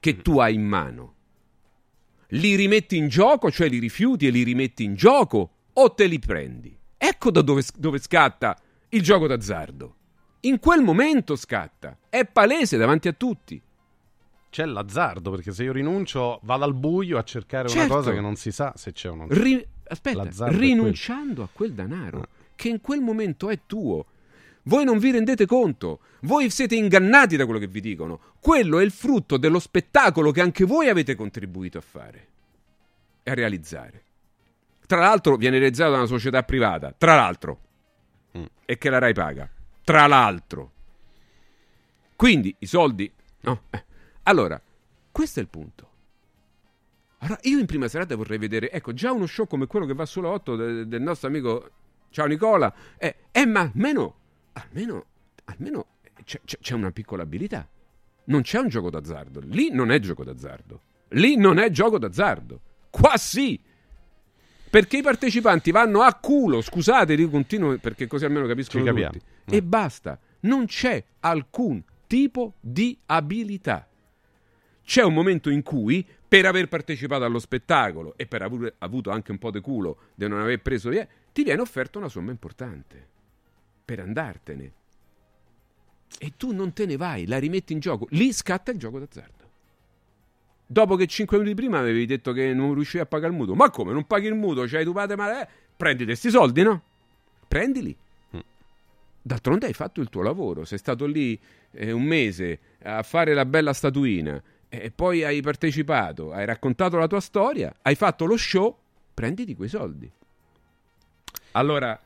[0.00, 1.12] che tu hai in mano?
[2.28, 6.18] Li rimetti in gioco, cioè li rifiuti e li rimetti in gioco o te li
[6.18, 6.76] prendi?
[6.96, 8.58] Ecco da dove, dove scatta
[8.88, 9.96] il gioco d'azzardo.
[10.44, 13.60] In quel momento scatta, è palese davanti a tutti.
[14.50, 17.84] C'è l'azzardo, perché se io rinuncio vado al buio a cercare Certo.
[17.86, 19.34] una cosa che non si sa se c'è o non c'è.
[19.34, 24.04] Ri- aspetta, L'azzardo rinunciando a quel denaro che in quel momento è tuo.
[24.64, 28.20] Voi non vi rendete conto, voi siete ingannati da quello che vi dicono.
[28.38, 32.28] Quello è il frutto dello spettacolo che anche voi avete contribuito a fare
[33.22, 34.02] e a realizzare.
[34.86, 37.60] Tra l'altro viene realizzato da una società privata, tra l'altro,
[38.36, 38.44] Mm.
[38.64, 39.48] e che la RAI paga,
[39.84, 40.72] tra l'altro.
[42.16, 43.10] Quindi i soldi...
[43.40, 43.62] No.
[43.70, 43.84] eh.
[44.24, 44.60] Allora,
[45.12, 45.90] questo è il punto.
[47.18, 50.06] Allora, io in prima serata vorrei vedere, ecco, già uno show come quello che va
[50.06, 51.70] sulla 8 de- del nostro amico
[52.10, 54.14] Ciao Nicola, eh, eh, ma almeno,
[54.52, 55.06] almeno,
[55.44, 55.86] almeno
[56.24, 57.68] c'è- c'è una piccola abilità.
[58.26, 59.40] Non c'è un gioco d'azzardo.
[59.40, 60.80] Lì non è gioco d'azzardo.
[61.08, 62.60] Lì non è gioco d'azzardo.
[62.90, 63.60] Qua sì.
[64.74, 69.20] Perché i partecipanti vanno a culo, scusate, io continuo perché così almeno capiscono tutti.
[69.44, 70.18] E basta.
[70.40, 73.86] Non c'è alcun tipo di abilità.
[74.84, 79.30] C'è un momento in cui, per aver partecipato allo spettacolo e per aver avuto anche
[79.30, 83.06] un po' di culo di non aver preso via, ti viene offerta una somma importante
[83.84, 84.72] per andartene.
[86.18, 88.08] E tu non te ne vai, la rimetti in gioco.
[88.10, 89.43] Lì scatta il gioco d'azzardo.
[90.74, 93.54] Dopo che 5 minuti prima avevi detto che non riuscivi a pagare il mutuo.
[93.54, 93.92] Ma come?
[93.92, 94.64] Non paghi il mutuo?
[94.66, 95.42] C'hai tu padre male?
[95.42, 96.82] Eh, prendi questi soldi, no?
[97.46, 97.96] Prendili.
[99.22, 100.64] D'altronde hai fatto il tuo lavoro.
[100.64, 101.38] Sei stato lì
[101.70, 107.06] eh, un mese a fare la bella statuina e poi hai partecipato, hai raccontato la
[107.06, 108.76] tua storia, hai fatto lo show,
[109.14, 110.10] prenditi quei soldi.
[111.52, 111.96] Allora,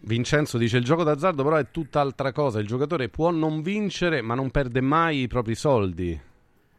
[0.00, 4.34] Vincenzo dice il gioco d'azzardo però è tutt'altra cosa, il giocatore può non vincere ma
[4.34, 6.25] non perde mai i propri soldi.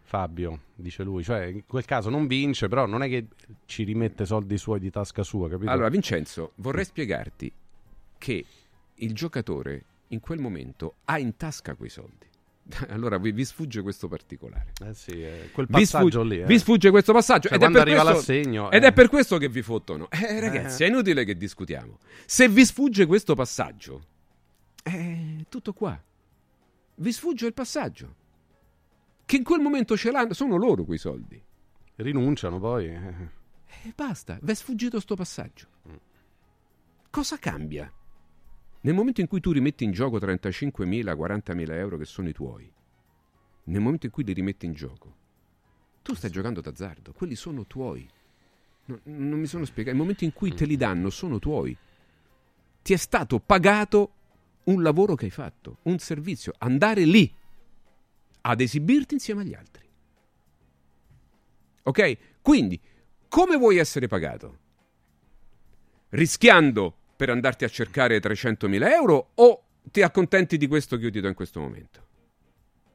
[0.08, 3.27] Fabio, dice lui, cioè in quel caso non vince, però non è che
[3.66, 5.69] ci rimette soldi suoi di tasca sua, capito?
[5.69, 7.52] Allora, Vincenzo, vorrei spiegarti
[8.18, 8.45] che
[8.95, 12.26] il giocatore in quel momento ha in tasca quei soldi.
[12.88, 14.72] Allora vi, vi sfugge questo particolare.
[14.86, 16.42] Eh sì, eh, quel Vi passaggio sfugge, lì.
[16.42, 16.45] eh.
[16.45, 17.50] vi sfugge questo passaggio.
[17.50, 18.88] Cioè, ed è questo- l'assegno, Ed eh.
[18.88, 20.08] è per questo che vi fottono.
[20.10, 21.98] Eh, ragazzi, è inutile che discutiamo.
[22.26, 24.03] Se vi sfugge questo passaggio,
[24.84, 25.18] è
[25.50, 26.02] tutto qua.
[26.95, 28.17] Vi sfugge il passaggio.
[29.28, 31.44] Che in quel momento ce l'hanno, sono loro quei soldi.
[31.96, 32.86] Rinunciano poi.
[32.88, 33.14] eh.
[33.84, 35.68] E basta, vi è sfuggito sto passaggio.
[37.10, 37.92] Cosa cambia?
[38.80, 42.72] Nel momento in cui tu rimetti in gioco 35.000, 40.000 euro che sono i tuoi,
[43.66, 45.14] nel momento in cui li rimetti in gioco,
[46.04, 48.08] tu stai giocando d'azzardo, quelli sono tuoi.
[48.86, 49.94] No- non mi sono spiegato.
[49.94, 51.76] Il momento in cui te li danno sono tuoi.
[52.82, 54.12] Ti è stato pagato
[54.66, 57.30] un lavoro che hai fatto, un servizio, andare lì
[58.50, 59.85] ad esibirti insieme agli altri.
[61.84, 62.17] Ok?
[62.42, 62.80] Quindi,
[63.27, 64.58] come vuoi essere pagato?
[66.09, 71.19] Rischiando per andarti a cercare 300.000 euro o ti accontenti di questo che io ti
[71.19, 72.06] do in questo momento?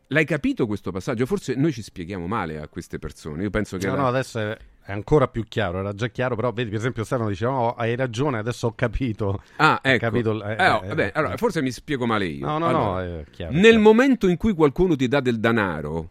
[0.08, 1.26] L'hai capito questo passaggio?
[1.26, 3.42] Forse noi ci spieghiamo male a queste persone.
[3.42, 6.34] Io penso che No, la- no, adesso è, è ancora più chiaro, era già chiaro,
[6.34, 9.42] però vedi, per esempio Stefano diceva, "Oh, hai ragione, adesso ho capito.
[9.56, 9.98] Ah, ecco.
[9.98, 11.12] capito eh, Eh, oh, eh, vabbè, eh.
[11.14, 12.46] allora, forse mi spiego male io.
[12.46, 13.80] No, no, no, Allora, è chiaro, Nel chiaro.
[13.80, 16.10] momento in cui qualcuno ti dà del denaro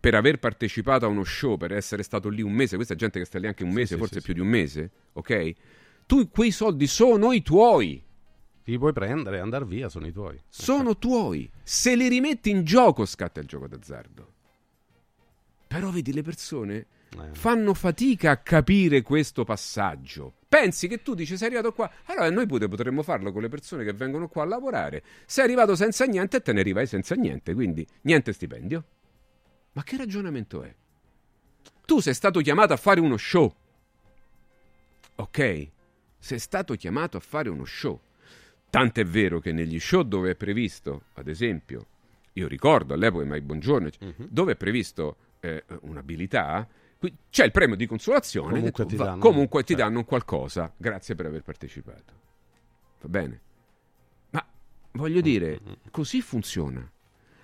[0.00, 3.18] per aver partecipato a uno show, per essere stato lì un mese, questa è gente
[3.18, 5.52] che sta lì anche un mese, sì, forse sì, più di un mese, ok?
[6.06, 8.02] Tu quei soldi sono i tuoi.
[8.62, 10.38] Ti puoi prendere e andare via, sono i tuoi.
[10.48, 11.50] Sono tuoi.
[11.62, 14.32] Se li rimetti in gioco scatta il gioco d'azzardo.
[15.66, 16.86] Però vedi, le persone Eh.
[17.32, 20.34] Fanno fatica a capire questo passaggio.
[20.48, 23.84] Pensi che tu dici sei arrivato qua, allora noi pure potremmo farlo con le persone
[23.84, 25.02] che vengono qua a lavorare.
[25.26, 28.84] Sei arrivato senza niente e te ne arrivai senza niente, quindi niente stipendio.
[29.72, 30.74] Ma che ragionamento è?
[31.84, 33.52] Tu sei stato chiamato a fare uno show.
[35.16, 35.68] Ok?
[36.18, 38.00] Sei stato chiamato a fare uno show.
[38.70, 41.86] Tant'è vero che negli show dove è previsto, ad esempio,
[42.34, 44.26] io ricordo all'epoca mai buongiorno, Mhm.
[44.28, 46.68] dove è previsto eh, un'abilità,
[47.30, 50.72] c'è il premio di consolazione, Comunque tu ti va- danno- comunque ti danno un qualcosa,
[50.76, 52.12] grazie per aver partecipato.
[53.00, 53.40] Va bene?
[54.30, 54.46] Ma
[54.92, 56.88] voglio dire, Mm, così funziona.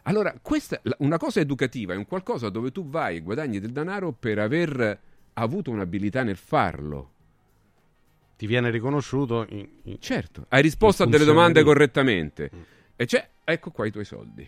[0.02, 4.12] Allora, questa, una cosa educativa è un qualcosa dove tu vai e guadagni del denaro
[4.12, 5.00] per aver
[5.34, 7.10] avuto un'abilità nel farlo.
[8.36, 12.50] Ti viene riconosciuto in, in- Certo, hai risposto a delle domande di- correttamente.
[12.94, 14.46] E c'è, ecco qua i tuoi soldi.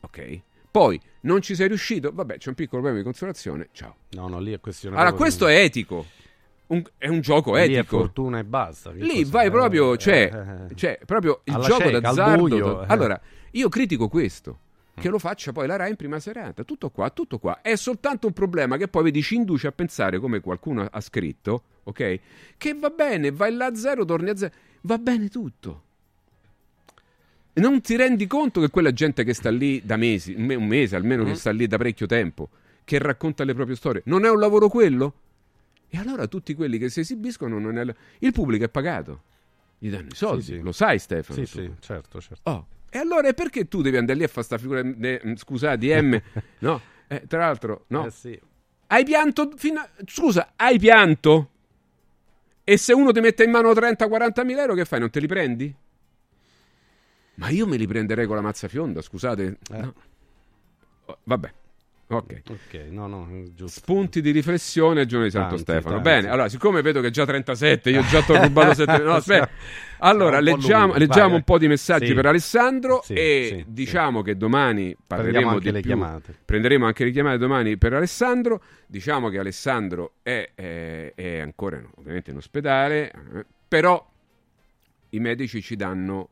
[0.00, 0.40] Ok?
[0.76, 3.96] Poi non ci sei riuscito, vabbè, c'è un piccolo problema di consolazione, ciao.
[4.10, 6.04] No, no, lì è questione Allora, questo è etico.
[6.66, 7.96] Un- è un gioco Lì è etico.
[7.96, 8.90] fortuna e basta.
[8.90, 12.82] Lì vai eh, proprio, eh, cioè, eh, cioè, proprio il alla gioco cieca, d'azzardo.
[12.82, 12.86] eh.
[12.88, 13.18] Allora,
[13.52, 14.58] io critico questo.
[14.92, 16.62] Che lo faccia poi la Rai in prima serata.
[16.62, 17.62] Tutto qua, tutto qua.
[17.62, 21.62] È soltanto un problema che poi vedi ci induce a pensare, come qualcuno ha scritto,
[21.84, 22.20] ok?
[22.58, 24.52] Che va bene, vai là a zero, torni a zero.
[24.82, 25.84] Va bene tutto.
[27.56, 30.66] Non ti rendi conto che quella gente che sta lì da mesi, un me- un
[30.66, 31.26] mese almeno, Mm.
[31.26, 32.48] che sta lì da parecchio tempo,
[32.84, 35.14] che racconta le proprie storie, non è un lavoro quello?
[35.88, 37.84] E allora tutti quelli che si esibiscono non è...
[38.18, 39.22] Il pubblico è pagato.
[39.78, 40.60] Gli danno i soldi, Sì, sì.
[40.60, 41.44] lo sai Stefano?
[41.44, 41.58] Sì, tu.
[41.62, 42.50] sì, certo, certo.
[42.50, 45.76] Oh, e allora perché tu devi andare lì a fare sta figura de- mm, scusa
[45.76, 46.20] di M?
[46.60, 48.06] no, eh, tra l'altro, no.
[48.06, 48.38] Eh sì.
[48.88, 49.88] Hai pianto fino a...
[50.06, 51.50] Scusa, hai pianto?
[52.64, 55.00] E se uno ti mette in mano 30-40 mila euro, che fai?
[55.00, 55.74] Non te li prendi?
[57.36, 59.58] Ma io me li prenderei con la mazza fionda, scusate.
[59.70, 59.94] No.
[61.06, 61.52] Oh, Vabbè,
[62.08, 62.42] ok.
[62.48, 63.28] Ok, no, no.
[63.66, 65.94] Spunti di riflessione, giorno di Santo Tanti, Stefano.
[65.96, 66.02] tanti.
[66.08, 68.98] Bene, allora, siccome vedo che è già 37, io già ti ho rubato 7.
[69.04, 69.48] No, aspetta.
[69.98, 70.98] Allora, un po' leggiamo, lungo.
[70.98, 72.14] leggiamo Vai, un po' di messaggi sì.
[72.14, 75.90] per Alessandro Sì, e sì, diciamo che domani parleremo anche di le più.
[75.90, 76.34] chiamate.
[76.44, 78.60] Prenderemo anche le chiamate domani per Alessandro.
[78.86, 84.04] Diciamo che Alessandro è, è- è ancora ovviamente in ospedale, eh, però
[85.10, 86.28] i medici ci danno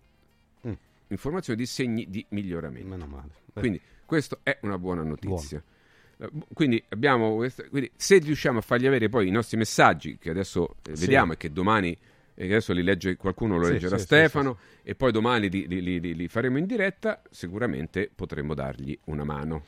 [1.15, 2.89] Informazioni di segni di miglioramento.
[2.89, 3.31] Meno male.
[3.53, 3.61] Beh.
[3.61, 5.63] Quindi questa è una buona notizia.
[6.19, 7.37] Eh, Quindi, abbiamo
[7.71, 11.01] quindi se riusciamo a fargli avere poi i nostri messaggi, che adesso eh, Sì.
[11.03, 11.97] vediamo e che domani,
[12.35, 15.67] e adesso li legge qualcuno, lo Sì, leggerà sì, sì, Stefano, e poi domani li-
[15.69, 19.63] li- li- li faremo in diretta, sicuramente potremo dargli una mano.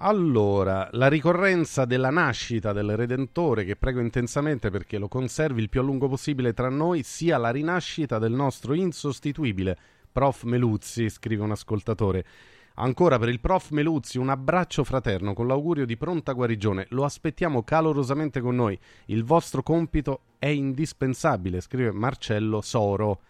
[0.00, 5.80] Allora, la ricorrenza della nascita del Redentore, che prego intensamente perché lo conservi il più
[5.80, 9.76] a lungo possibile tra noi, sia la rinascita del nostro insostituibile
[10.18, 12.24] prof Meluzzi, scrive un ascoltatore.
[12.74, 16.86] Ancora per il prof Meluzzi un abbraccio fraterno con l'augurio di pronta guarigione.
[16.88, 18.76] Lo aspettiamo calorosamente con noi.
[19.06, 23.20] Il vostro compito è indispensabile, scrive Marcello Soro.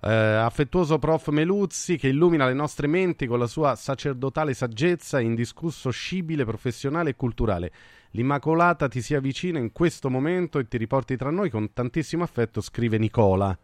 [0.00, 5.24] Eh, affettuoso prof Meluzzi che illumina le nostre menti con la sua sacerdotale saggezza e
[5.24, 7.72] indiscusso scibile professionale e culturale.
[8.10, 12.60] L'Immacolata ti sia vicina in questo momento e ti riporti tra noi con tantissimo affetto,
[12.60, 13.58] scrive Nicola.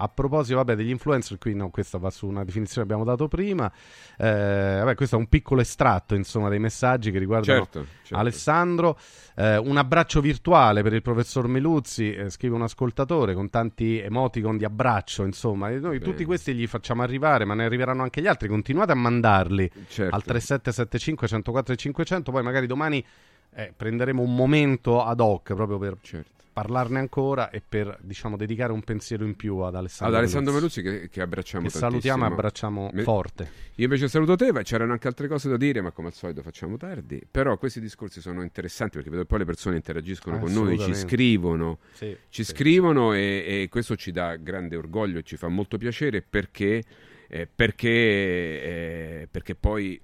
[0.00, 3.26] A proposito, vabbè, degli influencer, qui no, questa va su una definizione che abbiamo dato
[3.26, 3.70] prima.
[4.16, 8.16] Eh, vabbè, questo è un piccolo estratto, insomma, dei messaggi che riguardano Certo, certo.
[8.16, 8.96] Alessandro.
[9.34, 14.56] Eh, un abbraccio virtuale per il professor Meluzzi, eh, scrive un ascoltatore, con tanti emoticon
[14.56, 15.68] di abbraccio, insomma.
[15.70, 16.10] E noi Bene.
[16.12, 18.46] tutti questi gli facciamo arrivare, ma ne arriveranno anche gli altri.
[18.48, 20.14] Continuate a mandarli Certo.
[20.14, 23.04] al 3775 104 e 500, poi magari domani
[23.54, 26.37] eh, prenderemo un momento ad hoc proprio per Certo.
[26.58, 30.82] Parlarne ancora e per diciamo dedicare un pensiero in più ad Alessandro, Ad Alessandro Meluzzi.
[30.82, 31.90] Che, che abbracciamo Che tantissimo.
[32.00, 33.50] salutiamo e abbracciamo Me- forte.
[33.76, 36.42] Io invece saluto te, ma c'erano anche altre cose da dire, ma come al solito
[36.42, 37.22] facciamo tardi.
[37.30, 40.94] Però questi discorsi sono interessanti perché vedo che poi le persone interagiscono con noi, ci
[40.94, 42.50] scrivono, Sì, ci sì.
[42.52, 46.82] scrivono e, e questo ci dà grande orgoglio e ci fa molto piacere perché,
[47.28, 50.00] eh, perché, eh, perché poi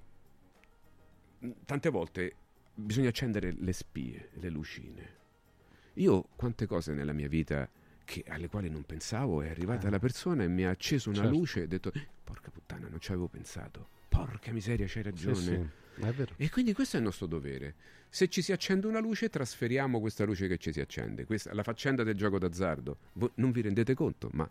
[1.65, 2.33] tante volte
[2.73, 5.13] bisogna accendere le spie, le lucine.
[5.95, 7.69] Io quante cose nella mia vita
[8.03, 11.21] che- alle quali non pensavo è arrivata la persona e mi ha acceso una Eh.
[11.23, 11.37] Certo.
[11.37, 11.91] luce e ho detto
[12.23, 16.33] porca puttana non ci avevo pensato porca miseria c'hai ragione Sì, sì, è vero.
[16.37, 17.73] e quindi questo è il nostro dovere
[18.09, 21.63] se ci si accende una luce trasferiamo questa luce che ci si accende questa la
[21.63, 24.47] faccenda del gioco d'azzardo voi non vi rendete conto ma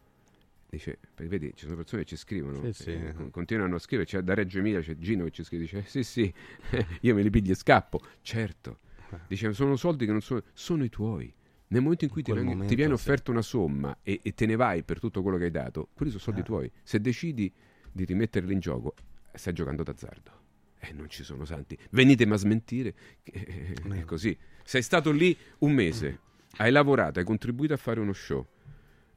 [0.68, 2.90] dice perché vedi ci sono persone che ci scrivono Sì, sì.
[2.90, 5.84] eh, con- continuano a scrivere c'è da Reggio Emilia c'è Gino che ci scrive dice
[5.86, 6.32] sì sì
[7.02, 8.80] io me li piglio e scappo certo
[9.26, 11.32] dice sono soldi che non sono sono i tuoi
[11.68, 13.00] nel momento in cui ti, venga- ti momento, viene sì.
[13.00, 16.10] offerta una somma e, e te ne vai per tutto quello che hai dato, quelli
[16.12, 16.44] sono soldi Eh.
[16.44, 16.70] tuoi.
[16.82, 17.52] Se decidi
[17.90, 18.94] di rimetterli in gioco,
[19.32, 20.30] stai giocando d'azzardo.
[20.78, 21.76] E non ci sono santi.
[21.90, 22.94] Venitemi a smentire.
[23.24, 23.74] Eh.
[23.90, 24.36] È così.
[24.62, 26.20] Sei stato lì un mese,
[26.58, 28.46] hai lavorato, hai contribuito a fare uno show.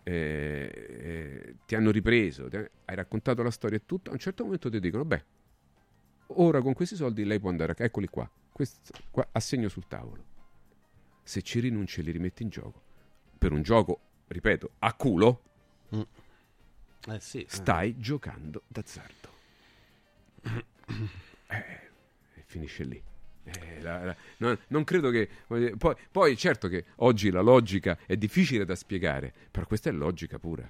[0.03, 4.09] eh, eh, ti hanno ripreso, ti- hai raccontato la storia e tutto.
[4.09, 5.25] A un certo momento ti dicono: Beh,
[6.27, 10.26] ora con questi soldi lei può andare a eccoli qua, questo qua assegno sul tavolo.
[11.22, 12.82] Se ci rinunci e li rimetti in gioco,
[13.38, 15.42] per un gioco, ripeto, a culo,
[15.92, 17.45] Eh sì, eh.
[17.48, 19.30] stai giocando d'azzardo.
[21.50, 21.56] Eh,
[22.36, 23.02] e finisce lì.
[23.45, 25.30] Eh, la- la- non, non credo che.
[25.48, 30.40] Poi, poi, certo che oggi la logica è difficile da spiegare, però questa è logica
[30.40, 30.69] pura.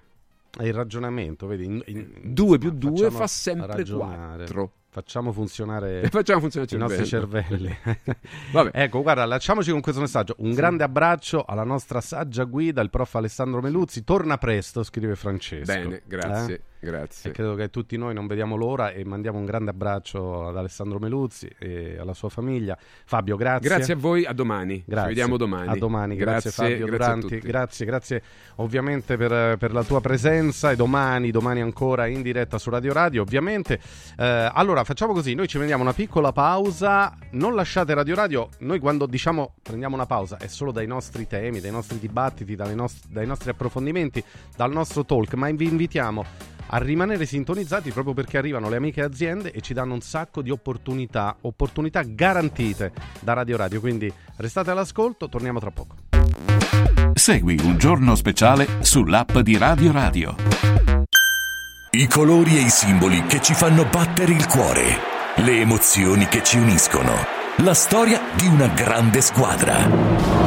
[0.55, 1.65] È il ragionamento, vedi?
[1.65, 4.45] in- in- 2 più insomma, 2 facciamo fa sempre ragionare.
[4.45, 4.73] 4.
[4.97, 7.77] Facciamo funzionare, facciamo funzionare i nostri cervelli.
[8.71, 10.33] Ecco, guarda, lasciamoci con questo messaggio.
[10.39, 14.03] Un grande abbraccio alla nostra saggia guida, il prof Alessandro Meluzzi.
[14.03, 15.71] Torna presto, scrive Francesco.
[15.71, 16.61] Bene, grazie, Eh?
[16.79, 17.31] Grazie.
[17.31, 20.99] E credo che tutti noi non vediamo l'ora e mandiamo un grande abbraccio ad Alessandro
[20.99, 22.77] Meluzzi e alla sua famiglia.
[23.05, 23.69] Fabio, grazie.
[23.69, 24.83] Grazie a voi, a domani.
[24.85, 25.09] Grazie.
[25.09, 25.69] Ci vediamo domani.
[25.69, 28.21] A domani, grazie, Fabio grazie Duranti, grazie, grazie
[28.55, 33.21] ovviamente per, per la tua presenza e domani, domani ancora in diretta su Radio Radio,
[33.21, 33.79] ovviamente.
[34.17, 38.79] Eh, allora, facciamo così, noi ci prendiamo una piccola pausa, non lasciate Radio Radio, noi
[38.79, 43.25] quando diciamo prendiamo una pausa è solo dai nostri temi, dai nostri dibattiti, nost- dai
[43.25, 44.23] nostri approfondimenti,
[44.55, 49.51] dal nostro talk, ma vi invitiamo a rimanere sintonizzati proprio perché arrivano le amiche aziende
[49.51, 55.29] e ci danno un sacco di opportunità, opportunità garantite da Radio Radio, quindi restate all'ascolto,
[55.29, 55.95] torniamo tra poco.
[57.13, 60.35] Segui un giorno speciale sull'app di Radio Radio.
[61.89, 64.83] I colori e i simboli che ci fanno battere il cuore.
[65.37, 67.13] Le emozioni che ci uniscono.
[67.57, 70.46] La storia di una grande squadra.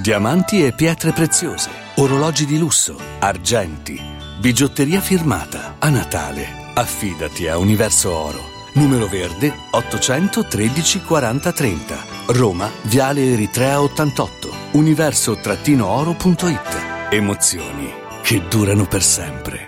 [0.00, 4.00] Diamanti e pietre preziose, orologi di lusso, argenti,
[4.38, 5.74] bigiotteria firmata.
[5.80, 8.38] A Natale, affidati a Universo Oro.
[8.74, 11.96] Numero verde 813 40 30.
[12.28, 14.52] Roma, Viale Eritrea 88.
[14.72, 17.08] Universo-oro.it.
[17.10, 19.67] Emozioni che durano per sempre.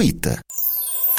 [0.00, 0.49] gratuita.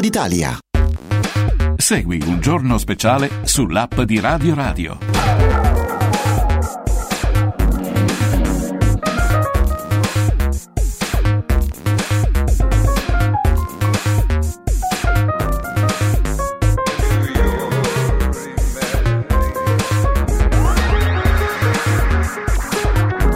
[0.00, 0.58] d'Italia.
[1.76, 5.61] Segui un giorno speciale sull'app di Radio Radio.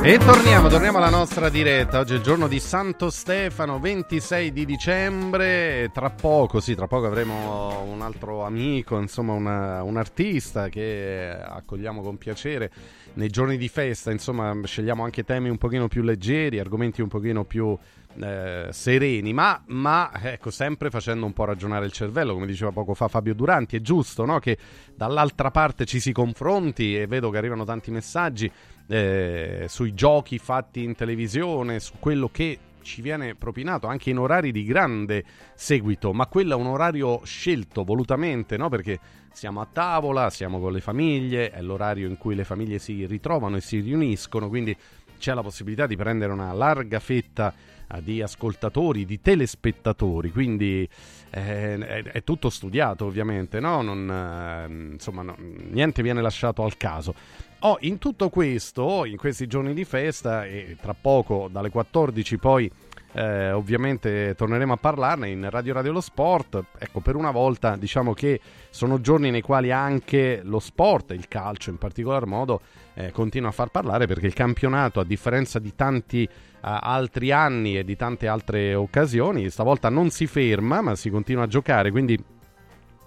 [0.07, 1.99] E torniamo, torniamo alla nostra diretta.
[1.99, 5.91] Oggi è il giorno di Santo Stefano, 26 di dicembre.
[5.93, 12.03] Tra poco, sì, tra poco avremo un altro amico, insomma, una- un artista che accogliamo
[12.03, 12.71] con piacere
[13.15, 14.13] nei giorni di festa.
[14.13, 17.77] Insomma, scegliamo anche temi un pochino più leggeri, argomenti un pochino più
[18.19, 22.95] eh, sereni, ma, ma, ecco, sempre facendo un po' ragionare il cervello, come diceva poco
[22.95, 23.77] fa Fabio Duranti.
[23.77, 24.39] È giusto no?
[24.39, 24.57] che
[24.95, 28.51] dall'altra parte ci si confronti e vedo che arrivano tanti messaggi
[28.89, 34.53] eh, sui giochi fatti in televisione, su quello che ci viene propinato anche in orari
[34.53, 35.25] di grande
[35.55, 38.69] seguito, ma quello è un orario scelto volutamente, no?
[38.69, 39.01] Perché
[39.33, 43.57] siamo a tavola, siamo con le famiglie, è l'orario in cui le famiglie si ritrovano
[43.57, 44.75] e si riuniscono, quindi
[45.19, 47.53] c'è la possibilità di prendere una larga fetta
[47.93, 50.89] eh, di ascoltatori, di telespettatori, quindi
[51.31, 53.83] eh, è, è tutto studiato ovviamente, no?
[53.83, 57.15] Non, eh, insomma, no, niente viene lasciato al caso.
[57.61, 62.71] Oh, in tutto questo, in questi giorni di festa e tra poco dalle 14 poi
[63.13, 66.63] eh, ovviamente torneremo a parlarne in Radio Radio Lo Sport.
[66.79, 71.71] Ecco, per una volta diciamo che sono giorni nei quali anche lo sport, il calcio
[71.71, 72.61] in particolar modo,
[72.93, 76.29] eh, continua a far parlare perché il campionato, a differenza di tanti eh,
[76.61, 81.49] altri anni e di tante altre occasioni, stavolta non si ferma ma si continua a
[81.49, 82.23] giocare, quindi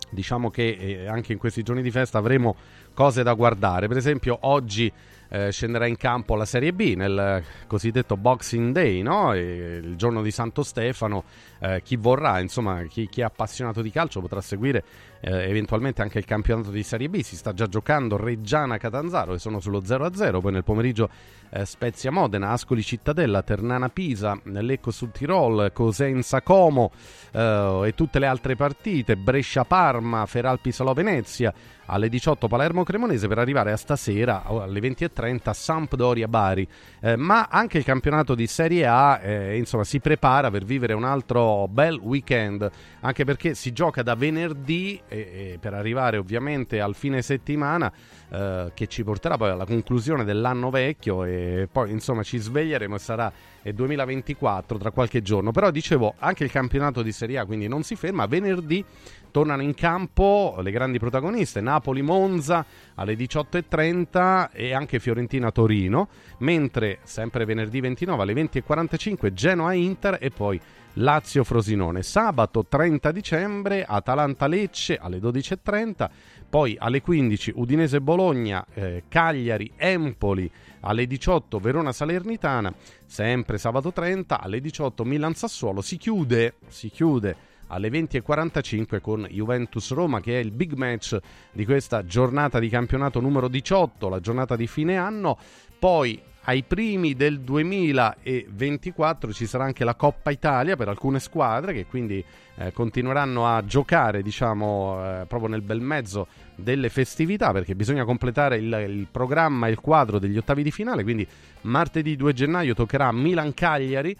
[0.09, 2.55] diciamo che eh, anche in questi giorni di festa avremo
[2.93, 3.87] cose da guardare.
[3.87, 4.91] Per esempio, oggi
[5.29, 9.33] eh, scenderà in campo la Serie B nel cosiddetto Boxing Day, no?
[9.35, 11.23] Il giorno di Santo Stefano.
[11.59, 14.83] Eh, chi vorrà, insomma, chi, chi, è appassionato di calcio potrà seguire
[15.21, 17.21] eh, eventualmente anche il campionato di Serie B.
[17.21, 20.39] Si sta già giocando Reggiana Catanzaro e sono sullo 0-0.
[20.39, 21.09] Poi nel pomeriggio
[21.49, 26.91] eh, Spezia Modena, Ascoli Cittadella, Ternana Pisa, Lecco sul Tirol, Cosenza Como
[27.31, 29.17] eh, e tutte le altre partite.
[29.17, 31.53] Brescia Parma, Feralpi Salò Venezia
[31.91, 36.67] alle 18 Palermo Cremonese per arrivare a stasera alle 20.30 18.30 Sampdoria-Bari.
[37.01, 41.03] Eh, ma anche il campionato di Serie A eh, insomma, si prepara per vivere un
[41.03, 42.69] altro bel weekend,
[43.01, 47.91] anche perché si gioca da venerdì e, e per arrivare ovviamente al fine settimana
[48.29, 52.99] eh, che ci porterà poi alla conclusione dell'anno vecchio e poi insomma ci sveglieremo e
[52.99, 53.31] sarà
[53.63, 55.51] il 2024 tra qualche giorno.
[55.51, 58.85] Però dicevo anche il campionato di Serie A quindi non si ferma, venerdì
[59.31, 62.65] tornano in campo le grandi protagoniste Napoli-Monza
[62.95, 66.07] alle 18.30 e anche Fiorentina-Torino,
[66.39, 70.59] mentre sempre venerdì 29 alle 20.45 Genoa-Inter e poi
[70.93, 72.03] Lazio-Frosinone.
[72.03, 76.09] Sabato 30 dicembre Atalanta-Lecce alle 12.30,
[76.49, 80.51] poi alle 15 Udinese-Bologna, eh, Cagliari-Empoli
[80.81, 82.73] alle 18 Verona-Salernitana,
[83.05, 85.81] sempre sabato 30 alle 18 Milan-Sassuolo.
[85.81, 91.17] Si chiude, si chiude alle 20.45 con Juventus Roma che è il big match
[91.51, 95.37] di questa giornata di campionato numero 18, la giornata di fine anno.
[95.77, 96.19] Poi
[96.49, 102.25] ai primi del 2024 ci sarà anche la Coppa Italia per alcune squadre che quindi
[102.55, 108.57] eh, continueranno a giocare diciamo eh, proprio nel bel mezzo delle festività perché bisogna completare
[108.57, 111.03] il, il programma e il quadro degli ottavi di finale.
[111.03, 111.27] Quindi
[111.61, 114.17] martedì 2 gennaio toccherà Milan-Cagliari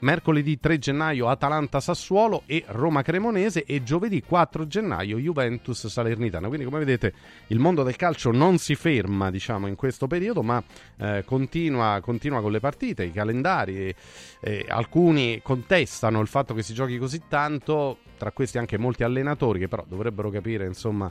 [0.00, 6.48] mercoledì 3 gennaio Atalanta-Sassuolo e Roma-Cremonese e giovedì 4 gennaio Juventus-Salernitana.
[6.48, 7.12] Quindi come vedete
[7.48, 10.62] il mondo del calcio non si ferma diciamo in questo periodo ma
[10.98, 13.76] eh, continua, continua, con le partite, i calendari.
[13.78, 13.94] E,
[14.40, 19.58] e alcuni contestano il fatto che si giochi così tanto, tra questi anche molti allenatori
[19.58, 21.10] che però dovrebbero capire insomma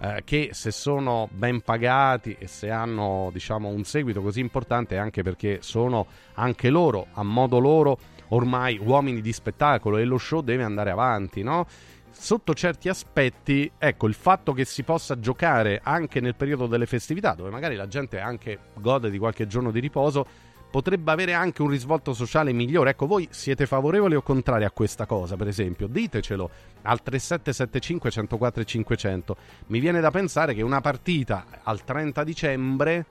[0.00, 4.98] eh, che se sono ben pagati e se hanno diciamo un seguito così importante è
[4.98, 7.98] anche perché sono anche loro a modo loro
[8.28, 11.66] ormai uomini di spettacolo e lo show deve andare avanti, no?
[12.10, 17.34] Sotto certi aspetti, ecco, il fatto che si possa giocare anche nel periodo delle festività,
[17.34, 20.26] dove magari la gente anche gode di qualche giorno di riposo,
[20.70, 22.90] potrebbe avere anche un risvolto sociale migliore.
[22.90, 25.86] Ecco, voi siete favorevoli o contrari a questa cosa, per esempio?
[25.86, 26.50] Ditecelo
[26.82, 29.36] al 3775 104 500.
[29.68, 33.06] Mi viene da pensare che una partita al 30 dicembre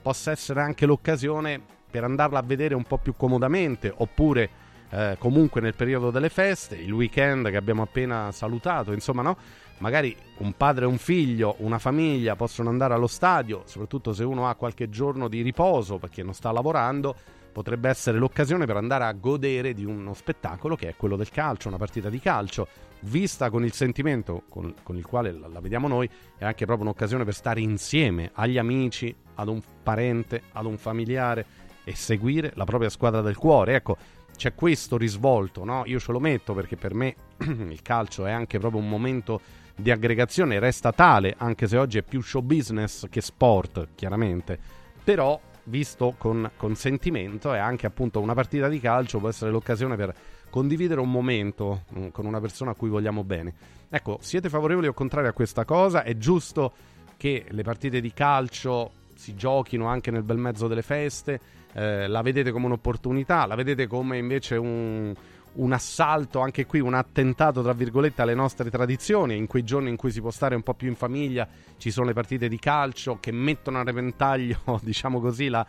[0.00, 1.60] possa essere anche l'occasione
[1.90, 4.48] per andarla a vedere un po' più comodamente, oppure
[4.92, 9.36] eh, comunque nel periodo delle feste, il weekend che abbiamo appena salutato, insomma, no?
[9.78, 14.48] Magari un padre e un figlio, una famiglia possono andare allo stadio, soprattutto se uno
[14.48, 17.16] ha qualche giorno di riposo perché non sta lavorando,
[17.50, 21.68] potrebbe essere l'occasione per andare a godere di uno spettacolo che è quello del calcio,
[21.68, 22.68] una partita di calcio,
[23.00, 26.86] vista con il sentimento con, con il quale la, la, vediamo noi, è anche proprio
[26.86, 31.46] un'occasione per stare insieme agli amici, ad un parente, ad un familiare
[31.84, 33.74] e seguire la propria squadra del cuore.
[33.74, 33.96] Ecco,
[34.42, 35.84] c'è questo risvolto, no?
[35.86, 37.14] Io ce lo metto perché per me
[37.46, 39.40] il calcio è anche proprio un momento
[39.76, 44.58] di aggregazione, resta tale, anche se oggi è più show business che sport, chiaramente.
[45.04, 49.94] Però, visto con, con sentimento, è anche appunto una partita di calcio, può essere l'occasione
[49.94, 50.12] per
[50.50, 53.54] condividere un momento mm, con una persona a cui vogliamo bene.
[53.88, 56.02] Ecco, siete favorevoli o contrari a questa cosa?
[56.02, 56.72] È giusto
[57.16, 61.38] che le partite di calcio si giochino anche nel bel mezzo delle feste?
[61.74, 63.46] Eh, la vedete come un'opportunità?
[63.46, 65.14] La vedete come invece un,
[65.54, 69.96] un assalto, anche qui un attentato tra virgolette alle nostre tradizioni, in quei giorni in
[69.96, 71.46] cui si può stare un po' più in famiglia,
[71.78, 75.66] ci sono le partite di calcio che mettono a repentaglio, diciamo così, la,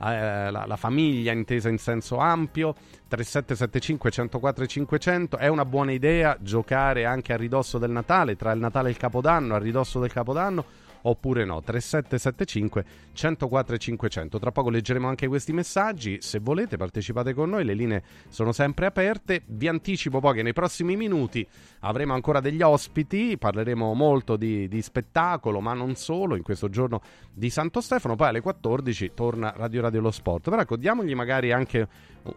[0.00, 2.74] eh, la, la, famiglia intesa in senso ampio.
[3.08, 8.60] 3775 104 500 è una buona idea giocare anche a ridosso del Natale, tra il
[8.60, 11.62] Natale e il Capodanno, a ridosso del Capodanno oppure no.
[11.62, 14.38] 3775 104 500.
[14.38, 16.18] Tra poco leggeremo anche questi messaggi.
[16.20, 19.42] Se volete partecipate con noi, le linee sono sempre aperte.
[19.46, 21.46] Vi anticipo poi che nei prossimi minuti
[21.80, 27.00] avremo ancora degli ospiti, parleremo molto di, di spettacolo, ma non solo, in questo giorno
[27.32, 28.16] di Santo Stefano.
[28.16, 30.48] Poi alle 14 torna Radio Radio Lo Sport.
[30.50, 31.88] Però ecco, diamogli magari anche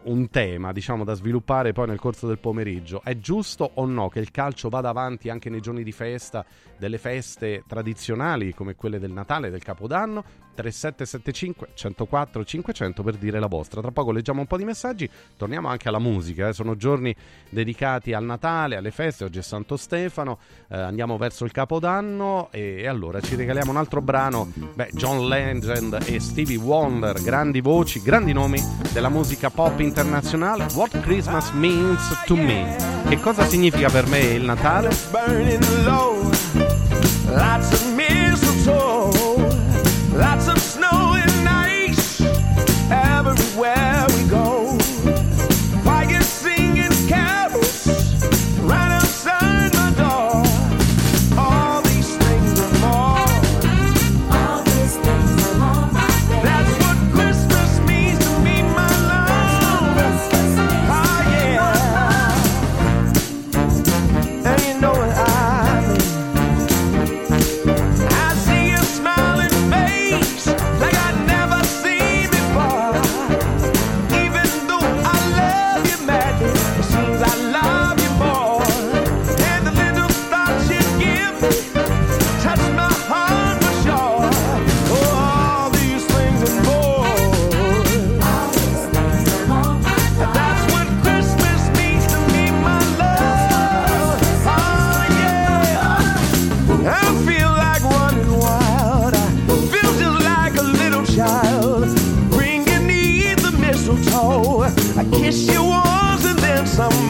[0.04, 3.02] un tema, diciamo, da sviluppare poi nel corso del pomeriggio.
[3.04, 6.46] È giusto o no che il calcio vada avanti anche nei giorni di festa,
[6.82, 10.24] delle feste tradizionali come quelle del Natale, del Capodanno?
[10.54, 13.82] 3775 104 500 per dire la vostra.
[13.82, 16.54] Tra poco leggiamo un po' di messaggi, torniamo anche alla musica, eh.
[16.54, 17.16] sono giorni
[17.50, 22.78] dedicati al Natale, alle feste, oggi è Santo Stefano, eh, andiamo verso il Capodanno e,
[22.80, 28.02] e, allora ci regaliamo un altro brano, beh, John Legend e Stevie Wonder, grandi voci,
[28.02, 28.60] grandi nomi
[28.92, 32.76] della musica pop internazionale, What Christmas Means to Me.
[33.08, 34.90] Che cosa significa per me il Natale?
[37.32, 39.31] Lots of mistletoe.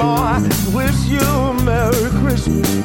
[0.04, 0.40] I
[0.74, 2.81] Wish you a Merry Christmas.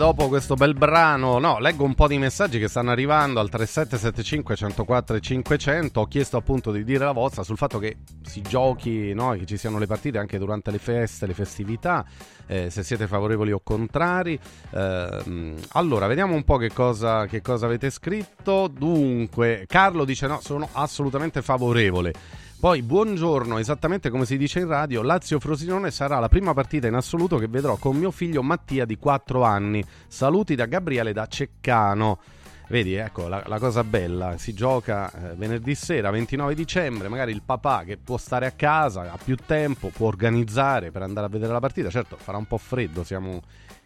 [0.00, 4.56] Dopo questo bel brano, no, leggo un po' di messaggi che stanno arrivando al 3775
[4.56, 6.00] 104 e 500.
[6.00, 9.58] Ho chiesto appunto di dire la vostra sul fatto che si giochi, no, che ci
[9.58, 12.06] siano le partite anche durante le feste, le festività,
[12.46, 14.40] eh, se siete favorevoli o contrari.
[14.70, 18.68] Eh, allora, vediamo un po' che cosa, che cosa avete scritto.
[18.68, 22.14] Dunque, Carlo dice no, sono assolutamente favorevole.
[22.60, 27.38] Poi, buongiorno, esattamente come si dice in radio, Lazio-Frosinone sarà la prima partita in assoluto
[27.38, 29.82] che vedrò con mio figlio Mattia di 4 anni.
[30.06, 32.20] Saluti da Gabriele da Ceccano.
[32.68, 37.40] Vedi, ecco, la, la cosa bella, si gioca eh, venerdì sera, 29 dicembre, magari il
[37.42, 41.54] papà che può stare a casa, ha più tempo, può organizzare per andare a vedere
[41.54, 41.88] la partita.
[41.88, 43.40] Certo, farà un po' freddo, siamo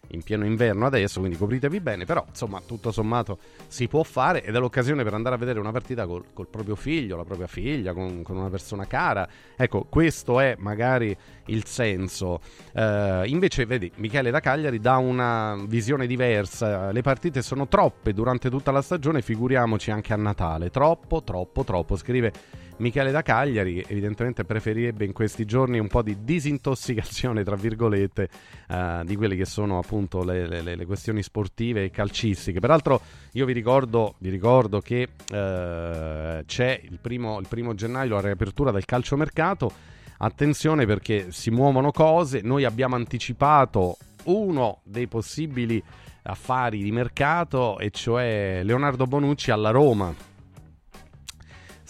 [0.09, 4.55] in pieno inverno adesso, quindi copritevi bene, però insomma tutto sommato si può fare ed
[4.55, 7.93] è l'occasione per andare a vedere una partita col, col proprio figlio, la propria figlia,
[7.93, 9.29] con, con, una persona cara.
[9.57, 11.17] Ecco, questo è magari
[11.47, 12.41] il senso.
[12.73, 18.51] Uh, invece, vedi, Michele da Cagliari dà una visione diversa, le partite sono troppe durante
[18.51, 22.33] tutta la stagione, figuriamoci anche a Natale, troppo, troppo, troppo, scrive
[22.79, 28.29] Michele da Cagliari evidentemente preferirebbe in questi giorni un po' di disintossicazione, tra virgolette,
[28.69, 32.59] eh, di quelle che sono appunto le, le, le, questioni sportive e calcistiche.
[32.59, 33.01] Peraltro
[33.33, 38.73] io vi ricordo, vi ricordo che eh, c'è il primo, il primo gennaio la riapertura
[38.73, 39.93] del calciomercato.
[40.19, 45.83] Attenzione perché si muovono cose, noi abbiamo anticipato uno dei possibili
[46.23, 50.33] affari di mercato e cioè Leonardo Bonucci alla Roma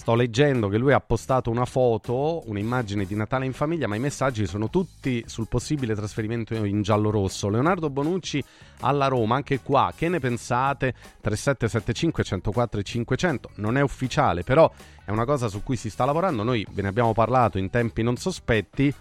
[0.04, 3.98] Sto leggendo che lui ha postato una foto, un'immagine di Natale in famiglia, ma i
[3.98, 7.48] messaggi sono tutti sul possibile trasferimento in giallo-rosso.
[7.48, 8.44] Leonardo Bonucci
[8.80, 10.92] alla Roma, anche qua, che ne pensate?
[11.22, 14.70] 3775 104 500, non è ufficiale, però
[15.06, 16.42] è una cosa su cui si sta lavorando.
[16.42, 18.94] Noi ve ne abbiamo parlato in tempi non sospetti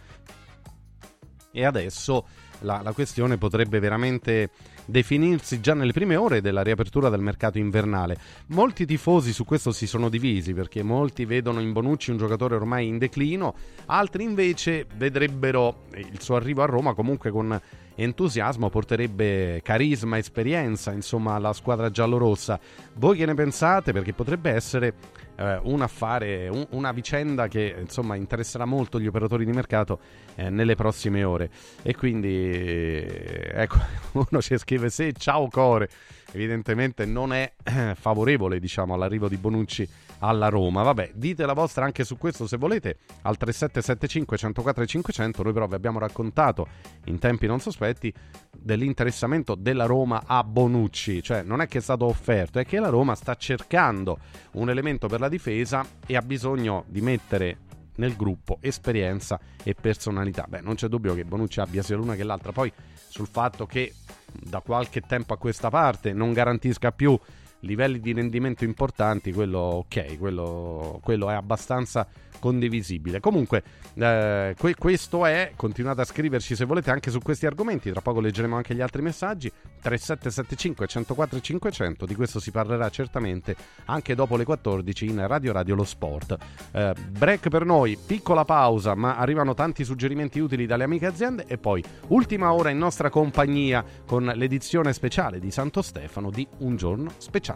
[1.51, 2.25] e adesso
[2.59, 4.51] la, la questione potrebbe veramente
[4.85, 8.17] definirsi già nelle prime ore della riapertura del mercato invernale.
[8.47, 12.87] Molti tifosi su questo si sono divisi perché molti vedono in Bonucci un giocatore ormai
[12.87, 13.55] in declino,
[13.85, 17.59] altri invece vedrebbero il suo arrivo a Roma comunque con
[17.95, 22.59] entusiasmo, porterebbe carisma, esperienza, insomma, alla squadra giallorossa.
[22.95, 23.91] Voi che ne pensate?
[23.91, 24.93] Perché potrebbe essere
[25.35, 29.99] eh, un affare, un, una vicenda che insomma interesserà molto gli operatori di mercato
[30.35, 31.49] eh, nelle prossime ore.
[31.81, 33.77] E quindi, eh, ecco,
[34.29, 35.89] uno ci scrive: Sì, ciao Core.
[36.31, 39.87] Evidentemente non è eh, favorevole, diciamo, all'arrivo di Bonucci
[40.23, 40.83] alla Roma.
[40.83, 45.43] Vabbè, dite la vostra anche su questo se volete al 3775 104 500.
[45.43, 46.67] Noi però vi abbiamo raccontato
[47.05, 48.13] in tempi non sospetti
[48.57, 52.89] dell'interessamento della Roma a Bonucci, cioè non è che è stato offerto, è che la
[52.89, 54.19] Roma sta cercando
[54.53, 57.57] un elemento per la difesa e ha bisogno di mettere
[57.95, 60.45] nel gruppo esperienza e personalità.
[60.47, 62.53] Beh, non c'è dubbio che Bonucci abbia sia l'una che l'altra.
[62.53, 62.71] Poi
[63.09, 63.93] sul fatto che
[64.31, 67.19] da qualche tempo a questa parte non garantisca più
[67.63, 72.07] livelli di rendimento importanti, quello ok, quello, quello è abbastanza
[72.43, 73.21] condivisibile.
[73.21, 78.01] Comunque, eh, que- questo è, continuate a scriverci se volete anche su questi argomenti, tra
[78.01, 79.49] poco leggeremo anche gli altri messaggi,
[79.81, 85.75] 3775 104 500, di questo si parlerà certamente anche dopo le 14 in Radio Radio
[85.75, 86.37] Lo Sport.
[86.73, 91.57] Eh, break per noi, piccola pausa, ma arrivano tanti suggerimenti utili dalle amiche aziende e
[91.57, 97.11] poi ultima ora in nostra compagnia con l'edizione speciale di Santo Stefano di Un giorno
[97.19, 97.52] speciale.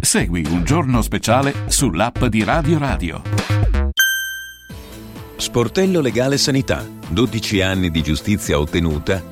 [0.00, 3.22] Segui un giorno speciale sull'app di Radio Radio.
[5.36, 6.84] Sportello Legale Sanità.
[7.08, 9.31] 12 anni di giustizia ottenuta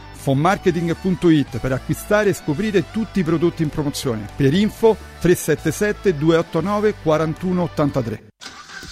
[0.21, 4.27] fonmarketing.it per acquistare e scoprire tutti i prodotti in promozione.
[4.35, 8.23] Per info 377 289 4183.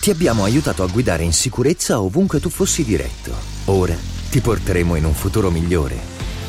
[0.02, 3.34] Ti abbiamo aiutato a guidare in sicurezza ovunque tu fossi diretto.
[3.66, 3.96] Ora
[4.30, 5.98] ti porteremo in un futuro migliore.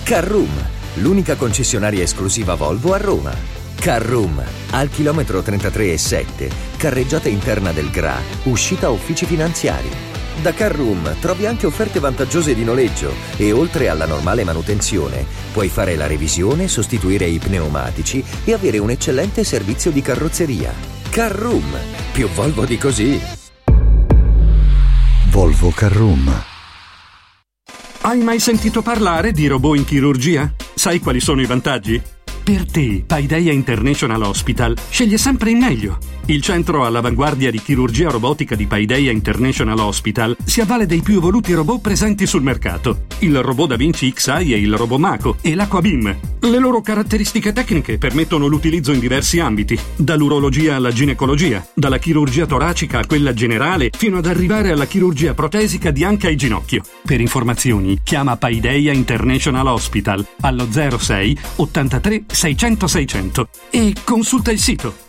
[0.03, 0.51] Carroom,
[0.95, 3.35] l'unica concessionaria esclusiva Volvo a Roma.
[3.75, 10.10] Carroom, al chilometro 33 e 7, carreggiata interna del GRA, uscita uffici finanziari.
[10.43, 15.97] Da Carroom trovi anche offerte vantaggiose di noleggio e oltre alla normale manutenzione puoi fare
[15.97, 20.73] la revisione, sostituire i pneumatici e avere un eccellente servizio di carrozzeria.
[21.11, 21.77] Carroom,
[22.13, 23.21] più Volvo di così.
[25.31, 26.45] Volvo Carroom.
[28.03, 30.51] Hai mai sentito parlare di robot in chirurgia?
[30.75, 32.01] Sai quali sono i vantaggi?
[32.43, 35.99] Per te, Paideia International Hospital sceglie sempre il meglio.
[36.31, 41.53] Il centro all'avanguardia di chirurgia robotica di Paideia International Hospital si avvale dei più evoluti
[41.55, 43.07] robot presenti sul mercato.
[43.19, 46.17] Il robot Da Vinci XI e il robot Mako e l'Aquabim.
[46.39, 53.01] Le loro caratteristiche tecniche permettono l'utilizzo in diversi ambiti, dall'urologia alla ginecologia, dalla chirurgia toracica
[53.01, 56.85] a quella generale, fino ad arrivare alla chirurgia protesica di anca e ginocchio.
[57.05, 65.09] Per informazioni, chiama Paideia International Hospital allo 06 83 600 600 e consulta il sito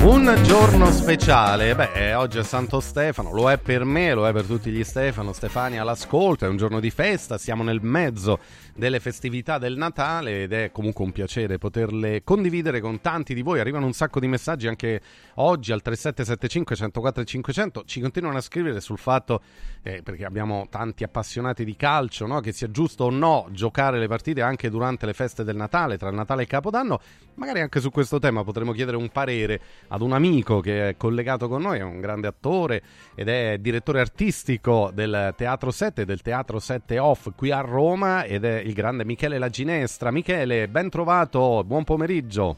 [0.00, 4.44] Un giorno speciale, beh, oggi è Santo Stefano, lo è per me, lo è per
[4.44, 8.38] tutti gli Stefano, Stefani all'ascolto, è un giorno di festa, siamo nel mezzo
[8.78, 13.58] delle festività del Natale ed è comunque un piacere poterle condividere con tanti di voi.
[13.58, 15.00] Arrivano un sacco di messaggi anche
[15.34, 19.42] oggi al 3775 104 500, ci continuano a scrivere sul fatto,
[19.82, 22.38] eh, perché abbiamo tanti appassionati di calcio, no?
[22.38, 26.12] che sia giusto o no giocare le partite anche durante le feste del Natale, tra
[26.12, 27.00] Natale e Capodanno.
[27.34, 31.48] Magari anche su questo tema potremo chiedere un parere ad un amico che è collegato
[31.48, 32.82] con noi, è un grande attore
[33.16, 38.44] ed è direttore artistico del Teatro 7 del Teatro 7 Off qui a Roma ed
[38.44, 40.10] è il grande Michele La Ginestra.
[40.10, 42.56] Michele, ben trovato, buon pomeriggio.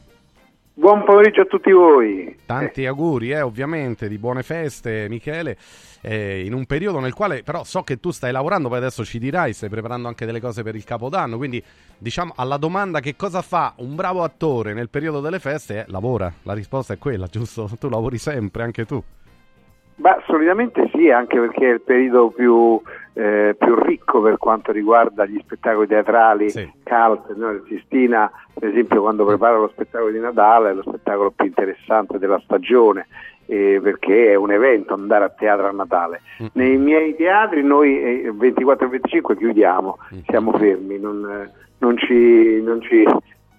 [0.73, 2.37] Buon pomeriggio a tutti voi.
[2.45, 5.57] Tanti auguri, eh, ovviamente, di buone feste, Michele.
[6.01, 9.19] eh, in un periodo nel quale però so che tu stai lavorando, poi adesso ci
[9.19, 11.37] dirai, stai preparando anche delle cose per il Capodanno.
[11.37, 11.63] Quindi,
[11.97, 16.31] diciamo, alla domanda che cosa fa un bravo attore nel periodo delle feste, eh, lavora.
[16.43, 17.69] La risposta è quella, giusto?
[17.79, 19.01] Tu lavori sempre, anche tu.
[19.95, 22.81] Ma solitamente sì, anche perché è il periodo più,
[23.13, 26.51] eh, più ricco per quanto riguarda gli spettacoli teatrali,
[26.83, 27.61] cult, no?
[27.67, 32.39] Sistina per esempio quando prepara lo spettacolo di Natale è lo spettacolo più interessante della
[32.43, 33.07] stagione
[33.45, 36.21] eh, perché è un evento andare a teatro a Natale.
[36.53, 39.97] Nei miei teatri noi eh, il 24 e 25 chiudiamo,
[40.27, 42.61] siamo fermi, non, non ci...
[42.61, 43.05] Non ci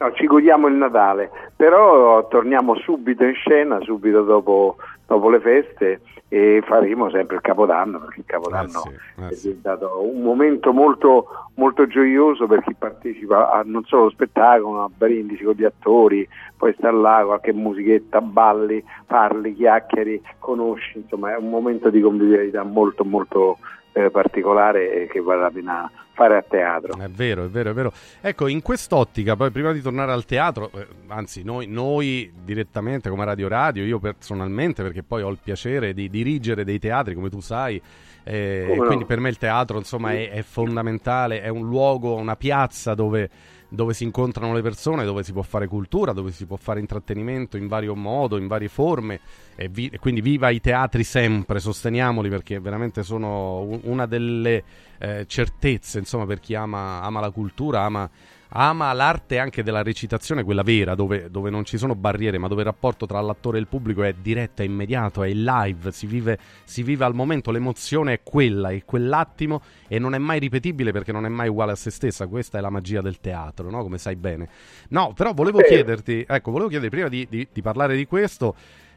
[0.02, 4.74] No, ci godiamo il Natale, però torniamo subito in scena, subito dopo,
[5.06, 8.88] dopo le feste e faremo sempre il Capodanno perché il Capodanno Eh sì,
[9.20, 9.46] eh è sì.
[9.46, 14.90] diventato un momento molto, molto gioioso per chi partecipa a non solo allo spettacolo, a
[14.92, 21.36] brindisi con gli attori, poi sta là, qualche musichetta, balli, parli, chiacchieri, conosci, insomma è
[21.36, 23.58] un momento di convivialità molto molto
[23.92, 26.98] eh, particolare che vale la pena fare a teatro.
[26.98, 27.92] È vero, è vero, è vero.
[28.20, 33.24] Ecco, in quest'ottica, poi prima di tornare al teatro, eh, anzi noi, noi direttamente come
[33.24, 37.40] Radio Radio, io personalmente, perché poi ho il piacere di dirigere dei teatri, come tu
[37.40, 37.80] sai,
[38.24, 38.86] eh, Come no.
[38.86, 43.28] quindi per me il teatro insomma è, è fondamentale, è un luogo, una piazza dove,
[43.72, 47.56] dove si incontrano le persone, dove si può fare cultura, dove si può fare intrattenimento
[47.56, 49.20] in vario modo, in varie forme.
[49.56, 54.62] E, vi- e quindi viva i teatri sempre, sosteniamoli perché veramente sono una delle
[54.98, 58.08] eh, certezze, insomma, per chi ama, ama la cultura, ama,
[58.54, 62.60] ama l'arte anche della recitazione, quella vera, dove, dove non ci sono barriere, ma dove
[62.62, 66.38] il rapporto tra l'attore e il pubblico è diretto, è immediato, è live, si vive,
[66.64, 71.12] si vive al momento, l'emozione è quella, è quell'attimo e non è mai ripetibile perché
[71.12, 72.26] non è mai uguale a se stessa.
[72.26, 73.82] Questa è la magia del teatro, no?
[73.82, 74.48] come sai bene.
[74.88, 78.54] No, però volevo chiederti, ecco, volevo chiedere prima di, di- di parlare di questo.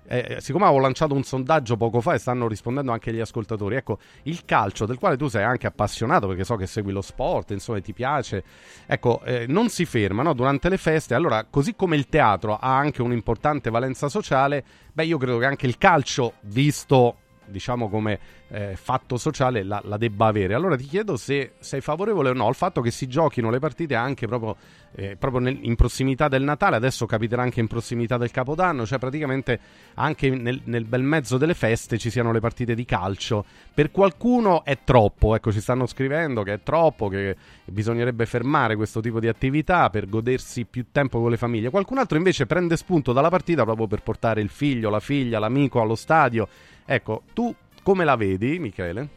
[0.07, 3.99] Eh, siccome avevo lanciato un sondaggio poco fa e stanno rispondendo anche gli ascoltatori, ecco,
[4.23, 7.79] il calcio del quale tu sei anche appassionato perché so che segui lo sport, insomma,
[7.81, 8.43] ti piace,
[8.85, 10.33] ecco, eh, non si ferma no?
[10.33, 11.15] durante le feste.
[11.15, 15.65] Allora, così come il teatro ha anche un'importante valenza sociale, beh, io credo che anche
[15.65, 17.17] il calcio, visto
[17.47, 20.53] diciamo come eh, fatto sociale la, la debba avere.
[20.53, 23.95] Allora ti chiedo se sei favorevole o no al fatto che si giochino le partite
[23.95, 24.55] anche proprio,
[24.95, 28.99] eh, proprio nel- in prossimità del Natale, adesso capiterà anche in prossimità del Capodanno, cioè
[28.99, 29.59] praticamente
[29.95, 33.45] anche nel, nel bel mezzo delle feste ci siano le partite di calcio.
[33.73, 39.01] Per qualcuno è troppo, ecco ci stanno scrivendo che è troppo, che bisognerebbe fermare questo
[39.01, 41.69] tipo di attività per godersi più tempo con le famiglie.
[41.69, 45.81] Qualcun altro invece prende spunto dalla partita proprio per portare il figlio, la figlia, l'amico
[45.81, 46.47] allo stadio.
[46.85, 49.07] Ecco, tu come la vedi, Michele?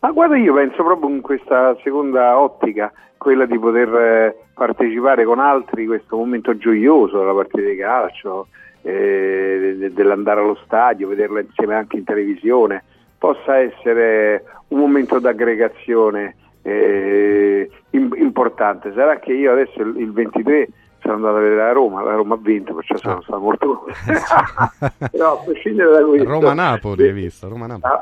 [0.00, 5.38] Ma guarda, io penso proprio in questa seconda ottica, quella di poter eh, partecipare con
[5.38, 8.48] altri in questo momento gioioso della partita di calcio,
[8.82, 12.84] eh, de- dell'andare allo stadio, vederla insieme anche in televisione,
[13.16, 18.92] possa essere un momento d'aggregazione eh, im- importante.
[18.94, 20.68] Sarà che io adesso il 23
[21.04, 23.84] sono andato a vedere la Roma, la Roma ha vinto, perciò sono stato molto...
[25.10, 26.28] Però a prescindere da questo...
[26.28, 27.48] Roma-Napoli hai visto?
[27.48, 27.92] Roma-Napoli.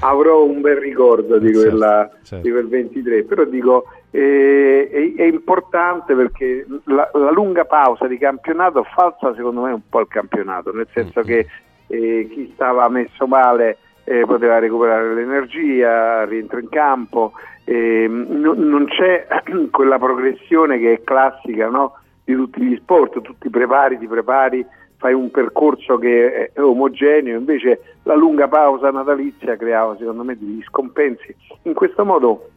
[0.00, 2.44] avrò un bel ricordo di, Certo, quella, certo.
[2.46, 8.16] di quel 23, però dico eh, è, è importante perché la, la lunga pausa di
[8.16, 11.46] campionato falsa secondo me un po' il campionato, nel senso che
[11.88, 17.32] eh, chi stava messo male eh, poteva recuperare l'energia, rientra in campo,
[17.64, 19.26] eh, non- non c'è
[19.70, 21.98] quella progressione che è classica no?
[22.28, 24.64] Di tutti gli sport, tu ti prepari, ti prepari,
[24.98, 30.62] fai un percorso che è omogeneo, invece la lunga pausa natalizia creava secondo me degli
[30.64, 31.34] scompensi.
[31.62, 32.50] In questo modo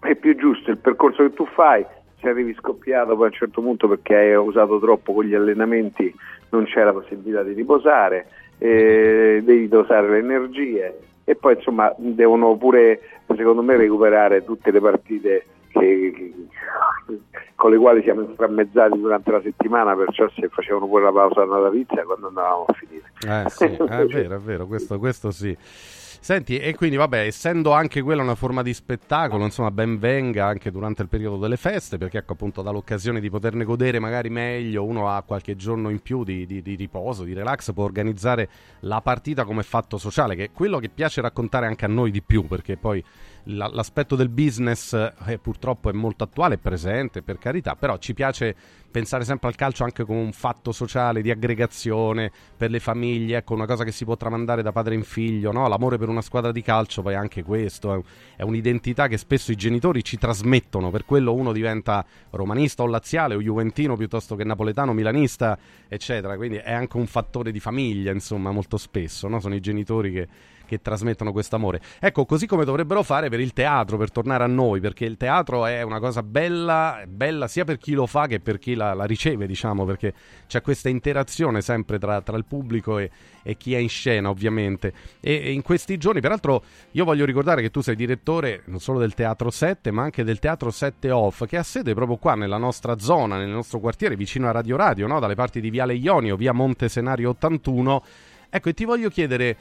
[0.00, 1.84] è più giusto il percorso che tu fai,
[2.20, 6.14] se arrivi scoppiato poi a un certo punto perché hai usato troppo con gli allenamenti
[6.50, 8.26] non c'è la possibilità di riposare,
[8.58, 13.00] eh, devi dosare le energie e poi insomma devono pure
[13.34, 16.32] secondo me recuperare tutte le partite che- che-
[17.54, 22.04] con le quali siamo inframmezzati durante la settimana, perciò se facevano pure la pausa natalizia
[22.04, 23.12] quando andavamo a finire.
[23.26, 25.56] Eh sì, è vero, è vero, questo, questo sì.
[26.20, 30.70] Senti, e quindi vabbè, essendo anche quella una forma di spettacolo, insomma, ben venga anche
[30.70, 34.84] durante il periodo delle feste, perché ecco appunto dà l'occasione di poterne godere magari meglio,
[34.84, 38.48] uno ha qualche giorno in più di, di- di riposo, di relax, può organizzare
[38.80, 42.20] la partita come fatto sociale, che è quello che piace raccontare anche a noi di
[42.20, 43.02] più, perché poi
[43.50, 48.54] l'aspetto del business eh, purtroppo è molto attuale e presente, per carità, però ci piace
[48.90, 53.54] pensare sempre al calcio anche come un fatto sociale di aggregazione per le famiglie, ecco
[53.54, 55.68] una cosa che si può tramandare da padre in figlio, no?
[55.68, 58.02] l'amore per una squadra di calcio poi anche questo, è, un-
[58.36, 63.34] è un'identità che spesso i genitori ci trasmettono, per quello uno diventa romanista o laziale
[63.34, 68.50] o juventino piuttosto che napoletano, milanista, eccetera, quindi è anche un fattore di famiglia, insomma,
[68.50, 69.40] molto spesso, no?
[69.40, 70.28] sono i genitori che
[70.68, 71.80] che trasmettono questo amore.
[71.98, 75.64] Ecco, così come dovrebbero fare per il teatro, per tornare a noi, perché il teatro
[75.64, 79.04] è una cosa bella, bella sia per chi lo fa che per chi la, la
[79.04, 80.12] riceve, diciamo, perché
[80.46, 83.10] c'è questa interazione sempre tra, tra il pubblico e,
[83.42, 84.92] e chi è in scena, ovviamente.
[85.20, 88.98] E, e in questi giorni, peraltro, io voglio ricordare che tu sei direttore non solo
[88.98, 92.58] del Teatro 7, ma anche del Teatro 7 Off, che ha sede proprio qua nella
[92.58, 95.18] nostra zona, nel nostro quartiere, vicino a Radio Radio, no?
[95.18, 98.04] dalle parti di Viale Ionio, via Monte Senario 81.
[98.50, 99.56] Ecco, e ti voglio chiedere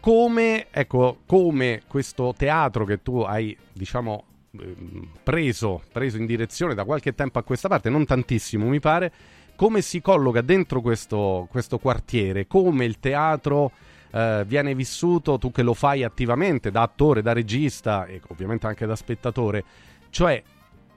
[0.00, 4.24] come, ecco, come questo teatro che tu hai, diciamo,
[4.58, 9.12] ehm, preso, preso in direzione da qualche tempo a questa parte, non tantissimo mi pare,
[9.56, 13.72] come si colloca dentro questo, questo quartiere, come il teatro
[14.12, 18.86] eh, viene vissuto, tu che lo fai attivamente da attore, da regista e ovviamente anche
[18.86, 19.64] da spettatore,
[20.10, 20.42] cioè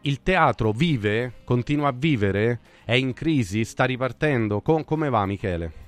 [0.02, 5.81] il teatro vive, continua a vivere, è in crisi, sta ripartendo, Com- come va Michele?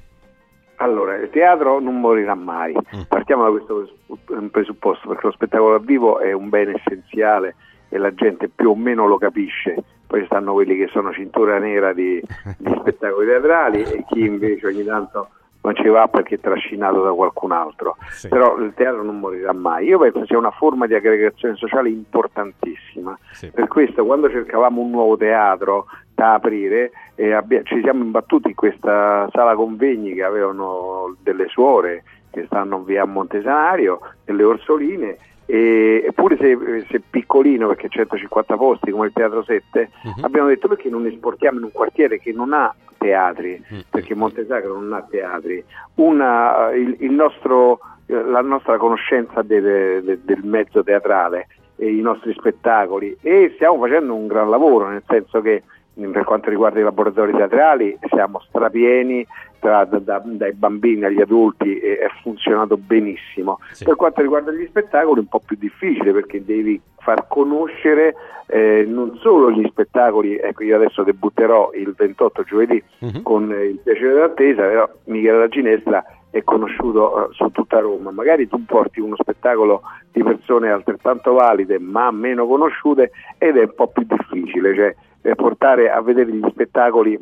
[0.83, 3.01] Allora, il teatro non morirà mai, Mm.
[3.07, 3.87] partiamo da questo
[4.25, 7.55] pres- presupposto perché lo spettacolo dal vivo è un bene essenziale
[7.89, 11.93] e la gente più o meno lo capisce, poi stanno quelli che sono cintura nera
[11.93, 12.21] di,
[12.57, 15.29] di spettacoli teatrali e chi invece ogni tanto
[15.64, 17.95] non ci va perché è trascinato da qualcun altro,
[18.30, 23.17] però il teatro non morirà mai, io penso sia una forma di aggregazione sociale importantissima,
[23.53, 28.56] per questo quando cercavamo un nuovo teatro da aprire eh, abbia- ci siamo imbattuti in
[28.56, 36.03] questa sala convegni che avevano delle suore che stanno via a Montesario, delle Orsoline e,
[36.07, 39.89] eppure se, se piccolino perché 150 posti come il Teatro 7
[40.22, 43.61] abbiamo detto perché non esportiamo in un quartiere che non ha teatri?
[43.89, 45.63] Perché Montesacro non ha teatri.
[45.95, 52.33] Una, il, il nostro, la nostra conoscenza del, del- del mezzo teatrale e i nostri
[52.33, 53.17] spettacoli.
[53.22, 55.63] E stiamo facendo un gran lavoro nel senso che
[55.93, 59.25] per quanto riguarda i laboratori teatrali siamo strapieni
[59.59, 63.59] tra- da- da- dai bambini agli adulti e è funzionato benissimo.
[63.85, 68.15] Per quanto riguarda gli spettacoli è un po' più difficile perché devi far conoscere
[68.47, 72.83] eh, non solo gli spettacoli, ecco io adesso debutterò il 28 giovedì
[73.23, 78.11] con eh, il piacere dell'attesa, però Michele da Ginestra è conosciuto eh, su tutta Roma,
[78.11, 79.81] magari tu porti uno spettacolo
[80.11, 84.95] di persone altrettanto valide ma meno conosciute ed è un po' più difficile, cioè
[85.35, 87.19] portare a vedere gli spettacoli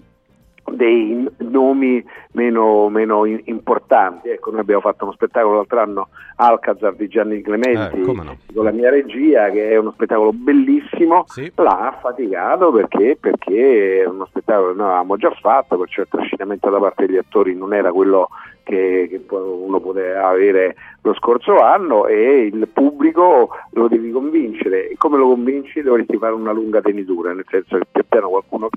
[0.72, 4.30] dei nomi meno, meno in- importanti.
[4.30, 8.38] Ecco, noi abbiamo fatto uno spettacolo l'altro anno Alcazar di Gianni Clementi Eh, no.
[8.54, 11.26] con la mia regia, che è uno spettacolo bellissimo,
[11.56, 16.70] l'ha affaticato perché, perché è uno spettacolo che noi avevamo già fatto, perciò il trascinamento
[16.70, 18.30] da parte degli attori non era quello
[18.64, 24.90] che, che uno poteva avere lo scorso anno e il pubblico lo devi convincere.
[24.90, 25.82] E come lo convinci?
[25.82, 28.70] Dovresti fare una lunga tenitura, nel senso che pian piano qualcuno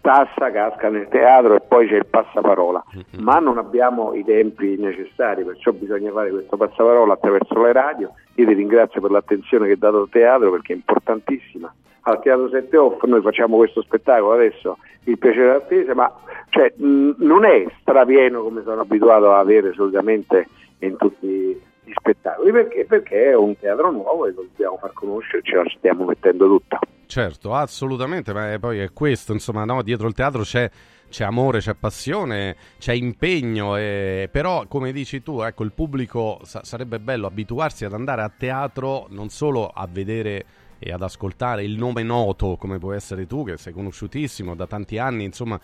[0.00, 2.84] tassa, casca nel teatro e poi c'è il passaparola,
[3.18, 8.12] ma non abbiamo i tempi necessari, perciò bisogna fare questo passaparola attraverso le radio.
[8.34, 11.72] Io ti ringrazio per l'attenzione che hai dato al teatro perché è importantissima.
[12.02, 16.10] Al Teatro 7 Off noi facciamo questo spettacolo adesso, il piacere d'attesa, ma
[16.48, 20.46] cioè, mh, non è strapieno come sono abituato a avere solitamente
[20.78, 22.86] in tutti gli spettacoli, perché?
[22.86, 26.78] Perché è un teatro nuovo e lo dobbiamo far conoscere, ce la stiamo mettendo tutta.
[27.10, 30.70] Certo, assolutamente, ma è- poi è questo, insomma, no, dietro il teatro c'è,
[31.08, 36.60] c'è amore, c'è passione, c'è impegno, e- però come dici tu, ecco, il pubblico sa-
[36.64, 40.44] sarebbe bello abituarsi ad andare a teatro non solo a vedere
[40.78, 44.98] e ad ascoltare il nome noto come può essere tu, che sei conosciutissimo da tanti
[44.98, 45.58] anni, insomma,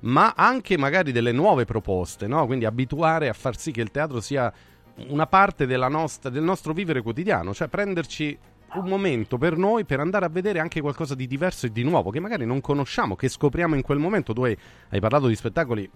[0.00, 2.46] ma anche magari delle nuove proposte, no?
[2.46, 4.50] Quindi abituare a far sì che il teatro sia
[5.08, 8.36] una parte nostra, del nostro vivere quotidiano, cioè prenderci
[8.78, 12.10] un momento per noi per andare a vedere anche qualcosa di diverso e di nuovo
[12.10, 14.32] che magari non conosciamo, che scopriamo in quel momento.
[14.32, 14.56] Tu hai,
[14.90, 15.88] hai parlato di spettacoli,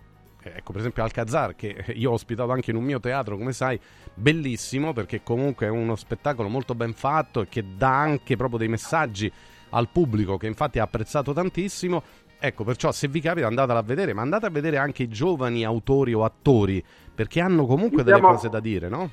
[0.43, 3.53] eh, ecco per esempio Alcazar, che io ho ospitato anche in un mio teatro, come
[3.53, 3.79] sai,
[4.15, 8.69] bellissimo perché comunque è uno spettacolo molto ben fatto e che dà anche proprio dei
[8.69, 9.31] messaggi
[9.71, 12.03] al pubblico che infatti ha apprezzato tantissimo.
[12.43, 15.63] Ecco, perciò se vi capita andatela a vedere, ma andate a vedere anche i giovani
[15.63, 16.83] autori o attori,
[17.15, 19.11] perché hanno comunque delle cose da dire, no?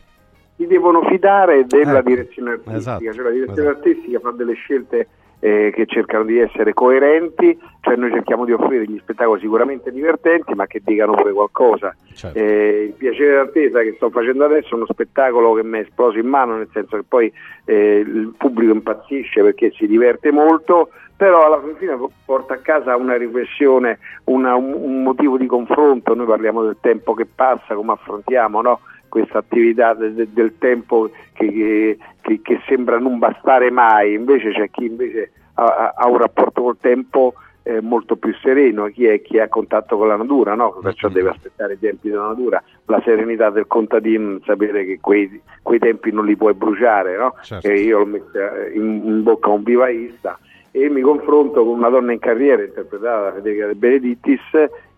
[0.58, 3.88] Si devono fidare della Ecco, direzione artistica, esatto, cioè la direzione esatto.
[3.88, 5.08] artistica fa delle scelte
[5.40, 10.56] eh, che cercano di essere coerenti, cioè noi cerchiamo di offrire degli spettacoli sicuramente divertenti
[10.56, 11.96] ma che dicano pure qualcosa.
[12.12, 12.38] Certo.
[12.40, 16.18] Eh, il piacere d'attesa che sto facendo adesso è uno spettacolo che mi è esploso
[16.18, 17.32] in mano, nel senso che poi
[17.66, 22.96] eh, il pubblico impazzisce perché si diverte molto, però alla fin fine porta a casa
[22.96, 27.92] una riflessione, una- un, un motivo di confronto, noi parliamo del tempo che passa, come
[27.92, 28.80] affrontiamo no?
[29.10, 34.70] Questa attività de- de- del tempo che, che- che- sembra non bastare mai, invece c'è
[34.70, 39.22] chi invece ha, ha- ha un rapporto col tempo eh, molto più sereno, chi è
[39.22, 40.78] chi è a contatto con la natura, no?
[40.82, 45.78] perciò deve aspettare i tempi della natura, la serenità del contadino, sapere che quei, quei
[45.78, 47.36] tempi non li puoi bruciare, no?
[47.42, 47.68] Certo.
[47.68, 50.40] E io l'ho messa in, in bocca a un vivaista
[50.72, 54.42] e mi confronto con una donna in carriera interpretata da Federica De Benedittis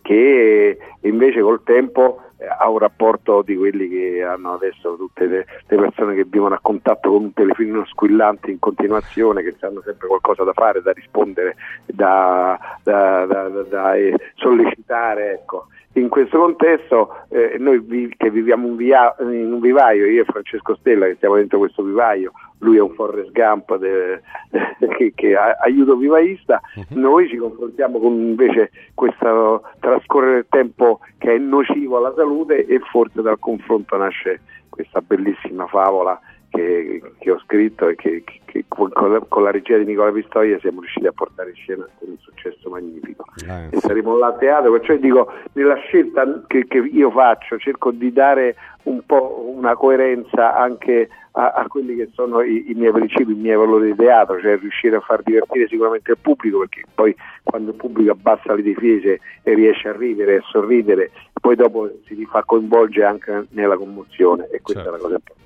[0.04, 5.46] che invece col tempo eh, ha un rapporto di quelli che hanno adesso tutte le,
[5.68, 10.08] le persone che vivono a contatto con un telefonino squillante in continuazione, che hanno sempre
[10.08, 13.94] qualcosa da fare, da rispondere, da, da- da- da-
[14.36, 15.34] sollecitare.
[15.34, 15.68] Ecco.
[16.00, 20.26] In questo contesto eh, noi vi, che viviamo un via, in un vivaio, io e
[20.26, 24.22] Francesco Stella che stiamo dentro questo vivaio, lui è un Forrest Gump de,
[24.98, 27.00] che, che aiuto vivaista, uh-huh.
[27.00, 32.80] noi ci confrontiamo con invece questo trascorrere del tempo che è nocivo alla salute e
[32.92, 36.20] forse dal confronto nasce questa bellissima favola
[36.50, 40.60] che, che, ho scritto e che, che con, la, con, la, regia di Nicola Pistoia
[40.60, 43.26] siamo riusciti a portare in scena con un successo magnifico.
[43.48, 47.92] Eh, e saremo là a teatro, perciò dico, nella scelta che, che, io faccio cerco
[47.92, 52.92] di dare un po' una coerenza anche a, a quelli che sono i, i, miei
[52.92, 56.84] principi, i miei valori di teatro, cioè riuscire a far divertire sicuramente il pubblico, perché
[56.94, 61.56] poi quando il pubblico abbassa le difese e riesce a ridere e a sorridere, poi
[61.56, 64.90] dopo si fa coinvolgere anche nella commozione e questa certo.
[64.90, 65.39] è la cosa importante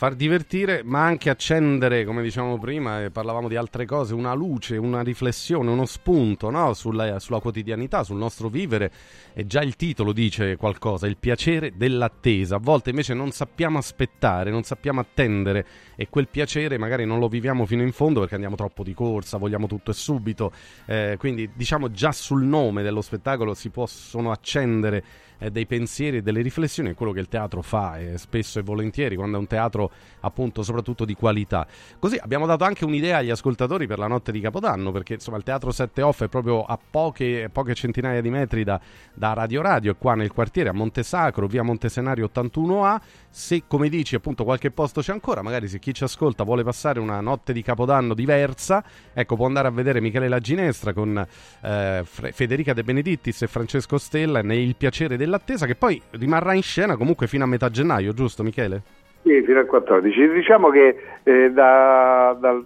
[0.00, 4.78] far divertire, ma anche accendere, come dicevamo prima, e parlavamo di altre cose, una luce,
[4.78, 6.72] una riflessione, uno spunto no?
[6.72, 8.90] sulla, sulla, quotidianità, sul nostro vivere.
[9.34, 12.56] E già il titolo dice qualcosa, il piacere dell'attesa.
[12.56, 17.28] A volte invece non sappiamo aspettare, non sappiamo attendere e quel piacere magari non lo
[17.28, 20.50] viviamo fino in fondo perché andiamo troppo di corsa, vogliamo tutto e subito.
[20.86, 25.04] Eh, quindi diciamo già sul nome dello spettacolo si possono accendere
[25.40, 28.62] eh, dei pensieri e delle riflessioni, è quello che il teatro fa eh, spesso e
[28.62, 31.66] volentieri, quando è un teatro appunto soprattutto di qualità.
[31.98, 35.42] Così abbiamo dato anche un'idea agli ascoltatori per la notte di Capodanno, perché insomma il
[35.42, 38.80] teatro 7 Off è proprio a poche, poche centinaia di metri da,
[39.14, 43.00] da Radio Radio, qua nel quartiere a Montesacro, via Montesenario 81A.
[43.32, 47.00] Se come dici appunto qualche posto c'è ancora, magari se chi ci ascolta vuole passare
[47.00, 48.84] una notte di Capodanno diversa,
[49.14, 51.26] ecco può andare a vedere Michele La Ginestra con
[51.62, 56.62] eh, Federica De Benedittis e Francesco Stella nel piacere del dell'attesa che poi rimarrà in
[56.62, 58.82] scena comunque fino a metà gennaio, giusto Michele?
[59.22, 60.28] Sì, fino al 14.
[60.30, 62.64] Diciamo che eh, da, dal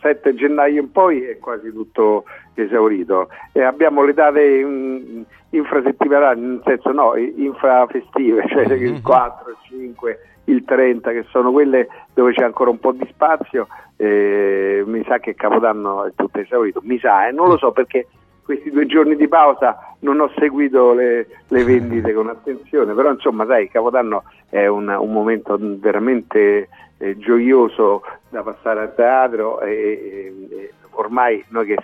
[0.00, 3.28] 7 gennaio in poi è quasi tutto esaurito.
[3.52, 10.20] E abbiamo le date in, infrasettimanali, nel senso no, infrafestive, cioè il 4, il 5,
[10.44, 13.66] il 30, che sono quelle dove c'è ancora un po' di spazio.
[13.96, 17.72] Eh, mi sa che Capodanno è tutto esaurito, mi sa, e eh, non lo so
[17.72, 18.06] perché
[18.48, 23.44] questi due giorni di pausa non ho seguito le, le vendite con attenzione, però insomma
[23.44, 30.72] sai, Capodanno è un, un momento veramente eh, gioioso da passare a teatro e, e,
[30.92, 31.76] ormai noi che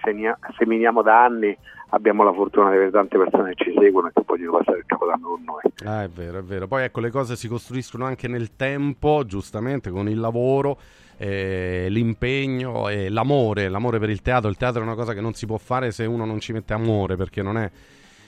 [0.56, 1.54] seminiamo da anni
[1.90, 4.86] abbiamo la fortuna di avere tante persone che ci seguono e che vogliono passare il
[4.86, 5.72] Capodanno con noi.
[5.84, 6.66] Ah, è vero, è vero.
[6.66, 10.78] Poi ecco, le cose si costruiscono anche nel tempo, giustamente, con il lavoro
[11.16, 14.48] eh, l'impegno e l'amore, l'amore per il teatro.
[14.48, 16.72] Il teatro è una cosa che non si può fare se uno non ci mette
[16.72, 17.70] amore, perché non è,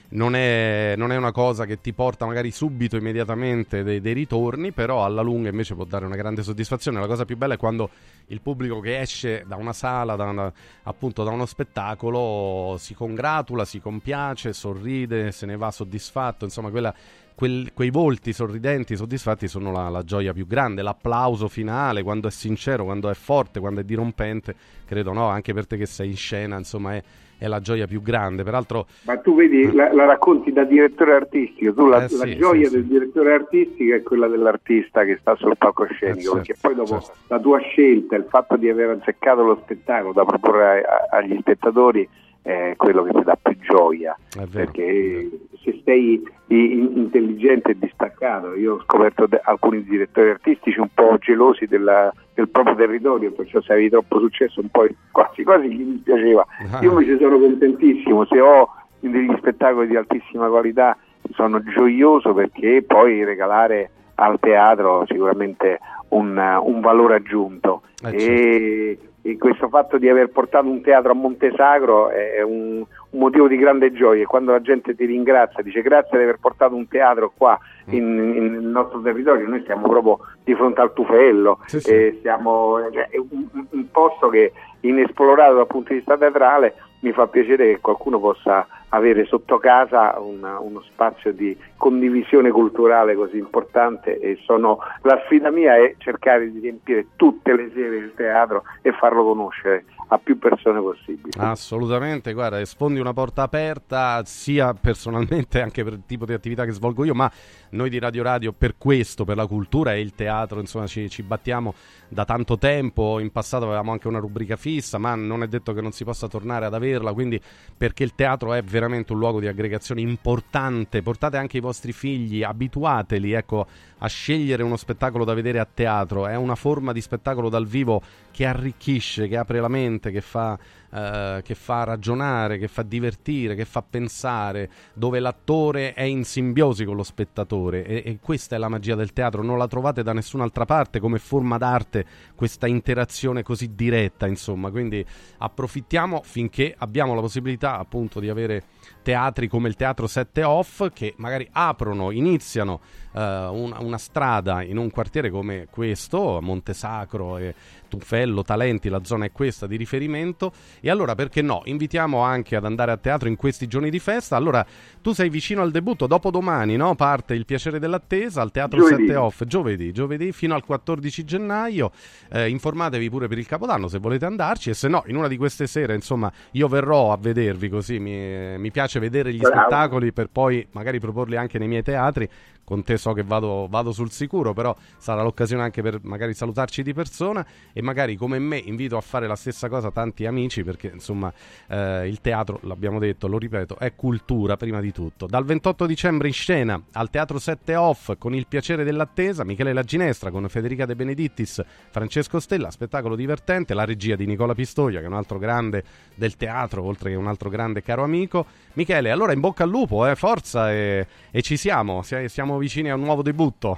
[0.09, 4.71] non è, non è una cosa che ti porta magari subito, immediatamente dei, dei, ritorni,
[4.71, 6.99] però alla lunga invece può dare una grande soddisfazione.
[6.99, 7.89] La cosa più bella è quando
[8.27, 10.51] il pubblico che esce da una sala, da una,
[10.83, 16.93] appunto da uno spettacolo, si congratula, si compiace, sorride, se ne va soddisfatto, insomma quella
[17.37, 22.31] quel, quei volti sorridenti, soddisfatti sono la, la, gioia più grande, l'applauso finale, quando è
[22.31, 24.55] sincero, quando è forte, quando è dirompente,
[24.87, 27.03] credo no, anche per te che sei in scena, insomma è,
[27.37, 28.41] è la gioia più grande.
[28.41, 32.35] Peraltro, Ma tu vedi, la, la racconti da direttore artistico, tu la, eh, sì, la
[32.35, 32.89] gioia sì, del sì.
[32.89, 37.17] direttore artistico è quella dell'artista che sta sul palcoscenico, eh, perché certo, poi dopo certo.
[37.27, 42.09] la tua scelta, il fatto di aver azzeccato lo spettacolo da proporre a, agli spettatori
[42.41, 44.17] è quello che ti dà più gioia,
[44.51, 45.29] perché
[45.63, 52.11] se sei intelligente e distaccato, io ho scoperto alcuni direttori artistici un po' gelosi della,
[52.33, 56.45] del proprio territorio, perciò se avevi troppo successo un po' quasi quasi gli dispiaceva.
[56.71, 56.79] Ah.
[56.81, 60.97] Io invece sono contentissimo, se ho degli spettacoli di altissima qualità
[61.33, 67.81] sono gioioso perché poi regalare al teatro sicuramente un, un valore aggiunto.
[68.03, 68.17] Eh, certo.
[68.17, 68.99] e, e
[69.35, 72.77] questo fatto di aver portato un teatro a Montesagro è un,
[73.09, 74.25] un, motivo di grande gioia.
[74.25, 78.51] Quando la gente ti ringrazia, dice grazie di aver portato un teatro qua in, in,
[78.51, 82.19] nel nostro territorio, noi siamo proprio di fronte al Tufello, sì, sì.
[82.21, 87.27] Siamo, cioè, è un, un posto che inesplorato dal punto di vista teatrale mi fa
[87.27, 94.19] piacere che qualcuno possa avere sotto casa una, uno spazio di condivisione culturale così importante
[94.19, 98.91] e sono, la sfida mia è cercare di riempire tutte le sere del teatro e
[98.93, 101.31] farlo conoscere a più persone possibili.
[101.37, 106.71] Assolutamente, guarda, sfondi una porta aperta sia personalmente anche per il tipo di attività che
[106.71, 107.29] svolgo io, ma
[107.71, 111.23] noi di Radio Radio per questo, per la cultura e il teatro, insomma ci, ci
[111.23, 111.73] battiamo
[112.07, 115.81] da tanto tempo, in passato avevamo anche una rubrica fissa, ma non è detto che
[115.81, 117.39] non si possa tornare ad averla, quindi
[117.75, 118.76] perché il teatro è veramente
[119.13, 123.67] un luogo di aggregazione importante, portate anche i vostri figli, abituateli ecco,
[123.99, 128.01] a scegliere uno spettacolo da vedere a teatro, è una forma di spettacolo dal vivo
[128.31, 130.57] che arricchisce, che apre la mente, che fa
[130.89, 136.85] eh, che fa ragionare, che fa divertire, che fa pensare, dove l'attore è in simbiosi
[136.85, 137.85] con lo spettatore.
[137.85, 141.19] E, e questa è la magia del teatro, non la trovate da nessun'altra parte come
[141.19, 145.05] forma d'arte questa interazione così diretta, insomma, quindi
[145.39, 148.63] approfittiamo finché abbiamo la possibilità appunto di avere
[149.07, 152.81] teatri come il Teatro 7 Off che magari aprono, iniziano
[153.13, 157.55] uh, una, una, strada in un quartiere come questo, Montesacro e
[157.87, 161.61] Tuffello, Talenti, la zona è questa di riferimento e allora perché no?
[161.65, 164.35] Invitiamo anche ad andare a teatro in questi giorni di festa.
[164.35, 164.65] Allora
[165.01, 166.95] tu sei vicino al debutto, dopodomani no?
[166.95, 169.07] parte Il piacere dell'attesa al Teatro giovedì.
[169.07, 171.91] 7 Off, giovedì, giovedì fino al 14 gennaio.
[172.31, 175.37] Eh, informatevi pure per il Capodanno se volete andarci e se no in una di
[175.37, 179.61] queste sere insomma io verrò a vedervi così mi, mi piace vedere gli Bravo.
[179.61, 182.29] spettacoli per poi magari proporli anche nei miei teatri
[182.67, 186.83] con te so che vado, vado, sul sicuro, però sarà l'occasione anche per magari salutarci
[186.83, 190.91] di persona e magari come me invito a fare la stessa cosa tanti amici perché
[190.93, 191.31] insomma
[191.69, 195.27] eh, il teatro, l'abbiamo detto, lo ripeto, è cultura prima di tutto.
[195.27, 199.83] Dal 28 dicembre in scena al Teatro 7 Off con il piacere dell'attesa, Michele La
[199.83, 205.05] Ginestra con Federica De Benedittis, Francesco Stella, spettacolo divertente, la regia di Nicola Pistoia che
[205.05, 208.45] è un altro grande del teatro, oltre che un altro grande caro amico.
[208.73, 212.95] Michele, allora in bocca al lupo, eh, forza e, e ci siamo, siamo vicini a
[212.95, 213.77] un nuovo debutto.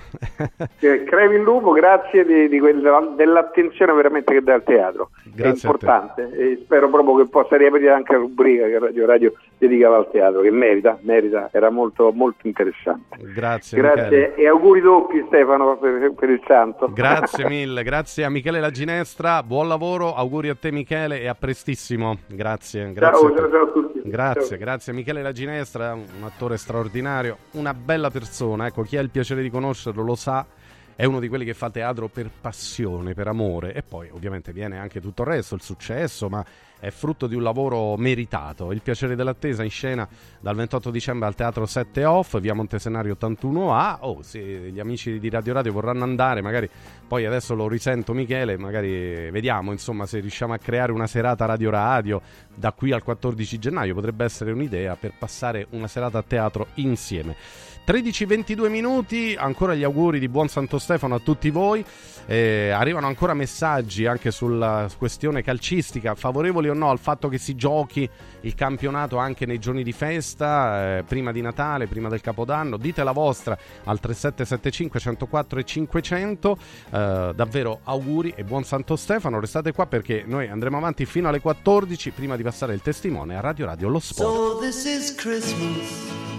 [0.79, 5.09] Crevi il lupo, grazie di, di quella, dell'attenzione veramente che dà al teatro.
[5.23, 9.33] Grazie È importante e spero proprio che possa riaprire anche la rubrica che Radio Radio
[9.59, 13.17] dedicava al teatro, che merita, merita, era molto, molto interessante.
[13.33, 13.77] Grazie.
[13.77, 16.89] Grazie e auguri doppi Stefano per, per, il santo.
[16.91, 21.35] Grazie mille, grazie a Michele La Ginestra, buon lavoro, auguri a te Michele e a
[21.35, 22.17] prestissimo.
[22.27, 22.93] Grazie.
[22.93, 24.01] grazie ciao, ciao, ciao a tutti.
[24.03, 24.57] Grazie, ciao.
[24.57, 29.09] grazie a Michele La Ginestra, un attore straordinario, una bella persona, ecco chi ha il
[29.09, 30.45] piacere di conoscerlo lo sa
[30.99, 34.77] è uno di quelli che fa teatro per passione, per amore e poi ovviamente viene
[34.77, 36.45] anche tutto il resto, il successo, ma
[36.77, 38.73] è frutto di un lavoro meritato.
[38.73, 40.05] Il piacere dell'attesa in scena
[40.41, 43.99] dal 28 dicembre al Teatro 7 Off, via Montesenario 81A.
[44.01, 46.69] Oh, se gli amici di Radio Radio vorranno andare, magari
[47.07, 51.69] poi adesso lo risento Michele, magari vediamo insomma se riusciamo a creare una serata Radio
[51.69, 52.21] Radio
[52.53, 57.37] da qui al 14 gennaio, potrebbe essere un'idea per passare una serata a teatro insieme.
[57.89, 61.83] 13-22 minuti, ancora gli auguri di buon Santo Stefano a tutti voi.
[62.27, 67.55] Eh, arrivano ancora messaggi anche sulla questione calcistica, favorevoli o no al fatto che si
[67.55, 68.07] giochi
[68.41, 72.77] il campionato anche nei giorni di festa, eh, prima di Natale, prima del Capodanno.
[72.77, 76.57] Dite la vostra al 3775 104 e 500.
[76.91, 79.39] Eh, davvero auguri e buon Santo Stefano.
[79.39, 83.39] Restate qua perché noi andremo avanti fino alle 14 prima di passare il testimone a
[83.39, 84.69] Radio Radio Lo Sport.
[84.69, 86.38] So.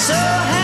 [0.00, 0.59] So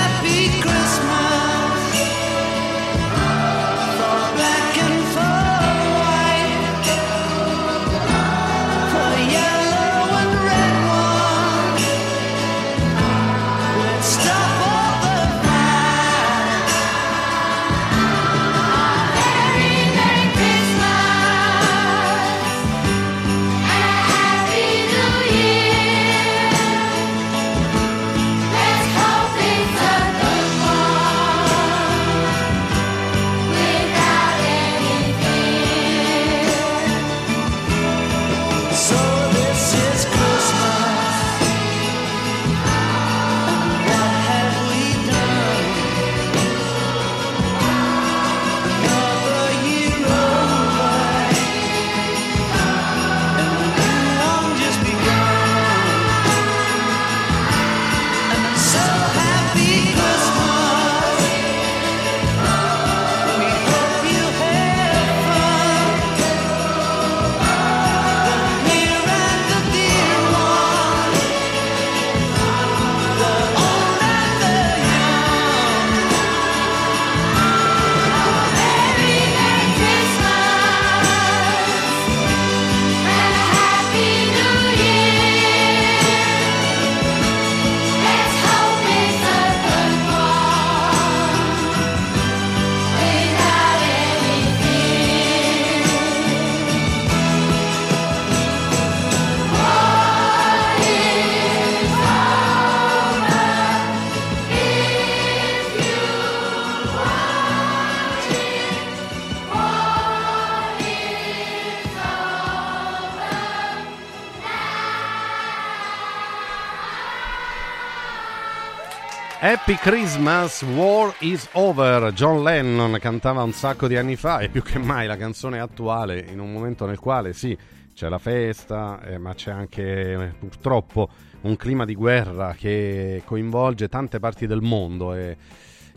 [119.48, 122.12] Happy Christmas, War is Over.
[122.12, 126.18] John Lennon cantava un sacco di anni fa e più che mai la canzone attuale
[126.18, 127.56] in un momento nel quale sì,
[127.94, 131.08] c'è la festa, eh, ma c'è anche eh, purtroppo
[131.42, 135.36] un clima di guerra che coinvolge tante parti del mondo e,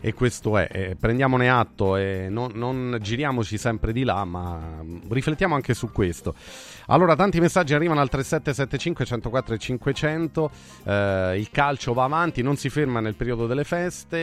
[0.00, 0.68] e questo è.
[0.70, 6.34] Eh, prendiamone atto e non, non giriamoci sempre di là, ma riflettiamo anche su questo.
[6.86, 10.50] Allora, tanti messaggi arrivano al 3775 104 e 500.
[10.84, 14.16] Eh, il calcio va avanti, non si ferma nel periodo delle feste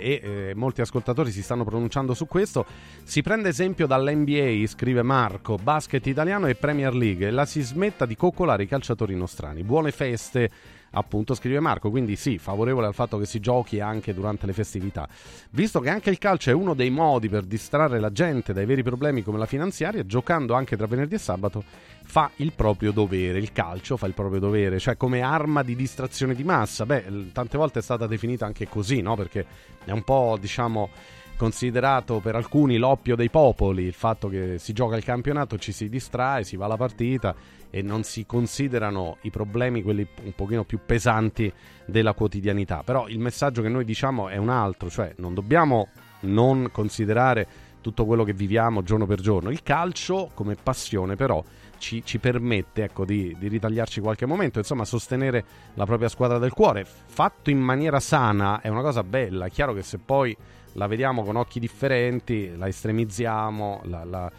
[0.00, 2.64] e, e, molti ascoltatori si stanno pronunciando su questo.
[3.02, 7.30] Si prende esempio dall'NBA, scrive Marco, basket italiano e Premier League.
[7.30, 9.62] La si smetta di coccolare i calciatori nostrani.
[9.62, 10.50] Buone feste
[10.90, 15.08] appunto scrive Marco, quindi sì, favorevole al fatto che si giochi anche durante le festività.
[15.50, 18.82] Visto che anche il calcio è uno dei modi per distrarre la gente dai veri
[18.82, 21.64] problemi come la finanziaria, giocando anche tra venerdì e sabato
[22.06, 26.34] fa il proprio dovere, il calcio fa il proprio dovere, cioè come arma di distrazione
[26.34, 26.86] di massa.
[26.86, 29.16] Beh, tante volte è stata definita anche così, no?
[29.16, 29.44] Perché
[29.84, 30.88] è un po', diciamo,
[31.36, 35.88] considerato per alcuni l'oppio dei popoli, il fatto che si gioca il campionato, ci si
[35.88, 37.34] distrae, si va alla partita
[37.70, 41.52] e non si considerano i problemi quelli un pochino più pesanti
[41.84, 42.82] della quotidianità.
[42.84, 45.88] Però il messaggio che noi diciamo è un altro, cioè non dobbiamo
[46.20, 47.46] non considerare
[47.80, 49.50] tutto quello che viviamo giorno per giorno.
[49.50, 51.44] Il calcio come passione però
[51.78, 56.52] ci, ci permette ecco, di, di, ritagliarci qualche momento, insomma sostenere la propria squadra del
[56.52, 56.84] cuore.
[56.84, 60.36] Fatto in maniera sana è una cosa bella, è chiaro che se poi
[60.76, 64.32] la vediamo con occhi differenti, la estremizziamo, la, la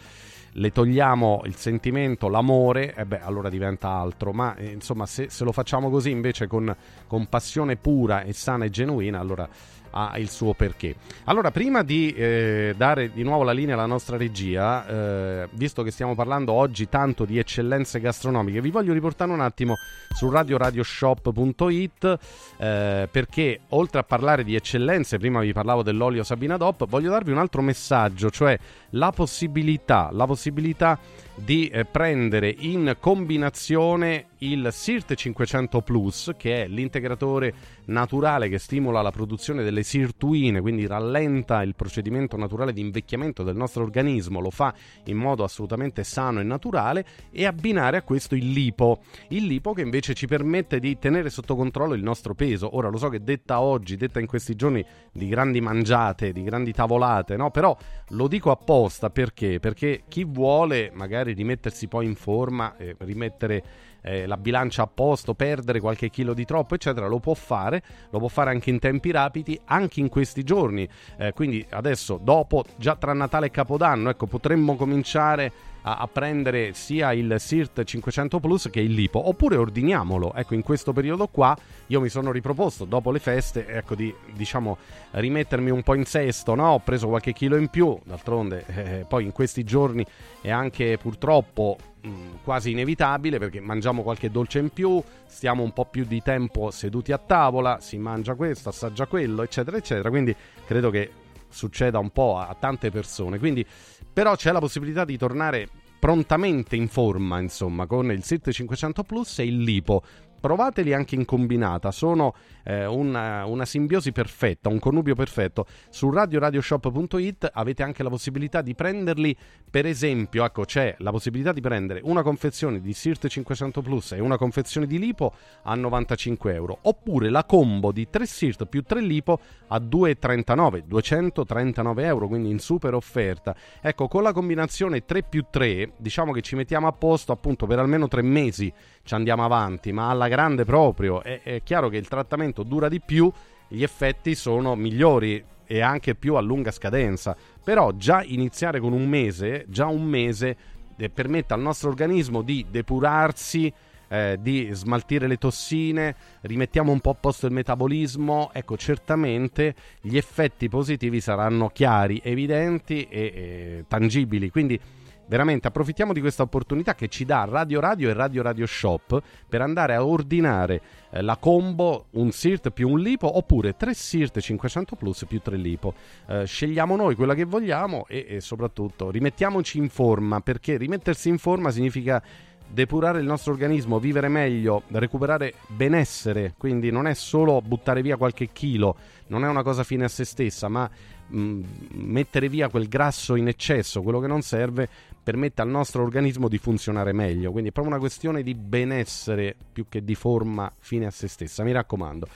[0.52, 4.32] le togliamo il sentimento, l'amore, e beh, allora diventa altro.
[4.32, 6.74] Ma eh, insomma, se, se, lo facciamo così invece con,
[7.06, 9.48] con passione pura e sana e genuina, allora
[9.90, 10.94] ha il suo perché.
[11.24, 15.90] Allora, prima di eh, dare di nuovo la linea alla nostra regia, eh, visto che
[15.90, 19.76] stiamo parlando oggi tanto di eccellenze gastronomiche, vi voglio riportare un attimo
[20.14, 22.18] su radioradioshop.it
[22.58, 27.30] eh, perché oltre a parlare di eccellenze, prima vi parlavo dell'olio Sabina DOP, voglio darvi
[27.30, 28.58] un altro messaggio, cioè
[28.90, 30.98] la possibilità, la possibilità
[31.34, 37.54] di eh, prendere in combinazione il SIRT 500 Plus, che è l'integratore
[37.86, 43.56] naturale che stimola la produzione delle sirtuine, quindi rallenta il procedimento naturale di invecchiamento del
[43.56, 44.72] nostro organismo, lo fa
[45.04, 49.00] in modo assolutamente sano e naturale, e abbinare a questo il lipo.
[49.28, 52.76] Il lipo che invece ci permette di tenere sotto controllo il nostro peso.
[52.76, 56.72] Ora lo so che detta oggi, detta in questi giorni di grandi mangiate, di grandi
[56.72, 57.50] tavolate, no?
[57.50, 57.76] Però
[58.10, 58.77] lo dico apposta
[59.10, 59.58] perché?
[59.58, 63.62] Perché chi vuole magari rimettersi poi in forma, eh, rimettere
[64.02, 68.18] eh, la bilancia a posto, perdere qualche chilo di troppo, eccetera, lo può fare, lo
[68.18, 70.88] può fare anche in tempi rapidi, anche in questi giorni.
[71.16, 75.52] Eh, quindi adesso, dopo, già tra Natale e Capodanno, ecco, potremmo cominciare
[75.88, 80.34] a, a, prendere sia il SIRT 500 Plus che il Lipo, oppure ordiniamolo.
[80.34, 84.76] Ecco, in questo periodo qua io mi sono riproposto dopo le feste, ecco, di diciamo
[85.12, 86.72] rimettermi un po' in sesto, no?
[86.72, 90.04] Ho preso qualche chilo in più, d'altronde eh, poi in questi giorni
[90.42, 95.86] è anche purtroppo mm, quasi inevitabile perché mangiamo qualche dolce in più, stiamo un po'
[95.86, 100.10] più di tempo seduti a tavola, si mangia questo, assaggia quello, eccetera, eccetera.
[100.10, 100.36] Quindi
[100.66, 101.10] credo che
[101.48, 103.38] succeda un po' a tante persone.
[103.38, 103.64] Quindi
[104.12, 105.68] però c'è la possibilità di tornare
[105.98, 110.02] prontamente in forma, insomma, con il SIT 500 Plus e il Lipo.
[110.40, 115.66] Provateli anche in combinata, sono eh, una, una, simbiosi perfetta, un connubio perfetto.
[115.88, 119.36] Su radioradioshop.it avete anche la possibilità di prenderli,
[119.70, 124.20] per esempio, ecco, c'è la possibilità di prendere una confezione di SIRT 500 Plus e
[124.20, 129.00] una confezione di Lipo a 95 euro, oppure la combo di 3 SIRT più 3
[129.00, 133.54] Lipo a 2,39, 239 euro, quindi in super offerta.
[133.80, 137.78] Ecco, con la combinazione 3 più 3, diciamo che ci mettiamo a posto appunto per
[137.78, 138.72] almeno 3 mesi
[139.08, 141.22] ci andiamo avanti, ma alla grande proprio.
[141.22, 143.30] È, è chiaro che il trattamento dura di più,
[143.68, 147.36] gli effetti sono migliori e anche più a lunga scadenza.
[147.62, 150.56] Però già iniziare con un mese, già un mese
[150.96, 153.72] eh, permette al nostro organismo di depurarsi,
[154.08, 160.16] eh, di smaltire le tossine, rimettiamo un po' a posto il metabolismo, ecco certamente gli
[160.16, 164.50] effetti positivi saranno chiari, evidenti e, e tangibili.
[164.50, 164.80] Quindi
[165.28, 169.60] veramente approfittiamo di questa opportunità che ci dà Radio Radio e Radio Radio Shop per
[169.60, 174.96] andare a ordinare eh, la combo un SIRT più un lipo oppure 3 SIRT 500
[174.96, 175.94] plus più 3 lipo.
[176.26, 181.38] Eh, scegliamo noi quella che vogliamo e, e soprattutto rimettiamoci in forma perché rimettersi in
[181.38, 182.22] forma significa
[182.70, 188.50] depurare il nostro organismo, vivere meglio, recuperare benessere, quindi non è solo buttare via qualche
[188.52, 188.96] chilo,
[189.28, 190.88] non è una cosa fine a se stessa, ma
[191.28, 194.88] mh, mm, mettere via quel grasso in eccesso, quello che non serve
[195.28, 197.50] permette al nostro organismo di funzionare meglio.
[197.50, 201.62] Quindi è proprio una questione di benessere più che di forma fine a se stessa.
[201.64, 202.26] Mi raccomando.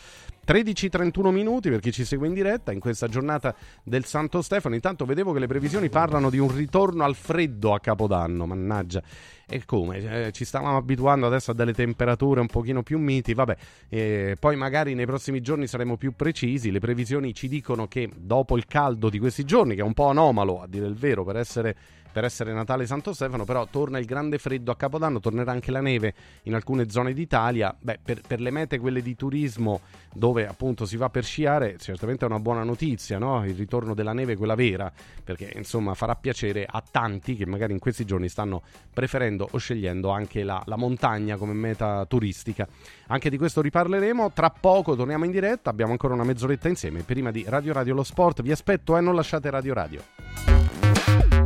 [0.46, 4.74] 13-31 minuti per chi ci segue in diretta in questa giornata del Santo Stefano.
[4.74, 9.02] Intanto vedevo che le previsioni parlano di un ritorno al freddo a Capodanno, mannaggia.
[9.48, 10.26] E come?
[10.26, 13.56] Eh, ci stavamo abituando adesso a delle temperature un pochino più miti, vabbè,
[13.88, 16.70] eh, poi magari nei prossimi giorni saremo più precisi.
[16.70, 20.08] Le previsioni ci dicono che dopo il caldo di questi giorni, che è un po'
[20.08, 21.76] anomalo a dire il vero per essere
[22.12, 25.80] per essere Natale Santo Stefano, però torna il grande freddo a Capodanno, tornerà anche la
[25.80, 27.74] neve in alcune zone d'Italia.
[27.78, 29.80] Beh, per, per le mete quelle di turismo
[30.14, 33.44] dove appunto si va per sciare, certamente è una buona notizia, no?
[33.46, 34.92] Il ritorno della neve, quella vera,
[35.24, 40.10] perché insomma farà piacere a tanti che magari in questi giorni stanno preferendo o scegliendo
[40.10, 42.68] anche la, la montagna come meta turistica.
[43.08, 47.30] Anche di questo riparleremo, tra poco torniamo in diretta, abbiamo ancora una mezz'oretta insieme, prima
[47.30, 50.51] di Radio Radio Lo Sport, vi aspetto e eh, non lasciate Radio Radio.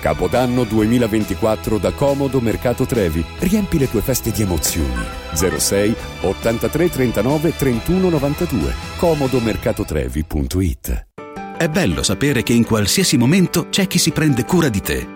[0.00, 3.24] Capodanno 2024 da Comodo Mercato Trevi.
[3.38, 5.04] Riempi le tue feste di emozioni.
[5.34, 8.74] 06 83 39 31 92.
[8.96, 11.06] comodomercatotrevi.it
[11.56, 15.15] È bello sapere che in qualsiasi momento c'è chi si prende cura di te.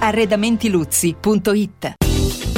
[0.00, 2.05] arredamentiluzzi.it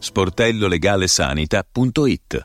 [0.00, 2.44] sportellolegalesanita.it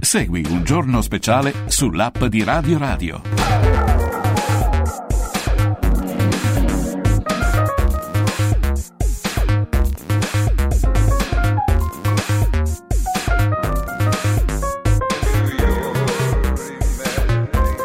[0.00, 3.20] Segui un giorno speciale sull'app di Radio Radio.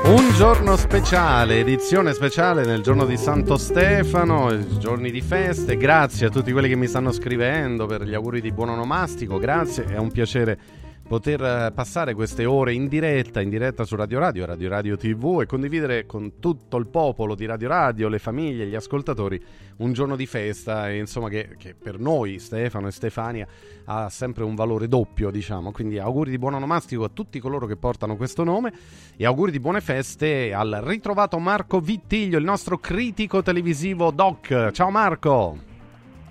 [0.06, 5.76] Un giorno speciale, edizione speciale nel giorno di Santo Stefano, giorni di feste.
[5.76, 9.38] Grazie a tutti quelli che mi stanno scrivendo per gli auguri di buon onomastico.
[9.38, 14.18] Grazie, è un piacere poter eh, passare queste ore in diretta, in diretta su Radio
[14.18, 18.66] Radio, Radio Radio TV e condividere con tutto il popolo di Radio Radio, le famiglie,
[18.66, 19.40] gli ascoltatori,
[19.78, 23.48] un giorno di festa, e insomma che, che per noi, Stefano e Stefania,
[23.86, 25.72] ha sempre un valore doppio, diciamo.
[25.72, 28.74] Quindi auguri di buon onomastico a tutti coloro che portano questo nome
[29.16, 34.72] e auguri di buone feste al ritrovato Marco Vittiglio, il nostro critico televisivo doc.
[34.72, 35.74] Ciao Marco!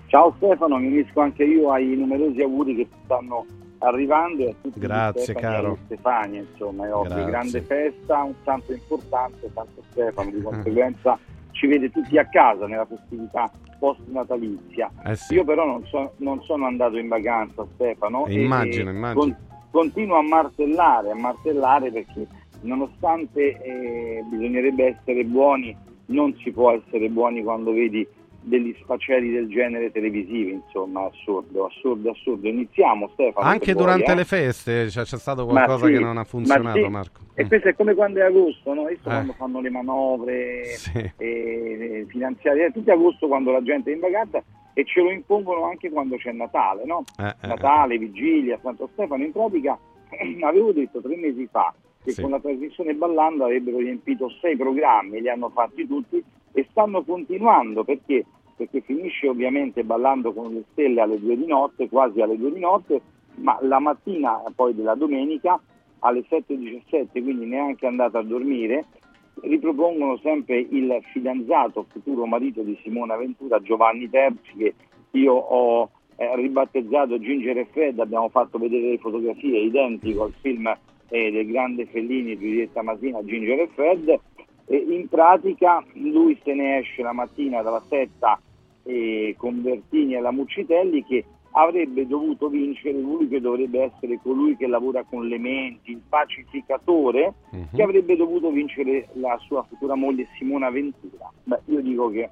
[0.07, 3.45] Ciao Stefano, mi unisco anche io ai numerosi auguri che stanno
[3.85, 5.77] arrivando a tutti Grazie, Stefani caro.
[5.85, 11.17] Stefania, insomma, è ovvio, grande festa, un santo importante, Santo Stefano, di conseguenza
[11.51, 13.49] ci vede tutti a casa nella festività
[13.79, 14.91] post natalizia.
[15.05, 15.35] Eh sì.
[15.35, 19.19] Io però non, so- non sono andato in vacanza, Stefano, Eh, immagino, immagino.
[19.21, 19.35] con-
[19.71, 22.27] continuo a martellare, a martellare perché
[22.61, 25.75] nonostante eh, bisognerebbe essere buoni,
[26.07, 28.05] non si può essere buoni quando vedi
[28.45, 32.47] degli sfaceli del genere televisivi, insomma, assurdo, assurdo, assurdo.
[32.47, 33.47] Iniziamo Stefano.
[33.47, 34.15] Anche se vuoi, durante eh.
[34.15, 36.89] le feste cioè, c'è stato qualcosa sì, che non ha funzionato, sì.
[36.89, 37.19] Marco.
[37.33, 38.85] E questo è come quando è agosto, no?
[38.85, 39.13] Visto Eh.
[39.13, 41.11] quando fanno le manovre Sì.
[41.17, 44.43] eh, finanziarie, è tutti agosto quando la gente è in vacanza
[44.73, 47.03] e ce lo impongono anche quando c'è Natale, no?
[47.17, 49.23] Eh, eh, Natale, Vigilia, Santo Stefano.
[49.23, 49.77] In pratica
[50.45, 51.73] avevo detto tre mesi fa
[52.05, 52.21] che Sì.
[52.21, 57.83] con la trasmissione Ballando avrebbero riempito sei programmi, li hanno fatti tutti e stanno continuando
[57.83, 58.23] perché
[58.55, 62.59] perché finisce ovviamente ballando con le stelle alle due di notte, quasi alle due di
[62.59, 63.01] notte,
[63.35, 65.59] ma la mattina poi della domenica
[65.99, 68.85] alle 7.17, quindi neanche andata a dormire,
[69.41, 74.73] ripropongono sempre il fidanzato, futuro marito di Simona Ventura, Giovanni Terzi, che
[75.11, 80.73] io ho eh, ribattezzato Ginger e Fred, abbiamo fatto vedere le fotografie identico al film
[81.09, 84.19] eh, del grande Fellini, Giulietta Masina, Ginger e Fred,
[84.67, 88.39] e in pratica lui se ne esce la mattina dalla setta
[89.37, 91.25] con Bertini e la Muccitelli che
[91.57, 97.33] avrebbe dovuto vincere lui che dovrebbe essere colui che lavora con le menti, il pacificatore,
[97.73, 101.31] che avrebbe dovuto vincere la sua futura moglie Simona Ventura.
[101.43, 102.29] Beh, io dico che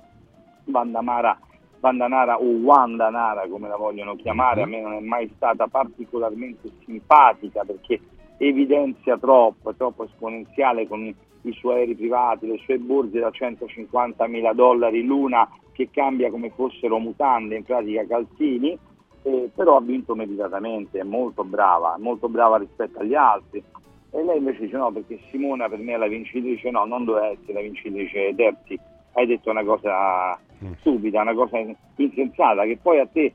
[0.66, 1.40] Vandamara,
[1.80, 6.70] Vandanara o Wanda Nara come la vogliono chiamare, a me non è mai stata particolarmente
[6.86, 8.00] simpatica perché
[8.38, 11.14] evidenzia troppo, troppo esponenziale con
[11.44, 16.52] i suoi aerei privati, le sue borse da 150 mila dollari l'una che cambia come
[16.52, 18.78] fossero mutande, in pratica calzini,
[19.24, 23.64] eh, però ha vinto meritatamente, è molto brava, è molto brava rispetto agli altri.
[24.12, 27.30] E lei invece dice no, perché Simona per me è la vincitrice, no, non doveva
[27.30, 28.80] essere la vincitrice Terzi,
[29.14, 30.40] hai detto una cosa
[30.80, 31.58] stupida, una cosa
[31.96, 33.34] insensata, che poi a te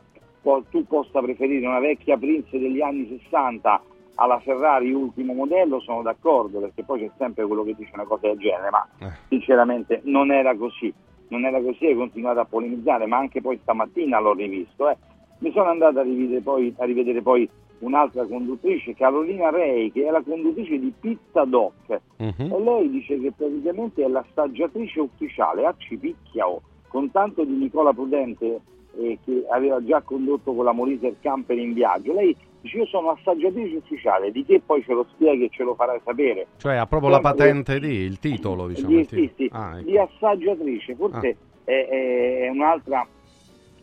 [0.71, 3.83] tu possa preferire una vecchia Prince degli anni 60
[4.21, 8.27] alla Ferrari ultimo modello, sono d'accordo, perché poi c'è sempre quello che dice una cosa
[8.27, 8.87] del genere, ma
[9.29, 10.93] sinceramente non era così,
[11.29, 14.89] non era così e continuate a polemizzare, ma anche poi stamattina l'ho rivisto.
[14.89, 14.97] eh.
[15.39, 17.49] Mi sono andato a rivedere poi, a rivedere poi
[17.81, 22.53] un'altra conduttrice, Carolina Rei, che è la conduttrice di Pizza Doc, Mhm.
[22.53, 27.93] e lei dice che praticamente è la staggiatrice ufficiale a Cipicchiao, con tanto di Nicola
[27.93, 28.61] Prudente
[28.99, 32.13] eh, che aveva già condotto con la Molise Camper in viaggio.
[32.13, 35.75] Lei dice io sono assaggiatrice ufficiale, di che poi ce lo spieghi e ce lo
[35.75, 36.47] farai sapere.
[36.59, 38.89] Cioè ha proprio la patente di, il titolo, diciamo.
[38.95, 39.27] di, il titolo.
[39.29, 39.89] sì, sì, Ah, ecco.
[39.91, 43.07] di assaggiatrice, forse è, è un'altra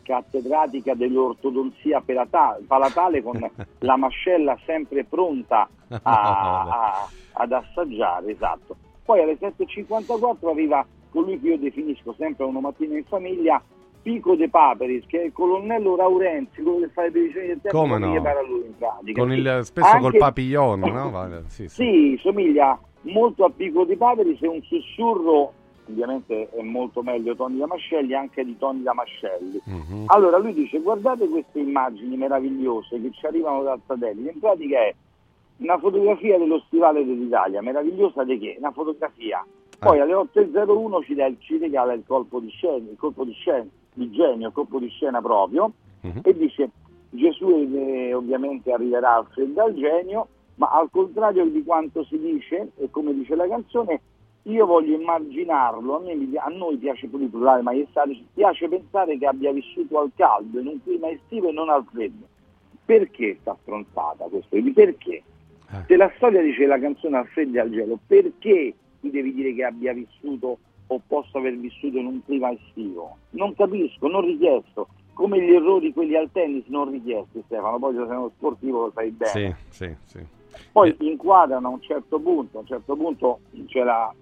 [0.03, 2.03] cattedratica dell'ortodonzia
[2.67, 3.39] palatale con
[3.79, 8.75] la mascella sempre pronta a- a- ad assaggiare, esatto.
[9.03, 13.61] Poi alle 7.54 arriva colui che io definisco sempre una mattina in famiglia,
[14.05, 17.75] Pico De Paperis, che è il colonnello Raurenzi, quello che fa le previsioni del tempo,
[17.79, 18.21] Come no?
[18.21, 19.19] per a lui in pratica.
[19.19, 21.09] Con il, spesso col Anche- papillon, no?
[21.09, 21.83] Vale, Sì, sì.
[21.83, 25.53] Sì, somiglia molto a Pico di Paperis e un sussurro,
[25.89, 29.59] ovviamente è molto meglio Tony Damascelli, anche di Tony Damascelli.
[29.63, 30.03] Mhm.
[30.05, 34.93] Allora lui dice guardate queste immagini meravigliose che ci arrivano dal satellite, in pratica è
[35.57, 38.55] una fotografia dello stivale dell'Italia, meravigliosa di che?
[38.59, 39.43] Una fotografia.
[39.79, 43.65] Poi alle 8.01 ci, dà- ci regala il colpo di scena, il colpo di scena,
[43.95, 45.71] di genio, colpo di scena proprio,
[46.21, 46.69] e dice
[47.09, 52.71] Gesù eh, ovviamente arriverà al freddo al genio, ma al contrario di quanto si dice,
[52.77, 54.01] e come dice la canzone,
[54.43, 58.67] io voglio immaginarlo, a, me mi a noi piace pure il plurale maiestare, ci piace
[58.67, 62.27] pensare che abbia vissuto al caldo, in un clima estivo e non al freddo.
[62.85, 64.55] Perché sta stronzata questo?
[64.73, 65.23] Perché?
[65.87, 69.53] Se la storia dice la canzone al freddo e al gelo, perché tu devi dire
[69.53, 73.17] che abbia vissuto o possa aver vissuto in un clima estivo?
[73.31, 74.87] Non capisco, non richiesto.
[75.13, 78.91] Come gli errori quelli al tennis non richiesti, Stefano, poi se sei uno sportivo lo
[78.93, 79.57] sai bene.
[79.69, 80.25] Sì, sì, sì.
[80.71, 84.13] Poi inquadrano a un certo punto, a un certo punto c'è la,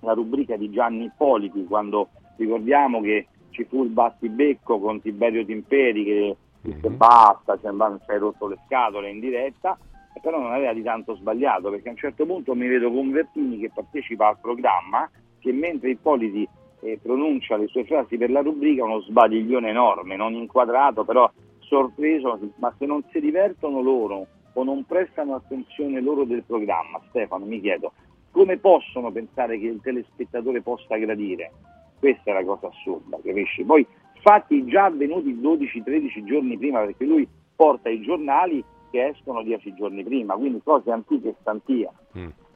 [0.00, 6.04] la rubrica di Gianni Ippoliti quando ricordiamo che ci fu il battibecco con Tiberio Timperi
[6.04, 7.72] che disse basta, cioè,
[8.04, 9.78] ci hai rotto le scatole in diretta,
[10.20, 13.70] però non aveva di tanto sbagliato perché a un certo punto mi vedo Convertini che
[13.72, 16.48] partecipa al programma che mentre Ippoliti
[16.80, 22.38] eh, pronuncia le sue frasi per la rubrica uno sbadiglione enorme, non inquadrato, però sorpreso,
[22.56, 27.60] ma se non si divertono loro o non prestano attenzione loro del programma, Stefano, mi
[27.60, 27.92] chiedo,
[28.30, 31.52] come possono pensare che il telespettatore possa gradire?
[31.98, 33.64] Questa è la cosa assurda, capisci?
[33.64, 33.86] Poi
[34.20, 40.02] fatti già avvenuti 12-13 giorni prima, perché lui porta i giornali che escono 10 giorni
[40.02, 41.92] prima, quindi cose antiche e stantia.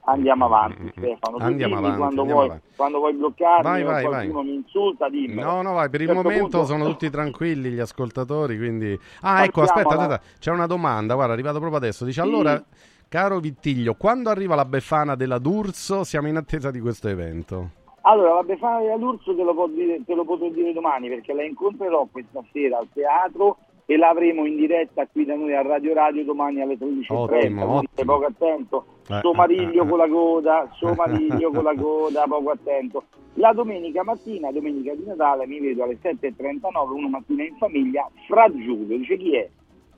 [0.04, 1.36] Andiamo avanti, Stefano.
[1.36, 1.46] Tu Mm.
[1.46, 2.66] Andiamo avanti, quando, andiamo vuoi, avanti.
[2.74, 4.44] quando vuoi bloccarmi Vai, vai, qualcuno vai.
[4.46, 5.34] mi insulta, dimmi.
[5.40, 8.98] No, no, vai, per il certo momento punto- sono tutti tranquilli gli ascoltatori, quindi...
[9.20, 12.04] Ah, ecco, Partiamo aspetta, da- aspetta, c'è una domanda, guarda, è arrivato proprio adesso.
[12.04, 12.60] Dice, allora,
[13.08, 17.70] caro Vittiglio, quando arriva la Befana della D'Urso siamo in attesa di questo evento?
[18.00, 21.32] Allora, la Befana della D'Urso te lo, può dire- te lo potrò dire domani perché
[21.32, 23.58] la incontrerò questa sera al teatro
[23.92, 27.12] e l'avremo in diretta qui da noi a Radio Radio domani alle 13.30.
[27.12, 28.12] Ottimo, ottimo.
[28.12, 28.84] poco attento.
[29.08, 29.88] Eh, Somariglio eh, eh.
[29.88, 33.04] con la coda, somariglio con la coda, poco attento.
[33.34, 38.48] La domenica mattina, domenica di Natale, mi vedo alle 7.39, una mattina in famiglia, fra
[38.50, 38.96] Giulio.
[38.96, 39.48] Dice chi è?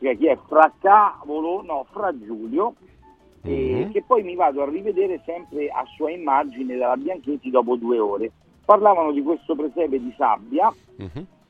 [0.00, 0.39] Cioè, chi è?
[0.48, 2.74] Fra Cavolo, no, fra Giulio
[3.47, 7.98] e che poi mi vado a rivedere sempre a sua immagine dalla Bianchetti dopo due
[7.98, 8.32] ore.
[8.64, 10.73] Parlavano di questo presepe di sabbia,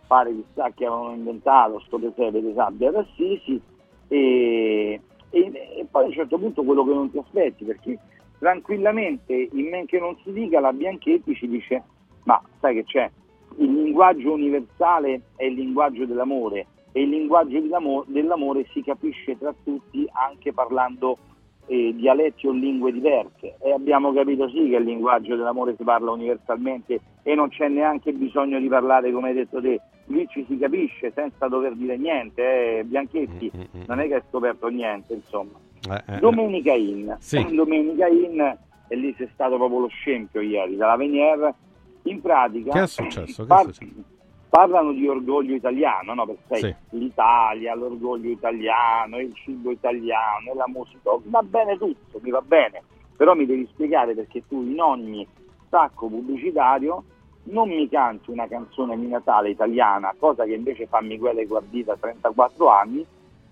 [0.07, 3.61] pare chissà che avevano inventato sto presepe di sabbia ad Assisi
[4.09, 5.01] e,
[5.31, 7.99] e- e poi a un certo punto quello che non ti aspetti perché
[8.39, 11.83] tranquillamente in men che non si dica la Bianchetti ci dice
[12.25, 13.11] ma sai che c'è?
[13.57, 19.55] Il linguaggio universale è il linguaggio dell'amore e il linguaggio dell'amo- dell'amore si capisce tra
[19.65, 21.19] tutti anche parlando
[21.67, 26.11] eh, dialetti o lingue diverse e abbiamo capito sì che il linguaggio dell'amore si parla
[26.11, 30.59] universalmente e non c'è neanche bisogno di parlare come hai detto te, lì ci si
[30.59, 33.51] capisce senza dover dire niente, eh, Bianchetti
[33.87, 35.59] non è che hai scoperto niente insomma.
[35.91, 37.47] Eh, eh, Domenica In, Sì.
[37.55, 38.57] Domenica In
[38.89, 41.55] e lì c'è stato proprio lo scempio ieri dalla Venier,
[42.03, 43.45] in pratica Che è successo?
[43.45, 44.13] Che è successo?
[44.55, 46.27] Parlano di orgoglio italiano, no?
[46.27, 46.97] perché sai, Sì.
[46.99, 52.81] l'Italia, l'orgoglio italiano, il cibo italiano, la musica, va bene tutto, mi va bene,
[53.17, 55.27] però mi devi spiegare perché tu in ogni
[55.67, 57.03] stacco pubblicitario
[57.47, 61.97] non mi canti una canzone di Natale italiana, cosa che invece fa Miguel Guardita a
[61.97, 63.05] 34 anni,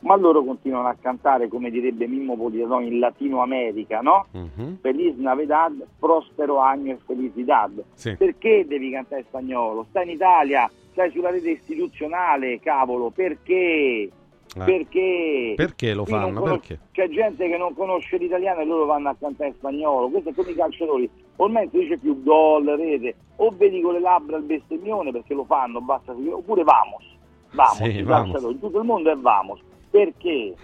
[0.03, 4.27] ma loro continuano a cantare, come direbbe Mimmo Politano, in Latino America, no?
[4.31, 4.79] Mhm.
[4.81, 7.83] Feliz Navidad, Prospero Año e Felicidad.
[7.95, 8.15] Sì.
[8.17, 9.85] Perché devi cantare spagnolo?
[9.91, 14.09] Stai in Italia, stai sulla rete istituzionale, cavolo, perché?
[14.55, 15.55] Perché?
[15.57, 16.41] Perché lo fanno?
[16.41, 16.79] conos- Perché?
[16.93, 20.09] C'è gente che non conosce l'italiano e loro vanno a cantare in spagnolo.
[20.11, 21.11] Questo è come i calciatori.
[21.37, 25.45] Ormai si dice più gol, rete, o vedi con le labbra il bestemmione perché lo
[25.45, 27.11] fanno, basta, oppure vamos.
[27.53, 28.43] Vamos, Sì, vamos.
[28.43, 29.61] in tutto il mondo è vamos.
[29.91, 30.55] Perché?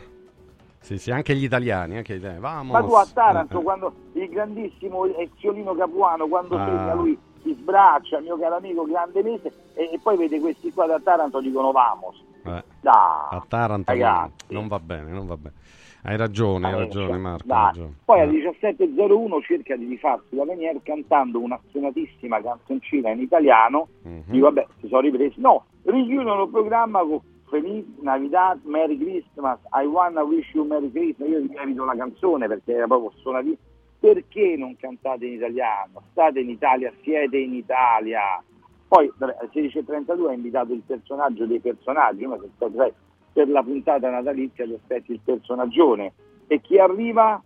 [0.80, 2.40] Sì, sì, anche gli italiani, anche gli italiani.
[2.40, 2.72] Vamos.
[2.72, 3.62] Ma tu a Taranto, Eh, eh.
[3.62, 6.64] quando il grandissimo Eziolino Capuano, quando Ah.
[6.66, 10.86] segna lui si sbraccia, mio caro amico, grande mese, e, e poi vede questi qua
[10.86, 12.22] da Taranto dicono vamos.
[12.44, 12.92] Eh, Dai,
[13.30, 14.44] a Taranto non, ragazzi.
[14.54, 15.54] non va bene, non va bene.
[16.02, 17.52] Hai ragione, hai ragione Marco.
[17.52, 17.94] hai ragione.
[18.04, 18.22] Poi Eh.
[18.22, 23.88] alle 17.01 cerca di rifarsi la Venier cantando una stonatissima canzoncina in italiano.
[24.02, 24.22] Mhm.
[24.26, 25.40] Dico, vabbè, si sono ripresi.
[25.40, 31.28] No, richiudono il programma con Feliz Navidad, Merry Christmas, I wanna wish you Merry Christmas,
[31.28, 33.58] io vi evito la canzone perché era proprio suonati.
[34.00, 36.02] Perché non cantate in italiano?
[36.12, 38.42] State in Italia, siete in Italia.
[38.86, 42.92] Poi vabbè, alle 16.32 ha invitato il personaggio dei personaggi, ma se sai,
[43.32, 46.12] per la puntata natalizia ti aspetti il personaggione.
[46.46, 47.42] E chi arriva?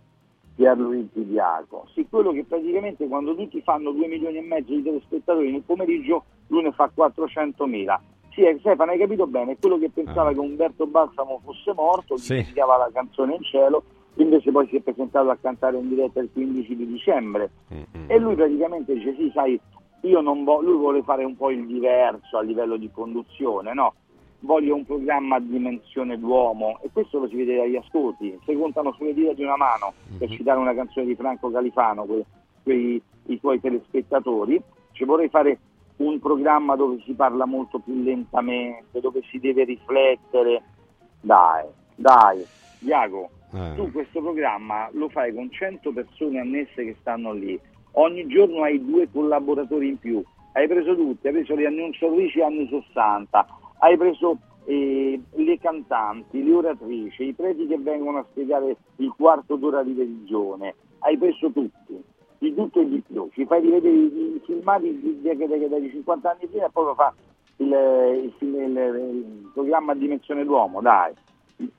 [0.55, 1.87] Pierluigi Diaco.
[1.93, 6.23] Sì, quello che praticamente quando tutti fanno 2 milioni e mezzo di telespettatori nel pomeriggio,
[6.47, 7.99] lui ne fa 400 mila.
[8.31, 12.17] Sì, eh, Stefano, hai capito bene, è quello che pensava che Umberto Balsamo fosse morto,
[12.17, 12.33] Sì.
[12.33, 13.83] dimenticava la canzone in cielo,
[14.15, 17.51] invece poi si è presentato a cantare in diretta il 15 di dicembre.
[18.07, 19.59] E lui praticamente dice, sì, sai,
[20.01, 23.93] io non voglio, lui vuole fare un po' il diverso a livello di conduzione, no?
[24.39, 28.91] Voglio un programma a dimensione d'uomo e questo lo si vede dagli ascolti, se contano
[28.93, 32.25] sulle dita di una mano, per citare una canzone di Franco Califano, que-
[32.61, 34.61] quei, i tuoi telespettatori,
[34.91, 35.59] ci vorrei fare
[35.97, 40.61] un programma dove si parla molto più lentamente, dove si deve riflettere.
[41.21, 42.45] Dai, dai,
[42.83, 43.75] Iago, Eh.
[43.75, 47.59] tu questo programma lo fai con 100 persone annesse che stanno lì,
[47.93, 52.67] ogni giorno hai due collaboratori in più, hai preso tutti, hai preso le annunciatrici anni
[52.67, 53.45] 60,
[53.79, 59.55] hai preso eh, le cantanti, le oratrici, i preti che vengono a spiegare il quarto
[59.55, 62.01] d'ora di religione, hai preso tutti,
[62.39, 64.05] di tutto e di più, ci fai rivedere i,
[64.35, 67.13] i filmati di, di, di- di- dai 50 anni prima e poi lo fa
[67.57, 71.13] il, il, il- il programma dimensione d'uomo, dai.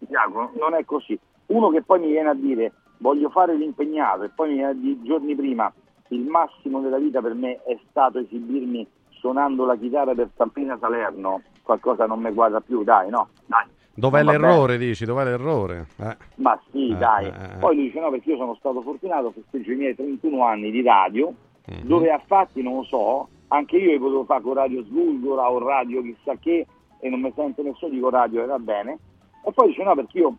[0.08, 1.18] Iago, non è così.
[1.46, 4.74] Uno che poi mi viene a dire voglio fare l'impegnato e poi mi viene a
[4.74, 5.70] dire giorni prima
[6.08, 11.42] il massimo della vita per me è stato esibirmi suonando la chitarra per Sabrina Salerno,
[11.62, 13.64] qualcosa non mi guarda più, dai, no, dai.
[13.96, 15.04] Dov'è va l'errore, dici?
[15.04, 15.86] Dov'è l'errore?
[15.98, 16.16] Eh.
[16.36, 17.26] Ma sì, Eh, dai.
[17.26, 17.58] eh, eh.
[17.58, 20.82] Poi lui dice no perché io sono stato fortunato, festeggio i miei 31 anni di
[20.82, 21.32] radio,
[21.66, 21.86] Mhm.
[21.86, 25.58] dove a fatti non lo so, anche io li potevo fare con Radio Sgulgora o
[25.58, 26.66] Radio chissà che,
[27.00, 28.98] e non mi sento nessuno, dico radio e va bene.
[29.44, 30.36] E poi dice no perché io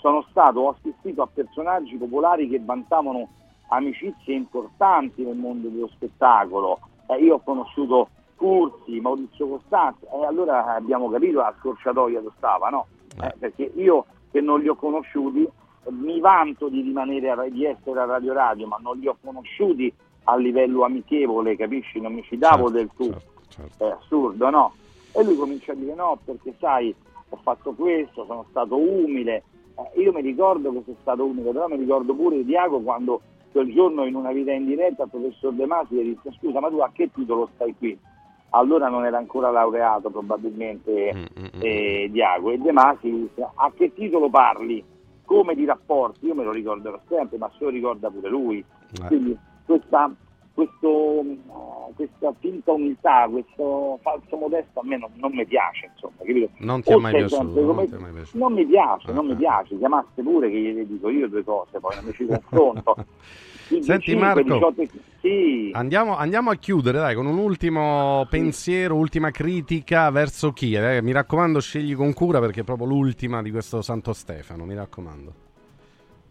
[0.00, 3.28] sono stato, ho assistito a personaggi popolari che vantavano
[3.68, 6.78] amicizie importanti nel mondo dello spettacolo.
[7.08, 12.68] Eh, io ho conosciuto Cursi, Maurizio Costanzo, e allora abbiamo capito la scorciatoia dove stava,
[12.68, 12.86] no?
[13.22, 17.64] Eh, perché io che non li ho conosciuti eh, mi vanto di rimanere a, di
[17.64, 19.92] essere a Radio Radio, ma non li ho conosciuti
[20.24, 22.00] a livello amichevole, capisci?
[22.00, 23.12] Non mi fidavo del tu.
[23.76, 24.72] È assurdo, no?
[25.12, 26.92] E lui comincia a dire no, perché sai,
[27.34, 29.42] ho fatto questo, sono stato umile.
[29.76, 33.72] Eh, io mi ricordo che sei stato umile, però mi ricordo pure Diago quando quel
[33.72, 36.78] giorno in una vita in diretta il professor De Masi gli disse scusa ma tu
[36.78, 37.96] a che titolo stai qui?
[38.50, 41.12] Allora non era ancora laureato probabilmente
[41.60, 44.82] eh, Diago e De Masi disse a che titolo parli?
[45.24, 46.26] Come di rapporti?
[46.26, 48.64] Io me lo ricorderò sempre, ma se lo ricorda pure lui.
[49.06, 50.12] Quindi questa,
[50.54, 56.14] questo, eh, questa finta umiltà, questo falso modesto a me non, non mi piace, insomma,
[56.18, 56.50] capito?
[56.58, 59.36] Non ti è mai piaciuto, non come- è mai non mi piace, non Ah, mi
[59.36, 62.94] piace, chiamasse pure che gli dico io due cose, poi non mi ci confronto.
[63.66, 64.82] Senti 5, Marco, 18
[65.22, 65.70] sì.
[65.72, 70.74] andiamo, andiamo a chiudere dai, con un ultimo pensiero, ultima critica verso chi?
[70.74, 74.74] Eh, mi raccomando, scegli con cura perché è proprio l'ultima di questo Santo Stefano, mi
[74.74, 75.43] raccomando.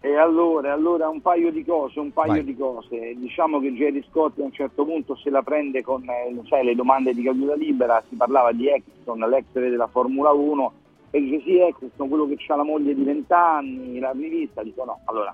[0.05, 2.43] E allora, allora un paio di cose, un paio Vai.
[2.43, 3.13] di cose.
[3.15, 6.75] Diciamo che Jerry Scotti a un certo punto se la prende con eh, sai, le
[6.75, 10.73] domande di caduta libera, si parlava di Exxon, l'ex della Formula 1,
[11.09, 14.83] e dice sì, Exxon, quello che ha la moglie di 20 anni, la rivista, dico
[14.83, 14.99] no.
[15.05, 15.33] Allora,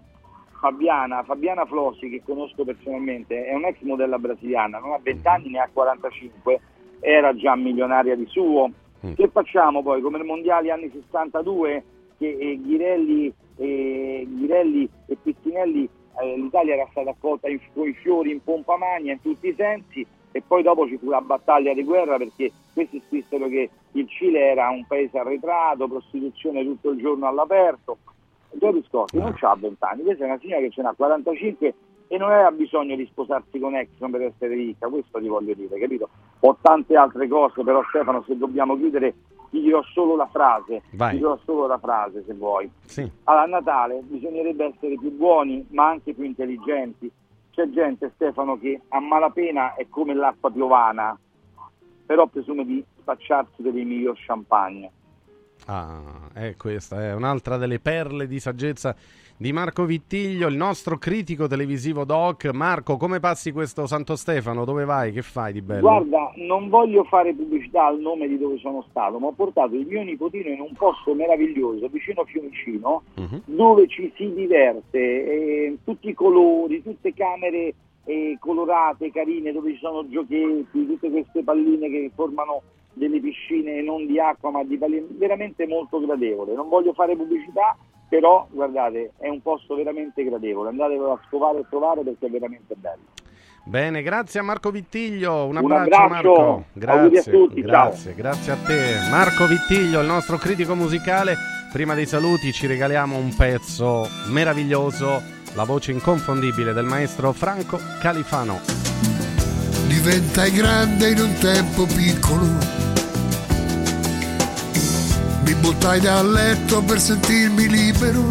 [0.59, 5.61] Fabiana, Fabiana Flossi, che conosco personalmente, è un'ex modella brasiliana, non ha 20 anni, ne
[5.61, 6.61] ha 45,
[6.99, 8.69] era già milionaria di suo.
[9.15, 9.99] Che facciamo poi?
[9.99, 11.83] Come mondiali anni 62,
[12.19, 15.87] che eh, Ghirelli, eh, Ghirelli e Pizzinelli,
[16.21, 19.55] eh, l'Italia era stata accolta in, con i fiori in pompa magna in tutti i
[19.55, 24.07] sensi e poi dopo ci fu la battaglia di guerra perché questi scrissero che il
[24.07, 27.97] Cile era un paese arretrato, prostituzione tutto il giorno all'aperto.
[28.51, 31.73] Giorgio Scotti non ha 20 anni, questa è una signora che ce n'ha 45
[32.07, 35.77] e non aveva bisogno di sposarsi con Exxon per essere ricca, questo ti voglio dire,
[35.77, 36.09] capito?
[36.39, 39.13] Ho tante altre cose, però Stefano se dobbiamo chiudere
[39.49, 41.11] ti dirò solo la frase, Vai.
[41.11, 42.69] ti dirò solo la frase se vuoi.
[42.85, 43.09] Sì.
[43.23, 47.11] Allora, a Natale bisognerebbe essere più buoni, ma anche più intelligenti.
[47.51, 51.17] C'è gente, Stefano, che a malapena è come l'acqua piovana,
[52.05, 54.91] però presume di spacciarsi per il miglior champagne.
[55.71, 56.01] Ah,
[56.33, 58.95] è questa, è un'altra delle perle di saggezza
[59.37, 62.45] di Marco Vittiglio, il nostro critico televisivo doc.
[62.51, 64.65] Marco, come passi questo Santo Stefano?
[64.65, 65.11] Dove vai?
[65.11, 65.81] Che fai di bello?
[65.81, 69.85] Guarda, non voglio fare pubblicità al nome di dove sono stato, ma ho portato il
[69.85, 73.41] mio nipotino in un posto meraviglioso vicino Fiumicino, Mhm.
[73.45, 77.75] dove ci si diverte, eh, tutti i colori, tutte camere
[78.05, 82.63] eh, colorate, carine, dove ci sono giochetti, tutte queste palline che formano
[82.99, 86.53] delle piscine non di acqua ma di palline, veramente molto gradevole.
[86.53, 87.75] Non voglio fare pubblicità,
[88.09, 92.75] però guardate, è un posto veramente gradevole, andatevelo a scovare e trovare perché è veramente
[92.75, 93.03] bello.
[93.63, 96.41] Bene, grazie a Marco Vittiglio, un Un abbraccio, abbraccio, Marco.
[96.41, 99.09] auguri a Grazie, tutti, grazie, grazie a te.
[99.11, 101.35] Marco Vittiglio, il nostro critico musicale.
[101.71, 105.21] Prima dei saluti ci regaliamo un pezzo meraviglioso,
[105.55, 108.59] la voce inconfondibile del maestro Franco Califano.
[109.87, 112.88] diventai grande in un tempo piccolo.
[115.49, 118.23] Mi buttai dal letto per sentirmi libero.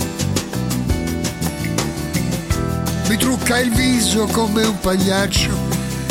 [3.09, 5.51] Mi truccai il viso come un pagliaccio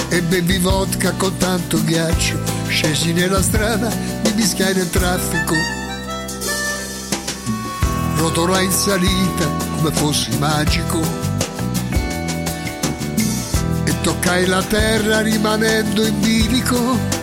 [0.10, 2.38] e bevi vodka con tanto ghiaccio.
[2.68, 5.56] Scesi nella strada, mi mischiai nel traffico.
[8.18, 11.00] Rotolai in salita come fossi magico
[13.86, 17.17] e toccai la terra rimanendo in bilico.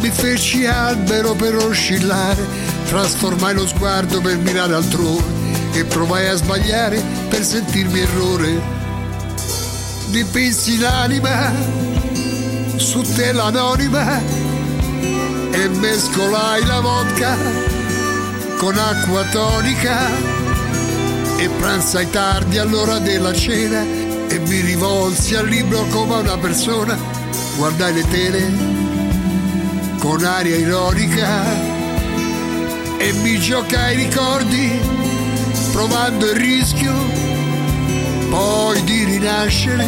[0.00, 2.46] Mi feci albero per oscillare,
[2.86, 5.24] trasformai lo sguardo per mirare altrove
[5.72, 8.60] e provai a sbagliare per sentirmi errore.
[10.10, 11.52] Dipinsi l'anima
[12.76, 14.20] su tela anonima
[15.50, 17.36] e mescolai la vodka
[18.56, 20.08] con acqua tonica
[21.38, 26.96] e pranzai tardi all'ora della cena e mi rivolsi al libro come a una persona,
[27.56, 28.97] guardai le tele
[29.98, 31.44] con aria ironica
[32.98, 34.80] e mi giocai i ricordi
[35.72, 36.94] provando il rischio
[38.30, 39.86] poi di rinascere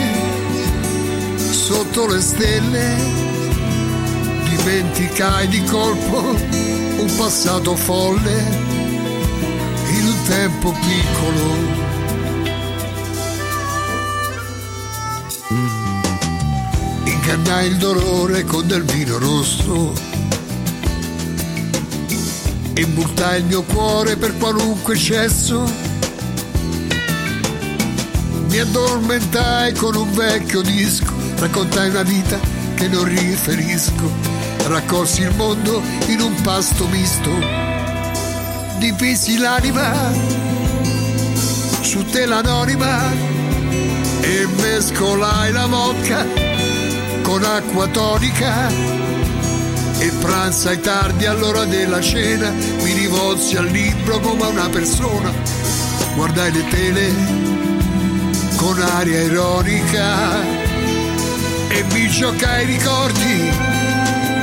[1.36, 2.96] sotto le stelle
[4.48, 8.68] dimenticai di colpo un passato folle
[9.92, 11.79] in un tempo piccolo
[17.30, 19.92] ingannai il dolore con del vino rosso.
[22.74, 25.62] E buttai il mio cuore per qualunque eccesso.
[28.48, 32.38] Mi addormentai con un vecchio disco raccontai una vita
[32.74, 34.10] che non riferisco.
[34.66, 37.30] Raccolsi il mondo in un pasto misto.
[38.78, 40.12] Dipinsi l'anima
[41.82, 43.12] su tela anonima
[44.20, 46.49] e mescolai la vodka
[47.30, 48.68] con acqua tonica
[49.98, 55.32] e pranzai tardi all'ora della cena mi rivolsi al libro come a una persona
[56.16, 57.14] guardai le tele
[58.56, 60.42] con aria ironica
[61.68, 63.52] e mi giocai i ricordi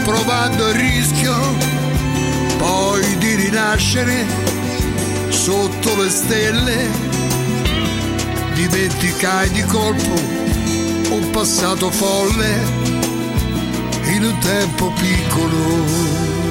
[0.05, 1.35] provando il rischio
[2.57, 4.25] poi di rinascere
[5.27, 6.89] sotto le stelle.
[8.53, 10.36] Dimenticai di colpo
[11.17, 12.53] un passato folle
[14.13, 16.46] in un tempo piccolo.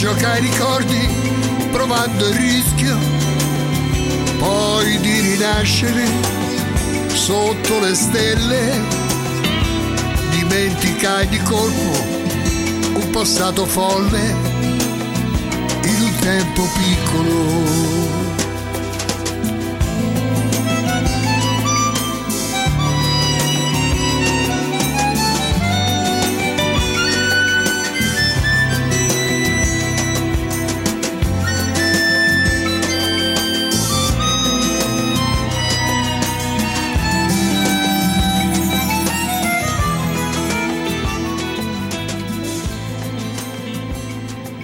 [0.00, 1.08] E mi giocai i ricordi
[1.72, 2.96] provando il rischio
[4.38, 6.06] poi di rinascere
[7.08, 8.80] sotto le stelle.
[10.30, 12.18] Dimenticai di colpo
[12.94, 14.34] un passato folle
[15.82, 17.99] in un tempo piccolo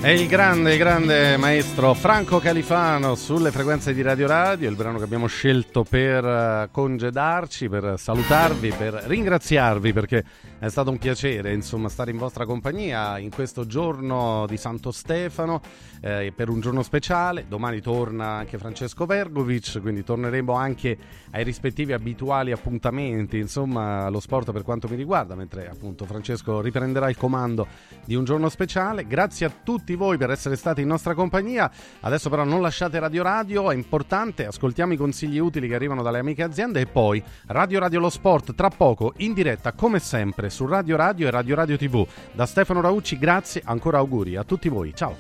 [0.07, 4.99] È il grande, il grande maestro Franco Califano sulle frequenze di Radio Radio, il brano
[4.99, 10.25] che abbiamo scelto per eh, congedarci, per salutarvi, per ringraziarvi perché
[10.61, 15.61] è stato un piacere insomma stare in vostra compagnia in questo giorno di Santo Stefano
[16.01, 17.47] eh, per un giorno speciale.
[17.49, 20.97] Domani torna anche Francesco Vergovic, quindi torneremo anche
[21.33, 27.09] ai rispettivi abituali appuntamenti, insomma, lo sport per quanto mi riguarda, mentre appunto Francesco riprenderà
[27.09, 27.67] il comando
[28.05, 29.05] di un giorno speciale.
[29.05, 31.71] Grazie a tutti voi per essere stati in nostra compagnia.
[32.01, 36.19] Adesso però non lasciate Radio Radio, è importante, ascoltiamo i consigli utili che arrivano dalle
[36.19, 40.67] amiche aziende e poi Radio Radio Lo Sport tra poco in diretta come sempre su
[40.67, 42.07] Radio Radio e Radio Radio TV.
[42.33, 44.95] Da Stefano Raucci, grazie, ancora auguri a tutti voi.
[44.95, 45.17] Ciao.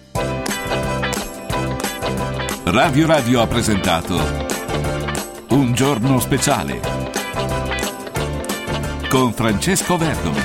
[2.65, 4.17] Radio Radio ha presentato
[5.51, 6.81] Un giorno speciale
[9.09, 10.41] con Francesco Vergomi.